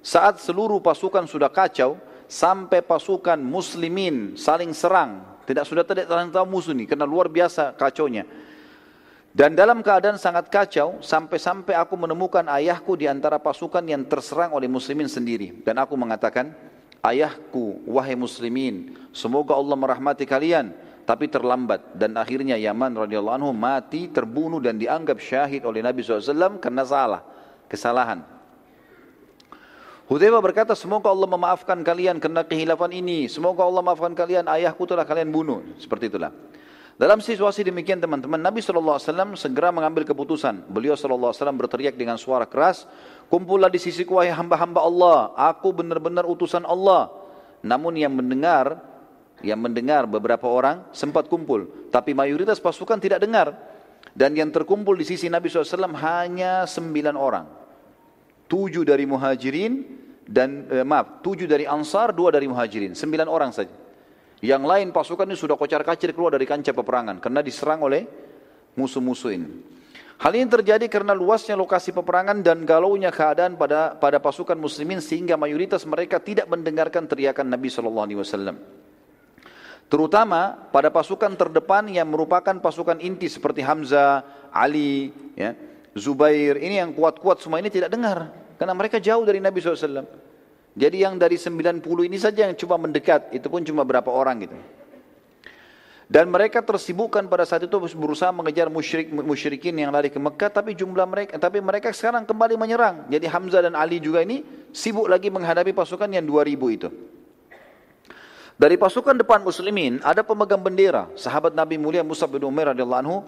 saat 0.00 0.40
seluruh 0.40 0.80
pasukan 0.80 1.28
sudah 1.28 1.52
kacau 1.52 2.00
sampai 2.26 2.80
pasukan 2.80 3.36
muslimin 3.38 4.34
saling 4.34 4.72
serang, 4.72 5.24
tidak 5.48 5.64
sudah 5.64 5.84
tidak 5.84 6.08
tahu 6.08 6.46
musuh 6.48 6.76
ini 6.76 6.84
karena 6.84 7.08
luar 7.08 7.28
biasa 7.32 7.76
kacaunya. 7.76 8.24
Dan 9.38 9.54
dalam 9.54 9.86
keadaan 9.86 10.18
sangat 10.18 10.50
kacau, 10.50 10.98
sampai-sampai 10.98 11.78
aku 11.78 11.94
menemukan 11.94 12.42
ayahku 12.50 12.98
di 12.98 13.06
antara 13.06 13.38
pasukan 13.38 13.86
yang 13.86 14.02
terserang 14.02 14.50
oleh 14.50 14.66
muslimin 14.66 15.06
sendiri. 15.06 15.62
Dan 15.62 15.78
aku 15.78 15.94
mengatakan, 15.94 16.50
ayahku 17.06 17.86
wahai 17.86 18.18
muslimin 18.18 18.98
semoga 19.14 19.54
Allah 19.54 19.78
merahmati 19.78 20.26
kalian 20.26 20.74
tapi 21.06 21.30
terlambat. 21.30 21.94
Dan 21.94 22.18
akhirnya 22.18 22.58
Yaman 22.58 22.98
radhiyallahu 22.98 23.38
anhu 23.38 23.54
mati 23.54 24.10
terbunuh 24.10 24.58
dan 24.58 24.74
dianggap 24.74 25.22
syahid 25.22 25.62
oleh 25.62 25.86
Nabi 25.86 26.02
SAW 26.02 26.58
karena 26.58 26.82
salah 26.82 27.22
kesalahan. 27.70 28.26
Hudzaifah 30.10 30.42
berkata 30.42 30.74
semoga 30.74 31.14
Allah 31.14 31.30
memaafkan 31.30 31.78
kalian 31.86 32.18
karena 32.18 32.42
kehilafan 32.42 32.90
ini. 32.90 33.30
Semoga 33.30 33.62
Allah 33.62 33.86
memaafkan 33.86 34.18
kalian 34.18 34.50
ayahku 34.50 34.82
telah 34.82 35.06
kalian 35.06 35.30
bunuh. 35.30 35.62
Seperti 35.78 36.10
itulah 36.10 36.34
dalam 36.98 37.22
situasi 37.22 37.62
demikian 37.62 38.02
teman-teman 38.02 38.42
Nabi 38.42 38.58
SAW 38.58 38.98
segera 39.38 39.70
mengambil 39.70 40.02
keputusan 40.02 40.66
beliau 40.66 40.98
SAW 40.98 41.30
berteriak 41.54 41.94
dengan 41.94 42.18
suara 42.18 42.42
keras 42.42 42.90
Kumpullah 43.28 43.68
di 43.68 43.76
sisiku 43.76 44.16
wahai 44.16 44.32
hamba-hamba 44.32 44.80
Allah. 44.80 45.18
Aku 45.36 45.68
benar-benar 45.76 46.24
utusan 46.24 46.64
Allah. 46.64 47.12
Namun 47.60 47.92
yang 48.00 48.16
mendengar, 48.16 48.80
yang 49.44 49.60
mendengar 49.60 50.08
beberapa 50.08 50.48
orang 50.48 50.88
sempat 50.96 51.28
kumpul. 51.28 51.68
Tapi 51.92 52.16
mayoritas 52.16 52.56
pasukan 52.56 52.96
tidak 52.96 53.20
dengar. 53.20 53.52
Dan 54.16 54.32
yang 54.32 54.48
terkumpul 54.48 54.96
di 54.96 55.04
sisi 55.04 55.28
Nabi 55.28 55.52
SAW 55.52 55.92
hanya 56.00 56.64
sembilan 56.64 57.14
orang. 57.20 57.46
Tujuh 58.48 58.88
dari 58.88 59.04
muhajirin 59.04 59.72
dan 60.24 60.64
eh, 60.72 60.80
maaf, 60.80 61.20
tujuh 61.20 61.44
dari 61.44 61.68
ansar, 61.68 62.16
dua 62.16 62.32
dari 62.32 62.48
muhajirin. 62.48 62.96
Sembilan 62.96 63.28
orang 63.28 63.52
saja. 63.52 63.87
Yang 64.38 64.62
lain 64.70 64.88
pasukan 64.94 65.26
ini 65.26 65.34
sudah 65.34 65.58
kocar 65.58 65.82
kacir 65.82 66.14
keluar 66.14 66.38
dari 66.38 66.46
kancah 66.46 66.70
peperangan 66.70 67.18
karena 67.18 67.42
diserang 67.42 67.82
oleh 67.82 68.06
musuh-musuh 68.78 69.30
ini. 69.34 69.48
Hal 70.18 70.34
ini 70.34 70.50
terjadi 70.50 70.86
karena 70.90 71.14
luasnya 71.14 71.54
lokasi 71.54 71.94
peperangan 71.94 72.42
dan 72.42 72.66
galaunya 72.66 73.14
keadaan 73.14 73.54
pada 73.54 73.94
pada 73.94 74.18
pasukan 74.18 74.58
muslimin 74.58 74.98
sehingga 74.98 75.38
mayoritas 75.38 75.86
mereka 75.86 76.18
tidak 76.18 76.50
mendengarkan 76.50 77.06
teriakan 77.06 77.46
Nabi 77.50 77.70
Shallallahu 77.70 78.06
Alaihi 78.06 78.18
Wasallam. 78.18 78.56
Terutama 79.88 80.68
pada 80.74 80.90
pasukan 80.90 81.32
terdepan 81.38 81.86
yang 81.88 82.10
merupakan 82.10 82.52
pasukan 82.58 82.98
inti 82.98 83.30
seperti 83.30 83.62
Hamzah, 83.62 84.50
Ali, 84.52 85.14
ya, 85.38 85.54
Zubair, 85.96 86.60
ini 86.60 86.76
yang 86.82 86.92
kuat-kuat 86.92 87.40
semua 87.40 87.62
ini 87.62 87.72
tidak 87.72 87.88
dengar. 87.88 88.28
Karena 88.58 88.74
mereka 88.74 88.98
jauh 88.98 89.22
dari 89.22 89.38
Nabi 89.38 89.62
SAW. 89.62 90.27
Jadi 90.78 91.02
yang 91.02 91.18
dari 91.18 91.34
90 91.34 91.82
ini 92.06 92.18
saja 92.22 92.46
yang 92.46 92.54
coba 92.54 92.78
mendekat, 92.78 93.34
itu 93.34 93.50
pun 93.50 93.66
cuma 93.66 93.82
berapa 93.82 94.06
orang 94.14 94.46
gitu. 94.46 94.54
Dan 96.08 96.30
mereka 96.30 96.64
tersibukkan 96.64 97.26
pada 97.28 97.44
saat 97.44 97.68
itu 97.68 97.76
berusaha 97.76 98.32
mengejar 98.32 98.72
musyrik 98.72 99.12
musyrikin 99.12 99.76
yang 99.76 99.92
lari 99.92 100.08
ke 100.08 100.16
Mekah, 100.16 100.48
tapi 100.48 100.72
jumlah 100.72 101.04
mereka, 101.04 101.36
tapi 101.36 101.60
mereka 101.60 101.92
sekarang 101.92 102.24
kembali 102.24 102.54
menyerang. 102.56 103.10
Jadi 103.10 103.26
Hamzah 103.28 103.60
dan 103.66 103.74
Ali 103.76 104.00
juga 104.00 104.22
ini 104.22 104.40
sibuk 104.72 105.10
lagi 105.10 105.28
menghadapi 105.28 105.74
pasukan 105.76 106.08
yang 106.08 106.24
2000 106.24 106.76
itu. 106.78 106.88
Dari 108.58 108.74
pasukan 108.74 109.18
depan 109.18 109.44
muslimin 109.44 110.00
ada 110.00 110.22
pemegang 110.22 110.62
bendera, 110.62 111.10
sahabat 111.14 111.52
Nabi 111.52 111.76
mulia 111.76 112.00
Musa 112.06 112.24
bin 112.30 112.42
Umair 112.42 112.72
radhiyallahu 112.72 113.02
anhu 113.02 113.18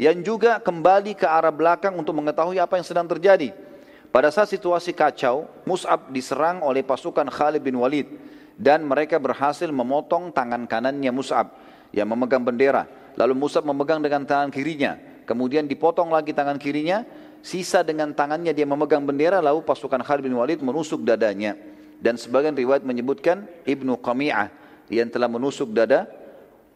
yang 0.00 0.16
juga 0.24 0.62
kembali 0.62 1.14
ke 1.14 1.26
arah 1.26 1.52
belakang 1.52 1.92
untuk 1.92 2.14
mengetahui 2.16 2.56
apa 2.56 2.78
yang 2.80 2.86
sedang 2.86 3.06
terjadi. 3.06 3.52
Pada 4.10 4.34
saat 4.34 4.50
situasi 4.50 4.90
kacau, 4.90 5.46
Mus'ab 5.62 6.10
diserang 6.10 6.66
oleh 6.66 6.82
pasukan 6.82 7.30
Khalid 7.30 7.62
bin 7.62 7.78
Walid 7.78 8.10
dan 8.58 8.82
mereka 8.82 9.22
berhasil 9.22 9.70
memotong 9.70 10.34
tangan 10.34 10.66
kanannya 10.66 11.14
Mus'ab 11.14 11.54
yang 11.94 12.10
memegang 12.10 12.42
bendera. 12.42 12.90
Lalu 13.14 13.38
Mus'ab 13.38 13.62
memegang 13.62 14.02
dengan 14.02 14.26
tangan 14.26 14.50
kirinya. 14.50 14.98
Kemudian 15.30 15.70
dipotong 15.70 16.10
lagi 16.10 16.34
tangan 16.34 16.58
kirinya, 16.58 17.06
sisa 17.38 17.86
dengan 17.86 18.10
tangannya 18.10 18.50
dia 18.50 18.66
memegang 18.66 19.06
bendera 19.06 19.38
lalu 19.38 19.62
pasukan 19.62 20.02
Khalid 20.02 20.26
bin 20.26 20.34
Walid 20.34 20.58
menusuk 20.58 21.06
dadanya. 21.06 21.54
Dan 22.02 22.18
sebagian 22.18 22.58
riwayat 22.58 22.82
menyebutkan 22.82 23.46
Ibnu 23.62 24.00
Qami'ah 24.02 24.50
yang 24.90 25.06
telah 25.06 25.30
menusuk 25.30 25.70
dada 25.70 26.10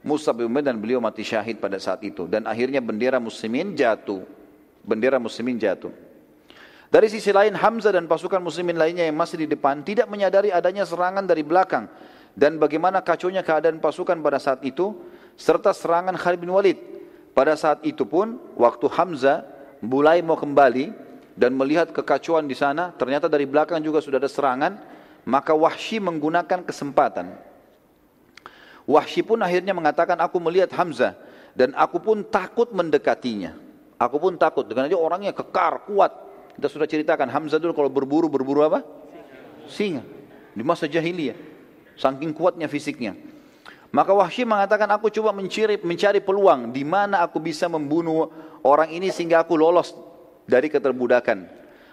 Musa 0.05 0.31
bin 0.37 0.47
Umair 0.47 0.69
dan 0.69 0.77
beliau 0.77 1.01
mati 1.01 1.25
syahid 1.25 1.59
pada 1.59 1.81
saat 1.81 2.05
itu 2.05 2.29
dan 2.29 2.45
akhirnya 2.45 2.85
bendera 2.85 3.17
muslimin 3.17 3.73
jatuh 3.73 4.21
bendera 4.85 5.17
muslimin 5.17 5.57
jatuh 5.57 5.91
dari 6.89 7.09
sisi 7.13 7.31
lain 7.33 7.55
Hamzah 7.57 7.93
dan 7.93 8.09
pasukan 8.09 8.41
muslimin 8.41 8.77
lainnya 8.77 9.05
yang 9.05 9.17
masih 9.17 9.45
di 9.45 9.49
depan 9.49 9.85
tidak 9.85 10.09
menyadari 10.09 10.51
adanya 10.51 10.85
serangan 10.89 11.25
dari 11.25 11.45
belakang 11.45 11.89
dan 12.35 12.59
bagaimana 12.59 13.05
kacaunya 13.05 13.45
keadaan 13.47 13.79
pasukan 13.79 14.19
pada 14.21 14.41
saat 14.41 14.61
itu 14.67 14.93
serta 15.39 15.71
serangan 15.73 16.15
Khalid 16.19 16.41
bin 16.43 16.51
Walid 16.53 16.79
pada 17.33 17.55
saat 17.55 17.83
itu 17.87 18.03
pun 18.07 18.39
waktu 18.59 18.87
Hamzah 18.91 19.47
mulai 19.85 20.23
mau 20.25 20.39
kembali 20.39 20.93
dan 21.35 21.51
melihat 21.55 21.91
kekacauan 21.91 22.47
di 22.47 22.55
sana 22.55 22.95
ternyata 22.95 23.27
dari 23.27 23.45
belakang 23.45 23.83
juga 23.83 23.99
sudah 24.03 24.23
ada 24.23 24.31
serangan 24.31 24.73
maka 25.25 25.57
Wahsy 25.57 25.99
menggunakan 25.99 26.63
kesempatan 26.63 27.55
Wahsy 28.85 29.25
pun 29.25 29.41
akhirnya 29.41 29.73
mengatakan 29.73 30.21
aku 30.21 30.37
melihat 30.41 30.69
Hamzah 30.77 31.17
dan 31.57 31.73
aku 31.73 32.03
pun 32.03 32.21
takut 32.27 32.69
mendekatinya. 32.75 33.57
Aku 33.97 34.21
pun 34.21 34.37
takut 34.37 34.69
dengan 34.69 34.91
dia 34.91 35.01
orangnya 35.01 35.33
kekar, 35.33 35.89
kuat. 35.89 36.13
Kita 36.55 36.71
sudah 36.71 36.87
ceritakan 36.87 37.27
Hamzah 37.31 37.59
dulu 37.59 37.75
kalau 37.75 37.91
berburu 37.91 38.31
berburu 38.31 38.63
apa? 38.63 38.87
Singa. 39.67 40.07
Di 40.55 40.63
masa 40.63 40.87
jahiliyah. 40.87 41.35
Saking 41.99 42.31
kuatnya 42.35 42.71
fisiknya. 42.71 43.19
Maka 43.95 44.11
Wahsy 44.11 44.43
mengatakan 44.43 44.91
aku 44.91 45.07
coba 45.07 45.31
mencari 45.31 45.79
mencari 45.79 46.19
peluang 46.19 46.75
di 46.75 46.83
mana 46.83 47.23
aku 47.23 47.39
bisa 47.39 47.71
membunuh 47.71 48.27
orang 48.67 48.91
ini 48.91 49.15
sehingga 49.15 49.47
aku 49.47 49.55
lolos 49.55 49.95
dari 50.51 50.67
keterbudakan. 50.67 51.47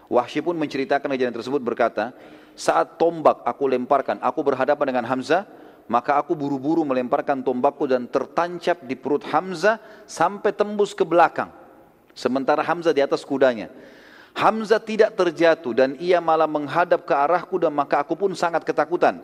Wahsy 0.09 0.41
pun 0.41 0.57
menceritakan 0.57 1.13
kejadian 1.13 1.37
tersebut 1.37 1.61
berkata, 1.61 2.11
saat 2.57 2.97
tombak 2.97 3.45
aku 3.45 3.69
lemparkan, 3.69 4.17
aku 4.17 4.41
berhadapan 4.41 4.85
dengan 4.91 5.05
Hamzah, 5.07 5.45
maka 5.87 6.17
aku 6.17 6.33
buru-buru 6.33 6.83
melemparkan 6.83 7.45
tombakku 7.45 7.87
dan 7.87 8.09
tertancap 8.09 8.81
di 8.83 8.97
perut 8.97 9.23
Hamzah 9.29 9.77
sampai 10.09 10.51
tembus 10.51 10.91
ke 10.97 11.05
belakang. 11.05 11.53
Sementara 12.11 12.65
Hamzah 12.65 12.91
di 12.91 12.99
atas 12.99 13.23
kudanya. 13.23 13.71
Hamzah 14.31 14.79
tidak 14.79 15.13
terjatuh 15.19 15.75
dan 15.75 15.89
ia 15.99 16.23
malah 16.23 16.47
menghadap 16.47 17.03
ke 17.03 17.13
arahku 17.13 17.59
dan 17.59 17.75
maka 17.75 17.99
aku 17.99 18.15
pun 18.15 18.31
sangat 18.31 18.63
ketakutan. 18.63 19.19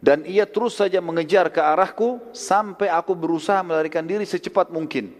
Dan 0.00 0.24
ia 0.24 0.48
terus 0.48 0.80
saja 0.80 0.96
mengejar 1.04 1.52
ke 1.52 1.60
arahku 1.60 2.22
sampai 2.32 2.88
aku 2.88 3.12
berusaha 3.12 3.60
melarikan 3.60 4.06
diri 4.06 4.24
secepat 4.24 4.72
mungkin. 4.72 5.12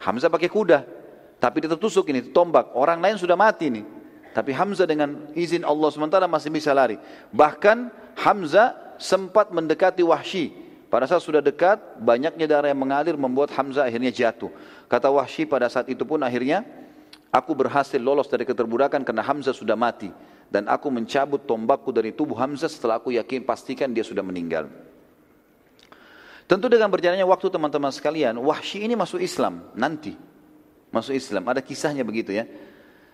Hamzah 0.00 0.32
pakai 0.32 0.48
kuda, 0.48 0.88
tapi 1.36 1.60
dia 1.60 1.70
tertusuk 1.74 2.08
ini 2.08 2.32
tombak. 2.32 2.72
Orang 2.72 3.02
lain 3.04 3.20
sudah 3.20 3.36
mati 3.36 3.68
nih. 3.68 3.84
Tapi 4.32 4.56
Hamzah 4.56 4.88
dengan 4.88 5.28
izin 5.36 5.66
Allah 5.66 5.92
sementara 5.92 6.24
masih 6.24 6.48
bisa 6.48 6.72
lari. 6.72 6.96
Bahkan 7.28 7.92
Hamzah 8.16 8.96
sempat 8.96 9.52
mendekati 9.52 10.00
Wahsy. 10.00 10.54
Pada 10.88 11.04
saat 11.04 11.20
sudah 11.20 11.44
dekat, 11.44 11.80
banyaknya 12.00 12.44
darah 12.48 12.68
yang 12.72 12.80
mengalir 12.80 13.16
membuat 13.20 13.52
Hamzah 13.52 13.84
akhirnya 13.84 14.08
jatuh. 14.08 14.48
Kata 14.88 15.12
Wahsy 15.12 15.44
pada 15.44 15.68
saat 15.68 15.88
itu 15.92 16.04
pun 16.08 16.20
akhirnya, 16.24 16.64
aku 17.32 17.56
berhasil 17.56 17.98
lolos 17.98 18.28
dari 18.28 18.44
keterbudakan 18.44 19.02
karena 19.02 19.24
Hamzah 19.24 19.56
sudah 19.56 19.74
mati. 19.74 20.12
Dan 20.52 20.68
aku 20.68 20.92
mencabut 20.92 21.48
tombakku 21.48 21.88
dari 21.96 22.12
tubuh 22.12 22.36
Hamzah 22.36 22.68
setelah 22.68 23.00
aku 23.00 23.16
yakin 23.16 23.40
pastikan 23.48 23.88
dia 23.88 24.04
sudah 24.04 24.20
meninggal. 24.20 24.68
Tentu 26.44 26.68
dengan 26.68 26.92
berjalannya 26.92 27.24
waktu 27.24 27.48
teman-teman 27.48 27.88
sekalian, 27.88 28.36
Wahsy 28.36 28.84
ini 28.84 28.92
masuk 28.92 29.24
Islam 29.24 29.64
nanti. 29.72 30.12
Masuk 30.92 31.16
Islam, 31.16 31.48
ada 31.48 31.64
kisahnya 31.64 32.04
begitu 32.04 32.36
ya. 32.36 32.44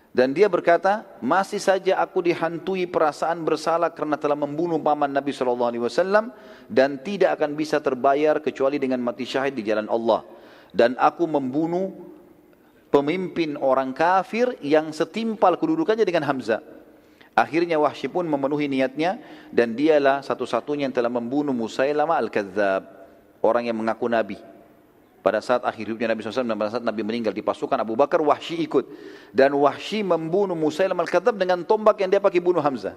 Dan 0.09 0.35
dia 0.35 0.51
berkata, 0.51 1.05
masih 1.23 1.61
saja 1.61 2.01
aku 2.01 2.19
dihantui 2.19 2.89
perasaan 2.89 3.45
bersalah 3.45 3.93
karena 3.93 4.19
telah 4.19 4.35
membunuh 4.35 4.81
paman 4.81 5.07
Nabi 5.07 5.31
SAW 5.31 5.71
dan 6.67 6.99
tidak 6.99 7.39
akan 7.39 7.53
bisa 7.55 7.79
terbayar 7.79 8.41
kecuali 8.43 8.81
dengan 8.81 8.99
mati 8.99 9.23
syahid 9.23 9.55
di 9.55 9.63
jalan 9.63 9.87
Allah. 9.87 10.25
Dan 10.73 10.97
aku 10.99 11.23
membunuh 11.29 12.08
pemimpin 12.89 13.55
orang 13.57 13.93
kafir 13.93 14.57
yang 14.61 14.89
setimpal 14.93 15.55
kedudukannya 15.55 16.05
dengan 16.05 16.25
Hamzah. 16.25 16.61
Akhirnya 17.37 17.79
Wahsy 17.79 18.11
pun 18.11 18.27
memenuhi 18.27 18.67
niatnya 18.67 19.21
dan 19.47 19.71
dialah 19.71 20.19
satu-satunya 20.19 20.91
yang 20.91 20.95
telah 20.95 21.07
membunuh 21.07 21.55
Musailamah 21.55 22.19
al-Kadzab, 22.19 22.83
orang 23.39 23.71
yang 23.71 23.77
mengaku 23.79 24.11
nabi. 24.11 24.35
Pada 25.19 25.43
saat 25.43 25.67
akhir 25.67 25.83
hidupnya 25.83 26.15
Nabi 26.15 26.23
SAW 26.23 26.47
dan 26.47 26.55
pada 26.55 26.71
saat 26.79 26.85
Nabi 26.87 27.03
meninggal 27.03 27.35
di 27.35 27.43
pasukan 27.43 27.75
Abu 27.75 27.91
Bakar, 27.95 28.23
Wahsy 28.23 28.59
ikut. 28.63 28.87
Dan 29.35 29.51
Wahsy 29.55 29.99
membunuh 29.99 30.55
Musailam 30.55 30.95
al-Kadzab 30.95 31.35
dengan 31.35 31.59
tombak 31.67 31.99
yang 31.99 32.07
dia 32.07 32.23
pakai 32.23 32.39
bunuh 32.39 32.63
Hamzah. 32.63 32.95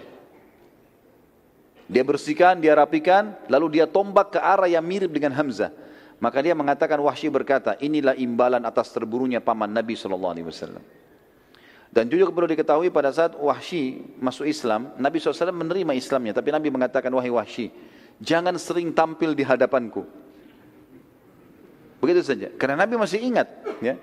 Dia 1.90 2.06
bersihkan, 2.06 2.62
dia 2.62 2.78
rapikan, 2.78 3.34
lalu 3.50 3.78
dia 3.78 3.90
tombak 3.90 4.38
ke 4.38 4.40
arah 4.40 4.70
yang 4.70 4.86
mirip 4.86 5.10
dengan 5.10 5.34
Hamzah. 5.34 5.74
Maka 6.22 6.38
dia 6.38 6.54
mengatakan 6.54 7.02
Wahsy 7.02 7.26
berkata, 7.26 7.74
inilah 7.82 8.14
imbalan 8.14 8.62
atas 8.62 8.94
terburunya 8.94 9.42
paman 9.42 9.74
Nabi 9.74 9.98
SAW. 9.98 10.38
Dan 11.90 12.06
juga 12.06 12.30
perlu 12.30 12.46
diketahui 12.46 12.94
pada 12.94 13.10
saat 13.10 13.34
Wahsy 13.34 13.98
masuk 14.22 14.46
Islam, 14.46 14.94
Nabi 15.02 15.18
SAW 15.18 15.50
menerima 15.50 15.98
Islamnya. 15.98 16.38
Tapi 16.38 16.54
Nabi 16.54 16.70
mengatakan, 16.70 17.10
wahai 17.10 17.34
Wahsy, 17.34 17.74
jangan 18.22 18.54
sering 18.54 18.94
tampil 18.94 19.34
di 19.34 19.42
hadapanku. 19.42 20.06
Begitu 21.98 22.22
saja. 22.22 22.54
Karena 22.54 22.86
Nabi 22.86 23.02
masih 23.02 23.18
ingat. 23.18 23.50
Ya. 23.82 23.98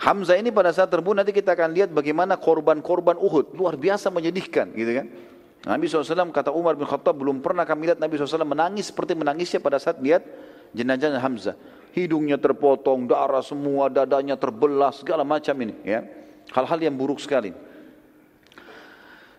Hamzah 0.00 0.40
ini 0.40 0.48
pada 0.48 0.72
saat 0.72 0.88
terbunuh 0.88 1.20
nanti 1.20 1.36
kita 1.36 1.52
akan 1.52 1.68
lihat 1.76 1.92
bagaimana 1.92 2.40
korban-korban 2.40 3.20
Uhud. 3.20 3.52
Luar 3.52 3.76
biasa 3.76 4.08
menyedihkan. 4.08 4.72
gitu 4.72 5.04
kan. 5.04 5.06
Nabi 5.68 5.84
SAW 5.84 6.32
kata 6.32 6.48
Umar 6.48 6.80
bin 6.80 6.88
Khattab 6.88 7.16
belum 7.16 7.44
pernah 7.44 7.68
kami 7.68 7.92
lihat 7.92 8.00
Nabi 8.00 8.16
SAW 8.16 8.44
menangis 8.46 8.88
seperti 8.88 9.12
menangisnya 9.18 9.60
pada 9.60 9.76
saat 9.76 10.00
lihat 10.00 10.22
jenazah 10.76 11.16
Hamzah. 11.16 11.56
Hidungnya 11.96 12.36
terpotong, 12.36 13.08
darah 13.08 13.40
semua, 13.40 13.88
dadanya 13.88 14.36
terbelah, 14.36 14.92
segala 14.92 15.24
macam 15.24 15.56
ini. 15.64 15.72
ya 15.80 16.04
Hal-hal 16.52 16.76
yang 16.76 16.92
buruk 16.92 17.16
sekali. 17.16 17.56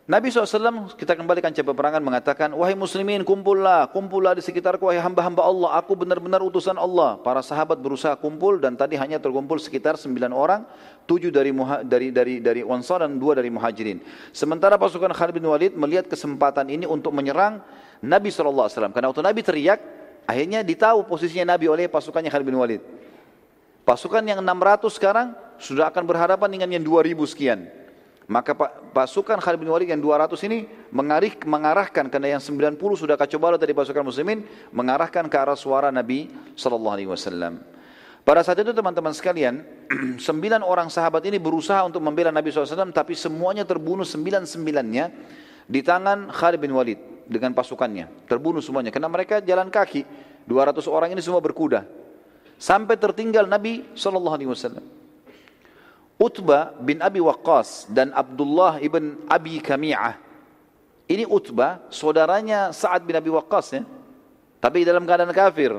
Nabi 0.07 0.31
SAW 0.31 0.95
kita 0.95 1.19
kembalikan 1.19 1.51
cabang 1.51 1.75
peperangan 1.75 1.99
mengatakan, 1.99 2.49
Wahai 2.55 2.79
muslimin 2.79 3.27
kumpullah, 3.27 3.91
kumpullah 3.91 4.39
di 4.39 4.39
sekitarku 4.39 4.87
wahai 4.87 5.03
hamba-hamba 5.03 5.43
Allah, 5.43 5.75
aku 5.75 5.99
benar-benar 5.99 6.39
utusan 6.39 6.79
Allah. 6.79 7.19
Para 7.19 7.43
sahabat 7.43 7.75
berusaha 7.75 8.15
kumpul 8.15 8.55
dan 8.55 8.79
tadi 8.79 8.95
hanya 8.95 9.19
terkumpul 9.19 9.59
sekitar 9.59 9.99
sembilan 9.99 10.31
orang, 10.31 10.63
tujuh 11.03 11.27
dari 11.27 11.51
dari 11.83 12.07
dari 12.15 12.35
dari 12.39 12.61
Ansar 12.63 13.03
dan 13.03 13.19
dua 13.19 13.35
dari 13.35 13.51
Muhajirin. 13.51 13.99
Sementara 14.31 14.79
pasukan 14.79 15.11
Khalid 15.11 15.43
bin 15.43 15.43
Walid 15.43 15.75
melihat 15.75 16.07
kesempatan 16.07 16.71
ini 16.71 16.87
untuk 16.87 17.11
menyerang 17.11 17.59
Nabi 17.99 18.31
SAW. 18.31 18.71
Karena 18.71 19.11
waktu 19.11 19.27
Nabi 19.27 19.43
teriak, 19.43 19.79
akhirnya 20.27 20.61
ditahu 20.61 21.07
posisinya 21.07 21.55
Nabi 21.55 21.71
oleh 21.71 21.87
pasukannya 21.87 22.27
Khalid 22.27 22.45
bin 22.45 22.59
Walid. 22.59 22.83
Pasukan 23.87 24.19
yang 24.27 24.43
600 24.43 24.91
sekarang 24.91 25.27
sudah 25.55 25.87
akan 25.87 26.03
berhadapan 26.03 26.51
dengan 26.51 26.69
yang 26.75 26.83
2000 26.83 27.15
sekian. 27.23 27.71
Maka 28.27 28.51
pasukan 28.91 29.39
Khalid 29.39 29.63
bin 29.63 29.71
Walid 29.71 29.87
yang 29.87 30.03
200 30.03 30.35
ini 30.51 30.67
mengarih, 30.91 31.39
mengarahkan 31.47 32.11
karena 32.11 32.35
yang 32.35 32.43
90 32.43 32.75
sudah 32.99 33.15
kacau 33.15 33.39
balau 33.39 33.55
dari 33.55 33.71
pasukan 33.71 34.03
muslimin 34.03 34.43
mengarahkan 34.75 35.31
ke 35.31 35.35
arah 35.39 35.55
suara 35.55 35.87
Nabi 35.95 36.27
sallallahu 36.59 36.95
alaihi 36.99 37.07
wasallam. 37.07 37.63
Pada 38.27 38.43
saat 38.43 38.59
itu 38.59 38.75
teman-teman 38.75 39.15
sekalian, 39.15 39.63
sembilan 40.27 40.59
orang 40.59 40.91
sahabat 40.91 41.23
ini 41.23 41.39
berusaha 41.39 41.79
untuk 41.87 42.03
membela 42.03 42.27
Nabi 42.27 42.51
SAW, 42.51 42.91
tapi 42.91 43.15
semuanya 43.15 43.63
terbunuh 43.63 44.03
sembilan-sembilannya 44.03 45.05
di 45.63 45.79
tangan 45.79 46.27
Khalid 46.35 46.59
bin 46.59 46.75
Walid 46.75 47.16
dengan 47.27 47.51
pasukannya. 47.53 48.25
Terbunuh 48.25 48.63
semuanya, 48.63 48.89
karena 48.89 49.11
mereka 49.11 49.43
jalan 49.43 49.67
kaki. 49.67 50.07
200 50.47 50.87
orang 50.87 51.11
ini 51.11 51.19
semua 51.19 51.43
berkuda. 51.43 51.83
Sampai 52.57 52.95
tertinggal 52.95 53.45
Nabi 53.45 53.83
SAW. 53.93 54.79
Utbah 56.17 56.73
bin 56.81 56.97
Abi 57.03 57.21
Waqqas 57.21 57.91
dan 57.93 58.09
Abdullah 58.09 58.81
ibn 58.81 59.21
Abi 59.29 59.61
Kami'ah. 59.61 60.17
Ini 61.05 61.29
Utbah, 61.29 61.85
saudaranya 61.93 62.73
Sa'ad 62.73 63.05
bin 63.05 63.13
Abi 63.13 63.29
Waqqas 63.29 63.67
ya. 63.77 63.83
Tapi 64.57 64.81
dalam 64.81 65.05
keadaan 65.05 65.29
kafir, 65.29 65.71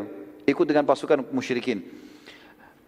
ikut 0.47 0.63
dengan 0.69 0.87
pasukan 0.87 1.27
musyrikin. 1.35 1.83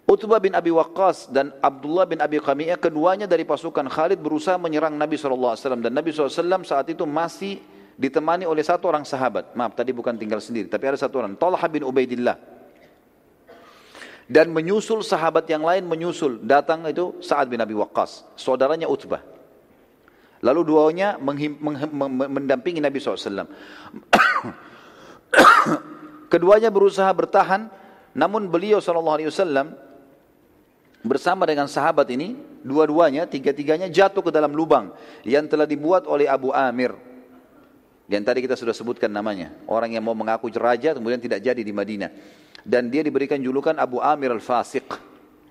Utbah 0.07 0.43
bin 0.43 0.55
Abi 0.55 0.75
Waqqas 0.75 1.31
dan 1.31 1.55
Abdullah 1.59 2.03
bin 2.03 2.19
Abi 2.19 2.39
Kami'ah 2.39 2.79
keduanya 2.79 3.31
dari 3.31 3.47
pasukan 3.47 3.87
Khalid 3.87 4.19
berusaha 4.19 4.59
menyerang 4.59 4.95
Nabi 4.99 5.15
SAW 5.15 5.55
dan 5.55 5.95
Nabi 5.95 6.11
SAW 6.11 6.67
saat 6.67 6.87
itu 6.91 7.07
masih 7.07 7.63
ditemani 8.01 8.49
oleh 8.49 8.65
satu 8.65 8.89
orang 8.89 9.05
sahabat. 9.05 9.53
Maaf, 9.53 9.77
tadi 9.77 9.93
bukan 9.93 10.17
tinggal 10.17 10.41
sendiri, 10.41 10.73
tapi 10.73 10.89
ada 10.89 10.97
satu 10.97 11.21
orang, 11.21 11.37
Talha 11.37 11.69
bin 11.69 11.85
Ubaidillah. 11.85 12.41
Dan 14.31 14.55
menyusul 14.55 15.05
sahabat 15.05 15.45
yang 15.51 15.67
lain 15.67 15.85
menyusul. 15.85 16.41
Datang 16.41 16.87
itu 16.89 17.19
Sa'ad 17.19 17.51
bin 17.51 17.59
Abi 17.59 17.75
Waqqas 17.75 18.39
saudaranya 18.39 18.87
Utbah 18.87 19.21
lalu 20.41 20.61
duanya 20.73 21.21
mendampingi 21.21 22.81
Nabi 22.81 22.97
SAW 22.97 23.45
keduanya 26.33 26.73
berusaha 26.73 27.09
bertahan 27.13 27.69
namun 28.17 28.49
beliau 28.49 28.81
SAW 28.81 29.77
bersama 31.05 31.45
dengan 31.45 31.69
sahabat 31.69 32.09
ini 32.13 32.37
dua-duanya 32.65 33.29
tiga-tiganya 33.29 33.89
jatuh 33.93 34.25
ke 34.25 34.31
dalam 34.33 34.53
lubang 34.53 34.93
yang 35.25 35.45
telah 35.49 35.69
dibuat 35.69 36.09
oleh 36.09 36.29
Abu 36.29 36.53
Amir 36.53 36.97
yang 38.11 38.27
tadi 38.27 38.43
kita 38.43 38.59
sudah 38.59 38.75
sebutkan 38.75 39.07
namanya. 39.07 39.55
Orang 39.71 39.95
yang 39.95 40.03
mau 40.03 40.19
mengaku 40.19 40.51
raja 40.59 40.99
kemudian 40.99 41.23
tidak 41.23 41.39
jadi 41.47 41.63
di 41.63 41.71
Madinah. 41.71 42.11
Dan 42.67 42.91
dia 42.91 43.07
diberikan 43.07 43.39
julukan 43.39 43.73
Abu 43.79 44.03
Amir 44.03 44.35
al-Fasiq, 44.35 44.85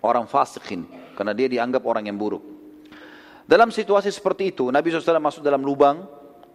orang 0.04 0.28
fasik 0.28 0.68
ini, 0.76 0.86
karena 1.16 1.34
dia 1.34 1.48
dianggap 1.48 1.82
orang 1.88 2.06
yang 2.12 2.20
buruk. 2.20 2.44
Dalam 3.50 3.74
situasi 3.74 4.14
seperti 4.14 4.54
itu, 4.54 4.70
Nabi 4.70 4.94
SAW 4.94 5.18
masuk 5.18 5.42
dalam 5.42 5.64
lubang, 5.66 6.06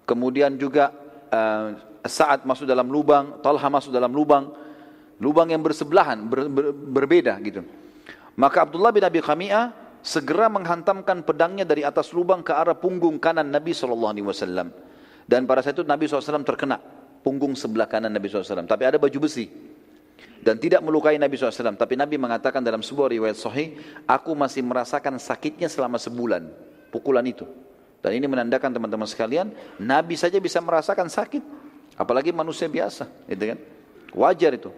kemudian 0.06 0.54
juga 0.54 0.94
uh, 1.32 1.74
Sa'ad 2.04 2.46
masuk 2.46 2.68
dalam 2.68 2.86
lubang, 2.86 3.42
Talha 3.42 3.66
masuk 3.66 3.90
dalam 3.90 4.14
lubang, 4.14 4.52
lubang 5.18 5.50
yang 5.50 5.64
bersebelahan, 5.64 6.22
ber, 6.28 6.46
ber, 6.52 6.70
berbeda 6.70 7.34
gitu. 7.42 7.66
Maka 8.38 8.68
Abdullah 8.68 8.92
bin 8.94 9.02
Abi 9.02 9.18
Khami'ah 9.18 9.98
segera 10.04 10.52
menghantamkan 10.52 11.24
pedangnya 11.24 11.64
dari 11.64 11.82
atas 11.82 12.12
lubang 12.12 12.44
ke 12.44 12.52
arah 12.52 12.76
punggung 12.76 13.18
kanan 13.18 13.48
Nabi 13.48 13.72
SAW. 13.72 14.93
Dan 15.24 15.48
pada 15.48 15.64
saat 15.64 15.76
itu 15.76 15.84
Nabi 15.84 16.04
SAW 16.04 16.44
terkena 16.44 16.80
punggung 17.24 17.56
sebelah 17.56 17.88
kanan 17.88 18.12
Nabi 18.12 18.28
SAW. 18.28 18.68
Tapi 18.68 18.82
ada 18.84 19.00
baju 19.00 19.18
besi 19.24 19.48
dan 20.44 20.60
tidak 20.60 20.84
melukai 20.84 21.16
Nabi 21.16 21.40
SAW. 21.40 21.74
Tapi 21.74 21.96
Nabi 21.96 22.20
mengatakan 22.20 22.60
dalam 22.60 22.84
sebuah 22.84 23.08
riwayat 23.08 23.40
sahih, 23.40 23.80
aku 24.04 24.36
masih 24.36 24.60
merasakan 24.60 25.16
sakitnya 25.16 25.72
selama 25.72 25.96
sebulan, 25.96 26.44
pukulan 26.92 27.24
itu. 27.24 27.48
Dan 28.04 28.20
ini 28.20 28.28
menandakan 28.28 28.68
teman-teman 28.68 29.08
sekalian, 29.08 29.48
Nabi 29.80 30.20
saja 30.20 30.36
bisa 30.36 30.60
merasakan 30.60 31.08
sakit, 31.08 31.40
apalagi 31.96 32.36
manusia 32.36 32.68
biasa, 32.68 33.08
gitu 33.24 33.56
kan? 33.56 33.58
Wajar 34.12 34.52
itu. 34.52 34.68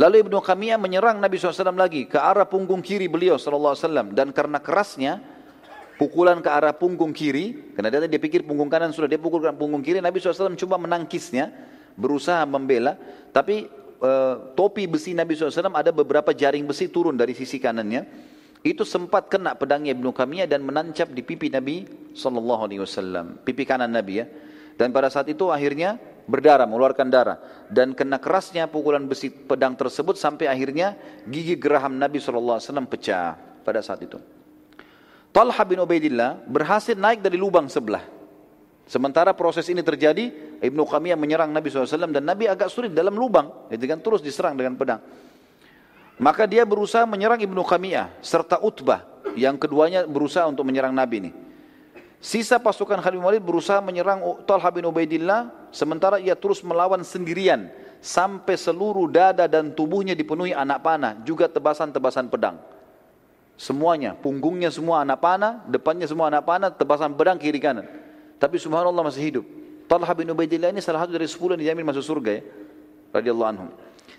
Lalu 0.00 0.24
Ibnu 0.24 0.40
Qamiyah 0.40 0.80
menyerang 0.80 1.20
Nabi 1.20 1.36
SAW 1.36 1.76
lagi 1.76 2.08
ke 2.08 2.16
arah 2.20 2.48
punggung 2.48 2.80
kiri 2.84 3.08
beliau 3.08 3.36
SAW 3.36 3.76
dan 4.12 4.28
karena 4.32 4.60
kerasnya 4.60 5.20
pukulan 5.96 6.38
ke 6.44 6.48
arah 6.52 6.76
punggung 6.76 7.10
kiri, 7.12 7.74
karena 7.76 7.88
dia, 7.88 8.08
dia 8.08 8.20
pikir 8.20 8.44
punggung 8.44 8.68
kanan 8.68 8.92
sudah 8.92 9.08
dia 9.08 9.20
pukul 9.20 9.40
ke 9.40 9.50
punggung 9.56 9.80
kiri, 9.80 10.04
Nabi 10.04 10.20
SAW 10.20 10.56
coba 10.56 10.76
menangkisnya, 10.76 11.52
berusaha 11.96 12.44
membela, 12.44 13.00
tapi 13.32 13.68
uh, 14.00 14.52
topi 14.52 14.84
besi 14.84 15.16
Nabi 15.16 15.36
SAW 15.36 15.72
ada 15.72 15.90
beberapa 15.92 16.32
jaring 16.36 16.68
besi 16.68 16.92
turun 16.92 17.16
dari 17.16 17.32
sisi 17.32 17.56
kanannya. 17.56 18.34
Itu 18.66 18.82
sempat 18.82 19.30
kena 19.30 19.54
pedangnya 19.54 19.94
Ibnu 19.94 20.10
Kamiyah 20.10 20.50
dan 20.50 20.66
menancap 20.66 21.14
di 21.14 21.22
pipi 21.22 21.46
Nabi 21.54 21.86
SAW. 22.18 22.66
Pipi 23.46 23.62
kanan 23.62 23.94
Nabi 23.94 24.12
ya. 24.18 24.26
Dan 24.74 24.90
pada 24.90 25.06
saat 25.06 25.30
itu 25.30 25.54
akhirnya 25.54 26.02
berdarah, 26.26 26.66
mengeluarkan 26.66 27.06
darah. 27.06 27.38
Dan 27.70 27.94
kena 27.94 28.18
kerasnya 28.18 28.66
pukulan 28.66 29.06
besi 29.06 29.30
pedang 29.30 29.78
tersebut 29.78 30.18
sampai 30.18 30.50
akhirnya 30.50 30.98
gigi 31.30 31.54
geraham 31.54 31.94
Nabi 31.94 32.18
SAW 32.18 32.58
pecah 32.90 33.38
pada 33.62 33.78
saat 33.86 34.02
itu. 34.02 34.18
Talha 35.36 35.62
bin 35.68 35.76
Ubaidillah 35.84 36.48
berhasil 36.48 36.96
naik 36.96 37.20
dari 37.20 37.36
lubang 37.36 37.68
sebelah. 37.68 38.00
Sementara 38.88 39.36
proses 39.36 39.68
ini 39.68 39.84
terjadi, 39.84 40.32
Ibnu 40.64 40.88
Qamiyah 40.88 41.18
menyerang 41.20 41.52
Nabi 41.52 41.68
SAW 41.68 42.08
dan 42.08 42.24
Nabi 42.24 42.48
agak 42.48 42.72
sulit 42.72 42.96
dalam 42.96 43.12
lubang, 43.12 43.68
itu 43.68 43.84
kan 43.84 44.00
terus 44.00 44.24
diserang 44.24 44.56
dengan 44.56 44.80
pedang. 44.80 45.04
Maka 46.16 46.48
dia 46.48 46.64
berusaha 46.64 47.04
menyerang 47.04 47.36
Ibnu 47.36 47.60
Qamiyah 47.68 48.16
serta 48.24 48.64
Utbah 48.64 49.04
yang 49.36 49.60
keduanya 49.60 50.08
berusaha 50.08 50.48
untuk 50.48 50.64
menyerang 50.64 50.96
Nabi 50.96 51.28
ini. 51.28 51.30
Sisa 52.16 52.56
pasukan 52.56 52.96
Khalid 53.04 53.20
Walid 53.20 53.44
berusaha 53.44 53.84
menyerang 53.84 54.24
Talha 54.48 54.72
bin 54.72 54.88
Ubaidillah 54.88 55.68
sementara 55.68 56.16
ia 56.16 56.32
terus 56.32 56.64
melawan 56.64 57.04
sendirian 57.04 57.68
sampai 58.00 58.56
seluruh 58.56 59.04
dada 59.12 59.44
dan 59.44 59.68
tubuhnya 59.68 60.16
dipenuhi 60.16 60.56
anak 60.56 60.80
panah 60.80 61.12
juga 61.28 61.44
tebasan-tebasan 61.44 62.32
pedang. 62.32 62.56
Semuanya, 63.56 64.12
punggungnya 64.12 64.68
semua 64.68 65.00
anak 65.00 65.16
panah, 65.16 65.64
depannya 65.64 66.04
semua 66.04 66.28
anak 66.28 66.44
panah, 66.44 66.68
tebasan 66.68 67.16
pedang 67.16 67.40
kiri 67.40 67.56
kanan. 67.56 67.88
Tapi 68.36 68.60
subhanallah 68.60 69.00
masih 69.00 69.32
hidup. 69.32 69.44
Talha 69.88 70.12
bin 70.12 70.28
Ubaidillah 70.28 70.76
ini 70.76 70.84
salah 70.84 71.08
satu 71.08 71.16
dari 71.16 71.24
sepuluh 71.24 71.56
yang 71.56 71.72
dijamin 71.72 71.88
masuk 71.88 72.04
surga 72.04 72.30
ya. 72.36 72.42
Radiyallahu 73.16 73.48
anhum. 73.48 73.68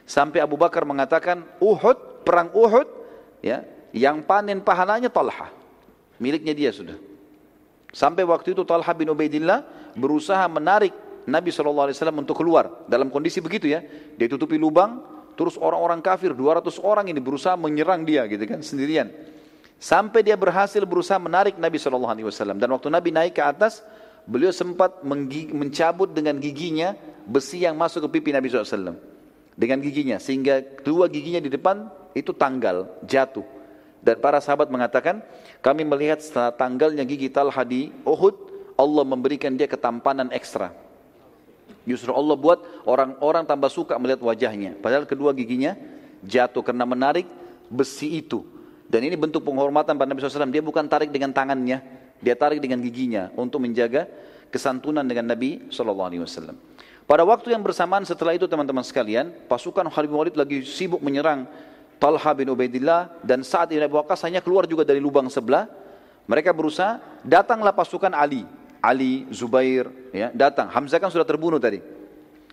Sampai 0.09 0.41
Abu 0.41 0.57
Bakar 0.57 0.87
mengatakan 0.89 1.45
Uhud, 1.61 2.25
perang 2.25 2.49
Uhud 2.49 2.87
ya, 3.45 3.61
yang 3.93 4.25
panen 4.25 4.57
pahalanya 4.63 5.13
Talha. 5.13 5.53
Miliknya 6.17 6.57
dia 6.57 6.73
sudah. 6.73 6.97
Sampai 7.93 8.25
waktu 8.25 8.57
itu 8.57 8.65
Talha 8.65 8.89
bin 8.97 9.13
Ubaidillah 9.13 9.93
berusaha 9.93 10.49
menarik 10.49 10.95
Nabi 11.27 11.53
SAW 11.53 11.93
untuk 12.15 12.41
keluar. 12.41 12.87
Dalam 12.89 13.13
kondisi 13.13 13.37
begitu 13.43 13.69
ya. 13.69 13.83
Dia 14.17 14.27
tutupi 14.31 14.55
lubang, 14.55 15.03
terus 15.37 15.55
orang-orang 15.61 16.01
kafir, 16.01 16.33
200 16.33 16.81
orang 16.81 17.05
ini 17.07 17.21
berusaha 17.21 17.53
menyerang 17.53 18.01
dia 18.01 18.25
gitu 18.25 18.41
kan, 18.49 18.65
sendirian. 18.65 19.13
Sampai 19.77 20.25
dia 20.25 20.33
berhasil 20.33 20.81
berusaha 20.81 21.21
menarik 21.21 21.61
Nabi 21.61 21.77
SAW. 21.77 22.57
Dan 22.57 22.73
waktu 22.73 22.89
Nabi 22.89 23.13
naik 23.13 23.37
ke 23.37 23.45
atas, 23.45 23.85
beliau 24.25 24.49
sempat 24.49 25.05
mencabut 25.53 26.09
dengan 26.09 26.41
giginya 26.41 26.97
besi 27.29 27.61
yang 27.61 27.77
masuk 27.77 28.09
ke 28.09 28.17
pipi 28.17 28.33
Nabi 28.33 28.49
SAW. 28.49 28.97
Dengan 29.53 29.77
giginya, 29.81 30.17
sehingga 30.17 30.61
kedua 30.81 31.05
giginya 31.05 31.37
di 31.37 31.53
depan 31.53 31.89
itu 32.17 32.33
tanggal, 32.33 32.89
jatuh. 33.05 33.45
Dan 34.01 34.17
para 34.17 34.41
sahabat 34.41 34.69
mengatakan, 34.73 35.21
kami 35.61 35.85
melihat 35.85 36.21
setelah 36.21 36.53
tanggalnya 36.53 37.05
gigi 37.05 37.29
Talha 37.29 37.61
di 37.61 37.93
Uhud, 38.05 38.35
Allah 38.77 39.05
memberikan 39.05 39.53
dia 39.57 39.65
ketampanan 39.65 40.29
ekstra. 40.33 40.73
Justru 41.87 42.11
Allah 42.11 42.35
buat 42.35 42.59
orang-orang 42.83 43.47
tambah 43.47 43.71
suka 43.71 43.95
melihat 43.95 44.19
wajahnya. 44.19 44.75
Padahal 44.83 45.07
kedua 45.07 45.31
giginya 45.31 45.79
jatuh 46.19 46.59
karena 46.59 46.83
menarik 46.83 47.23
besi 47.71 48.19
itu. 48.19 48.43
Dan 48.91 49.07
ini 49.07 49.15
bentuk 49.15 49.43
penghormatan 49.47 49.95
pada 49.95 50.07
Nabi 50.07 50.19
SAW. 50.19 50.51
Dia 50.51 50.63
bukan 50.63 50.83
tarik 50.87 51.11
dengan 51.11 51.31
tangannya, 51.31 51.79
dia 52.19 52.35
tarik 52.35 52.59
dengan 52.59 52.83
giginya 52.83 53.31
untuk 53.39 53.63
menjaga 53.63 54.07
kesantunan 54.51 55.03
dengan 55.07 55.31
Nabi 55.31 55.71
SAW. 55.71 56.55
Pada 57.07 57.23
waktu 57.23 57.55
yang 57.55 57.63
bersamaan 57.63 58.03
setelah 58.03 58.35
itu 58.35 58.51
teman-teman 58.51 58.83
sekalian, 58.83 59.31
pasukan 59.47 59.87
Khalid 59.87 60.11
bin 60.11 60.19
Walid 60.19 60.35
lagi 60.35 60.59
sibuk 60.67 60.99
menyerang 60.99 61.47
Talha 62.03 62.31
bin 62.35 62.51
Ubaidillah 62.51 63.23
dan 63.23 63.47
saat 63.47 63.71
ini 63.71 63.79
Abu 63.79 63.95
Waqqas 63.95 64.27
hanya 64.27 64.43
keluar 64.43 64.67
juga 64.67 64.83
dari 64.83 64.99
lubang 64.99 65.31
sebelah. 65.31 65.71
Mereka 66.27 66.51
berusaha, 66.51 66.99
datanglah 67.23 67.71
pasukan 67.71 68.11
Ali. 68.11 68.43
Ali, 68.81 69.25
Zubair, 69.33 69.89
ya, 70.13 70.29
datang. 70.33 70.69
Hamzah 70.69 71.01
kan 71.01 71.09
sudah 71.09 71.25
terbunuh 71.25 71.57
tadi. 71.57 71.81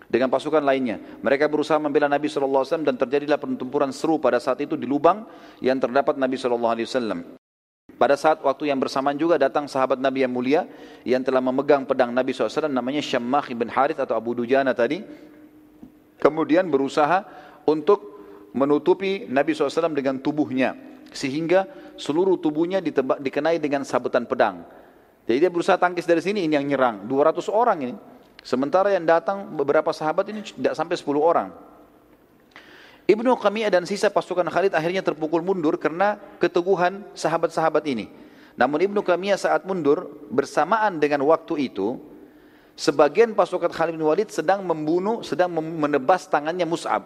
Dengan 0.09 0.31
pasukan 0.31 0.63
lainnya. 0.63 1.01
Mereka 1.21 1.51
berusaha 1.51 1.75
membela 1.81 2.07
Nabi 2.07 2.31
SAW 2.31 2.87
dan 2.87 2.95
terjadilah 2.95 3.35
pertempuran 3.35 3.91
seru 3.91 4.21
pada 4.23 4.39
saat 4.39 4.63
itu 4.63 4.79
di 4.79 4.87
lubang 4.87 5.27
yang 5.59 5.81
terdapat 5.81 6.15
Nabi 6.15 6.39
SAW. 6.39 7.35
Pada 7.95 8.15
saat 8.19 8.43
waktu 8.43 8.71
yang 8.71 8.79
bersamaan 8.79 9.15
juga 9.15 9.39
datang 9.39 9.71
sahabat 9.71 10.03
Nabi 10.03 10.27
yang 10.27 10.33
mulia 10.35 10.67
yang 11.07 11.23
telah 11.23 11.39
memegang 11.39 11.87
pedang 11.87 12.11
Nabi 12.11 12.35
SAW 12.35 12.67
namanya 12.67 13.03
Syammah 13.03 13.47
ibn 13.51 13.71
Harith 13.71 13.99
atau 14.03 14.19
Abu 14.19 14.35
Dujana 14.35 14.75
tadi. 14.75 15.03
Kemudian 16.19 16.67
berusaha 16.71 17.27
untuk 17.67 18.15
menutupi 18.55 19.27
Nabi 19.27 19.55
SAW 19.55 19.95
dengan 19.95 20.19
tubuhnya. 20.23 20.75
Sehingga 21.15 21.67
seluruh 21.99 22.39
tubuhnya 22.39 22.83
dikenai 23.19 23.59
dengan 23.59 23.83
sabetan 23.87 24.27
pedang. 24.27 24.67
Jadi 25.25 25.39
dia 25.41 25.51
berusaha 25.51 25.81
tangkis 25.81 26.05
dari 26.05 26.21
sini, 26.21 26.45
ini 26.45 26.55
yang 26.57 26.67
nyerang. 26.69 27.09
200 27.09 27.49
orang 27.49 27.79
ini. 27.81 27.95
Sementara 28.45 28.93
yang 28.93 29.09
datang 29.09 29.57
beberapa 29.57 29.89
sahabat 29.89 30.29
ini 30.29 30.45
tidak 30.45 30.77
sampai 30.77 31.01
10 31.01 31.17
orang. 31.17 31.49
Ibnu 33.05 33.37
Qamiyah 33.37 33.69
dan 33.69 33.85
sisa 33.85 34.09
pasukan 34.09 34.49
Khalid 34.49 34.73
akhirnya 34.73 35.05
terpukul 35.05 35.45
mundur 35.45 35.77
karena 35.77 36.17
keteguhan 36.41 37.05
sahabat-sahabat 37.13 37.85
ini. 37.89 38.09
Namun 38.57 38.81
Ibnu 38.81 39.01
Qamiyah 39.05 39.37
saat 39.37 39.65
mundur 39.69 40.09
bersamaan 40.33 41.01
dengan 41.01 41.25
waktu 41.29 41.69
itu, 41.69 42.01
sebagian 42.77 43.33
pasukan 43.33 43.73
Khalid 43.73 43.97
bin 43.97 44.05
Walid 44.05 44.29
sedang 44.29 44.65
membunuh, 44.65 45.21
sedang 45.21 45.53
menebas 45.57 46.29
tangannya 46.29 46.65
Mus'ab. 46.65 47.05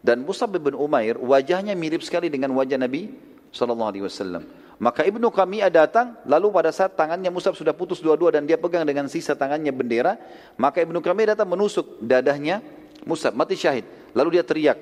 Dan 0.00 0.24
Mus'ab 0.24 0.56
bin 0.56 0.72
Umair 0.72 1.20
wajahnya 1.20 1.76
mirip 1.76 2.00
sekali 2.00 2.32
dengan 2.32 2.52
wajah 2.56 2.80
Nabi 2.80 3.12
sallallahu 3.52 3.90
alaihi 3.92 4.04
wasallam. 4.08 4.44
Maka 4.80 5.04
Ibnu 5.04 5.28
Qami'ah 5.28 5.68
datang, 5.68 6.16
lalu 6.24 6.48
pada 6.56 6.72
saat 6.72 6.96
tangannya 6.96 7.28
Musab 7.28 7.52
sudah 7.52 7.76
putus 7.76 8.00
dua-dua 8.00 8.32
dan 8.32 8.48
dia 8.48 8.56
pegang 8.56 8.88
dengan 8.88 9.12
sisa 9.12 9.36
tangannya 9.36 9.68
bendera, 9.76 10.16
maka 10.56 10.80
Ibnu 10.80 11.04
Qami'ah 11.04 11.36
datang 11.36 11.52
menusuk 11.52 12.00
dadahnya 12.00 12.64
Musab, 13.04 13.36
mati 13.36 13.60
syahid. 13.60 13.84
Lalu 14.16 14.40
dia 14.40 14.44
teriak, 14.44 14.80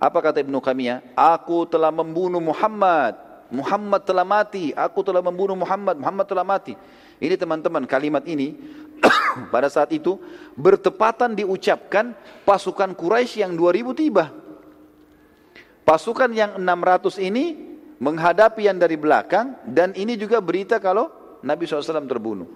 apa 0.00 0.18
kata 0.24 0.40
Ibnu 0.40 0.64
Qami'ah? 0.64 1.12
Aku 1.12 1.68
telah 1.68 1.92
membunuh 1.92 2.40
Muhammad, 2.40 3.20
Muhammad 3.52 4.00
telah 4.08 4.24
mati, 4.24 4.72
aku 4.72 5.04
telah 5.04 5.20
membunuh 5.20 5.60
Muhammad, 5.60 6.00
Muhammad 6.00 6.24
telah 6.24 6.44
mati. 6.48 6.72
Ini 7.20 7.36
teman-teman 7.36 7.84
kalimat 7.84 8.24
ini 8.24 8.56
pada 9.52 9.68
saat 9.68 9.92
itu 9.92 10.16
bertepatan 10.56 11.36
diucapkan 11.36 12.16
pasukan 12.48 12.96
Quraisy 12.96 13.44
yang 13.44 13.52
2000 13.52 13.92
tiba. 13.92 14.32
Pasukan 15.84 16.32
yang 16.32 16.56
600 16.56 17.20
ini 17.20 17.73
menghadapi 17.98 18.66
yang 18.66 18.78
dari 18.78 18.98
belakang 18.98 19.58
dan 19.68 19.94
ini 19.94 20.18
juga 20.18 20.42
berita 20.42 20.82
kalau 20.82 21.10
Nabi 21.44 21.68
SAW 21.68 22.08
terbunuh. 22.08 22.48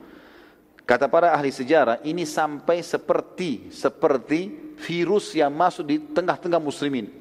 Kata 0.89 1.05
para 1.05 1.37
ahli 1.37 1.53
sejarah, 1.53 2.01
ini 2.01 2.25
sampai 2.25 2.81
seperti 2.81 3.69
seperti 3.69 4.73
virus 4.81 5.37
yang 5.37 5.53
masuk 5.53 5.85
di 5.85 6.01
tengah-tengah 6.01 6.57
muslimin. 6.57 7.13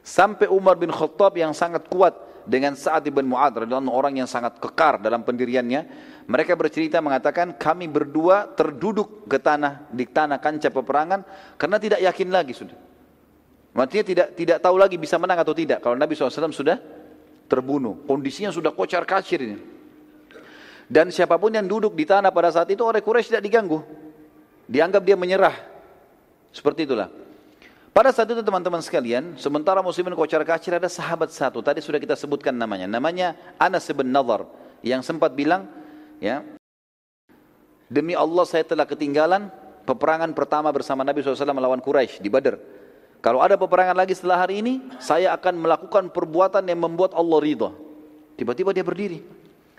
Sampai 0.00 0.48
Umar 0.48 0.80
bin 0.80 0.88
Khattab 0.88 1.36
yang 1.36 1.52
sangat 1.52 1.84
kuat 1.92 2.16
dengan 2.48 2.72
Sa'ad 2.72 3.04
bin 3.08 3.28
Mu'ad 3.28 3.64
radhiyallahu 3.64 3.92
orang 3.92 4.20
yang 4.20 4.28
sangat 4.28 4.56
kekar 4.56 5.04
dalam 5.04 5.20
pendiriannya, 5.20 5.84
mereka 6.24 6.56
bercerita 6.56 7.04
mengatakan 7.04 7.56
kami 7.60 7.92
berdua 7.92 8.48
terduduk 8.56 9.28
ke 9.28 9.36
tanah 9.36 9.84
di 9.92 10.08
tanah 10.08 10.40
kancah 10.40 10.72
peperangan 10.72 11.20
karena 11.60 11.76
tidak 11.76 12.00
yakin 12.04 12.28
lagi 12.32 12.52
sudah. 12.56 12.78
Maksudnya 13.76 14.04
tidak 14.06 14.28
tidak 14.38 14.58
tahu 14.64 14.76
lagi 14.80 14.96
bisa 14.96 15.20
menang 15.20 15.44
atau 15.44 15.52
tidak. 15.52 15.84
Kalau 15.84 15.98
Nabi 15.98 16.16
SAW 16.16 16.54
sudah 16.54 16.78
terbunuh. 17.54 18.02
Kondisinya 18.10 18.50
sudah 18.50 18.74
kocar 18.74 19.06
kacir 19.06 19.38
ini. 19.38 19.58
Dan 20.90 21.14
siapa 21.14 21.38
pun 21.38 21.54
yang 21.54 21.64
duduk 21.64 21.94
di 21.94 22.02
tanah 22.04 22.34
pada 22.34 22.50
saat 22.50 22.68
itu 22.68 22.82
oleh 22.82 22.98
Quraisy 22.98 23.30
tidak 23.30 23.44
diganggu. 23.46 23.80
Dianggap 24.66 25.06
dia 25.06 25.14
menyerah. 25.14 25.54
Seperti 26.50 26.84
itulah. 26.84 27.08
Pada 27.94 28.10
saat 28.10 28.26
itu 28.26 28.42
teman-teman 28.42 28.82
sekalian, 28.82 29.38
sementara 29.38 29.78
muslimin 29.78 30.18
kocar 30.18 30.42
kacir 30.42 30.74
ada 30.74 30.90
sahabat 30.90 31.30
satu. 31.30 31.62
Tadi 31.62 31.78
sudah 31.78 32.02
kita 32.02 32.18
sebutkan 32.18 32.52
namanya. 32.52 32.90
Namanya 32.90 33.38
Anas 33.54 33.86
bin 33.94 34.10
Nadhar. 34.10 34.50
Yang 34.84 35.08
sempat 35.08 35.32
bilang, 35.32 35.70
ya, 36.18 36.44
Demi 37.94 38.16
Allah 38.16 38.44
saya 38.48 38.66
telah 38.66 38.88
ketinggalan 38.88 39.52
peperangan 39.84 40.32
pertama 40.32 40.72
bersama 40.72 41.04
Nabi 41.06 41.20
SAW 41.20 41.54
melawan 41.54 41.78
Quraisy 41.78 42.18
di 42.18 42.32
Badar. 42.32 42.58
Kalau 43.24 43.40
ada 43.40 43.56
peperangan 43.56 43.96
lagi 43.96 44.12
setelah 44.12 44.44
hari 44.44 44.60
ini, 44.60 44.84
saya 45.00 45.32
akan 45.32 45.64
melakukan 45.64 46.12
perbuatan 46.12 46.60
yang 46.68 46.76
membuat 46.76 47.16
Allah 47.16 47.40
ridha. 47.40 47.72
Tiba-tiba 48.36 48.76
dia 48.76 48.84
berdiri. 48.84 49.24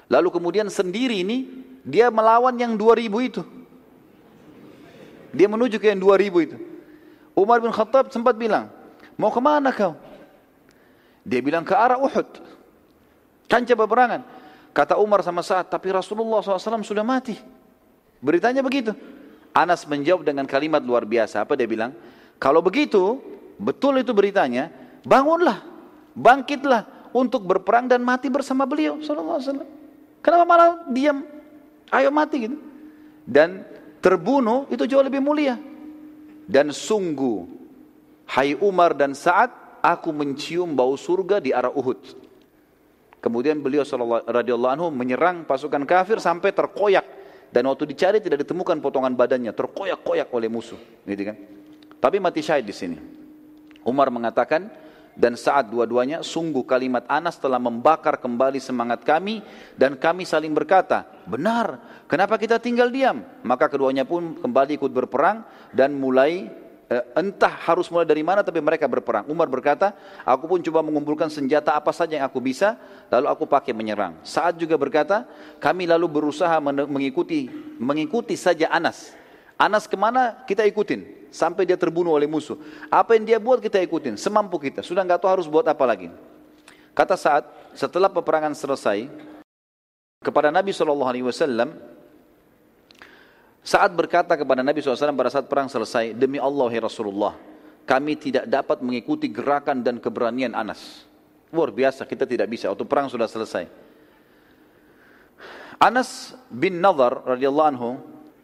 Lalu 0.10 0.34
kemudian 0.34 0.66
sendiri 0.66 1.22
ini, 1.22 1.46
dia 1.86 2.10
melawan 2.10 2.58
yang 2.58 2.74
2000 2.74 3.06
itu. 3.22 3.46
Dia 5.30 5.46
menuju 5.46 5.78
ke 5.78 5.94
yang 5.94 6.02
2000 6.02 6.42
itu. 6.42 6.58
Umar 7.38 7.62
bin 7.62 7.70
Khattab 7.70 8.10
sempat 8.10 8.34
bilang, 8.34 8.74
mau 9.14 9.30
ke 9.30 9.38
mana 9.38 9.70
kau? 9.70 9.94
Dia 11.22 11.38
bilang 11.46 11.62
ke 11.62 11.78
arah 11.78 12.02
Uhud. 12.02 12.42
Kancah 13.46 13.78
peperangan. 13.78 14.26
Kata 14.74 14.98
Umar 14.98 15.22
sama 15.22 15.46
saat, 15.46 15.70
tapi 15.70 15.94
Rasulullah 15.94 16.42
SAW 16.42 16.82
sudah 16.82 17.06
mati. 17.06 17.38
Beritanya 18.26 18.66
begitu. 18.66 18.98
Anas 19.54 19.86
menjawab 19.86 20.26
dengan 20.26 20.50
kalimat 20.50 20.82
luar 20.82 21.06
biasa. 21.06 21.46
Apa 21.46 21.54
dia 21.54 21.70
bilang? 21.70 21.94
Kalau 22.42 22.60
begitu, 22.60 23.35
betul 23.60 23.99
itu 23.99 24.11
beritanya, 24.11 24.72
bangunlah, 25.03 25.64
bangkitlah 26.15 27.11
untuk 27.15 27.48
berperang 27.48 27.88
dan 27.88 28.03
mati 28.03 28.27
bersama 28.27 28.68
beliau 28.68 28.99
sallallahu 28.99 29.38
alaihi 29.40 29.48
wasallam. 29.48 29.69
Kenapa 30.19 30.44
malah 30.44 30.69
diam? 30.90 31.23
Ayo 31.94 32.10
mati 32.10 32.49
gitu. 32.49 32.57
Dan 33.23 33.61
terbunuh 34.02 34.65
itu 34.73 34.84
jauh 34.90 35.06
lebih 35.06 35.22
mulia. 35.22 35.56
Dan 36.45 36.73
sungguh 36.73 37.45
hai 38.36 38.57
Umar 38.57 38.94
dan 38.94 39.14
Sa'ad 39.14 39.82
aku 39.82 40.10
mencium 40.10 40.73
bau 40.73 40.98
surga 40.98 41.38
di 41.38 41.53
arah 41.53 41.69
Uhud. 41.69 42.26
Kemudian 43.22 43.57
beliau 43.57 43.82
radhiyallahu 44.26 44.73
anhu 44.77 44.88
menyerang 44.94 45.49
pasukan 45.49 45.82
kafir 45.90 46.22
sampai 46.22 46.53
terkoyak 46.53 47.06
dan 47.49 47.65
waktu 47.65 47.90
dicari 47.90 48.22
tidak 48.22 48.45
ditemukan 48.45 48.77
potongan 48.82 49.18
badannya, 49.18 49.49
terkoyak-koyak 49.49 50.30
oleh 50.30 50.49
musuh, 50.49 50.77
gitu 51.10 51.34
kan. 51.34 51.38
Tapi 51.98 52.22
mati 52.22 52.45
syahid 52.45 52.69
di 52.69 52.76
sini. 52.76 52.98
Umar 53.86 54.10
mengatakan, 54.10 54.68
dan 55.16 55.40
saat 55.40 55.72
dua-duanya 55.72 56.20
sungguh 56.22 56.68
kalimat 56.68 57.07
Anas 57.07 57.40
telah 57.40 57.57
membakar 57.57 58.20
kembali 58.20 58.60
semangat 58.60 59.07
kami 59.07 59.40
dan 59.80 59.95
kami 59.95 60.28
saling 60.28 60.52
berkata, 60.52 61.07
benar, 61.24 61.80
kenapa 62.12 62.36
kita 62.36 62.60
tinggal 62.60 62.91
diam? 62.91 63.24
Maka 63.41 63.72
keduanya 63.72 64.03
pun 64.03 64.36
kembali 64.36 64.76
ikut 64.76 64.91
berperang 64.91 65.48
dan 65.72 65.95
mulai 65.95 66.52
eh, 66.91 67.03
entah 67.16 67.49
harus 67.64 67.88
mulai 67.88 68.03
dari 68.03 68.28
mana 68.28 68.44
tapi 68.44 68.60
mereka 68.60 68.91
berperang. 68.91 69.24
Umar 69.32 69.48
berkata, 69.48 69.95
aku 70.28 70.52
pun 70.52 70.60
coba 70.60 70.84
mengumpulkan 70.84 71.32
senjata 71.32 71.80
apa 71.80 71.95
saja 71.95 72.20
yang 72.20 72.28
aku 72.28 72.44
bisa, 72.44 72.76
lalu 73.07 73.32
aku 73.32 73.48
pakai 73.48 73.72
menyerang. 73.72 74.20
Saat 74.20 74.60
juga 74.60 74.76
berkata, 74.76 75.24
kami 75.64 75.88
lalu 75.88 76.12
berusaha 76.12 76.60
mengikuti 76.60 77.48
mengikuti 77.80 78.36
saja 78.36 78.68
Anas. 78.68 79.16
Anas 79.56 79.88
ke 79.88 79.95
mana 79.95 80.44
kita 80.44 80.68
ikutin 80.68 81.25
sampai 81.36 81.68
dia 81.68 81.76
terbunuh 81.76 82.16
oleh 82.16 82.32
musuh. 82.32 82.56
Apa 82.88 83.20
yang 83.20 83.28
dia 83.28 83.38
buat 83.44 83.60
kita 83.60 83.84
ikutin, 83.84 84.16
semampu 84.16 84.56
kita. 84.56 84.80
Sudah 84.80 85.03
nggak 85.03 85.20
tahu 85.20 85.30
harus 85.36 85.48
buat 85.52 85.68
apa 85.68 85.84
lagi. 85.84 86.07
Kata 86.95 87.20
saat 87.20 87.44
setelah 87.76 88.07
peperangan 88.07 88.56
selesai 88.56 89.12
kepada 90.24 90.48
Nabi 90.48 90.72
Shallallahu 90.72 91.12
Alaihi 91.12 91.28
Wasallam 91.28 91.95
saat 93.66 93.98
berkata 93.98 94.38
kepada 94.38 94.62
Nabi 94.62 94.78
SAW 94.78 95.18
pada 95.18 95.34
saat 95.34 95.49
perang 95.49 95.66
selesai, 95.66 96.14
demi 96.14 96.38
Allah 96.38 96.70
ya 96.70 96.86
Rasulullah, 96.86 97.34
kami 97.90 98.14
tidak 98.14 98.45
dapat 98.45 98.86
mengikuti 98.86 99.26
gerakan 99.26 99.82
dan 99.82 99.98
keberanian 99.98 100.53
Anas. 100.53 101.02
Luar 101.49 101.74
biasa, 101.74 102.06
kita 102.06 102.30
tidak 102.30 102.45
bisa. 102.45 102.70
Waktu 102.70 102.86
perang 102.86 103.10
sudah 103.10 103.26
selesai. 103.26 103.66
Anas 105.82 106.38
bin 106.53 106.78
Nadar 106.78 107.26
radhiyallahu 107.26 107.70
anhu, 107.74 107.90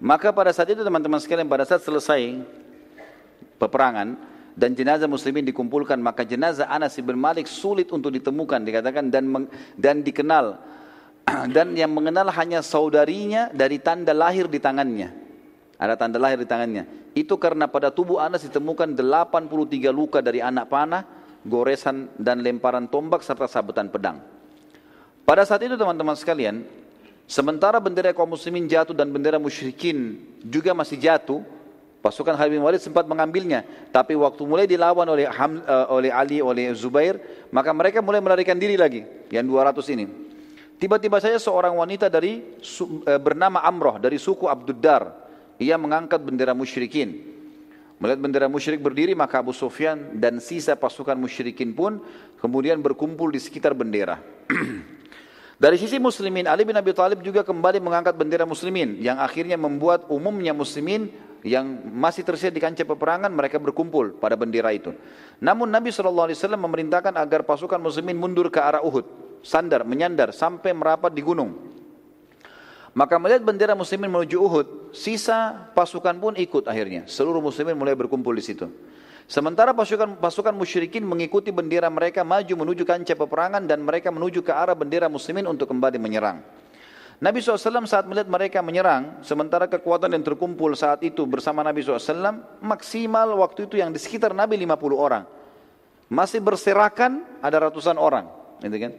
maka 0.01 0.33
pada 0.33 0.49
saat 0.49 0.73
itu 0.73 0.81
teman-teman 0.81 1.21
sekalian, 1.21 1.45
pada 1.45 1.69
saat 1.69 1.85
selesai 1.85 2.41
peperangan 3.61 4.17
dan 4.57 4.73
jenazah 4.73 5.05
muslimin 5.05 5.45
dikumpulkan 5.45 6.01
maka 6.01 6.25
jenazah 6.25 6.65
Anas 6.65 6.97
bin 6.97 7.15
Malik 7.15 7.45
sulit 7.45 7.93
untuk 7.93 8.09
ditemukan 8.09 8.65
dikatakan 8.65 9.13
dan 9.13 9.29
dan 9.77 10.01
dikenal. 10.01 10.73
Dan 11.53 11.77
yang 11.77 11.93
mengenal 11.93 12.33
hanya 12.33 12.65
saudarinya 12.65 13.53
dari 13.53 13.77
tanda 13.77 14.09
lahir 14.09 14.49
di 14.49 14.57
tangannya. 14.57 15.13
Ada 15.77 15.93
tanda 15.93 16.17
lahir 16.17 16.41
di 16.41 16.49
tangannya. 16.49 17.13
Itu 17.13 17.37
karena 17.37 17.69
pada 17.69 17.93
tubuh 17.93 18.17
Anas 18.17 18.41
ditemukan 18.41 18.97
83 18.97 19.45
luka 19.93 20.17
dari 20.17 20.41
anak 20.41 20.65
panah 20.65 21.05
goresan 21.45 22.09
dan 22.17 22.41
lemparan 22.41 22.89
tombak 22.89 23.21
serta 23.21 23.45
sabetan 23.45 23.93
pedang. 23.93 24.17
Pada 25.21 25.45
saat 25.45 25.61
itu 25.61 25.77
teman-teman 25.77 26.17
sekalian 26.17 26.65
sementara 27.29 27.77
bendera 27.77 28.17
kaum 28.17 28.33
muslimin 28.33 28.65
jatuh 28.65 28.97
dan 28.97 29.13
bendera 29.13 29.37
musyrikin 29.37 30.17
juga 30.41 30.73
masih 30.73 30.97
jatuh 30.97 31.45
Pasukan 32.01 32.33
Khalid 32.33 32.57
bin 32.57 32.65
Walid 32.65 32.81
sempat 32.81 33.05
mengambilnya, 33.05 33.61
tapi 33.93 34.17
waktu 34.17 34.41
mulai 34.41 34.65
dilawan 34.65 35.05
oleh 35.05 35.29
Ham, 35.29 35.61
uh, 35.61 35.85
oleh 35.93 36.09
Ali, 36.09 36.41
oleh 36.41 36.73
Zubair, 36.73 37.21
maka 37.53 37.69
mereka 37.77 38.01
mulai 38.01 38.17
melarikan 38.17 38.57
diri 38.57 38.73
lagi, 38.73 39.05
yang 39.29 39.45
200 39.45 39.85
ini. 39.93 40.09
Tiba-tiba 40.81 41.21
saja 41.21 41.37
seorang 41.37 41.77
wanita 41.77 42.09
dari 42.09 42.41
uh, 42.41 43.21
bernama 43.21 43.61
Amroh 43.61 44.01
dari 44.01 44.17
suku 44.17 44.49
Abduddar, 44.49 45.13
ia 45.61 45.77
mengangkat 45.77 46.25
bendera 46.25 46.57
musyrikin. 46.57 47.21
Melihat 48.01 48.17
bendera 48.17 48.49
musyrik 48.49 48.81
berdiri, 48.81 49.13
maka 49.13 49.37
Abu 49.37 49.53
Sufyan 49.53 50.17
dan 50.17 50.41
sisa 50.41 50.73
pasukan 50.73 51.13
musyrikin 51.13 51.69
pun 51.69 52.01
kemudian 52.41 52.81
berkumpul 52.81 53.29
di 53.29 53.37
sekitar 53.37 53.77
bendera. 53.77 54.17
Dari 55.61 55.77
sisi 55.77 56.01
muslimin, 56.01 56.49
Ali 56.49 56.65
bin 56.65 56.73
Abi 56.73 56.89
Thalib 56.89 57.21
juga 57.21 57.45
kembali 57.45 57.77
mengangkat 57.77 58.17
bendera 58.17 58.49
muslimin 58.49 58.97
yang 58.97 59.21
akhirnya 59.21 59.61
membuat 59.61 60.09
umumnya 60.09 60.57
muslimin 60.57 61.13
yang 61.45 61.85
masih 61.93 62.25
tersedia 62.25 62.49
di 62.49 62.57
kancah 62.57 62.81
peperangan 62.81 63.29
mereka 63.29 63.61
berkumpul 63.61 64.17
pada 64.17 64.33
bendera 64.33 64.73
itu. 64.73 64.89
Namun 65.37 65.69
Nabi 65.69 65.93
SAW 65.93 66.33
memerintahkan 66.33 67.13
agar 67.13 67.45
pasukan 67.45 67.77
muslimin 67.77 68.17
mundur 68.17 68.49
ke 68.49 68.57
arah 68.57 68.81
Uhud, 68.81 69.05
sandar, 69.45 69.85
menyandar 69.85 70.33
sampai 70.33 70.73
merapat 70.73 71.13
di 71.13 71.21
gunung. 71.21 71.53
Maka 72.97 73.21
melihat 73.21 73.45
bendera 73.45 73.77
muslimin 73.77 74.09
menuju 74.09 74.41
Uhud, 74.41 74.67
sisa 74.97 75.69
pasukan 75.77 76.17
pun 76.17 76.33
ikut 76.41 76.65
akhirnya. 76.65 77.05
Seluruh 77.05 77.37
muslimin 77.37 77.77
mulai 77.77 77.93
berkumpul 77.93 78.33
di 78.33 78.41
situ. 78.41 78.65
Sementara 79.31 79.71
pasukan 79.71 80.19
pasukan 80.19 80.51
musyrikin 80.51 81.07
mengikuti 81.07 81.55
bendera 81.55 81.87
mereka 81.87 82.19
maju 82.19 82.51
menuju 82.51 82.83
kancah 82.83 83.15
peperangan 83.15 83.63
dan 83.63 83.79
mereka 83.79 84.11
menuju 84.11 84.43
ke 84.43 84.51
arah 84.51 84.75
bendera 84.75 85.07
muslimin 85.07 85.47
untuk 85.47 85.71
kembali 85.71 85.95
menyerang. 86.03 86.43
Nabi 87.23 87.39
SAW 87.39 87.87
saat 87.87 88.03
melihat 88.11 88.27
mereka 88.27 88.59
menyerang, 88.59 89.23
sementara 89.23 89.71
kekuatan 89.71 90.11
yang 90.11 90.25
terkumpul 90.25 90.75
saat 90.75 90.99
itu 91.07 91.23
bersama 91.23 91.63
Nabi 91.63 91.79
SAW, 91.79 92.59
maksimal 92.59 93.31
waktu 93.39 93.71
itu 93.71 93.79
yang 93.79 93.95
di 93.95 94.03
sekitar 94.03 94.35
Nabi 94.35 94.59
50 94.59 94.99
orang. 94.99 95.23
Masih 96.11 96.43
berserakan 96.43 97.23
ada 97.39 97.71
ratusan 97.71 97.95
orang. 97.95 98.27
Gitu 98.59 98.73
kan? 98.83 98.91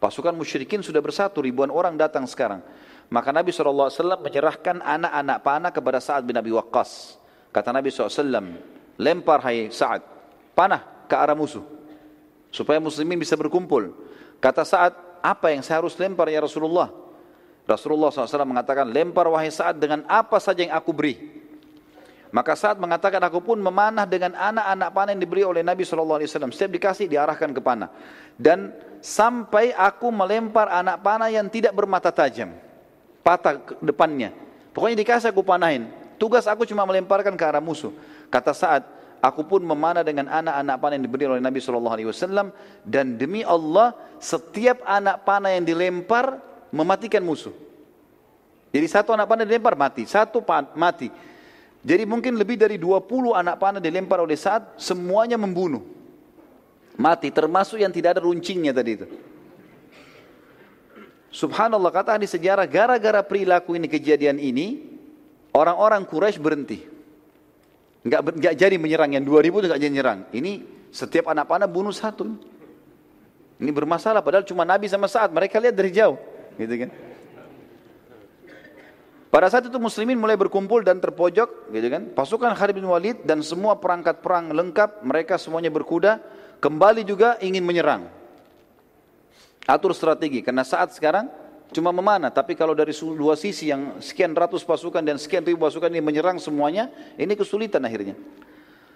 Pasukan 0.00 0.32
musyrikin 0.32 0.80
sudah 0.80 1.04
bersatu, 1.04 1.44
ribuan 1.44 1.68
orang 1.68 2.00
datang 2.00 2.24
sekarang. 2.24 2.64
Maka 3.12 3.36
Nabi 3.36 3.52
SAW 3.52 3.92
menyerahkan 4.22 4.80
anak-anak 4.80 5.38
panah 5.44 5.72
kepada 5.76 6.00
Sa'ad 6.00 6.24
bin 6.24 6.40
Abi 6.40 6.56
Waqqas. 6.56 7.20
Kata 7.52 7.68
Nabi 7.68 7.92
SAW, 7.92 8.72
lempar 9.00 9.42
hai 9.44 9.70
Sa'ad, 9.70 10.02
panah 10.52 11.06
ke 11.08 11.14
arah 11.14 11.36
musuh. 11.36 11.62
Supaya 12.54 12.78
muslimin 12.78 13.18
bisa 13.18 13.34
berkumpul. 13.34 13.94
Kata 14.38 14.62
Sa'ad, 14.62 14.94
apa 15.24 15.50
yang 15.50 15.62
saya 15.64 15.82
harus 15.82 15.98
lempar 15.98 16.30
ya 16.30 16.42
Rasulullah? 16.42 16.92
Rasulullah 17.64 18.12
SAW 18.12 18.44
mengatakan, 18.44 18.84
lempar 18.84 19.26
wahai 19.32 19.48
Sa'ad 19.48 19.80
dengan 19.80 20.04
apa 20.04 20.36
saja 20.36 20.60
yang 20.62 20.74
aku 20.76 20.92
beri. 20.92 21.44
Maka 22.34 22.58
saat 22.58 22.82
mengatakan 22.82 23.22
aku 23.22 23.38
pun 23.38 23.62
memanah 23.62 24.10
dengan 24.10 24.34
anak-anak 24.34 24.90
panah 24.90 25.10
yang 25.14 25.22
diberi 25.22 25.46
oleh 25.46 25.62
Nabi 25.62 25.86
SAW. 25.86 26.18
Setiap 26.50 26.66
dikasih 26.66 27.06
diarahkan 27.06 27.54
ke 27.54 27.62
panah. 27.62 27.94
Dan 28.34 28.74
sampai 28.98 29.70
aku 29.70 30.10
melempar 30.10 30.66
anak 30.66 30.98
panah 30.98 31.30
yang 31.30 31.46
tidak 31.46 31.70
bermata 31.78 32.10
tajam. 32.10 32.50
Patah 33.22 33.78
depannya. 33.78 34.34
Pokoknya 34.74 34.98
dikasih 34.98 35.30
aku 35.30 35.46
panahin. 35.46 35.86
Tugas 36.18 36.50
aku 36.50 36.66
cuma 36.66 36.82
melemparkan 36.82 37.38
ke 37.38 37.44
arah 37.46 37.62
musuh. 37.62 37.94
Kata 38.34 38.50
saat 38.50 38.82
aku 39.22 39.46
pun 39.46 39.62
memanah 39.62 40.02
dengan 40.02 40.26
anak-anak 40.26 40.76
panah 40.82 40.94
yang 40.98 41.06
diberi 41.06 41.24
oleh 41.30 41.38
Nabi 41.38 41.62
SAW. 41.62 42.50
Dan 42.82 43.14
demi 43.14 43.46
Allah, 43.46 43.94
setiap 44.18 44.82
anak 44.82 45.22
panah 45.22 45.54
yang 45.54 45.62
dilempar 45.62 46.42
mematikan 46.74 47.22
musuh. 47.22 47.54
Jadi 48.74 48.86
satu 48.90 49.14
anak 49.14 49.30
panah 49.30 49.46
dilempar 49.46 49.78
mati, 49.78 50.02
satu 50.02 50.42
mati. 50.74 51.14
Jadi 51.86 52.02
mungkin 52.02 52.34
lebih 52.34 52.58
dari 52.58 52.74
20 52.74 53.38
anak 53.38 53.54
panah 53.62 53.78
dilempar 53.78 54.18
oleh 54.18 54.34
saat 54.34 54.74
semuanya 54.82 55.38
membunuh. 55.38 55.86
Mati 56.98 57.30
termasuk 57.30 57.78
yang 57.78 57.94
tidak 57.94 58.18
ada 58.18 58.26
runcingnya 58.26 58.74
tadi 58.74 58.90
itu. 58.98 59.06
Subhanallah 61.30 61.90
kata 61.90 62.18
di 62.18 62.26
sejarah 62.26 62.66
gara-gara 62.66 63.22
perilaku 63.22 63.78
ini 63.78 63.86
kejadian 63.86 64.42
ini 64.42 64.82
orang-orang 65.54 66.02
Quraisy 66.02 66.42
berhenti. 66.42 66.93
Enggak, 68.04 68.20
enggak 68.36 68.54
jadi 68.60 68.76
menyerang 68.76 69.10
yang 69.16 69.24
2000 69.24 69.48
itu 69.48 69.66
enggak 69.72 69.80
jadi 69.80 69.92
menyerang. 69.92 70.20
Ini 70.30 70.52
setiap 70.92 71.32
anak 71.32 71.48
panah 71.48 71.64
bunuh 71.64 71.90
satu. 71.90 72.28
Ini 73.56 73.70
bermasalah 73.72 74.20
padahal 74.20 74.44
cuma 74.44 74.68
Nabi 74.68 74.92
sama 74.92 75.08
saat 75.08 75.32
mereka 75.32 75.56
lihat 75.56 75.72
dari 75.72 75.88
jauh, 75.88 76.20
gitu 76.60 76.74
kan. 76.84 76.90
Pada 79.32 79.50
saat 79.50 79.66
itu 79.66 79.78
muslimin 79.82 80.14
mulai 80.14 80.38
berkumpul 80.38 80.86
dan 80.86 81.02
terpojok, 81.02 81.72
gitu 81.74 81.88
kan. 81.90 82.06
Pasukan 82.14 82.54
Khalid 82.54 82.78
bin 82.78 82.86
Walid 82.86 83.26
dan 83.26 83.42
semua 83.42 83.74
perangkat 83.74 84.22
perang 84.22 84.52
lengkap, 84.52 85.02
mereka 85.02 85.40
semuanya 85.40 85.74
berkuda, 85.74 86.22
kembali 86.62 87.02
juga 87.02 87.34
ingin 87.42 87.66
menyerang. 87.66 88.06
Atur 89.66 89.90
strategi, 89.96 90.44
karena 90.44 90.62
saat 90.62 90.92
sekarang 90.94 91.26
cuma 91.74 91.90
memanah, 91.90 92.30
tapi 92.30 92.54
kalau 92.54 92.72
dari 92.72 92.94
dua 92.94 93.34
sisi 93.34 93.68
yang 93.74 93.98
sekian 93.98 94.30
ratus 94.30 94.62
pasukan 94.62 95.02
dan 95.02 95.18
sekian 95.18 95.42
ribu 95.42 95.66
pasukan 95.66 95.90
ini 95.90 95.98
menyerang 95.98 96.38
semuanya, 96.38 96.88
ini 97.18 97.34
kesulitan 97.34 97.82
akhirnya. 97.82 98.14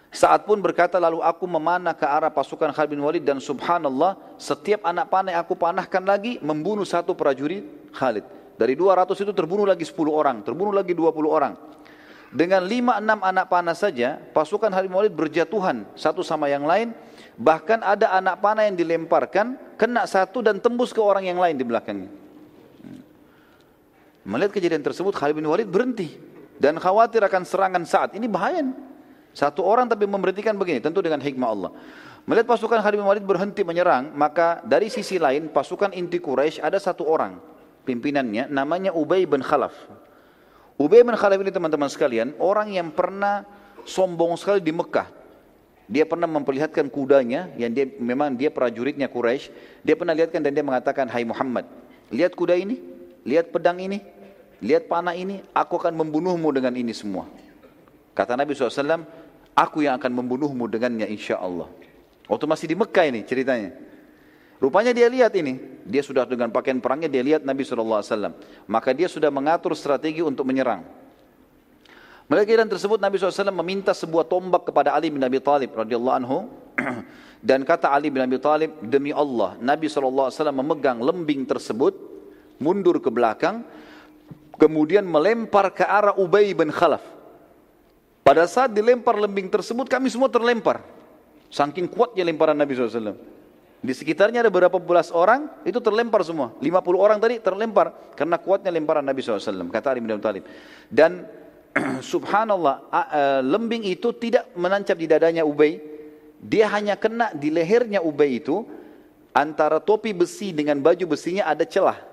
Saat 0.09 0.48
pun 0.48 0.56
berkata 0.56 0.96
lalu 0.96 1.20
aku 1.20 1.44
memanah 1.44 1.92
ke 1.92 2.09
arah 2.09 2.32
pasukan 2.32 2.72
Khalid 2.72 2.96
bin 2.96 3.02
Walid 3.05 3.28
dan 3.28 3.44
subhanallah 3.44 4.16
setiap 4.40 4.80
anak 4.88 5.12
panah 5.12 5.36
yang 5.36 5.42
aku 5.44 5.52
panahkan 5.52 6.00
lagi 6.00 6.40
membunuh 6.40 6.88
satu 6.88 7.12
prajurit 7.12 7.92
Khalid. 7.92 8.24
Dari 8.56 8.72
200 8.72 9.12
itu 9.12 9.32
terbunuh 9.36 9.68
lagi 9.68 9.84
10 9.84 9.94
orang, 10.09 10.40
terbunuh 10.40 10.72
lagi 10.72 10.96
20 10.96 11.12
orang. 11.28 11.55
Dengan 12.28 12.64
5-6 12.64 13.24
anak 13.24 13.46
panah 13.48 13.76
saja, 13.76 14.16
pasukan 14.32 14.72
Khalid 14.72 14.92
Walid 14.92 15.12
berjatuhan 15.12 15.84
satu 15.92 16.24
sama 16.24 16.48
yang 16.48 16.64
lain. 16.64 16.96
Bahkan 17.36 17.84
ada 17.84 18.16
anak 18.16 18.40
panah 18.40 18.64
yang 18.64 18.76
dilemparkan, 18.76 19.76
kena 19.76 20.09
satu 20.09 20.40
dan 20.40 20.56
tembus 20.59 20.90
ke 20.92 21.00
orang 21.00 21.28
yang 21.28 21.40
lain 21.40 21.56
di 21.56 21.64
belakangnya. 21.68 22.27
Melihat 24.28 24.52
kejadian 24.52 24.84
tersebut, 24.84 25.16
Khalid 25.16 25.40
bin 25.40 25.48
Walid 25.48 25.72
berhenti. 25.72 26.12
Dan 26.60 26.76
khawatir 26.76 27.24
akan 27.24 27.48
serangan 27.48 27.82
saat. 27.88 28.12
Ini 28.12 28.28
bahaya. 28.28 28.60
Satu 29.32 29.64
orang 29.64 29.88
tapi 29.88 30.05
memberhentikan 30.05 30.52
begini, 30.52 30.84
tentu 30.84 31.00
dengan 31.00 31.22
hikmah 31.22 31.48
Allah. 31.48 31.70
Melihat 32.28 32.44
pasukan 32.44 32.76
Khalid 32.84 33.00
bin 33.00 33.09
Walid 33.09 33.24
berhenti 33.24 33.64
menyerang, 33.64 34.12
maka 34.12 34.60
dari 34.60 34.92
sisi 34.92 35.16
lain 35.16 35.48
pasukan 35.48 35.96
inti 35.96 36.20
Quraisy 36.20 36.60
ada 36.60 36.76
satu 36.76 37.09
orang 37.09 37.40
pimpinannya 37.88 38.52
namanya 38.52 38.92
Ubay 38.92 39.24
bin 39.24 39.40
Khalaf. 39.40 39.72
Ubay 40.76 41.00
bin 41.00 41.16
Khalaf 41.16 41.40
ini 41.40 41.48
teman-teman 41.48 41.88
sekalian, 41.88 42.36
orang 42.36 42.68
yang 42.76 42.92
pernah 42.92 43.48
sombong 43.88 44.36
sekali 44.36 44.60
di 44.60 44.76
Mekah. 44.76 45.09
Dia 45.88 46.05
pernah 46.05 46.28
memperlihatkan 46.28 46.92
kudanya 46.92 47.48
yang 47.56 47.72
dia 47.72 47.88
memang 47.96 48.36
dia 48.36 48.52
prajuritnya 48.52 49.09
Quraisy. 49.09 49.48
Dia 49.80 49.96
pernah 49.96 50.12
lihatkan 50.12 50.44
dan 50.44 50.52
dia 50.52 50.60
mengatakan, 50.60 51.09
"Hai 51.09 51.24
Muhammad, 51.24 51.64
lihat 52.12 52.36
kuda 52.36 52.60
ini, 52.60 52.76
lihat 53.24 53.48
pedang 53.48 53.80
ini, 53.80 54.05
lihat 54.62 54.90
panah 54.90 55.14
ini, 55.14 55.43
aku 55.55 55.78
akan 55.78 55.94
membunuhmu 55.94 56.48
dengan 56.55 56.74
ini 56.74 56.94
semua." 56.94 57.26
Kata 58.14 58.35
Nabi 58.35 58.55
SAW, 58.55 59.06
"Aku 59.55 59.82
yang 59.82 59.98
akan 59.98 60.10
membunuhmu 60.10 60.66
dengannya 60.66 61.06
insya 61.06 61.39
Allah." 61.39 61.70
Waktu 62.28 62.44
masih 62.44 62.66
di 62.68 62.76
Mekah 62.76 63.05
ini 63.09 63.20
ceritanya. 63.24 63.72
Rupanya 64.59 64.90
dia 64.90 65.06
lihat 65.06 65.32
ini, 65.39 65.56
dia 65.86 66.02
sudah 66.02 66.26
dengan 66.26 66.51
pakaian 66.51 66.82
perangnya 66.82 67.06
dia 67.06 67.22
lihat 67.22 67.47
Nabi 67.47 67.62
SAW. 67.62 68.35
Maka 68.66 68.90
dia 68.90 69.06
sudah 69.06 69.30
mengatur 69.30 69.72
strategi 69.78 70.18
untuk 70.18 70.43
menyerang. 70.44 70.82
Melihat 72.28 72.44
kejadian 72.44 72.68
tersebut 72.68 73.01
Nabi 73.01 73.16
SAW 73.16 73.56
meminta 73.64 73.97
sebuah 73.97 74.28
tombak 74.28 74.68
kepada 74.68 74.93
Ali 74.93 75.09
bin 75.09 75.24
Abi 75.24 75.40
Thalib 75.40 75.72
radhiyallahu 75.72 76.16
anhu 76.20 76.39
dan 77.48 77.64
kata 77.64 77.89
Ali 77.89 78.12
bin 78.12 78.20
Abi 78.20 78.36
Thalib 78.36 78.76
demi 78.85 79.16
Allah 79.16 79.56
Nabi 79.56 79.89
SAW 79.89 80.28
memegang 80.52 81.01
lembing 81.01 81.48
tersebut 81.48 81.97
mundur 82.60 83.01
ke 83.01 83.09
belakang 83.09 83.64
kemudian 84.59 85.06
melempar 85.06 85.70
ke 85.72 85.86
arah 85.86 86.18
Ubay 86.18 86.51
bin 86.52 86.68
Khalaf. 86.74 87.01
Pada 88.26 88.44
saat 88.44 88.74
dilempar 88.74 89.16
lembing 89.16 89.48
tersebut 89.48 89.89
kami 89.89 90.12
semua 90.12 90.28
terlempar. 90.28 90.85
Saking 91.48 91.89
kuatnya 91.89 92.28
lemparan 92.28 92.52
Nabi 92.52 92.76
SAW. 92.76 93.16
Di 93.78 93.94
sekitarnya 93.94 94.43
ada 94.44 94.51
beberapa 94.51 94.76
belas 94.76 95.09
orang, 95.14 95.48
itu 95.64 95.78
terlempar 95.78 96.20
semua. 96.26 96.52
50 96.60 96.98
orang 96.98 97.16
tadi 97.22 97.39
terlempar 97.40 97.94
karena 98.18 98.36
kuatnya 98.36 98.74
lemparan 98.74 99.06
Nabi 99.06 99.22
SAW, 99.22 99.70
kata 99.70 99.94
Ali 99.94 100.02
bin 100.02 100.12
Abi 100.12 100.20
Thalib. 100.20 100.44
Dan 100.90 101.24
subhanallah, 102.12 102.90
lembing 103.47 103.86
itu 103.86 104.10
tidak 104.18 104.51
menancap 104.59 104.98
di 104.98 105.06
dadanya 105.09 105.47
Ubay. 105.47 105.78
Dia 106.43 106.68
hanya 106.74 106.98
kena 106.98 107.30
di 107.32 107.48
lehernya 107.55 108.02
Ubay 108.02 108.43
itu, 108.43 108.66
antara 109.30 109.78
topi 109.78 110.10
besi 110.10 110.51
dengan 110.51 110.82
baju 110.82 111.14
besinya 111.14 111.47
ada 111.47 111.62
celah. 111.62 112.07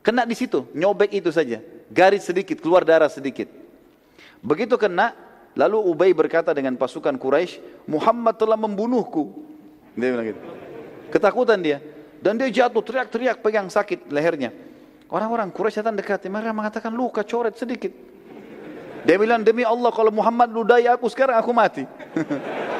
Kena 0.00 0.24
di 0.24 0.32
situ, 0.32 0.64
nyobek 0.72 1.12
itu 1.12 1.28
saja. 1.28 1.60
Garis 1.92 2.24
sedikit, 2.24 2.56
keluar 2.64 2.88
darah 2.88 3.12
sedikit. 3.12 3.50
Begitu 4.40 4.80
kena, 4.80 5.12
lalu 5.52 5.76
Ubay 5.76 6.10
berkata 6.16 6.56
dengan 6.56 6.72
pasukan 6.80 7.20
Quraisy, 7.20 7.84
Muhammad 7.84 8.40
telah 8.40 8.56
membunuhku. 8.56 9.28
Dia 9.92 10.08
bilang 10.08 10.26
gitu. 10.32 10.40
Ketakutan 11.12 11.60
dia. 11.60 11.84
Dan 12.20 12.40
dia 12.40 12.48
jatuh 12.48 12.80
teriak-teriak 12.80 13.44
pegang 13.44 13.68
sakit 13.68 14.08
lehernya. 14.08 14.52
Orang-orang 15.12 15.52
Quraisy 15.52 15.84
datang 15.84 15.96
dekat, 16.00 16.24
mereka 16.32 16.56
mengatakan 16.56 16.92
luka 16.96 17.20
coret 17.20 17.60
sedikit. 17.60 17.92
Dia 19.04 19.16
bilang 19.16 19.40
demi 19.44 19.64
Allah 19.64 19.88
kalau 19.92 20.12
Muhammad 20.12 20.52
ludai 20.52 20.88
aku 20.88 21.08
sekarang 21.12 21.36
aku 21.40 21.52
mati. 21.52 21.84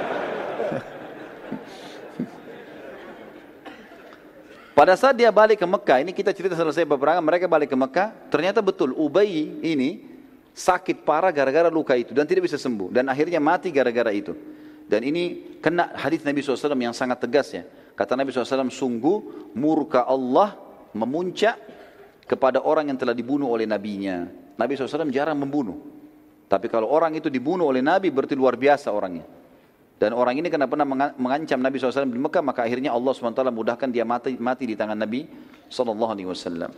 Pada 4.81 4.97
saat 4.97 5.13
dia 5.13 5.29
balik 5.29 5.61
ke 5.61 5.67
Mekah, 5.69 6.01
ini 6.01 6.17
kita 6.17 6.33
cerita 6.33 6.57
selesai 6.57 6.89
peperangan, 6.89 7.21
mereka 7.21 7.45
balik 7.45 7.69
ke 7.69 7.77
Mekah, 7.77 8.17
ternyata 8.33 8.65
betul 8.65 8.97
Ubay 8.97 9.29
ini 9.61 10.09
sakit 10.57 11.05
parah 11.05 11.29
gara-gara 11.29 11.69
luka 11.69 11.93
itu 12.01 12.17
dan 12.17 12.25
tidak 12.25 12.49
bisa 12.49 12.57
sembuh 12.57 12.89
dan 12.89 13.05
akhirnya 13.13 13.37
mati 13.45 13.69
gara-gara 13.69 14.09
itu. 14.09 14.33
Dan 14.89 15.05
ini 15.05 15.53
kena 15.61 15.93
hadis 16.01 16.25
Nabi 16.25 16.41
SAW 16.41 16.73
yang 16.81 16.97
sangat 16.97 17.21
tegas 17.21 17.53
ya. 17.53 17.69
Kata 17.93 18.17
Nabi 18.17 18.33
SAW, 18.33 18.73
sungguh 18.73 19.53
murka 19.53 20.09
Allah 20.09 20.57
memuncak 20.97 21.61
kepada 22.25 22.65
orang 22.65 22.89
yang 22.89 22.97
telah 22.97 23.13
dibunuh 23.13 23.53
oleh 23.53 23.69
nabinya. 23.69 24.33
Nabi 24.57 24.81
SAW 24.81 25.13
jarang 25.13 25.37
membunuh. 25.37 25.77
Tapi 26.49 26.73
kalau 26.73 26.89
orang 26.89 27.13
itu 27.21 27.29
dibunuh 27.29 27.69
oleh 27.69 27.85
Nabi 27.85 28.09
berarti 28.09 28.33
luar 28.33 28.57
biasa 28.57 28.89
orangnya. 28.89 29.29
Dan 30.01 30.17
orang 30.17 30.41
ini 30.41 30.49
karena 30.49 30.65
pernah 30.65 30.89
mengancam 31.13 31.61
Nabi 31.61 31.77
SAW 31.77 32.09
di 32.09 32.17
Mekah, 32.17 32.41
maka 32.41 32.65
akhirnya 32.65 32.89
Allah 32.89 33.13
SWT 33.13 33.45
mudahkan 33.53 33.85
dia 33.93 34.09
mati, 34.09 34.33
mati 34.41 34.65
di 34.65 34.73
tangan 34.73 34.97
Nabi 34.97 35.29
SAW. 35.69 36.73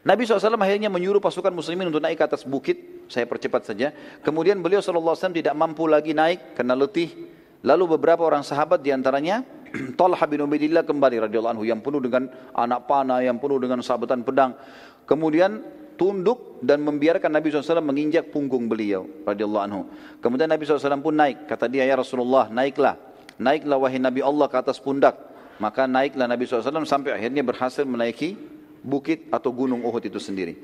Nabi 0.00 0.22
SAW 0.24 0.56
akhirnya 0.56 0.88
menyuruh 0.88 1.20
pasukan 1.20 1.52
muslimin 1.52 1.92
untuk 1.92 2.00
naik 2.00 2.16
ke 2.16 2.24
atas 2.24 2.48
bukit. 2.48 3.04
Saya 3.12 3.28
percepat 3.28 3.68
saja. 3.68 3.92
Kemudian 4.24 4.56
beliau 4.64 4.80
SAW 4.80 5.36
tidak 5.36 5.52
mampu 5.52 5.84
lagi 5.84 6.16
naik 6.16 6.56
karena 6.56 6.72
letih. 6.72 7.28
Lalu 7.60 8.00
beberapa 8.00 8.24
orang 8.24 8.40
sahabat 8.40 8.80
di 8.80 8.88
antaranya 8.88 9.44
Talha 10.00 10.24
bin 10.24 10.40
Ubaidillah 10.40 10.80
kembali 10.88 11.28
radhiyallahu 11.28 11.60
yang 11.68 11.84
penuh 11.84 12.00
dengan 12.00 12.32
anak 12.56 12.88
panah, 12.88 13.20
yang 13.20 13.36
penuh 13.36 13.60
dengan 13.60 13.84
sabetan 13.84 14.24
pedang. 14.24 14.56
Kemudian 15.04 15.60
tunduk 16.00 16.64
dan 16.64 16.80
membiarkan 16.80 17.28
Nabi 17.28 17.52
SAW 17.52 17.84
menginjak 17.84 18.32
punggung 18.32 18.72
beliau 18.72 19.04
radhiyallahu 19.28 19.64
anhu. 19.68 19.82
Kemudian 20.24 20.48
Nabi 20.48 20.64
SAW 20.64 21.04
pun 21.04 21.12
naik. 21.12 21.44
Kata 21.44 21.68
dia, 21.68 21.84
ya 21.84 21.92
Rasulullah, 21.92 22.48
naiklah. 22.48 22.96
Naiklah 23.36 23.76
wahai 23.76 24.00
Nabi 24.00 24.24
Allah 24.24 24.48
ke 24.48 24.56
atas 24.56 24.80
pundak. 24.80 25.20
Maka 25.60 25.84
naiklah 25.84 26.24
Nabi 26.24 26.48
SAW 26.48 26.88
sampai 26.88 27.20
akhirnya 27.20 27.44
berhasil 27.44 27.84
menaiki 27.84 28.32
bukit 28.80 29.28
atau 29.28 29.52
gunung 29.52 29.84
Uhud 29.84 30.00
itu 30.00 30.16
sendiri. 30.16 30.56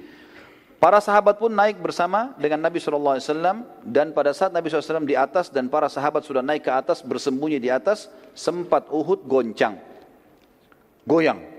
Para 0.81 1.01
sahabat 1.05 1.37
pun 1.37 1.53
naik 1.53 1.81
bersama 1.85 2.33
dengan 2.41 2.65
Nabi 2.65 2.81
SAW 2.81 3.21
dan 3.85 4.13
pada 4.17 4.33
saat 4.33 4.57
Nabi 4.57 4.73
SAW 4.73 5.05
di 5.05 5.17
atas 5.17 5.53
dan 5.53 5.69
para 5.69 5.89
sahabat 5.93 6.25
sudah 6.25 6.41
naik 6.41 6.65
ke 6.65 6.73
atas 6.73 7.05
bersembunyi 7.05 7.61
di 7.61 7.69
atas 7.69 8.09
sempat 8.33 8.89
Uhud 8.89 9.25
goncang, 9.29 9.77
goyang. 11.05 11.56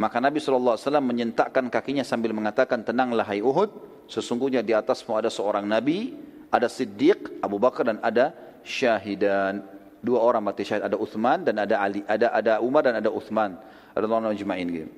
Maka 0.00 0.16
Nabi 0.16 0.40
SAW 0.40 0.80
menyentakkan 1.04 1.68
kakinya 1.68 2.00
sambil 2.00 2.32
mengatakan 2.32 2.80
tenanglah 2.80 3.28
hai 3.28 3.44
Uhud, 3.44 3.68
sesungguhnya 4.08 4.64
di 4.64 4.72
atasmu 4.72 5.12
ada 5.12 5.28
seorang 5.28 5.68
Nabi, 5.68 6.16
ada 6.48 6.72
Siddiq, 6.72 7.44
Abu 7.44 7.60
Bakar 7.60 7.84
dan 7.84 8.00
ada 8.00 8.32
syahidan. 8.64 9.60
Dua 10.00 10.24
orang 10.24 10.40
mati 10.40 10.64
syahid, 10.64 10.88
ada 10.88 10.96
Uthman 10.96 11.44
dan 11.44 11.60
ada 11.60 11.76
Ali, 11.84 12.00
ada 12.08 12.32
ada 12.32 12.52
Umar 12.64 12.88
dan 12.88 12.96
ada 12.96 13.12
Uthman. 13.12 13.60
Ada 13.92 14.08
orang 14.08 14.32
jemain. 14.32 14.88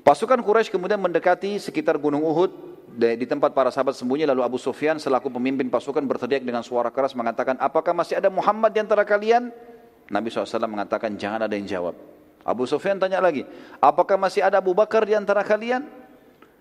Pasukan 0.00 0.40
Quraisy 0.40 0.72
kemudian 0.72 0.96
mendekati 0.96 1.60
sekitar 1.60 2.00
Gunung 2.00 2.24
Uhud 2.24 2.52
di 2.96 3.26
tempat 3.28 3.52
para 3.52 3.68
sahabat 3.68 4.00
sembunyi 4.00 4.24
lalu 4.24 4.40
Abu 4.40 4.56
Sufyan 4.56 4.96
selaku 4.96 5.28
pemimpin 5.28 5.68
pasukan 5.68 6.00
berteriak 6.08 6.40
dengan 6.40 6.64
suara 6.64 6.88
keras 6.88 7.12
mengatakan 7.12 7.60
apakah 7.60 7.92
masih 7.92 8.16
ada 8.16 8.32
Muhammad 8.32 8.72
di 8.72 8.80
antara 8.80 9.04
kalian? 9.04 9.52
Nabi 10.08 10.32
SAW 10.32 10.64
mengatakan 10.64 11.20
jangan 11.20 11.44
ada 11.44 11.52
yang 11.52 11.68
jawab. 11.68 12.13
Abu 12.44 12.68
Sufyan 12.68 13.00
tanya 13.00 13.18
lagi 13.24 13.48
apakah 13.80 14.20
masih 14.20 14.44
ada 14.44 14.60
Abu 14.60 14.76
Bakar 14.76 15.08
di 15.08 15.16
antara 15.16 15.40
kalian? 15.40 15.88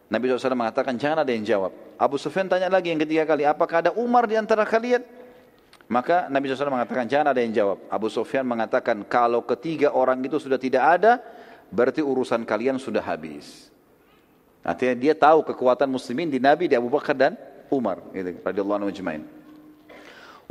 Nabi 0.08 0.30
SAW 0.30 0.56
mengatakan 0.56 0.96
jangan 0.96 1.26
ada 1.26 1.32
yang 1.34 1.44
jawab. 1.44 1.72
Abu 1.98 2.16
Sufyan 2.22 2.48
tanya 2.48 2.70
lagi 2.72 2.94
yang 2.94 3.02
ketiga 3.02 3.28
kali 3.28 3.44
apakah 3.44 3.84
ada 3.84 3.92
Umar 3.98 4.30
di 4.30 4.40
antara 4.40 4.64
kalian? 4.64 5.04
Maka 5.92 6.32
Nabi 6.32 6.48
SAW 6.48 6.72
mengatakan 6.72 7.06
jangan 7.06 7.36
ada 7.36 7.42
yang 7.44 7.52
jawab. 7.52 7.78
Abu 7.92 8.08
Sufyan 8.08 8.48
mengatakan 8.48 9.04
kalau 9.04 9.44
ketiga 9.44 9.92
orang 9.92 10.24
itu 10.24 10.40
sudah 10.40 10.58
tidak 10.58 10.84
ada 11.00 11.20
berarti 11.68 12.00
urusan 12.00 12.48
kalian 12.48 12.80
sudah 12.80 13.04
habis. 13.04 13.74
Artinya 14.64 14.96
dia 14.96 15.14
tahu 15.18 15.44
kekuatan 15.44 15.92
muslimin 15.92 16.32
di 16.32 16.40
Nabi, 16.40 16.72
di 16.72 16.76
Abu 16.80 16.88
Bakar 16.88 17.18
dan 17.18 17.36
Umar. 17.68 18.00
Gitu, 18.16 18.40
radhiyallahu 18.40 18.88
anhu. 18.88 19.43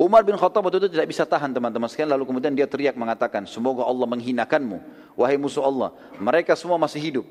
Umar 0.01 0.25
bin 0.25 0.35
Khattab 0.35 0.65
waktu 0.65 0.81
itu 0.83 0.89
tidak 0.97 1.07
bisa 1.09 1.29
tahan 1.29 1.53
teman-teman 1.53 1.87
sekalian. 1.87 2.17
Lalu 2.17 2.25
kemudian 2.29 2.53
dia 2.57 2.65
teriak 2.65 2.97
mengatakan 2.97 3.45
semoga 3.45 3.85
Allah 3.85 4.09
menghinakanmu. 4.09 4.79
Wahai 5.15 5.37
musuh 5.37 5.61
Allah 5.61 5.93
mereka 6.17 6.57
semua 6.57 6.81
masih 6.81 7.01
hidup. 7.01 7.27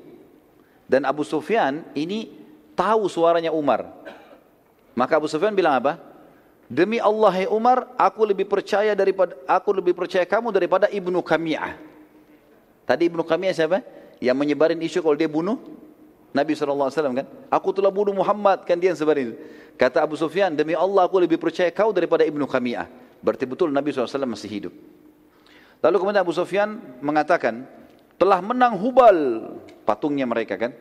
Dan 0.86 1.02
Abu 1.02 1.26
Sufyan 1.26 1.82
ini 1.98 2.30
tahu 2.78 3.10
suaranya 3.10 3.50
Umar. 3.50 3.90
Maka 4.94 5.18
Abu 5.18 5.26
Sufyan 5.26 5.56
bilang 5.56 5.78
apa? 5.82 5.98
Demi 6.72 6.96
Allah 6.96 7.32
hai 7.34 7.46
Umar 7.50 7.90
aku 8.00 8.24
lebih 8.24 8.48
percaya 8.48 8.96
daripada 8.96 9.36
aku 9.44 9.76
lebih 9.76 9.92
percaya 9.92 10.24
kamu 10.24 10.54
daripada 10.54 10.88
Ibnu 10.88 11.20
Kami'ah. 11.20 11.92
Tadi 12.86 13.08
Ibnu 13.08 13.22
Qamiyah 13.22 13.54
siapa? 13.54 13.78
Yang 14.22 14.36
menyebarin 14.38 14.78
isu 14.82 15.02
kalau 15.02 15.18
dia 15.18 15.30
bunuh 15.30 15.58
Nabi 16.32 16.56
SAW 16.56 16.88
kan? 16.90 17.26
Aku 17.52 17.76
telah 17.76 17.92
bunuh 17.92 18.16
Muhammad, 18.16 18.64
kan 18.64 18.80
dia 18.80 18.92
yang 18.92 18.98
sebarin 18.98 19.32
itu. 19.32 19.36
Kata 19.76 20.04
Abu 20.04 20.16
Sufyan, 20.16 20.52
demi 20.52 20.72
Allah 20.72 21.04
aku 21.04 21.20
lebih 21.20 21.36
percaya 21.36 21.68
kau 21.72 21.92
daripada 21.92 22.24
Ibnu 22.24 22.44
Qamiyah. 22.48 22.88
Berarti 23.20 23.44
betul 23.44 23.70
Nabi 23.70 23.92
SAW 23.92 24.28
masih 24.28 24.48
hidup. 24.48 24.74
Lalu 25.82 25.96
kemudian 25.98 26.22
Abu 26.24 26.34
Sufyan 26.34 26.80
mengatakan, 27.04 27.68
telah 28.16 28.38
menang 28.38 28.78
Hubal 28.78 29.50
patungnya 29.82 30.24
mereka 30.24 30.54
kan. 30.54 30.72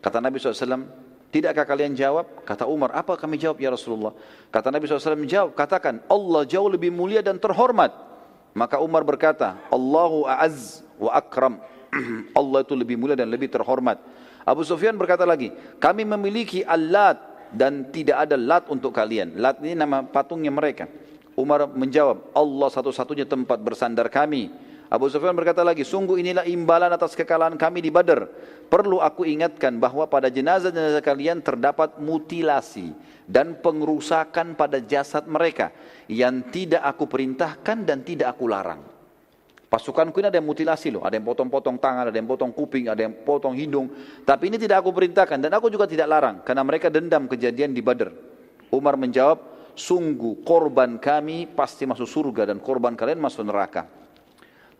Kata 0.00 0.20
Nabi 0.20 0.36
SAW, 0.40 0.88
tidakkah 1.32 1.64
kalian 1.64 1.96
jawab? 1.96 2.44
Kata 2.44 2.68
Umar, 2.68 2.92
apa 2.92 3.16
kami 3.16 3.40
jawab 3.40 3.56
ya 3.60 3.72
Rasulullah? 3.72 4.12
Kata 4.52 4.68
Nabi 4.68 4.84
SAW 4.88 5.24
jawab, 5.24 5.56
katakan 5.56 6.04
Allah 6.08 6.44
jauh 6.44 6.68
lebih 6.68 6.92
mulia 6.92 7.24
dan 7.24 7.40
terhormat. 7.40 7.92
Maka 8.52 8.82
Umar 8.82 9.06
berkata, 9.06 9.56
Allahu 9.72 10.28
a'az 10.28 10.84
wa 11.00 11.10
akram. 11.14 11.54
Allah 12.38 12.58
itu 12.62 12.74
lebih 12.76 13.00
mulia 13.00 13.16
dan 13.16 13.32
lebih 13.32 13.48
terhormat. 13.48 13.96
Abu 14.44 14.64
Sufyan 14.64 14.96
berkata 14.96 15.28
lagi, 15.28 15.52
kami 15.76 16.02
memiliki 16.08 16.64
alat 16.64 17.20
dan 17.52 17.90
tidak 17.90 18.26
ada 18.28 18.36
lat 18.38 18.64
untuk 18.70 18.94
kalian. 18.94 19.36
Lat 19.36 19.58
ini 19.60 19.74
nama 19.76 20.06
patungnya 20.06 20.50
mereka. 20.54 20.86
Umar 21.38 21.70
menjawab, 21.70 22.34
Allah 22.34 22.68
satu-satunya 22.68 23.24
tempat 23.24 23.58
bersandar 23.62 24.10
kami. 24.10 24.50
Abu 24.90 25.06
Sufyan 25.06 25.38
berkata 25.38 25.62
lagi, 25.62 25.86
sungguh 25.86 26.18
inilah 26.18 26.42
imbalan 26.50 26.90
atas 26.90 27.14
kekalahan 27.14 27.54
kami 27.54 27.78
di 27.78 27.94
Badar. 27.94 28.26
Perlu 28.66 28.98
aku 28.98 29.22
ingatkan 29.22 29.78
bahwa 29.78 30.02
pada 30.10 30.26
jenazah-jenazah 30.26 31.02
kalian 31.02 31.38
terdapat 31.38 32.02
mutilasi 32.02 32.90
dan 33.30 33.54
pengerusakan 33.62 34.58
pada 34.58 34.82
jasad 34.82 35.30
mereka 35.30 35.70
yang 36.10 36.42
tidak 36.50 36.82
aku 36.82 37.06
perintahkan 37.06 37.86
dan 37.86 38.02
tidak 38.02 38.34
aku 38.34 38.50
larang. 38.50 38.82
Pasukanku 39.70 40.18
ini 40.18 40.26
ada 40.26 40.42
yang 40.42 40.50
mutilasi 40.50 40.90
loh, 40.90 41.06
ada 41.06 41.14
yang 41.14 41.22
potong-potong 41.22 41.78
tangan, 41.78 42.10
ada 42.10 42.18
yang 42.18 42.26
potong 42.26 42.50
kuping, 42.50 42.90
ada 42.90 43.06
yang 43.06 43.14
potong 43.22 43.54
hidung. 43.54 43.86
Tapi 44.26 44.50
ini 44.50 44.58
tidak 44.58 44.82
aku 44.82 44.90
perintahkan 44.90 45.38
dan 45.38 45.54
aku 45.54 45.70
juga 45.70 45.86
tidak 45.86 46.10
larang 46.10 46.42
karena 46.42 46.66
mereka 46.66 46.90
dendam 46.90 47.30
kejadian 47.30 47.70
di 47.70 47.78
Badar. 47.78 48.10
Umar 48.74 48.98
menjawab, 48.98 49.38
sungguh 49.78 50.42
korban 50.42 50.98
kami 50.98 51.46
pasti 51.54 51.86
masuk 51.86 52.10
surga 52.10 52.50
dan 52.50 52.58
korban 52.58 52.98
kalian 52.98 53.22
masuk 53.22 53.46
neraka. 53.46 53.86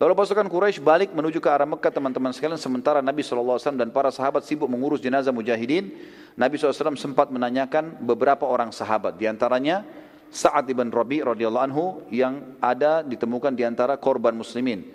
Lalu 0.02 0.16
pasukan 0.16 0.50
Quraisy 0.50 0.82
balik 0.82 1.14
menuju 1.14 1.38
ke 1.38 1.46
arah 1.46 1.70
Mekah 1.70 1.92
teman-teman 1.94 2.34
sekalian 2.34 2.58
sementara 2.58 2.98
Nabi 2.98 3.22
SAW 3.22 3.60
dan 3.60 3.94
para 3.94 4.10
sahabat 4.10 4.42
sibuk 4.42 4.66
mengurus 4.66 4.98
jenazah 4.98 5.30
mujahidin. 5.30 5.92
Nabi 6.34 6.58
SAW 6.58 6.98
sempat 6.98 7.30
menanyakan 7.30 8.00
beberapa 8.02 8.42
orang 8.42 8.74
sahabat. 8.74 9.20
Di 9.20 9.30
antaranya 9.30 9.86
Sa'ad 10.30 10.70
ibn 10.70 10.94
Rabi 10.94 11.26
radhiyallahu 11.26 11.66
anhu 11.66 12.06
yang 12.14 12.54
ada 12.62 13.02
ditemukan 13.02 13.50
di 13.50 13.66
antara 13.66 13.98
korban 13.98 14.30
muslimin. 14.30 14.86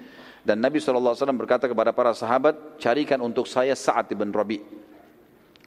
Dan 0.47 0.63
Nabi 0.63 0.79
SAW 0.79 1.11
berkata 1.35 1.67
kepada 1.67 1.91
para 1.91 2.15
sahabat, 2.15 2.79
carikan 2.79 3.19
untuk 3.19 3.43
saya 3.43 3.75
Sa'ad 3.75 4.07
ibn 4.15 4.31
Rabi. 4.31 4.63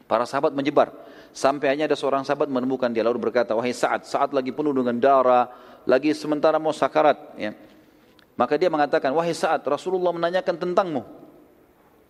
Para 0.08 0.24
sahabat 0.24 0.56
menyebar. 0.56 0.88
Sampai 1.36 1.68
hanya 1.68 1.84
ada 1.84 1.92
seorang 1.92 2.24
sahabat 2.24 2.48
menemukan 2.48 2.88
dia 2.88 3.04
lalu 3.04 3.28
berkata, 3.28 3.52
wahai 3.52 3.76
Sa'ad, 3.76 4.08
Sa'ad 4.08 4.32
lagi 4.32 4.56
penuh 4.56 4.72
dengan 4.72 4.96
darah, 4.96 5.52
lagi 5.84 6.16
sementara 6.16 6.56
mau 6.56 6.72
sakarat. 6.72 7.36
Ya. 7.36 7.52
Maka 8.40 8.56
dia 8.56 8.72
mengatakan, 8.72 9.12
wahai 9.12 9.36
Sa'ad, 9.36 9.60
Rasulullah 9.68 10.16
menanyakan 10.16 10.56
tentangmu. 10.56 11.02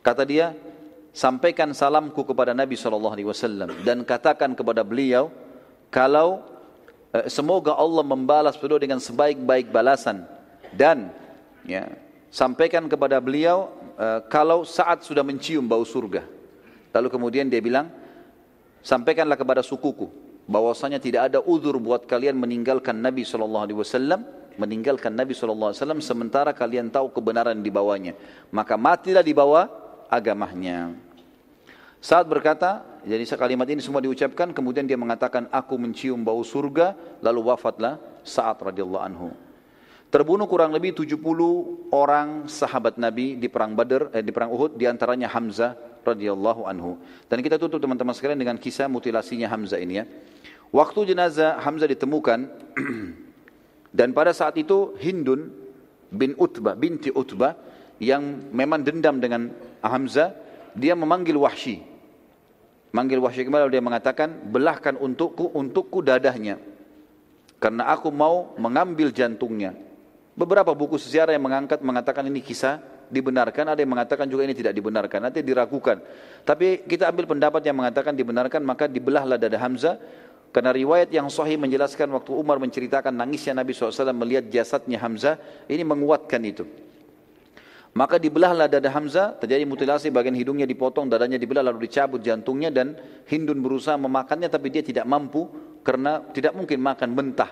Kata 0.05 0.22
dia, 0.22 0.55
sampaikan 1.10 1.74
salamku 1.74 2.22
kepada 2.22 2.55
Nabi 2.55 2.78
SAW 2.78 3.82
dan 3.82 4.06
katakan 4.06 4.55
kepada 4.55 4.86
beliau, 4.86 5.32
kalau 5.90 6.57
semoga 7.26 7.72
Allah 7.72 8.05
membalas 8.05 8.56
beliau 8.60 8.76
dengan 8.76 9.01
sebaik-baik 9.01 9.72
balasan 9.72 10.28
dan 10.76 11.09
ya, 11.64 11.89
sampaikan 12.28 12.85
kepada 12.85 13.16
beliau 13.20 13.72
uh, 13.97 14.20
kalau 14.28 14.64
saat 14.64 15.05
sudah 15.05 15.24
mencium 15.24 15.64
bau 15.64 15.85
surga. 15.85 16.24
Lalu 16.93 17.09
kemudian 17.12 17.47
dia 17.48 17.60
bilang, 17.60 17.89
sampaikanlah 18.85 19.36
kepada 19.36 19.60
sukuku 19.64 20.09
bahwasanya 20.48 20.97
tidak 20.97 21.32
ada 21.32 21.39
uzur 21.44 21.76
buat 21.76 22.09
kalian 22.09 22.36
meninggalkan 22.36 22.97
Nabi 22.97 23.24
sallallahu 23.24 23.64
alaihi 23.68 23.78
wasallam, 23.80 24.20
meninggalkan 24.56 25.12
Nabi 25.12 25.36
sallallahu 25.36 25.72
alaihi 25.72 25.80
wasallam 25.85 26.01
sementara 26.01 26.51
kalian 26.56 26.89
tahu 26.89 27.12
kebenaran 27.12 27.60
di 27.60 27.68
bawahnya. 27.68 28.16
Maka 28.48 28.80
matilah 28.80 29.20
di 29.20 29.36
bawah 29.36 29.68
agamanya. 30.09 30.97
Saat 32.01 32.24
berkata, 32.30 32.88
jadi 33.05 33.25
kalimat 33.37 33.69
ini 33.70 33.85
semua 33.85 34.03
diucapkan, 34.03 34.51
kemudian 34.51 34.89
dia 34.89 34.99
mengatakan, 34.99 35.47
aku 35.53 35.79
mencium 35.79 36.25
bau 36.25 36.43
surga, 36.43 36.97
lalu 37.23 37.53
wafatlah 37.53 38.01
saat 38.25 38.59
radhiyallahu 38.59 39.05
anhu. 39.05 39.29
Terbunuh 40.09 40.49
kurang 40.49 40.73
lebih 40.73 40.97
70 40.97 41.20
orang 41.93 42.49
sahabat 42.49 42.97
Nabi 42.97 43.37
di 43.37 43.45
perang 43.53 43.77
Badar, 43.77 44.09
eh, 44.16 44.25
di 44.25 44.33
perang 44.33 44.49
Uhud, 44.49 44.81
di 44.81 44.89
antaranya 44.89 45.29
Hamzah 45.29 45.77
radhiyallahu 46.01 46.65
anhu. 46.65 46.97
Dan 47.29 47.45
kita 47.45 47.61
tutup 47.61 47.77
teman-teman 47.77 48.16
sekalian 48.16 48.41
dengan 48.41 48.57
kisah 48.57 48.89
mutilasinya 48.89 49.53
Hamzah 49.53 49.77
ini 49.77 50.01
ya. 50.01 50.09
Waktu 50.73 51.12
jenazah 51.12 51.61
Hamzah 51.61 51.93
ditemukan, 51.93 52.39
dan 53.99 54.09
pada 54.16 54.33
saat 54.33 54.57
itu 54.57 54.97
Hindun 54.97 55.53
bin 56.09 56.33
Utbah, 56.41 56.73
binti 56.73 57.12
Utbah, 57.12 57.53
yang 58.01 58.49
memang 58.49 58.81
dendam 58.81 59.20
dengan 59.20 59.53
Hamzah, 59.85 60.33
dia 60.73 60.97
memanggil 60.97 61.37
Wahsy. 61.37 61.98
Manggil 62.89 63.20
Wahsy 63.20 63.44
kembali 63.44 63.69
dia 63.69 63.85
mengatakan, 63.85 64.32
belahkan 64.48 64.97
untukku, 64.97 65.52
untukku 65.52 66.01
dadahnya. 66.01 66.56
Karena 67.60 67.90
aku 67.93 68.09
mau 68.09 68.56
mengambil 68.56 69.12
jantungnya. 69.12 69.77
Beberapa 70.39 70.70
buku 70.73 70.97
sejarah 70.97 71.35
yang 71.35 71.44
mengangkat 71.44 71.82
mengatakan 71.82 72.24
ini 72.31 72.39
kisah 72.39 72.78
dibenarkan, 73.10 73.74
ada 73.74 73.81
yang 73.82 73.90
mengatakan 73.90 74.31
juga 74.31 74.47
ini 74.47 74.55
tidak 74.55 74.73
dibenarkan, 74.73 75.19
nanti 75.28 75.43
diragukan. 75.43 75.98
Tapi 76.47 76.86
kita 76.86 77.10
ambil 77.10 77.27
pendapat 77.27 77.60
yang 77.66 77.77
mengatakan 77.77 78.15
dibenarkan, 78.15 78.62
maka 78.62 78.86
dibelahlah 78.86 79.36
dada 79.36 79.59
Hamzah, 79.59 79.98
karena 80.55 80.73
riwayat 80.73 81.12
yang 81.12 81.28
sahih 81.28 81.60
menjelaskan 81.60 82.09
waktu 82.15 82.32
Umar 82.32 82.56
menceritakan 82.56 83.12
nangisnya 83.12 83.52
Nabi 83.52 83.77
SAW 83.77 84.16
melihat 84.16 84.48
jasadnya 84.48 84.97
Hamzah, 84.97 85.36
ini 85.69 85.82
menguatkan 85.85 86.40
itu. 86.47 86.65
Maka 87.99 88.15
dibelahlah 88.15 88.70
dada 88.70 88.87
Hamzah, 88.95 89.35
terjadi 89.43 89.66
mutilasi 89.66 90.15
bagian 90.15 90.39
hidungnya 90.39 90.70
dipotong, 90.70 91.11
dadanya 91.11 91.35
dibelah 91.35 91.66
lalu 91.66 91.91
dicabut 91.91 92.23
jantungnya 92.23 92.70
dan 92.70 92.95
Hindun 93.27 93.59
berusaha 93.59 93.99
memakannya 93.99 94.47
tapi 94.47 94.70
dia 94.70 94.87
tidak 94.87 95.03
mampu 95.03 95.51
karena 95.83 96.23
tidak 96.31 96.55
mungkin 96.55 96.79
makan 96.79 97.11
mentah. 97.11 97.51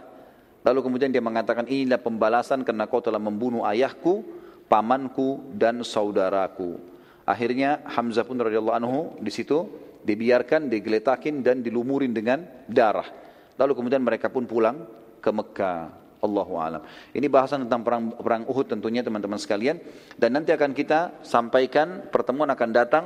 Lalu 0.62 0.86
kemudian 0.86 1.10
dia 1.10 1.18
mengatakan 1.18 1.66
inilah 1.66 1.98
pembalasan 1.98 2.62
karena 2.62 2.86
kau 2.86 3.02
telah 3.02 3.18
membunuh 3.18 3.66
ayahku, 3.66 4.23
pamanku 4.70 5.51
dan 5.51 5.82
saudaraku. 5.82 6.78
Akhirnya 7.27 7.82
Hamzah 7.82 8.23
pun 8.23 8.39
radhiyallahu 8.39 8.78
anhu 8.78 8.98
di 9.18 9.35
situ 9.35 9.66
dibiarkan, 10.06 10.70
digeletakin 10.70 11.43
dan 11.43 11.59
dilumurin 11.59 12.14
dengan 12.14 12.47
darah. 12.70 13.10
Lalu 13.59 13.82
kemudian 13.82 13.98
mereka 13.98 14.31
pun 14.31 14.47
pulang 14.47 14.86
ke 15.18 15.31
Mekah. 15.35 16.05
Allahu 16.20 16.56
alam. 16.56 16.82
Ini 17.12 17.26
bahasan 17.28 17.68
tentang 17.68 17.84
perang 17.84 18.05
perang 18.16 18.43
Uhud 18.48 18.66
tentunya 18.66 19.05
teman-teman 19.05 19.36
sekalian 19.36 19.80
dan 20.16 20.32
nanti 20.32 20.52
akan 20.52 20.72
kita 20.72 21.20
sampaikan 21.20 22.09
pertemuan 22.09 22.48
akan 22.48 22.68
datang 22.72 23.05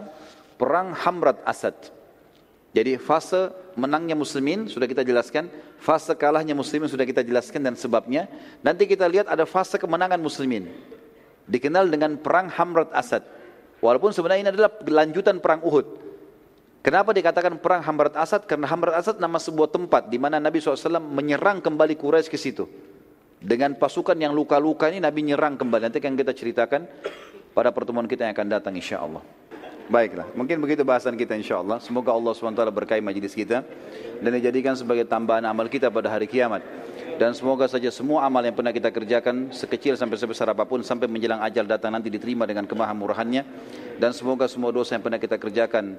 perang 0.61 0.95
Hamrat 0.95 1.41
Asad. 1.43 1.75
Jadi 2.71 2.95
fase 3.03 3.51
menangnya 3.75 4.15
muslimin 4.15 4.71
sudah 4.71 4.87
kita 4.87 5.03
jelaskan, 5.03 5.51
fase 5.83 6.15
kalahnya 6.15 6.55
muslimin 6.55 6.87
sudah 6.87 7.03
kita 7.03 7.27
jelaskan 7.27 7.67
dan 7.67 7.75
sebabnya. 7.75 8.31
Nanti 8.63 8.87
kita 8.87 9.11
lihat 9.11 9.27
ada 9.27 9.43
fase 9.43 9.75
kemenangan 9.75 10.23
muslimin. 10.23 10.71
Dikenal 11.51 11.91
dengan 11.91 12.15
perang 12.15 12.47
Hamrat 12.47 12.95
Asad. 12.95 13.27
Walaupun 13.83 14.15
sebenarnya 14.15 14.41
ini 14.47 14.51
adalah 14.55 14.71
lanjutan 14.87 15.43
perang 15.43 15.67
Uhud. 15.67 15.99
Kenapa 16.81 17.11
dikatakan 17.13 17.59
perang 17.59 17.83
Hamrat 17.85 18.15
Asad? 18.15 18.47
Karena 18.47 18.71
Hamrat 18.71 18.97
Asad 19.03 19.19
nama 19.19 19.37
sebuah 19.37 19.69
tempat 19.69 20.09
di 20.09 20.17
mana 20.17 20.39
Nabi 20.41 20.63
SAW 20.63 20.97
menyerang 21.03 21.59
kembali 21.61 21.99
Quraisy 21.99 22.31
ke 22.31 22.39
situ. 22.39 22.65
Dengan 23.41 23.73
pasukan 23.73 24.21
yang 24.21 24.37
luka-luka 24.37 24.93
ini 24.93 25.01
Nabi 25.01 25.25
nyerang 25.33 25.57
kembali. 25.57 25.89
Nanti 25.89 25.97
akan 25.97 26.13
kita 26.13 26.37
ceritakan 26.37 26.85
pada 27.57 27.73
pertemuan 27.73 28.05
kita 28.05 28.29
yang 28.29 28.37
akan 28.37 28.49
datang 28.53 28.77
insya 28.77 29.01
Allah. 29.01 29.25
Baiklah, 29.91 30.29
mungkin 30.39 30.63
begitu 30.63 30.85
bahasan 30.87 31.19
kita 31.19 31.35
insya 31.35 31.59
Allah. 31.59 31.83
Semoga 31.83 32.15
Allah 32.15 32.31
SWT 32.31 32.63
berkahi 32.71 33.03
majlis 33.03 33.35
kita 33.35 33.67
dan 34.23 34.31
dijadikan 34.31 34.79
sebagai 34.79 35.03
tambahan 35.03 35.43
amal 35.49 35.67
kita 35.67 35.91
pada 35.91 36.13
hari 36.13 36.31
kiamat. 36.31 36.63
Dan 37.19 37.35
semoga 37.35 37.67
saja 37.67 37.91
semua 37.91 38.23
amal 38.23 38.45
yang 38.45 38.55
pernah 38.55 38.71
kita 38.71 38.93
kerjakan 38.93 39.51
sekecil 39.51 39.97
sampai 39.99 40.15
sebesar 40.21 40.53
apa 40.53 40.63
pun 40.63 40.85
sampai 40.85 41.11
menjelang 41.11 41.43
ajal 41.43 41.67
datang 41.67 41.97
nanti 41.97 42.13
diterima 42.13 42.47
dengan 42.47 42.69
kemahamurahannya. 42.69 43.43
Dan 43.99 44.15
semoga 44.15 44.47
semua 44.47 44.71
dosa 44.71 44.95
yang 44.95 45.03
pernah 45.03 45.19
kita 45.19 45.41
kerjakan 45.41 45.97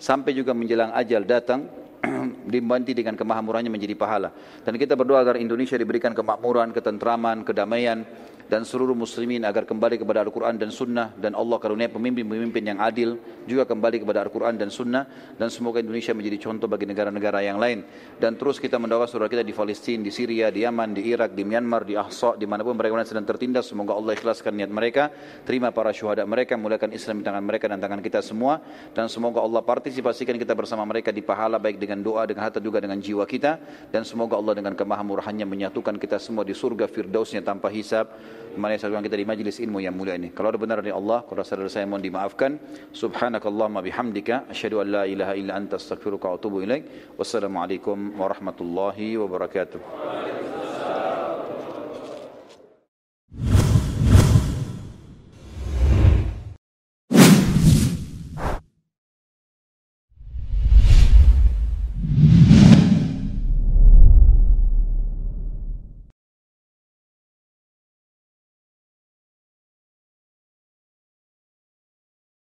sampai 0.00 0.34
juga 0.34 0.50
menjelang 0.50 0.90
ajal 0.96 1.22
datang 1.22 1.68
dibanti 2.52 2.94
dengan 2.94 3.18
kemahamurannya 3.18 3.70
menjadi 3.70 3.94
pahala. 3.98 4.30
Dan 4.62 4.78
kita 4.78 4.94
berdoa 4.94 5.22
agar 5.22 5.36
Indonesia 5.36 5.74
diberikan 5.74 6.14
kemakmuran, 6.14 6.70
ketentraman, 6.70 7.42
kedamaian, 7.42 8.06
dan 8.48 8.64
seluruh 8.64 8.96
muslimin 8.96 9.44
agar 9.44 9.68
kembali 9.68 10.00
kepada 10.00 10.24
Al-Quran 10.24 10.56
dan 10.56 10.72
Sunnah 10.72 11.12
dan 11.20 11.36
Allah 11.36 11.60
karunia 11.60 11.92
pemimpin-pemimpin 11.92 12.64
yang 12.64 12.80
adil 12.80 13.20
juga 13.44 13.68
kembali 13.68 14.00
kepada 14.02 14.24
Al-Quran 14.24 14.56
dan 14.56 14.72
Sunnah 14.72 15.04
dan 15.36 15.52
semoga 15.52 15.84
Indonesia 15.84 16.16
menjadi 16.16 16.48
contoh 16.48 16.64
bagi 16.64 16.88
negara-negara 16.88 17.44
yang 17.44 17.60
lain 17.60 17.84
dan 18.16 18.40
terus 18.40 18.56
kita 18.56 18.80
mendoakan 18.80 19.06
saudara 19.06 19.28
kita 19.28 19.44
di 19.44 19.52
Palestina, 19.52 20.00
di 20.00 20.08
Syria, 20.08 20.48
di 20.48 20.64
Yaman, 20.64 20.96
di 20.96 21.12
Irak, 21.12 21.36
di 21.36 21.44
Myanmar, 21.44 21.84
di 21.84 21.94
Ahsa, 21.94 22.34
di 22.40 22.48
mana 22.48 22.64
pun 22.64 22.72
mereka 22.72 23.04
sedang 23.04 23.28
tertindas 23.28 23.68
semoga 23.68 23.92
Allah 23.92 24.16
ikhlaskan 24.16 24.56
niat 24.56 24.72
mereka 24.72 25.12
terima 25.44 25.68
para 25.68 25.92
syuhada 25.92 26.24
mereka 26.24 26.56
mulakan 26.56 26.96
Islam 26.96 27.20
di 27.20 27.24
tangan 27.28 27.44
mereka 27.44 27.68
dan 27.68 27.78
tangan 27.78 28.00
kita 28.00 28.24
semua 28.24 28.64
dan 28.96 29.12
semoga 29.12 29.44
Allah 29.44 29.60
partisipasikan 29.60 30.40
kita 30.40 30.56
bersama 30.56 30.88
mereka 30.88 31.12
di 31.12 31.20
pahala 31.20 31.60
baik 31.60 31.76
dengan 31.88 32.04
doa, 32.04 32.28
dengan 32.28 32.44
harta 32.44 32.60
juga 32.60 32.84
dengan 32.84 33.00
jiwa 33.00 33.24
kita 33.24 33.56
dan 33.88 34.04
semoga 34.04 34.36
Allah 34.36 34.60
dengan 34.60 34.76
kemahamurahannya 34.76 35.48
menyatukan 35.48 35.96
kita 35.96 36.20
semua 36.20 36.44
di 36.44 36.52
surga 36.52 36.84
firdausnya 36.84 37.40
tanpa 37.40 37.72
hisab 37.72 38.12
Mari 38.58 38.74
saya 38.74 38.98
kita 38.98 39.14
di 39.14 39.22
majlis 39.22 39.62
ilmu 39.62 39.78
yang 39.78 39.94
mulia 39.94 40.18
ini. 40.18 40.34
Kalau 40.34 40.50
ada 40.50 40.58
benar 40.58 40.82
dari 40.82 40.90
Allah, 40.90 41.22
kalau 41.22 41.46
saudara 41.46 41.70
saya 41.70 41.86
mohon 41.86 42.02
dimaafkan. 42.02 42.58
Subhanakallahumma 42.90 43.86
bihamdika 43.86 44.50
asyhadu 44.50 44.82
an 44.82 44.86
la 44.90 45.02
ilaha 45.06 45.38
illa 45.38 45.54
anta 45.54 45.78
astaghfiruka 45.78 46.26
wa 46.26 46.34
atubu 46.34 46.66
ilaik. 46.66 47.14
Wassalamualaikum 47.14 48.18
warahmatullahi 48.18 49.14
wabarakatuh. 49.14 49.78